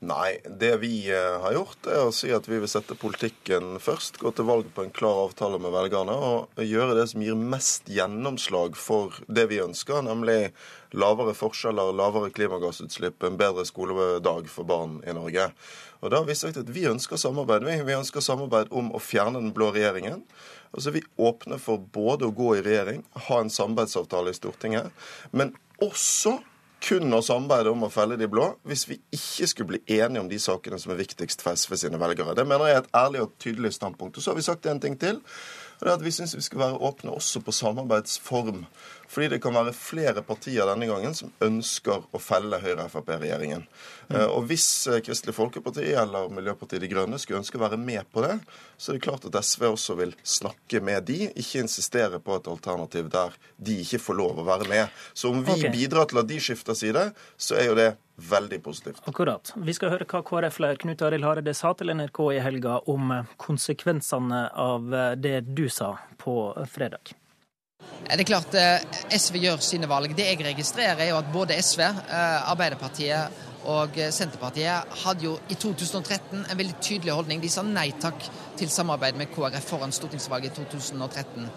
Nei, 0.07 0.37
det 0.61 0.75
vi 0.83 1.09
eh, 1.09 1.37
har 1.41 1.55
gjort, 1.57 1.87
er 1.89 2.03
å 2.05 2.13
si 2.13 2.29
at 2.35 2.45
vi 2.51 2.59
vil 2.61 2.69
sette 2.69 2.97
politikken 3.01 3.79
først. 3.81 4.19
Gå 4.21 4.33
til 4.37 4.49
valg 4.49 4.69
på 4.77 4.85
en 4.85 4.93
klar 4.95 5.23
avtale 5.23 5.61
med 5.63 5.73
velgerne 5.73 6.13
og 6.13 6.61
gjøre 6.61 6.99
det 6.99 7.07
som 7.13 7.25
gir 7.25 7.39
mest 7.39 7.89
gjennomslag 7.89 8.77
for 8.77 9.17
det 9.27 9.47
vi 9.53 9.63
ønsker, 9.65 10.03
nemlig 10.05 10.53
lavere 10.97 11.33
forskjeller, 11.37 11.95
lavere 11.97 12.33
klimagassutslipp, 12.37 13.25
en 13.25 13.39
bedre 13.41 13.65
skoledag 13.69 14.51
for 14.53 14.69
barn 14.69 14.99
i 15.09 15.15
Norge. 15.17 15.49
Og 16.05 16.13
da 16.13 16.21
har 16.21 16.29
Vi 16.29 16.35
sagt 16.37 16.61
at 16.61 16.69
vi 16.69 16.85
ønsker 16.87 17.17
samarbeid. 17.17 17.65
Vi, 17.65 17.79
vi 17.89 17.97
ønsker 17.97 18.21
samarbeid 18.21 18.69
om 18.71 18.93
å 18.93 19.01
fjerne 19.01 19.41
den 19.41 19.55
blå 19.57 19.71
regjeringen. 19.73 20.27
Altså 20.77 20.93
vi 20.93 21.03
åpner 21.17 21.57
for 21.63 21.81
både 21.81 22.29
å 22.29 22.35
gå 22.37 22.57
i 22.59 22.65
regjering, 22.67 23.01
ha 23.31 23.41
en 23.41 23.53
samarbeidsavtale 23.53 24.35
i 24.35 24.37
Stortinget, 24.37 24.93
men 25.33 25.55
også 25.81 26.37
kun 26.83 27.15
å 27.17 27.23
samarbeide 27.25 27.73
om 27.73 27.87
å 27.87 27.93
felle 27.93 28.19
de 28.21 28.29
blå 28.31 28.51
hvis 28.69 28.85
vi 28.91 28.99
ikke 29.15 29.49
skulle 29.51 29.71
bli 29.73 29.99
enige 29.99 30.23
om 30.23 30.29
de 30.31 30.39
sakene 30.43 30.79
som 30.81 30.93
er 30.93 31.01
viktigst 31.01 31.43
for 31.45 31.57
SV 31.57 31.77
sine 31.81 32.01
velgere. 32.01 32.35
Det 32.37 32.47
mener 32.47 32.69
jeg 32.69 32.79
er 32.79 32.85
et 32.85 32.99
ærlig 33.01 33.23
og 33.25 33.37
tydelig 33.43 33.73
standpunkt. 33.77 34.19
Og 34.19 34.25
så 34.25 34.33
har 34.33 34.39
vi 34.39 34.47
sagt 34.47 34.67
en 34.67 34.83
ting 34.83 34.99
til. 35.01 35.23
og 35.79 35.87
det 35.87 35.91
er 35.91 35.97
at 35.97 36.05
Vi 36.05 36.11
syns 36.11 36.37
vi 36.37 36.45
skal 36.45 36.59
være 36.59 36.81
åpne 36.81 37.17
også 37.17 37.41
på 37.41 37.53
samarbeidsform. 37.53 38.67
Fordi 39.09 39.29
det 39.29 39.39
kan 39.43 39.55
være 39.55 39.73
flere 39.77 40.23
partier 40.27 40.67
denne 40.69 40.89
gangen 40.89 41.15
som 41.17 41.33
ønsker 41.45 42.07
å 42.11 42.21
felle 42.21 42.59
Høyre-Frp-regjeringen. 42.63 43.67
Mm. 44.09 44.17
Eh, 44.17 44.27
og 44.27 44.47
Hvis 44.51 44.69
eh, 44.91 45.01
Kristelig 45.05 45.37
Folkeparti 45.37 45.87
eller 45.95 46.31
Miljøpartiet 46.35 46.83
De 46.83 46.91
Grønne 46.91 47.21
skulle 47.23 47.41
ønske 47.43 47.59
å 47.59 47.65
være 47.65 47.79
med 47.81 48.07
på 48.13 48.25
det, 48.27 48.39
så 48.77 48.93
er 48.93 48.99
det 48.99 49.05
klart 49.07 49.29
at 49.29 49.39
SV 49.41 49.69
også 49.71 49.99
vil 50.01 50.15
snakke 50.27 50.83
med 50.85 51.07
de, 51.09 51.31
ikke 51.35 51.63
insistere 51.65 52.21
på 52.23 52.39
et 52.39 52.51
alternativ 52.51 53.11
der 53.13 53.37
de 53.57 53.79
ikke 53.85 54.03
får 54.03 54.19
lov 54.19 54.43
å 54.43 54.49
være 54.49 54.69
med. 54.71 55.05
Så 55.15 55.31
om 55.33 55.45
vi 55.47 55.55
okay. 55.55 55.73
bidrar 55.75 56.11
til 56.11 56.23
at 56.23 56.31
de 56.31 56.41
skifter 56.43 56.79
side, 56.79 57.07
så 57.37 57.59
er 57.61 57.71
jo 57.71 57.77
det 57.79 57.91
veldig 58.17 58.63
positivt. 58.65 59.03
Akkurat. 59.05 59.53
Vi 59.61 59.75
skal 59.77 59.93
høre 59.93 60.07
hva 60.09 60.23
KrF-leder 60.25 60.81
Knut 60.81 61.05
Arild 61.05 61.27
Hareide 61.29 61.53
sa 61.57 61.75
til 61.77 61.93
NRK 61.93 62.23
i 62.33 62.41
helga 62.41 62.79
om 62.89 63.13
konsekvensene 63.41 64.47
av 64.57 64.89
det 65.21 65.43
du 65.53 65.67
sa 65.73 65.95
på 66.23 66.49
fredag. 66.73 67.13
Det 68.07 68.23
er 68.23 68.29
klart 68.29 68.55
eh, 68.55 68.85
SV 69.19 69.41
gjør 69.43 69.63
sine 69.65 69.89
valg. 69.91 70.13
Det 70.15 70.29
jeg 70.29 70.39
registrerer, 70.47 71.01
er 71.03 71.09
jo 71.11 71.19
at 71.19 71.31
både 71.33 71.57
SV, 71.59 71.81
eh, 71.83 72.51
Arbeiderpartiet 72.53 73.41
og 73.67 73.99
eh, 73.99 74.13
Senterpartiet 74.15 74.99
hadde 75.03 75.27
jo 75.27 75.33
i 75.51 75.57
2013 75.59 76.45
en 76.45 76.61
veldig 76.61 76.77
tydelig 76.79 77.17
holdning. 77.17 77.43
De 77.43 77.51
sa 77.51 77.65
nei 77.67 77.89
takk 77.99 78.29
til 78.61 78.71
samarbeid 78.71 79.19
med 79.19 79.33
KrF 79.35 79.67
foran 79.73 79.95
stortingsvalget 79.95 80.55
i 80.55 80.69
2013. 80.71 81.51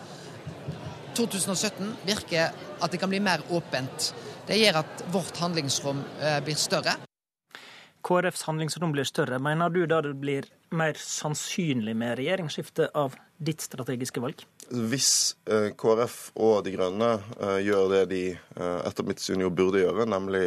2017 1.20 1.94
virker 2.08 2.50
at 2.82 2.90
det 2.90 3.02
kan 3.02 3.14
bli 3.14 3.22
mer 3.22 3.46
åpent. 3.54 4.10
Det 4.50 4.58
gjør 4.58 4.82
at 4.82 5.06
vårt 5.14 5.38
handlingsrom 5.44 6.02
blir 6.46 6.58
større. 6.58 6.96
KrFs 8.08 8.46
handlingsrom 8.48 8.96
blir 8.96 9.06
større. 9.06 9.38
Mener 9.44 9.70
du 9.70 9.84
da 9.86 10.00
det 10.02 10.16
blir 10.18 10.48
mer 10.74 10.98
sannsynlig 10.98 11.94
med 12.00 12.16
regjeringsskifte 12.18 12.90
av 12.98 13.20
ditt 13.38 13.62
strategiske 13.62 14.24
valg? 14.24 14.48
Hvis 14.70 15.36
eh, 15.50 15.72
KrF 15.78 16.18
og 16.38 16.62
De 16.66 16.76
Grønne 16.76 17.16
eh, 17.40 17.58
gjør 17.66 17.88
det 17.94 18.04
de 18.12 18.22
eh, 18.36 18.82
etter 18.86 19.08
mitt 19.08 19.22
syn 19.24 19.42
jo 19.42 19.50
burde 19.50 19.82
gjøre, 19.82 20.06
nemlig 20.10 20.44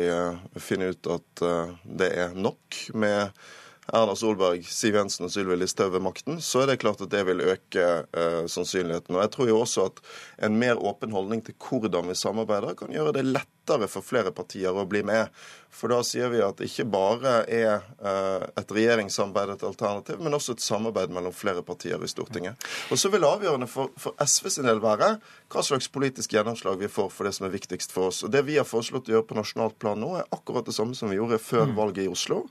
finne 0.62 0.92
ut 0.92 1.10
at 1.10 1.42
det 1.82 2.10
er 2.26 2.36
nok 2.38 2.78
med 2.94 3.32
Erna 3.92 4.14
Solberg, 4.14 4.62
Siv 4.70 4.94
Jensen 4.94 5.26
og 5.26 5.32
Sylvi 5.34 5.56
Listhaug 5.58 5.90
ved 5.96 6.04
makten, 6.04 6.38
så 6.38 6.62
er 6.62 6.70
det 6.70 6.78
klart 6.84 7.02
at 7.02 7.10
det 7.10 7.24
vil 7.26 7.42
øke 7.42 7.86
sannsynligheten. 8.48 9.16
Og 9.16 9.24
Jeg 9.24 9.32
tror 9.34 9.50
jo 9.50 9.58
også 9.58 9.88
at 9.90 9.98
en 10.46 10.54
mer 10.60 10.78
åpen 10.78 11.12
holdning 11.12 11.42
til 11.44 11.58
hvordan 11.58 12.12
vi 12.12 12.16
samarbeider, 12.16 12.76
kan 12.78 12.94
gjøre 12.94 13.16
det 13.18 13.26
lettere 13.62 13.88
for 13.88 14.02
flere 14.02 14.32
partier 14.32 14.74
å 14.74 14.86
bli 14.86 15.02
med. 15.02 15.28
For 15.72 15.88
da 15.88 16.02
sier 16.04 16.28
vi 16.28 16.42
at 16.44 16.58
det 16.60 16.68
ikke 16.68 16.84
bare 16.92 17.30
er 17.48 17.80
eh, 18.04 18.42
et 18.60 18.72
regjeringssamarbeid 18.76 19.54
et 19.54 19.62
alternativ, 19.64 20.18
men 20.20 20.34
også 20.36 20.52
et 20.52 20.60
samarbeid 20.60 21.08
mellom 21.14 21.32
flere 21.32 21.62
partier 21.64 22.02
i 22.04 22.10
Stortinget. 22.10 22.60
Og 22.92 23.00
så 23.00 23.08
vil 23.08 23.24
avgjørende 23.24 23.70
for, 23.72 23.88
for 23.96 24.12
SV 24.20 24.50
sin 24.52 24.68
del 24.68 24.82
være 24.84 25.14
hva 25.52 25.64
slags 25.64 25.88
politisk 25.92 26.34
gjennomslag 26.36 26.76
vi 26.80 26.90
får 26.92 27.08
for 27.12 27.24
det 27.24 27.32
som 27.38 27.46
er 27.48 27.54
viktigst 27.54 27.94
for 27.94 28.10
oss. 28.10 28.20
Og 28.26 28.34
Det 28.34 28.44
vi 28.44 28.58
har 28.58 28.68
foreslått 28.68 29.08
å 29.08 29.16
gjøre 29.16 29.28
på 29.30 29.38
nasjonalt 29.38 29.78
plan 29.80 30.00
nå, 30.00 30.10
er 30.20 30.28
akkurat 30.36 30.68
det 30.68 30.76
samme 30.76 30.96
som 30.98 31.08
vi 31.08 31.16
gjorde 31.16 31.40
før 31.40 31.64
mm. 31.70 31.74
valget 31.78 32.04
i 32.04 32.12
Oslo. 32.12 32.42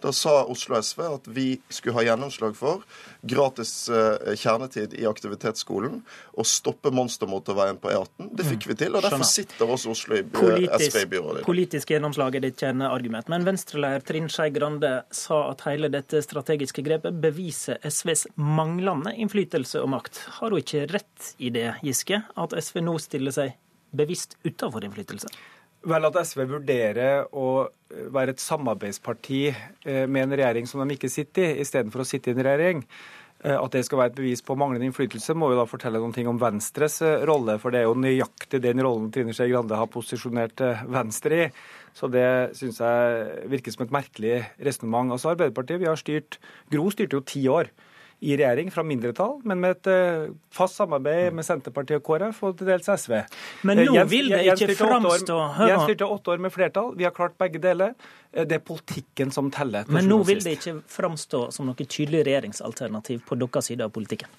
Da 0.00 0.14
sa 0.16 0.38
Oslo 0.48 0.80
SV 0.80 1.04
at 1.10 1.28
vi 1.28 1.48
skulle 1.68 1.98
ha 1.98 2.06
gjennomslag 2.08 2.56
for 2.56 2.86
gratis 3.20 3.74
eh, 3.92 4.32
kjernetid 4.40 4.96
i 4.96 5.04
aktivitetsskolen 5.08 6.00
og 6.32 6.48
stoppe 6.48 6.94
monstermotorveien 6.96 7.76
på 7.80 7.92
E18. 7.92 8.32
Det 8.40 8.48
fikk 8.48 8.70
vi 8.72 8.80
til, 8.86 8.96
og 8.96 9.04
derfor 9.04 9.28
sitter 9.28 9.68
også 9.68 9.92
Oslo 9.92 10.16
i 10.16 10.24
Byrådet. 11.10 11.44
Politisk 11.46 11.90
gjennomslag 11.92 12.36
er 12.36 12.44
ditt 12.44 12.60
kjerneargument. 12.60 13.28
Men 13.32 13.46
Venstre-leder 13.46 14.04
Trine 14.06 14.30
Skei 14.32 14.50
Grande 14.54 14.92
sa 15.14 15.42
at 15.50 15.64
hele 15.68 15.90
dette 15.92 16.22
strategiske 16.24 16.84
grepet 16.86 17.20
beviser 17.22 17.80
SVs 17.86 18.26
manglende 18.36 19.14
innflytelse 19.16 19.80
og 19.82 19.92
makt. 19.94 20.22
Har 20.40 20.52
hun 20.52 20.62
ikke 20.62 20.86
rett 20.92 21.32
i 21.38 21.52
det, 21.54 21.68
Giske, 21.86 22.22
at 22.36 22.56
SV 22.56 22.82
nå 22.84 22.98
stiller 23.02 23.34
seg 23.34 23.56
bevisst 23.96 24.36
utenfor 24.44 24.84
innflytelse? 24.86 25.30
Vel, 25.88 26.04
at 26.04 26.18
SV 26.28 26.44
vurderer 26.50 27.30
å 27.32 27.46
være 28.12 28.34
et 28.34 28.42
samarbeidsparti 28.42 29.46
eh, 29.48 30.04
med 30.04 30.26
en 30.26 30.36
regjering 30.36 30.68
som 30.68 30.82
de 30.84 30.98
ikke 30.98 31.08
sitter 31.10 31.54
i, 31.54 31.62
istedenfor 31.64 32.04
å 32.04 32.08
sitte 32.08 32.30
i 32.30 32.36
en 32.36 32.44
regjering. 32.44 32.84
Eh, 33.40 33.56
at 33.56 33.72
det 33.72 33.84
skal 33.86 34.02
være 34.02 34.12
et 34.12 34.18
bevis 34.18 34.42
på 34.44 34.56
manglende 34.58 34.90
innflytelse, 34.90 35.36
må 35.38 35.48
jo 35.52 35.60
da 35.60 35.66
fortelle 35.68 36.00
noen 36.02 36.12
ting 36.12 36.28
om 36.28 36.40
Venstres 36.40 36.98
eh, 37.06 37.22
rolle. 37.28 37.56
For 37.62 37.72
det 37.72 37.82
er 37.82 37.88
jo 37.88 37.96
nøyaktig 37.96 38.60
den 38.64 38.82
rollen 38.84 39.08
Trine 39.14 39.32
Skei 39.36 39.48
Grande 39.52 39.78
har 39.80 39.88
posisjonert 39.92 40.60
Venstre 40.90 41.44
i. 41.46 41.50
Så 41.96 42.10
det 42.12 42.26
syns 42.58 42.78
jeg 42.84 43.46
virker 43.50 43.74
som 43.74 43.86
et 43.86 43.94
merkelig 43.96 44.34
resonnement. 44.62 45.16
Altså 45.16 45.32
Arbeiderpartiet, 45.32 45.80
vi 45.82 45.88
har 45.88 45.98
styrt 45.98 46.38
Gro 46.70 46.90
styrte 46.92 47.18
jo 47.18 47.24
ti 47.26 47.46
år 47.50 47.72
i 48.20 48.36
regjering 48.36 48.68
fra 48.72 48.84
mindretall, 48.84 49.38
men 49.48 49.60
med 49.62 49.78
et 49.78 49.88
uh, 49.90 50.34
fast 50.52 50.76
samarbeid 50.76 51.32
med 51.36 51.46
Senterpartiet 51.46 52.00
og 52.00 52.04
KrF 52.04 52.42
og 52.46 52.58
til 52.58 52.68
dels 52.68 52.90
SV. 53.04 53.16
Men 53.68 53.80
nå 53.80 53.94
Jens, 53.96 54.10
vil 54.12 54.28
det 54.32 54.42
ikke 54.52 54.76
framstå 54.78 55.38
Jens 55.70 55.86
styrte 55.88 56.10
åtte 56.16 56.34
år 56.34 56.44
med 56.44 56.54
flertall. 56.54 56.92
Vi 56.98 57.08
har 57.08 57.14
klart 57.16 57.38
begge 57.40 57.62
deler. 57.62 57.96
Det 58.30 58.60
er 58.60 58.62
politikken 58.62 59.32
som 59.34 59.48
teller. 59.50 59.88
Men 59.90 60.06
nå 60.06 60.20
vil 60.28 60.42
det 60.44 60.58
ikke 60.58 60.76
framstå 60.90 61.46
som 61.54 61.66
noe 61.66 61.88
tydelig 61.88 62.22
regjeringsalternativ 62.28 63.24
på 63.26 63.40
deres 63.40 63.72
side 63.72 63.88
av 63.88 63.90
politikken? 63.94 64.30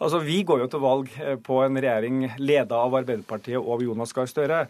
Altså, 0.00 0.18
Vi 0.24 0.40
går 0.48 0.64
jo 0.64 0.72
til 0.72 0.82
valg 0.82 1.12
på 1.46 1.62
en 1.62 1.78
regjering 1.78 2.24
leda 2.40 2.80
av 2.82 2.96
Arbeiderpartiet 2.98 3.60
og 3.60 3.84
Jonas 3.86 4.16
Gahr 4.16 4.30
Støre. 4.30 4.66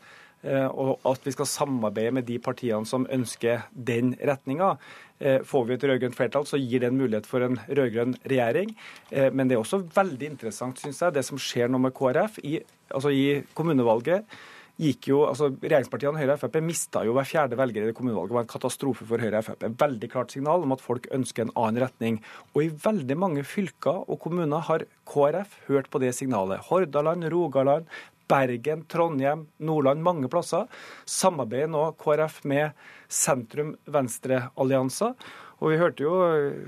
Eh, 0.46 0.66
og 0.68 1.00
at 1.08 1.24
vi 1.26 1.32
skal 1.34 1.48
samarbeide 1.48 2.12
med 2.18 2.26
de 2.28 2.36
partiene 2.42 2.86
som 2.86 3.06
ønsker 3.10 3.64
den 3.72 4.14
retninga. 4.20 4.76
Eh, 5.18 5.38
får 5.46 5.64
vi 5.68 5.76
et 5.76 5.86
rød-grønt 5.88 6.16
flertall, 6.16 6.44
så 6.48 6.60
gir 6.60 6.82
det 6.82 6.90
en 6.90 6.98
mulighet 6.98 7.28
for 7.28 7.44
en 7.44 7.56
rød-grønn 7.68 8.18
regjering. 8.28 8.74
Eh, 9.10 9.30
men 9.32 9.48
det 9.48 9.56
er 9.56 9.62
også 9.62 9.84
veldig 9.94 10.32
interessant, 10.34 10.82
syns 10.82 11.00
jeg, 11.00 11.16
det 11.16 11.24
som 11.24 11.40
skjer 11.40 11.72
nå 11.72 11.80
med 11.80 11.94
KrF. 11.96 12.40
I, 12.44 12.58
altså 12.92 13.14
i 13.14 13.40
kommunevalget 13.56 14.28
gikk 14.76 15.08
jo, 15.08 15.22
altså 15.24 15.48
Regjeringspartiene 15.54 16.20
Høyre 16.20 16.34
og 16.34 16.40
Frp 16.42 16.58
mista 16.64 17.00
jo 17.06 17.14
hver 17.16 17.28
fjerde 17.28 17.56
velger 17.56 17.84
i 17.84 17.88
det 17.88 17.94
kommunevalget. 17.96 18.32
Det 18.32 18.36
var 18.36 18.44
en 18.44 18.50
katastrofe 18.50 19.06
for 19.08 19.22
Høyre 19.24 19.40
og 19.40 19.46
Frp. 19.46 19.64
Veldig 19.80 20.10
klart 20.12 20.34
signal 20.34 20.66
om 20.66 20.74
at 20.76 20.84
folk 20.84 21.08
ønsker 21.16 21.46
en 21.46 21.54
annen 21.56 21.80
retning. 21.86 22.18
Og 22.52 22.66
i 22.66 22.72
veldig 22.84 23.16
mange 23.16 23.46
fylker 23.48 24.04
og 24.04 24.20
kommuner 24.20 24.66
har 24.68 24.84
KrF 25.08 25.56
hørt 25.70 25.88
på 25.92 26.02
det 26.02 26.12
signalet. 26.18 26.60
Hordaland, 26.68 27.24
Rogaland, 27.32 27.88
Bergen, 28.28 28.84
Trondheim, 28.90 29.46
Nordland, 29.62 30.02
mange 30.02 30.28
plasser 30.32 30.66
samarbeider 31.06 31.70
nå 31.72 31.92
KrF 32.00 32.40
med 32.48 32.70
sentrum-venstre-allianser. 33.12 35.14
Og 35.60 35.70
Vi 35.72 35.78
hørte 35.80 36.04
jo 36.04 36.16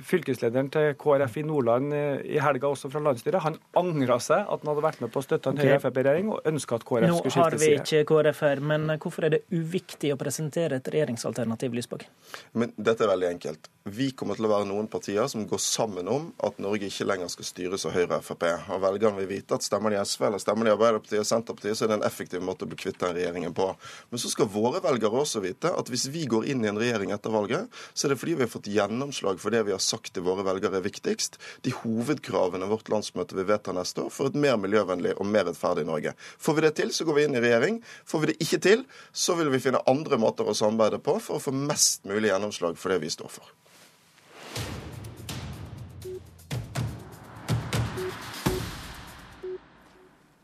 fylkeslederen 0.09 0.71
til 0.73 0.95
KrF 1.01 1.37
i 1.41 1.45
Nordland 1.45 1.93
eh, 1.93 2.23
i 2.25 2.39
helga 2.41 2.71
også 2.71 2.89
fra 2.93 3.03
landsstyret. 3.05 3.43
Han 3.45 3.59
angra 3.77 4.17
seg 4.23 4.49
at 4.49 4.63
han 4.65 4.71
hadde 4.73 4.85
vært 4.87 5.03
med 5.05 5.13
på 5.13 5.21
å 5.21 5.27
støtte 5.27 5.53
en 5.53 5.59
okay. 5.59 5.75
Høyre-Frp-regjering 5.75 6.31
og 6.33 6.49
ønska 6.49 6.79
at 6.79 6.87
KrF 6.89 7.11
Nå 7.11 7.19
skulle 7.19 7.35
skifte 7.35 7.59
side. 7.61 7.75
Nå 7.77 7.83
har 7.83 7.85
vi 7.85 7.99
ikke 7.99 8.09
KrF 8.09 8.45
her, 8.47 8.63
men 8.73 8.95
hvorfor 8.97 9.29
er 9.29 9.37
det 9.37 9.43
uviktig 9.53 10.15
å 10.15 10.21
presentere 10.21 10.81
et 10.81 10.93
regjeringsalternativ, 10.95 11.77
Lysbakken? 11.77 12.15
Men 12.57 12.73
Dette 12.77 13.05
er 13.05 13.13
veldig 13.13 13.29
enkelt. 13.35 13.69
Vi 13.89 14.11
kommer 14.17 14.37
til 14.37 14.49
å 14.49 14.51
være 14.53 14.69
noen 14.69 14.89
partier 14.91 15.29
som 15.31 15.45
går 15.49 15.61
sammen 15.63 16.09
om 16.13 16.31
at 16.45 16.59
Norge 16.61 16.89
ikke 16.89 17.07
lenger 17.09 17.31
skal 17.33 17.47
styres 17.49 17.87
av 17.89 17.95
Høyre 17.97 18.19
og 18.19 18.25
Frp. 18.25 18.45
Og 18.75 18.83
velgerne 18.83 19.21
vil 19.21 19.31
vite 19.31 19.57
at 19.57 19.65
stemmer 19.65 19.93
de 19.93 20.01
SV 20.01 20.27
eller 20.29 20.43
stemmer 20.43 20.69
de 20.69 20.75
Arbeiderpartiet 20.75 21.23
og 21.23 21.29
Senterpartiet, 21.29 21.79
så 21.79 21.87
er 21.87 21.93
det 21.93 21.99
en 22.01 22.09
effektiv 22.09 22.45
måte 22.45 22.67
å 22.67 22.71
bli 22.71 22.81
kvitt 22.81 23.01
den 23.01 23.17
regjeringen 23.17 23.57
på. 23.57 23.69
Men 24.11 24.21
så 24.21 24.33
skal 24.33 24.51
våre 24.53 24.83
velgere 24.85 25.23
også 25.23 25.45
vite 25.45 25.73
at 25.73 25.93
hvis 25.93 26.09
vi 26.13 26.27
går 26.29 26.51
inn 26.53 26.65
i 26.65 26.73
en 26.73 26.81
regjering 26.81 27.15
etter 27.17 27.33
valget, 27.33 27.81
så 27.93 28.07
er 28.07 28.15
det 28.15 28.21
fordi 28.21 28.37
vi 28.37 28.45
har 28.45 28.53
fått 28.53 28.69
gjennomslag 28.79 29.41
for 29.43 29.55
det 29.55 29.65
vi 29.69 29.75
har 29.75 29.83
sagt 29.83 30.15
til 30.15 30.25
våre 30.27 30.47
velgere 30.47 30.81
er 30.81 30.87
viktigst. 30.87 31.37
De 31.67 31.75
hovedkravene 31.83 32.71
vårt 32.71 32.89
landsmøte 32.93 33.37
vil 33.37 33.49
vedta 33.51 33.75
neste 33.77 34.07
år 34.07 34.13
for 34.15 34.31
et 34.31 34.39
mer 34.39 34.57
miljøvennlig 34.61 35.17
og 35.19 35.29
mer 35.29 35.49
rettferdig 35.51 35.87
Norge. 35.89 36.15
Får 36.39 36.59
vi 36.59 36.67
det 36.67 36.75
til, 36.81 36.95
så 36.95 37.07
går 37.09 37.19
vi 37.19 37.29
inn 37.29 37.39
i 37.39 37.45
regjering. 37.45 37.81
Får 38.09 38.25
vi 38.25 38.33
det 38.33 38.41
ikke 38.47 38.63
til, 38.71 38.85
så 39.13 39.37
vil 39.39 39.53
vi 39.55 39.63
finne 39.63 39.85
andre 39.91 40.21
måter 40.21 40.49
å 40.49 40.57
samarbeide 40.57 41.03
på 41.05 41.19
for 41.23 41.39
å 41.39 41.45
få 41.49 41.55
mest 41.55 42.09
mulig 42.09 42.33
gjennomslag 42.33 42.79
for 42.81 42.95
det 42.95 43.03
vi 43.05 43.13
står 43.13 43.35
for. 43.41 43.55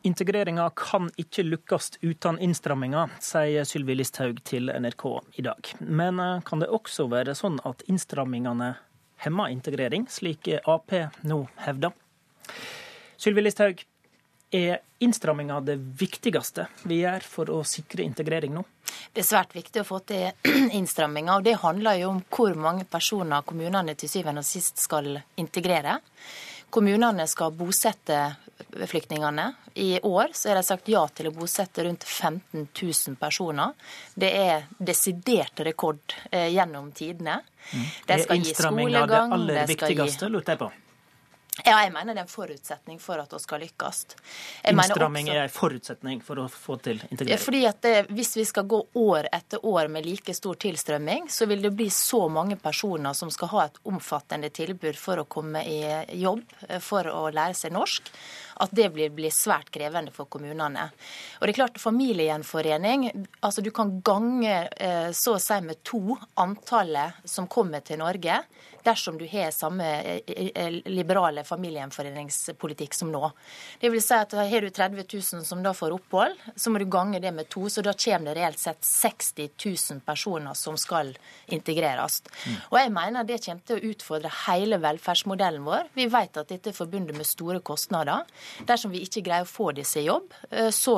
Integreringa 0.04 0.66
kan 0.76 1.06
ikke 1.16 1.46
lykkes 1.46 1.94
uten 2.02 2.36
innstramminger, 2.44 3.14
sier 3.24 3.64
Sylvi 3.64 3.96
Listhaug 3.96 4.42
til 4.44 4.68
NRK 4.68 5.04
i 5.40 5.44
dag. 5.46 5.70
Men 5.80 6.20
eh, 6.20 6.42
kan 6.44 6.60
det 6.60 6.68
også 6.68 7.06
være 7.08 7.32
sånn 7.38 7.56
at 7.64 7.80
innstrammingene 7.88 8.74
hemmer 9.24 9.48
integrering, 9.48 10.04
slik 10.12 10.50
Ap 10.68 10.92
nå 11.24 11.40
hevder? 11.64 11.96
Sylvi 13.16 13.46
Listhaug, 13.46 13.80
er 14.54 14.78
innstramminga 15.02 15.56
det 15.66 15.74
viktigste 15.98 16.68
vi 16.86 17.00
gjør 17.00 17.24
for 17.26 17.50
å 17.50 17.62
sikre 17.66 18.04
integrering 18.04 18.52
nå? 18.54 18.62
Det 19.10 19.24
er 19.24 19.26
svært 19.26 19.56
viktig 19.56 19.82
å 19.82 19.88
få 19.88 19.98
til 20.06 20.52
innstramminger. 20.78 21.38
og 21.38 21.48
det 21.48 21.56
handler 21.64 21.98
jo 21.98 22.12
om 22.12 22.20
hvor 22.28 22.54
mange 22.54 22.84
personer 22.84 23.42
kommunene 23.48 23.96
til 23.98 24.12
syvende 24.12 24.44
og 24.44 24.46
sist 24.46 24.78
skal 24.84 25.16
integrere. 25.40 25.96
Kommunene 26.70 27.26
skal 27.30 27.54
bosette 27.54 28.20
flyktningene. 28.90 29.48
I 29.74 30.00
år 30.02 30.34
så 30.34 30.52
er 30.52 30.60
de 30.60 30.66
sagt 30.66 30.88
ja 30.92 31.02
til 31.14 31.30
å 31.30 31.34
bosette 31.34 31.84
rundt 31.86 32.04
15 32.04 32.68
000 32.68 33.18
personer. 33.20 33.74
Det 34.14 34.30
er 34.30 34.68
desidert 34.78 35.64
rekord 35.66 36.16
eh, 36.30 36.50
gjennom 36.54 36.92
tidene. 36.92 37.40
Mm. 37.72 37.84
De 38.06 38.22
skal 38.22 38.42
gi 38.42 38.54
skolegang. 38.54 39.10
Det 39.10 39.36
aller 39.38 39.70
viktigste, 39.74 40.32
lurte 40.32 40.56
jeg 40.56 40.66
på. 40.66 40.72
Ja, 41.62 41.76
jeg 41.84 41.92
mener 41.94 42.16
det 42.16 42.24
er 42.24 42.26
en 42.26 42.32
forutsetning 42.32 42.96
for 42.98 43.20
at 43.22 43.30
vi 43.30 43.38
skal 43.38 43.60
lykkes. 43.62 44.00
Innstramming 44.72 45.28
er 45.30 45.44
en 45.44 45.52
forutsetning 45.54 46.18
for 46.26 46.40
å 46.42 46.48
få 46.50 46.80
til 46.82 46.98
integrering? 47.06 47.38
Fordi 47.38 47.60
at 47.68 47.78
det, 47.84 47.92
Hvis 48.10 48.34
vi 48.36 48.44
skal 48.44 48.66
gå 48.66 48.80
år 48.98 49.28
etter 49.30 49.62
år 49.62 49.86
med 49.88 50.06
like 50.06 50.34
stor 50.34 50.58
tilstrømming, 50.58 51.28
så 51.30 51.46
vil 51.46 51.62
det 51.62 51.70
bli 51.70 51.86
så 51.94 52.26
mange 52.28 52.56
personer 52.58 53.14
som 53.14 53.30
skal 53.30 53.52
ha 53.54 53.64
et 53.68 53.78
omfattende 53.86 54.50
tilbud 54.50 54.98
for 54.98 55.22
å 55.22 55.28
komme 55.30 55.62
i 55.62 55.78
jobb, 56.18 56.42
for 56.82 57.06
å 57.06 57.30
lære 57.30 57.54
seg 57.54 57.72
norsk, 57.78 58.10
at 58.62 58.74
det 58.76 58.90
blir, 58.94 59.10
blir 59.14 59.32
svært 59.34 59.70
krevende 59.74 60.12
for 60.14 60.30
kommunene. 60.30 60.88
Og 61.40 61.46
det 61.46 61.54
er 61.54 61.60
klart, 61.62 61.80
Familiegjenforening 61.82 63.08
altså 63.44 63.62
Du 63.64 63.70
kan 63.74 63.98
gange 64.04 64.54
eh, 64.76 65.10
så 65.16 65.36
å 65.36 65.42
si 65.42 65.58
med 65.64 65.82
to 65.86 66.16
antallet 66.40 67.24
som 67.28 67.48
kommer 67.50 67.84
til 67.84 68.00
Norge 68.02 68.42
dersom 68.84 69.18
du 69.18 69.24
har 69.26 69.50
samme 69.50 69.86
eh, 70.02 70.50
eh, 70.54 70.76
liberale 70.92 71.44
familiegjenforeningspolitikk 71.44 72.94
som 72.94 73.12
nå. 73.12 73.30
Det 73.80 73.90
vil 73.92 74.02
si 74.02 74.14
at 74.16 74.34
Har 74.34 74.60
du 74.60 74.70
30 74.70 75.06
000 75.08 75.44
som 75.46 75.62
da 75.64 75.72
får 75.74 75.94
opphold, 75.96 76.36
så 76.56 76.70
må 76.70 76.78
du 76.78 76.86
gange 76.90 77.20
det 77.20 77.32
med 77.32 77.48
to. 77.48 77.68
Så 77.68 77.82
da 77.82 77.94
kommer 77.96 78.32
det 78.32 78.40
reelt 78.40 78.60
sett 78.60 78.84
60 78.84 79.50
000 79.64 80.00
personer 80.04 80.54
som 80.58 80.76
skal 80.80 81.14
integreres. 81.46 82.20
Mm. 82.44 82.56
Og 82.70 82.78
jeg 82.80 82.92
mener 82.94 83.28
det 83.28 83.40
kommer 83.44 83.64
til 83.68 83.80
å 83.80 83.92
utfordre 83.92 84.32
hele 84.44 84.80
velferdsmodellen 84.82 85.64
vår. 85.64 85.90
Vi 85.96 86.08
vet 86.12 86.42
at 86.42 86.52
dette 86.52 86.72
er 86.72 86.76
forbundet 86.76 87.16
med 87.16 87.28
store 87.28 87.62
kostnader. 87.64 88.28
Dersom 88.68 88.92
vi 88.94 89.02
ikke 89.04 89.22
greier 89.26 89.46
å 89.46 89.50
få 89.50 89.70
disse 89.76 90.00
i 90.02 90.06
jobb, 90.08 90.34
eh, 90.50 90.70
så 90.74 90.96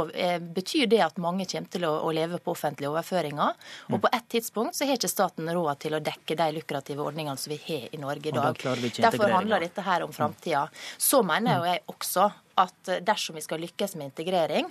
betyr 0.56 0.86
det 0.90 1.02
at 1.05 1.20
mange 1.23 1.47
kommer 1.51 1.73
til 1.73 1.86
å 1.89 2.12
leve 2.14 2.40
på 2.43 2.55
offentlige 2.55 2.93
overføringer. 2.93 3.59
Og 3.90 3.98
mm. 3.98 4.02
på 4.05 4.12
et 4.18 4.28
tidspunkt 4.36 4.78
så 4.78 4.89
har 4.89 4.98
ikke 4.98 5.10
staten 5.12 5.51
råd 5.51 5.82
til 5.86 5.98
å 5.98 6.02
dekke 6.05 6.39
de 6.39 6.48
lukrative 6.56 7.05
ordningene 7.05 7.40
som 7.40 7.52
vi 7.55 7.60
har 7.66 7.86
i 7.93 8.01
Norge 8.01 8.32
i 8.32 8.36
dag. 8.36 8.64
Derfor 8.98 9.36
handler 9.36 9.66
dette 9.66 9.85
her 9.86 10.06
om 10.06 10.14
framtida. 10.14 10.66
Så 10.98 11.23
mener 11.27 11.64
jeg 11.70 11.85
også 11.93 12.31
at 12.56 12.97
dersom 13.05 13.36
vi 13.36 13.44
skal 13.44 13.60
lykkes 13.60 13.98
med 13.98 14.10
integrering, 14.10 14.70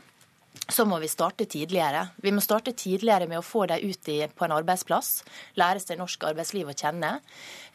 så 0.68 0.86
må 0.86 1.00
vi 1.00 1.08
starte 1.08 1.46
tidligere. 1.46 2.08
Vi 2.24 2.32
må 2.34 2.42
starte 2.42 2.74
tidligere 2.74 3.28
med 3.30 3.40
å 3.40 3.46
få 3.46 3.66
dem 3.70 3.84
ut 3.86 4.10
i, 4.10 4.18
på 4.28 4.46
en 4.46 4.56
arbeidsplass. 4.56 5.24
Lære 5.60 5.82
seg 5.84 6.00
norsk 6.00 6.26
arbeidsliv 6.30 6.72
å 6.72 6.76
kjenne. 6.76 7.12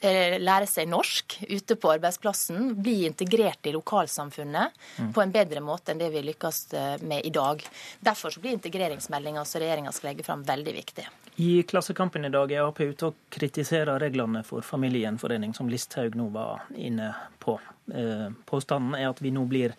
Eh, 0.01 0.39
lære 0.41 0.67
seg 0.71 0.89
norsk 0.91 1.39
ute 1.49 1.77
på 1.77 1.93
arbeidsplassen. 1.95 2.75
Bli 2.81 3.05
integrert 3.07 3.71
i 3.71 3.75
lokalsamfunnet 3.77 4.77
mm. 4.99 5.13
på 5.15 5.23
en 5.23 5.35
bedre 5.35 5.63
måte 5.65 5.95
enn 5.95 6.03
det 6.03 6.11
vi 6.15 6.25
lykkes 6.31 6.61
eh, 6.75 6.93
med 7.07 7.27
i 7.27 7.33
dag. 7.35 7.63
Derfor 8.01 8.35
blir 8.41 8.57
integreringsmeldinga 8.59 9.45
som 9.45 9.63
regjeringa 9.63 9.95
skal 9.95 10.13
legge 10.13 10.27
fram, 10.27 10.45
veldig 10.49 10.77
viktig. 10.81 11.09
I 11.41 11.63
Klassekampen 11.63 12.27
i 12.27 12.33
dag 12.33 12.51
er 12.53 12.67
Ap 12.67 12.81
ute 12.83 13.13
og 13.13 13.21
kritiserer 13.33 14.01
reglene 14.03 14.43
for 14.45 14.67
familiegjenforening, 14.67 15.55
som 15.57 15.71
Listhaug 15.73 16.19
nå 16.19 16.27
var 16.35 16.67
inne 16.77 17.13
på. 17.41 17.55
Eh, 17.95 18.27
påstanden 18.51 18.99
er 18.99 19.09
at 19.13 19.23
vi 19.23 19.33
nå 19.33 19.47
blir 19.49 19.77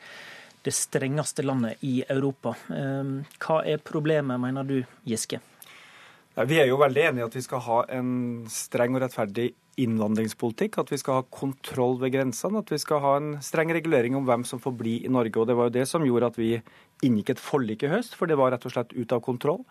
det 0.63 0.73
strengeste 0.75 1.45
landet 1.45 1.81
i 1.81 2.01
Europa. 2.07 2.55
Ehm, 2.69 3.21
hva 3.41 3.61
er 3.65 3.81
problemet, 3.83 4.39
mener 4.39 4.67
du, 4.67 4.83
Giske? 5.07 5.41
Vi 6.47 6.59
er 6.61 6.69
jo 6.69 6.79
veldig 6.79 7.01
enige 7.09 7.25
i 7.25 7.27
at 7.27 7.35
vi 7.35 7.43
skal 7.43 7.59
ha 7.65 7.81
en 7.91 8.11
streng 8.47 8.95
og 8.95 9.01
rettferdig 9.03 9.49
innvandringspolitikk, 9.81 10.77
at 10.79 10.91
vi 10.91 10.99
skal 10.99 11.19
ha 11.19 11.25
kontroll 11.31 11.97
ved 11.99 12.13
grensene, 12.13 12.61
at 12.61 12.71
vi 12.71 12.79
skal 12.79 13.01
ha 13.03 13.15
en 13.19 13.33
streng 13.43 13.71
regulering 13.73 14.15
om 14.15 14.27
hvem 14.27 14.45
som 14.47 14.61
får 14.63 14.75
bli 14.79 14.95
i 15.05 15.11
Norge. 15.11 15.35
Og 15.39 15.47
Det 15.47 15.57
var 15.57 15.69
jo 15.69 15.75
det 15.79 15.87
som 15.89 16.05
gjorde 16.05 16.31
at 16.31 16.39
vi 16.39 16.53
inngikk 17.05 17.33
et 17.33 17.41
forlik 17.41 17.85
i 17.85 17.89
høst, 17.91 18.15
for 18.17 18.29
det 18.29 18.37
var 18.39 18.53
rett 18.53 18.65
og 18.67 18.73
slett 18.73 18.93
ut 18.93 19.13
av 19.15 19.21
kontroll. 19.25 19.63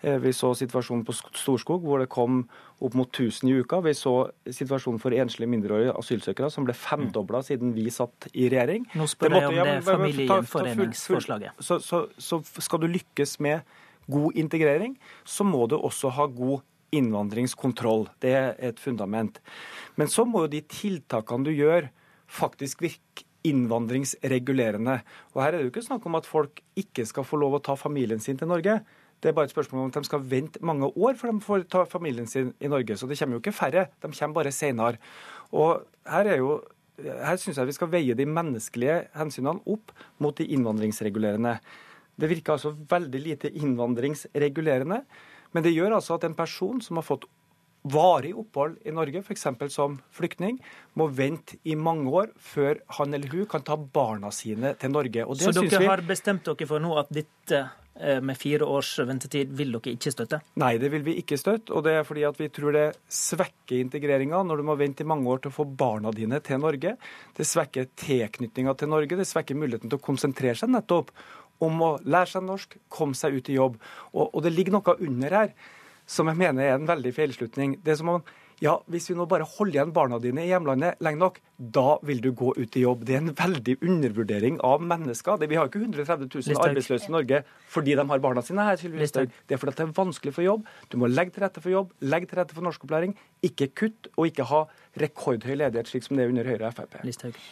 Eh, 0.00 0.18
vi 0.22 0.32
så 0.36 0.52
situasjonen 0.58 1.04
på 1.06 1.14
Storskog, 1.16 1.82
hvor 1.86 2.02
det 2.02 2.08
kom 2.12 2.44
opp 2.84 2.94
mot 2.98 3.10
1000 3.10 3.50
i 3.50 3.56
uka. 3.60 3.80
Vi 3.84 3.94
så 3.96 4.14
situasjonen 4.44 5.00
for 5.02 5.16
enslige 5.16 5.50
mindreårige 5.50 5.96
asylsøkere, 5.98 6.50
som 6.52 6.68
ble 6.68 6.76
femdobla 6.76 7.42
siden 7.46 7.74
vi 7.76 7.88
satt 7.94 8.28
i 8.34 8.48
regjering. 8.52 8.86
Nå 8.94 9.08
spør 9.10 9.38
jeg 9.38 9.50
om 9.50 9.58
det 9.60 9.76
familiegjenforeningsforslaget. 9.88 11.58
Så, 11.58 11.80
så, 11.84 12.06
så 12.18 12.40
skal 12.62 12.84
du 12.84 12.88
lykkes 12.92 13.38
med 13.44 13.76
god 14.12 14.38
integrering, 14.38 14.96
så 15.26 15.44
må 15.44 15.66
du 15.66 15.78
også 15.78 16.12
ha 16.14 16.28
god 16.30 16.62
innvandringskontroll. 16.94 18.06
Det 18.22 18.34
er 18.38 18.52
et 18.62 18.80
fundament. 18.80 19.40
Men 19.98 20.10
så 20.12 20.24
må 20.28 20.44
jo 20.44 20.52
de 20.54 20.62
tiltakene 20.70 21.48
du 21.48 21.54
gjør, 21.54 21.90
faktisk 22.26 22.84
virke 22.86 23.25
innvandringsregulerende. 23.48 25.00
Og 25.34 25.42
Her 25.42 25.54
er 25.54 25.58
det 25.58 25.66
jo 25.66 25.72
ikke 25.74 25.86
snakk 25.88 26.06
om 26.08 26.18
at 26.18 26.28
folk 26.28 26.62
ikke 26.78 27.06
skal 27.08 27.26
få 27.26 27.40
lov 27.40 27.58
å 27.58 27.64
ta 27.64 27.76
familien 27.78 28.22
sin 28.22 28.38
til 28.38 28.50
Norge. 28.50 28.80
Det 29.22 29.30
er 29.30 29.36
bare 29.36 29.48
et 29.48 29.54
spørsmål 29.54 29.86
om 29.86 29.90
at 29.90 29.98
de 29.98 30.08
skal 30.08 30.24
vente 30.28 30.60
mange 30.60 30.90
år 30.92 31.16
før 31.16 31.32
de 31.32 31.44
får 31.44 31.66
ta 31.72 31.84
familien 31.88 32.28
sin 32.28 32.52
i 32.60 32.68
Norge. 32.68 32.98
Så 32.98 33.08
det 33.08 33.18
kommer 33.18 33.38
jo 33.38 33.44
ikke 33.44 33.56
færre, 33.56 33.86
de 34.02 34.12
kommer 34.12 34.40
bare 34.40 34.52
senere. 34.52 35.00
Og 35.52 35.86
her 36.06 36.32
er 36.34 36.42
jo 36.42 36.58
her 36.96 37.36
syns 37.40 37.58
jeg 37.60 37.68
vi 37.68 37.76
skal 37.76 37.92
veie 37.92 38.16
de 38.16 38.24
menneskelige 38.28 39.00
hensynene 39.16 39.60
opp 39.68 39.92
mot 40.22 40.36
de 40.36 40.46
innvandringsregulerende. 40.56 41.58
Det 42.16 42.30
virker 42.30 42.54
altså 42.54 42.72
veldig 42.72 43.20
lite 43.20 43.50
innvandringsregulerende. 43.52 45.02
Men 45.52 45.64
det 45.64 45.74
gjør 45.74 45.98
altså 45.98 46.16
at 46.16 46.24
en 46.24 46.36
person 46.36 46.80
som 46.84 46.98
har 47.00 47.06
fått 47.06 47.26
varig 47.92 48.34
opphold 48.38 48.78
i 48.86 48.92
Norge, 48.94 49.22
f.eks. 49.22 49.46
som 49.72 49.96
flyktning, 50.14 50.58
må 50.98 51.08
vente 51.12 51.58
i 51.64 51.76
mange 51.78 52.10
år 52.10 52.30
før 52.40 52.80
han 52.98 53.16
eller 53.16 53.32
hun 53.32 53.48
kan 53.50 53.64
ta 53.66 53.76
barna 53.76 54.32
sine 54.34 54.74
til 54.80 54.94
Norge. 54.94 55.26
Så 55.38 55.52
dere 55.54 55.82
vi... 55.82 55.90
har 55.90 56.04
bestemt 56.06 56.46
dere 56.46 56.68
for 56.68 56.82
nå 56.82 56.94
at 57.00 57.12
dette 57.14 57.60
eh, 57.62 58.18
med 58.24 58.38
fire 58.40 58.66
års 58.66 58.94
ventetid 59.06 59.52
vil 59.56 59.76
dere 59.76 59.94
ikke 59.94 60.12
støtte? 60.14 60.40
Nei, 60.62 60.74
det 60.82 60.90
vil 60.94 61.06
vi 61.06 61.16
ikke 61.22 61.38
støtte. 61.40 61.74
Og 61.76 61.86
det 61.86 61.96
er 62.00 62.08
fordi 62.08 62.26
at 62.28 62.40
vi 62.40 62.50
tror 62.54 62.76
det 62.76 62.86
svekker 63.12 63.78
integreringa 63.78 64.42
når 64.46 64.62
du 64.62 64.68
må 64.72 64.78
vente 64.80 65.04
i 65.04 65.08
mange 65.08 65.30
år 65.32 65.44
til 65.44 65.54
å 65.54 65.58
få 65.60 65.68
barna 65.68 66.14
dine 66.16 66.42
til 66.44 66.62
Norge. 66.62 66.96
Det 67.36 67.48
svekker 67.48 67.90
tilknytninga 68.02 68.76
til 68.78 68.92
Norge. 68.92 69.20
Det 69.20 69.28
svekker 69.28 69.58
muligheten 69.58 69.92
til 69.92 70.00
å 70.00 70.06
konsentrere 70.10 70.58
seg 70.58 70.72
nettopp 70.74 71.14
om 71.64 71.80
å 71.80 71.94
lære 72.04 72.34
seg 72.34 72.44
norsk, 72.44 72.76
komme 72.92 73.16
seg 73.16 73.38
ut 73.38 73.48
i 73.48 73.56
jobb. 73.56 73.78
Og, 74.12 74.26
og 74.28 74.42
det 74.44 74.52
ligger 74.52 74.76
noe 74.76 74.96
under 75.06 75.40
her 75.40 75.54
som 76.06 76.30
jeg 76.30 76.38
mener 76.38 76.64
er 76.64 76.76
en 76.78 76.88
veldig 76.88 77.12
feilslutning. 77.14 77.78
Det 77.84 77.94
er 77.94 78.00
som 78.00 78.14
om 78.16 78.26
ja, 78.64 78.78
hvis 78.88 79.10
vi 79.10 79.14
nå 79.18 79.26
bare 79.28 79.44
holder 79.44 79.74
igjen 79.74 79.90
barna 79.92 80.16
dine 80.20 80.46
i 80.46 80.48
hjemlandet 80.48 81.02
lenge 81.04 81.20
nok, 81.20 81.40
da 81.58 81.98
vil 82.08 82.22
du 82.24 82.30
gå 82.36 82.54
ut 82.56 82.76
i 82.78 82.84
jobb. 82.86 83.02
Det 83.04 83.16
er 83.18 83.20
en 83.20 83.34
veldig 83.36 83.74
undervurdering 83.84 84.56
av 84.64 84.80
mennesker. 84.80 85.44
vi 85.44 85.58
har 85.58 85.68
ikke 85.68 85.82
130 85.82 86.30
000 86.32 86.40
Listhaug. 86.40 86.68
arbeidsløse 86.70 87.10
i 87.10 87.12
Norge 87.12 87.42
fordi 87.68 87.94
de 87.94 88.08
har 88.08 88.18
barna 88.24 88.40
sine 88.40 88.64
her. 88.64 88.80
Listhaug. 88.80 89.28
Det 89.46 89.54
er 89.54 89.60
fordi 89.60 89.76
det 89.76 89.84
er 89.84 89.92
vanskelig 89.92 90.34
for 90.34 90.42
jobb. 90.42 90.64
Du 90.88 90.96
må 90.96 91.06
legge 91.06 91.36
til 91.36 91.44
rette 91.44 91.60
for 91.60 91.70
jobb, 91.70 91.92
legge 92.00 92.26
til 92.30 92.40
rette 92.40 92.56
for 92.56 92.64
norskopplæring. 92.64 93.12
Ikke 93.42 93.68
kutt 93.68 94.08
og 94.16 94.26
ikke 94.26 94.48
ha 94.48 94.64
rekordhøy 95.00 95.54
ledighet, 95.56 95.90
slik 95.90 96.06
som 96.06 96.16
det 96.18 96.24
er 96.24 96.32
under 96.32 96.48
Høyre 96.48 96.70
og 96.70 96.76
Frp. 96.76 96.96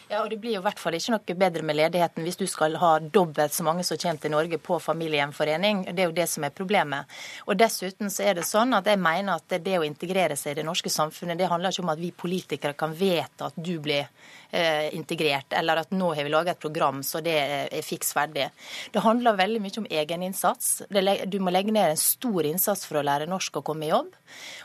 Ja, 0.09 0.21
og 0.23 0.29
Det 0.29 0.39
blir 0.41 0.55
jo 0.55 0.61
i 0.61 0.65
hvert 0.65 0.81
fall 0.81 0.97
ikke 0.97 1.15
noe 1.15 1.37
bedre 1.45 1.65
med 1.67 1.77
ledigheten 1.77 2.25
hvis 2.25 2.39
du 2.39 2.45
skal 2.49 2.77
ha 2.81 2.91
dobbelt 2.99 3.53
så 3.53 3.65
mange 3.67 3.85
som 3.87 3.99
kommer 4.01 4.21
til 4.21 4.33
Norge 4.33 4.59
på 4.61 4.79
familiegjenforening. 4.81 5.85
Det 5.91 6.05
er 6.05 6.09
jo 6.09 6.17
det 6.17 6.27
som 6.31 6.47
er 6.47 6.55
problemet. 6.55 7.11
Og 7.45 7.57
Dessuten 7.59 8.11
så 8.13 8.25
er 8.29 8.39
det 8.39 8.47
sånn 8.49 8.73
at 8.77 8.89
jeg 8.89 9.01
mener 9.01 9.37
at 9.37 9.57
det 9.65 9.77
å 9.79 9.85
integrere 9.85 10.37
seg 10.39 10.55
i 10.55 10.61
det 10.61 10.67
norske 10.67 10.91
samfunnet, 10.91 11.37
det 11.37 11.49
handler 11.51 11.73
ikke 11.73 11.85
om 11.85 11.93
at 11.93 12.01
vi 12.01 12.11
politikere 12.15 12.77
kan 12.77 12.95
vedta 12.95 13.51
at 13.51 13.59
du 13.59 13.77
blir 13.83 14.07
eh, 14.51 14.89
integrert, 14.95 15.53
eller 15.53 15.83
at 15.83 15.93
nå 15.95 16.11
har 16.15 16.25
vi 16.25 16.33
laget 16.33 16.55
et 16.55 16.65
program 16.65 17.01
så 17.05 17.21
det 17.23 17.35
er 17.35 17.85
fiks 17.85 18.13
ferdig. 18.15 18.49
Det 18.91 19.03
handler 19.03 19.37
veldig 19.37 19.61
mye 19.63 19.81
om 19.81 19.89
egeninnsats. 19.89 20.73
Du 20.89 21.39
må 21.43 21.53
legge 21.53 21.73
ned 21.75 21.93
en 21.93 21.99
stor 21.99 22.47
innsats 22.47 22.85
for 22.87 22.99
å 22.99 23.05
lære 23.05 23.29
norsk 23.29 23.61
og 23.61 23.67
komme 23.69 23.87
i 23.87 23.91
jobb. 23.91 24.13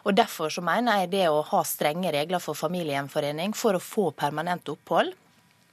Og 0.07 0.17
Derfor 0.21 0.53
så 0.53 0.63
mener 0.65 1.03
jeg 1.03 1.13
det 1.15 1.27
å 1.31 1.43
ha 1.47 1.63
strenge 1.67 2.13
regler 2.13 2.43
for 2.43 2.59
familiegjenforening 2.71 3.57
for 3.59 3.77
å 3.77 3.83
få 3.83 4.11
permanent 4.15 4.71
opphold 4.71 5.17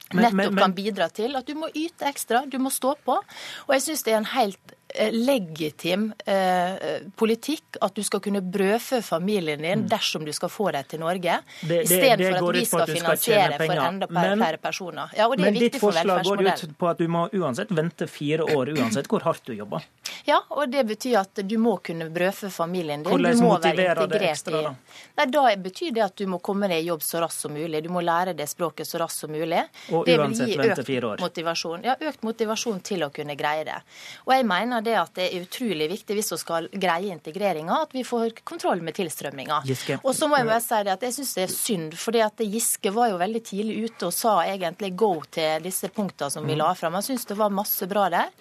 nettopp 0.08 0.32
men, 0.32 0.36
men, 0.36 0.54
men... 0.54 0.62
kan 0.62 0.74
bidra 0.74 1.08
til 1.12 1.36
at 1.36 1.46
du 1.46 1.54
må 1.58 1.68
yte 1.76 2.08
ekstra, 2.08 2.46
du 2.48 2.56
må 2.62 2.72
stå 2.72 2.94
på. 3.04 3.18
Og 3.66 3.72
jeg 3.76 3.84
syns 3.84 4.06
det 4.06 4.14
er 4.14 4.22
en 4.22 4.30
helt 4.32 4.74
legitim 5.12 6.12
eh, 6.26 7.02
politikk 7.16 7.76
at 7.80 7.94
du 7.94 8.02
skal 8.02 8.22
kunne 8.24 8.40
brødfø 8.40 9.02
familien 9.04 9.60
din 9.62 9.82
mm. 9.84 9.88
dersom 9.90 10.24
du 10.24 10.32
skal 10.32 10.48
få 10.48 10.70
dem 10.72 10.86
til 10.88 11.02
Norge, 11.02 11.38
istedenfor 11.62 12.38
at 12.38 12.56
vi 12.56 12.64
skal 12.64 12.86
finansiere 12.88 13.58
for 13.60 13.82
enda 13.84 14.08
men, 14.10 14.38
flere 14.40 14.60
personer. 14.62 15.12
Ja, 15.16 15.28
men 15.28 15.58
ditt 15.58 15.76
forslag 15.80 16.24
går 16.24 16.44
ut 16.46 16.64
på 16.78 16.88
at 16.88 17.02
du 17.02 17.08
må 17.08 17.26
uansett 17.36 17.72
vente 17.74 18.08
fire 18.08 18.48
år 18.56 18.72
uansett 18.78 19.10
hvor 19.12 19.26
hardt 19.28 19.44
du 19.50 19.54
jobber. 19.58 19.84
Ja, 20.28 20.40
og 20.48 20.68
det 20.72 20.84
betyr 20.88 21.18
at 21.20 21.40
du 21.44 21.56
må 21.60 21.76
kunne 21.84 22.08
brødfø 22.12 22.50
familien 22.52 23.04
din. 23.04 23.10
Hvordan 23.12 23.36
du 23.36 23.44
må 23.44 23.58
være 23.60 24.06
det 24.08 24.22
ekstra, 24.30 24.62
da? 24.70 24.74
Nei, 25.20 25.26
da 25.32 25.44
betyr 25.68 25.92
det 25.96 26.04
at 26.04 26.16
du 26.18 26.26
må 26.30 26.40
komme 26.44 26.68
deg 26.70 26.82
i 26.82 26.88
jobb 26.88 27.04
så 27.04 27.22
raskt 27.22 27.44
som 27.44 27.54
mulig. 27.54 27.82
Du 27.84 27.90
må 27.92 28.02
lære 28.04 28.34
det 28.36 28.48
språket 28.50 28.88
så 28.88 29.00
raskt 29.02 29.24
som 29.24 29.32
mulig. 29.32 29.62
Og 29.92 30.04
det 30.08 30.18
vente 30.20 30.84
fire 30.84 31.12
år. 31.12 31.22
Motivasjon. 31.22 31.84
Ja, 31.86 31.96
økt 32.08 32.24
motivasjon 32.26 32.82
til 32.84 33.06
å 33.06 33.10
kunne 33.14 33.36
greie 33.38 33.64
det. 33.68 33.78
Og 34.26 34.34
jeg 34.34 34.48
mener 34.48 34.77
mener 34.78 34.84
det 34.84 34.96
at 35.00 35.14
det 35.14 35.26
er 35.28 35.44
utrolig 35.44 35.88
viktig 35.90 36.16
hvis 36.16 36.32
vi 36.32 36.38
skal 36.38 36.68
greie 36.72 37.12
integreringa, 37.12 37.82
at 37.82 37.94
vi 37.94 38.04
får 38.04 38.42
kontroll 38.44 38.82
med 38.82 38.94
tilstrømminga. 38.94 39.62
Og 40.02 40.14
så 40.14 40.28
må 40.28 40.38
jeg 40.38 40.48
bare 40.48 40.62
si 40.62 40.80
det 40.84 40.94
at 40.94 41.02
jeg 41.02 41.16
syns 41.18 41.34
det 41.34 41.44
er 41.44 41.52
synd, 41.52 41.98
fordi 41.98 42.22
at 42.24 42.38
Giske 42.44 42.92
var 42.94 43.10
jo 43.12 43.20
veldig 43.20 43.42
tidlig 43.44 43.78
ute 43.88 44.08
og 44.08 44.14
sa 44.14 44.40
egentlig 44.46 44.94
go 44.96 45.12
til 45.30 45.62
disse 45.64 45.88
punktene 45.88 46.30
som 46.30 46.46
vi 46.46 46.54
mm. 46.54 46.62
la 46.62 46.72
fram. 46.78 46.98
Jeg 47.00 47.10
syns 47.10 47.28
det 47.28 47.38
var 47.38 47.54
masse 47.54 47.88
bra 47.90 48.08
der. 48.12 48.32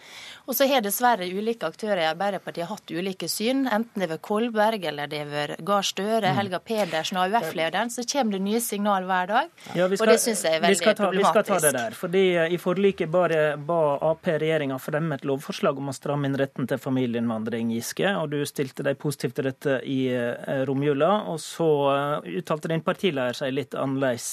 Og 0.48 0.56
så 0.56 0.64
har 0.70 0.80
dessverre 0.80 1.26
ulike 1.28 1.68
aktører 1.68 2.00
i 2.06 2.08
Arbeiderpartiet 2.08 2.70
hatt 2.70 2.92
ulike 2.96 3.28
syn. 3.28 3.66
Enten 3.68 4.00
det 4.00 4.06
er 4.06 4.14
ved 4.14 4.22
Kolberg 4.24 4.86
eller 4.88 5.10
det 5.12 5.20
er 5.26 5.32
ved 5.32 5.54
Gahr 5.68 5.84
Støre, 5.84 6.32
mm. 6.32 6.38
Helga 6.38 6.62
Pedersen 6.64 7.20
og 7.20 7.26
AUF-lederen, 7.28 7.92
så 7.92 8.06
kommer 8.08 8.38
det 8.38 8.40
nye 8.46 8.62
signal 8.64 9.04
hver 9.10 9.28
dag. 9.28 9.50
Ja, 9.76 9.90
skal, 9.92 9.98
og 10.00 10.12
det 10.14 10.16
syns 10.24 10.46
jeg 10.48 10.56
er 10.56 10.64
veldig 10.64 10.80
vi 10.80 10.86
ta, 10.88 10.94
problematisk. 11.02 11.28
Vi 11.28 11.34
skal 11.34 11.48
ta 11.50 11.60
det 11.66 11.74
der. 11.76 11.98
fordi 12.00 12.24
eh, 12.38 12.56
I 12.56 12.62
forliket 12.64 13.12
bare 13.12 13.42
ba 13.60 13.82
Ap 14.08 14.32
regjeringa 14.32 14.80
fremme 14.80 15.20
et 15.20 15.28
lovforslag 15.28 15.84
om 15.84 15.92
å 15.92 15.98
stramme 15.98 16.32
inn 16.32 16.40
retten 16.40 16.70
til 16.72 16.80
familieinnvandring, 16.80 17.76
Giske. 17.76 18.16
Og 18.22 18.32
du 18.32 18.40
stilte 18.48 18.88
deg 18.88 18.96
positivt 19.04 19.36
til 19.42 19.50
dette 19.50 19.78
i 19.84 20.00
uh, 20.16 20.64
romjula. 20.70 21.12
Og 21.34 21.44
så 21.44 21.70
uh, 21.92 22.32
uttalte 22.40 22.72
din 22.72 22.86
partileder 22.88 23.36
seg 23.36 23.52
litt 23.52 23.76
annerledes 23.76 24.32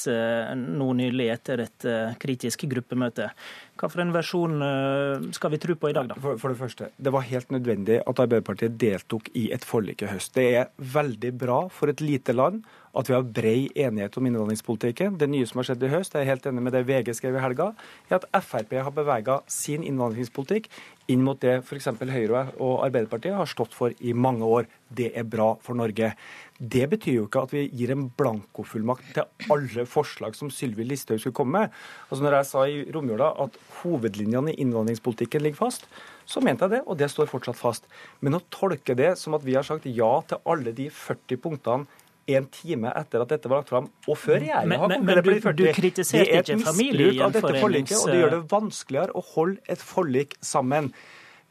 nå 0.54 0.92
nylig 0.94 1.26
etter 1.32 1.64
et 1.64 1.86
kritisk 2.20 2.68
gruppemøte. 2.70 3.32
Hva 3.74 3.88
for 3.90 4.04
en 4.04 4.12
versjon 4.14 4.62
eh, 4.62 5.24
skal 5.34 5.50
vi 5.54 5.58
tro 5.62 5.74
på 5.78 5.90
i 5.90 5.96
dag, 5.96 6.12
da? 6.12 6.16
For, 6.20 6.38
for, 6.38 6.54
det 6.54 6.60
første, 6.60 6.90
det 6.94 7.12
var 7.14 7.26
helt 7.26 7.50
nødvendig 7.50 7.98
at 8.06 8.22
Arbeiderpartiet 8.22 8.76
deltok 8.78 9.32
i 9.34 9.48
et 9.54 9.66
forlik 9.66 10.04
i 10.04 10.10
høst. 10.12 10.34
Det 10.36 10.46
er 10.60 10.70
veldig 10.94 11.32
bra 11.40 11.58
for 11.74 11.90
et 11.90 12.02
lite 12.04 12.36
land 12.36 12.62
at 12.94 13.10
vi 13.10 13.16
har 13.16 13.26
brei 13.26 13.68
enighet 13.74 14.16
om 14.18 14.28
innvandringspolitikken. 14.28 15.18
Det 15.18 15.28
nye 15.30 15.46
som 15.48 15.60
har 15.60 15.68
skjedd 15.70 15.82
i 15.86 15.90
høst, 15.92 16.14
jeg 16.14 16.24
er 16.24 16.30
helt 16.30 16.46
enig 16.46 16.62
med 16.62 16.76
det 16.76 16.84
VG 16.88 17.10
skrev 17.18 17.38
i 17.38 17.42
helga, 17.42 17.72
er 18.08 18.20
at 18.20 18.28
Frp 18.46 18.76
har 18.78 18.94
bevega 18.94 19.40
sin 19.50 19.82
innvandringspolitikk 19.86 20.70
inn 21.12 21.24
mot 21.24 21.40
det 21.40 21.58
f.eks. 21.60 21.90
Høyre 22.00 22.46
og 22.62 22.84
Arbeiderpartiet 22.86 23.36
har 23.36 23.50
stått 23.50 23.74
for 23.76 23.92
i 24.00 24.14
mange 24.16 24.46
år. 24.46 24.68
Det 24.94 25.10
er 25.18 25.26
bra 25.28 25.52
for 25.64 25.76
Norge. 25.76 26.12
Det 26.54 26.84
betyr 26.92 27.18
jo 27.18 27.26
ikke 27.26 27.42
at 27.44 27.52
vi 27.52 27.64
gir 27.74 27.90
en 27.92 28.06
blankofullmakt 28.14 29.10
til 29.16 29.50
alle 29.52 29.84
forslag 29.90 30.36
som 30.38 30.52
Sylvi 30.54 30.86
Listhaug 30.86 31.20
skulle 31.20 31.36
komme 31.36 31.64
med. 31.64 31.74
Altså 32.08 32.24
når 32.24 32.38
jeg 32.38 32.50
sa 32.52 32.64
i 32.70 32.84
romjula 32.94 33.32
at 33.42 33.58
hovedlinjene 33.82 34.54
i 34.54 34.60
innvandringspolitikken 34.62 35.44
ligger 35.44 35.64
fast, 35.66 35.88
så 36.24 36.40
mente 36.40 36.64
jeg 36.64 36.78
det, 36.78 36.84
og 36.86 36.96
det 36.96 37.10
står 37.12 37.28
fortsatt 37.28 37.58
fast. 37.58 37.90
Men 38.24 38.38
å 38.38 38.44
tolke 38.54 38.96
det 38.96 39.12
som 39.20 39.36
at 39.36 39.44
vi 39.44 39.58
har 39.58 39.66
sagt 39.66 39.90
ja 39.90 40.12
til 40.28 40.40
alle 40.48 40.72
de 40.76 40.88
40 40.88 41.42
punktene 41.42 42.00
en 42.26 42.46
time 42.52 42.92
etter 42.96 43.24
at 43.24 43.32
dette 43.34 43.50
var 43.50 43.62
lagt 43.62 43.72
fram, 43.72 43.88
og 44.08 44.18
før 44.18 44.38
regjeringa 44.40 44.78
har 44.80 44.94
konkludert 44.94 45.24
på 45.24 45.32
de 45.32 45.40
40. 45.44 45.56
Du 45.58 45.64
kritiserte 45.78 46.28
ikke. 46.28 47.98
Og 47.98 48.12
det 48.12 48.20
gjør 48.20 48.36
det 48.36 48.44
vanskeligere 48.52 49.16
å 49.16 49.24
holde 49.34 49.74
et 49.74 49.82
forlik 49.84 50.38
sammen. 50.44 50.90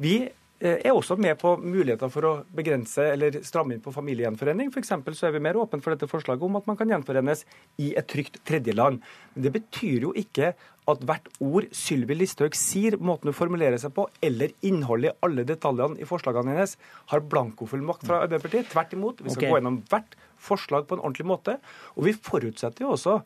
Vi 0.01 0.15
eh, 0.25 0.77
er 0.79 0.91
også 0.91 1.17
med 1.21 1.37
på 1.41 1.55
muligheter 1.61 2.11
for 2.13 2.29
å 2.29 2.33
begrense 2.55 3.05
eller 3.13 3.39
stramme 3.45 3.77
inn 3.77 3.83
på 3.85 3.93
familiegjenforening. 3.95 4.73
For 4.73 5.13
så 5.13 5.29
er 5.29 5.37
vi 5.37 5.43
mer 5.45 5.59
åpne 5.61 5.83
for 5.85 5.93
dette 5.93 6.09
forslaget 6.09 6.45
om 6.47 6.59
at 6.59 6.69
man 6.69 6.79
kan 6.79 6.89
gjenforenes 6.95 7.45
i 7.83 7.93
et 7.99 8.09
trygt 8.09 8.41
tredjeland. 8.47 9.03
Men 9.35 9.47
det 9.47 9.53
betyr 9.59 10.09
jo 10.09 10.15
ikke 10.17 10.55
at 10.91 11.03
hvert 11.07 11.29
ord 11.43 11.69
Sylvi 11.75 12.17
Listhaug 12.17 12.55
sier, 12.57 12.97
måten 12.99 13.29
hun 13.31 13.37
formulerer 13.37 13.79
seg 13.79 13.93
på, 13.95 14.05
eller 14.25 14.51
innholdet 14.65 15.13
i 15.13 15.25
alle 15.25 15.45
detaljene 15.47 16.01
i 16.01 16.07
forslagene 16.07 16.55
hennes, 16.55 16.75
har 17.11 17.23
blankofullmakt 17.31 18.05
fra 18.07 18.23
Arbeiderpartiet. 18.25 18.69
Tvert 18.73 18.95
imot. 18.97 19.23
Vi 19.23 19.31
skal 19.31 19.45
okay. 19.45 19.53
gå 19.53 19.59
gjennom 19.61 19.79
hvert 19.91 20.17
forslag 20.43 20.87
på 20.89 20.97
en 20.97 21.05
ordentlig 21.05 21.29
måte. 21.29 21.57
Og 21.95 22.07
vi 22.09 22.15
forutsetter 22.17 22.85
jo 22.85 22.93
også 22.97 23.21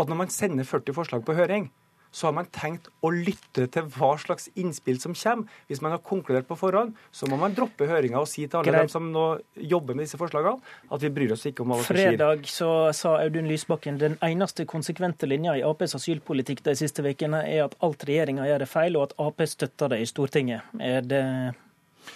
at 0.00 0.08
når 0.08 0.20
man 0.22 0.32
sender 0.32 0.68
40 0.68 0.96
forslag 0.96 1.24
på 1.26 1.36
høring, 1.36 1.70
så 2.12 2.28
har 2.28 2.34
man 2.36 2.48
tenkt 2.54 2.88
å 3.06 3.12
lytte 3.14 3.66
til 3.70 3.86
hva 3.94 4.12
slags 4.20 4.48
innspill 4.58 5.00
som 5.02 5.14
kommer. 5.14 5.46
Hvis 5.70 5.82
man 5.84 5.94
har 5.94 6.02
konkludert 6.04 6.48
på 6.48 6.58
forhånd, 6.58 6.96
så 7.14 7.28
må 7.30 7.38
man 7.40 7.54
droppe 7.56 7.86
høringa 7.90 8.20
og 8.20 8.28
si 8.30 8.46
til 8.46 8.60
alle 8.60 8.72
Greit. 8.72 8.88
dem 8.88 8.92
som 8.92 9.10
nå 9.14 9.26
jobber 9.54 9.94
med 9.94 10.08
disse 10.08 10.18
forslagene, 10.20 10.58
at 10.90 11.04
vi 11.04 11.12
bryr 11.14 11.34
oss 11.36 11.46
ikke 11.46 11.64
om 11.64 11.72
hva 11.72 11.80
som 11.80 11.94
sier. 11.94 12.12
Fredag 12.12 12.46
så 12.50 12.70
sa 12.96 13.16
Audun 13.22 13.48
Lysbakken 13.50 14.00
den 14.02 14.18
eneste 14.26 14.66
konsekvente 14.68 15.28
linja 15.30 15.56
i 15.58 15.64
Aps 15.66 15.94
asylpolitikk 15.98 16.64
de 16.66 16.76
siste 16.78 17.04
ukene 17.06 17.44
er 17.46 17.66
at 17.68 17.78
alt 17.84 18.06
regjeringa 18.08 18.48
gjør 18.48 18.66
er 18.66 18.70
feil, 18.70 18.98
og 18.98 19.10
at 19.10 19.18
Ap 19.20 19.42
støtter 19.46 19.94
det 19.94 20.02
i 20.02 20.08
Stortinget. 20.10 20.66
Er 20.80 21.06
det 21.06 21.24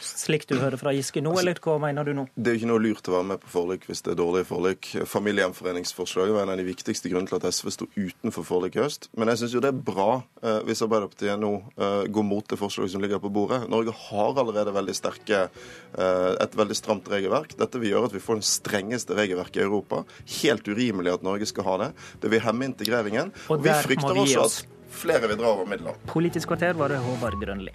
slik 0.01 0.47
du 0.51 0.57
hører 0.59 0.79
fra 0.81 0.93
Giske 0.95 1.23
nå, 1.25 1.35
eller 1.41 1.59
hva 1.63 1.77
mener 1.83 2.07
du 2.07 2.13
nå? 2.17 2.27
Det 2.35 2.51
er 2.51 2.57
jo 2.57 2.63
ikke 2.63 2.71
noe 2.71 2.83
lurt 2.83 3.11
å 3.11 3.15
være 3.17 3.29
med 3.33 3.43
på 3.43 3.53
forlik 3.53 3.87
hvis 3.89 4.03
det 4.07 4.15
er 4.15 4.19
dårlig 4.21 4.45
forlik. 4.49 4.91
Familiegjenforeningsforslaget 5.11 6.37
var 6.37 6.47
en 6.47 6.55
av 6.55 6.61
de 6.61 6.67
viktigste 6.69 7.13
grunnene 7.13 7.31
til 7.31 7.41
at 7.41 7.49
SV 7.55 7.71
sto 7.75 7.89
utenfor 7.95 8.47
forlik 8.49 8.79
i 8.79 8.83
høst. 8.83 9.09
Men 9.19 9.33
jeg 9.33 9.43
syns 9.43 9.57
jo 9.57 9.63
det 9.65 9.73
er 9.73 9.81
bra 9.91 10.09
eh, 10.43 10.61
hvis 10.69 10.85
Arbeiderpartiet 10.87 11.41
nå 11.41 11.53
eh, 11.77 12.03
går 12.15 12.29
mot 12.29 12.49
det 12.51 12.61
forslaget 12.61 12.95
som 12.95 13.05
ligger 13.05 13.23
på 13.23 13.33
bordet. 13.35 13.65
Norge 13.73 13.95
har 14.09 14.43
allerede 14.43 14.75
veldig 14.75 14.97
sterke, 14.99 15.47
eh, 15.47 16.31
et 16.45 16.59
veldig 16.59 16.79
stramt 16.79 17.11
regelverk. 17.13 17.57
Dette 17.61 17.83
vil 17.83 17.95
gjøre 17.95 18.11
at 18.11 18.17
vi 18.17 18.23
får 18.25 18.41
den 18.41 18.49
strengeste 18.49 19.19
regelverket 19.19 19.63
i 19.63 19.67
Europa. 19.67 20.05
Helt 20.41 20.69
urimelig 20.69 21.17
at 21.17 21.27
Norge 21.27 21.49
skal 21.51 21.69
ha 21.71 21.81
det. 21.87 21.91
Det 22.23 22.33
vil 22.33 22.45
hemme 22.45 22.71
integreringen. 22.73 23.35
Og, 23.49 23.59
og 23.59 23.67
vi 23.67 23.77
frykter 23.85 24.17
vi 24.17 24.25
også 24.29 24.47
at 24.49 24.75
flere 24.95 25.29
vil 25.29 25.41
dra 25.41 25.51
over 25.55 25.69
midler. 25.69 25.99
Politisk 26.11 26.53
kvarter 26.53 26.77
var 26.79 26.93
det 26.93 27.03
Håvard 27.03 27.41
Grønli. 27.41 27.75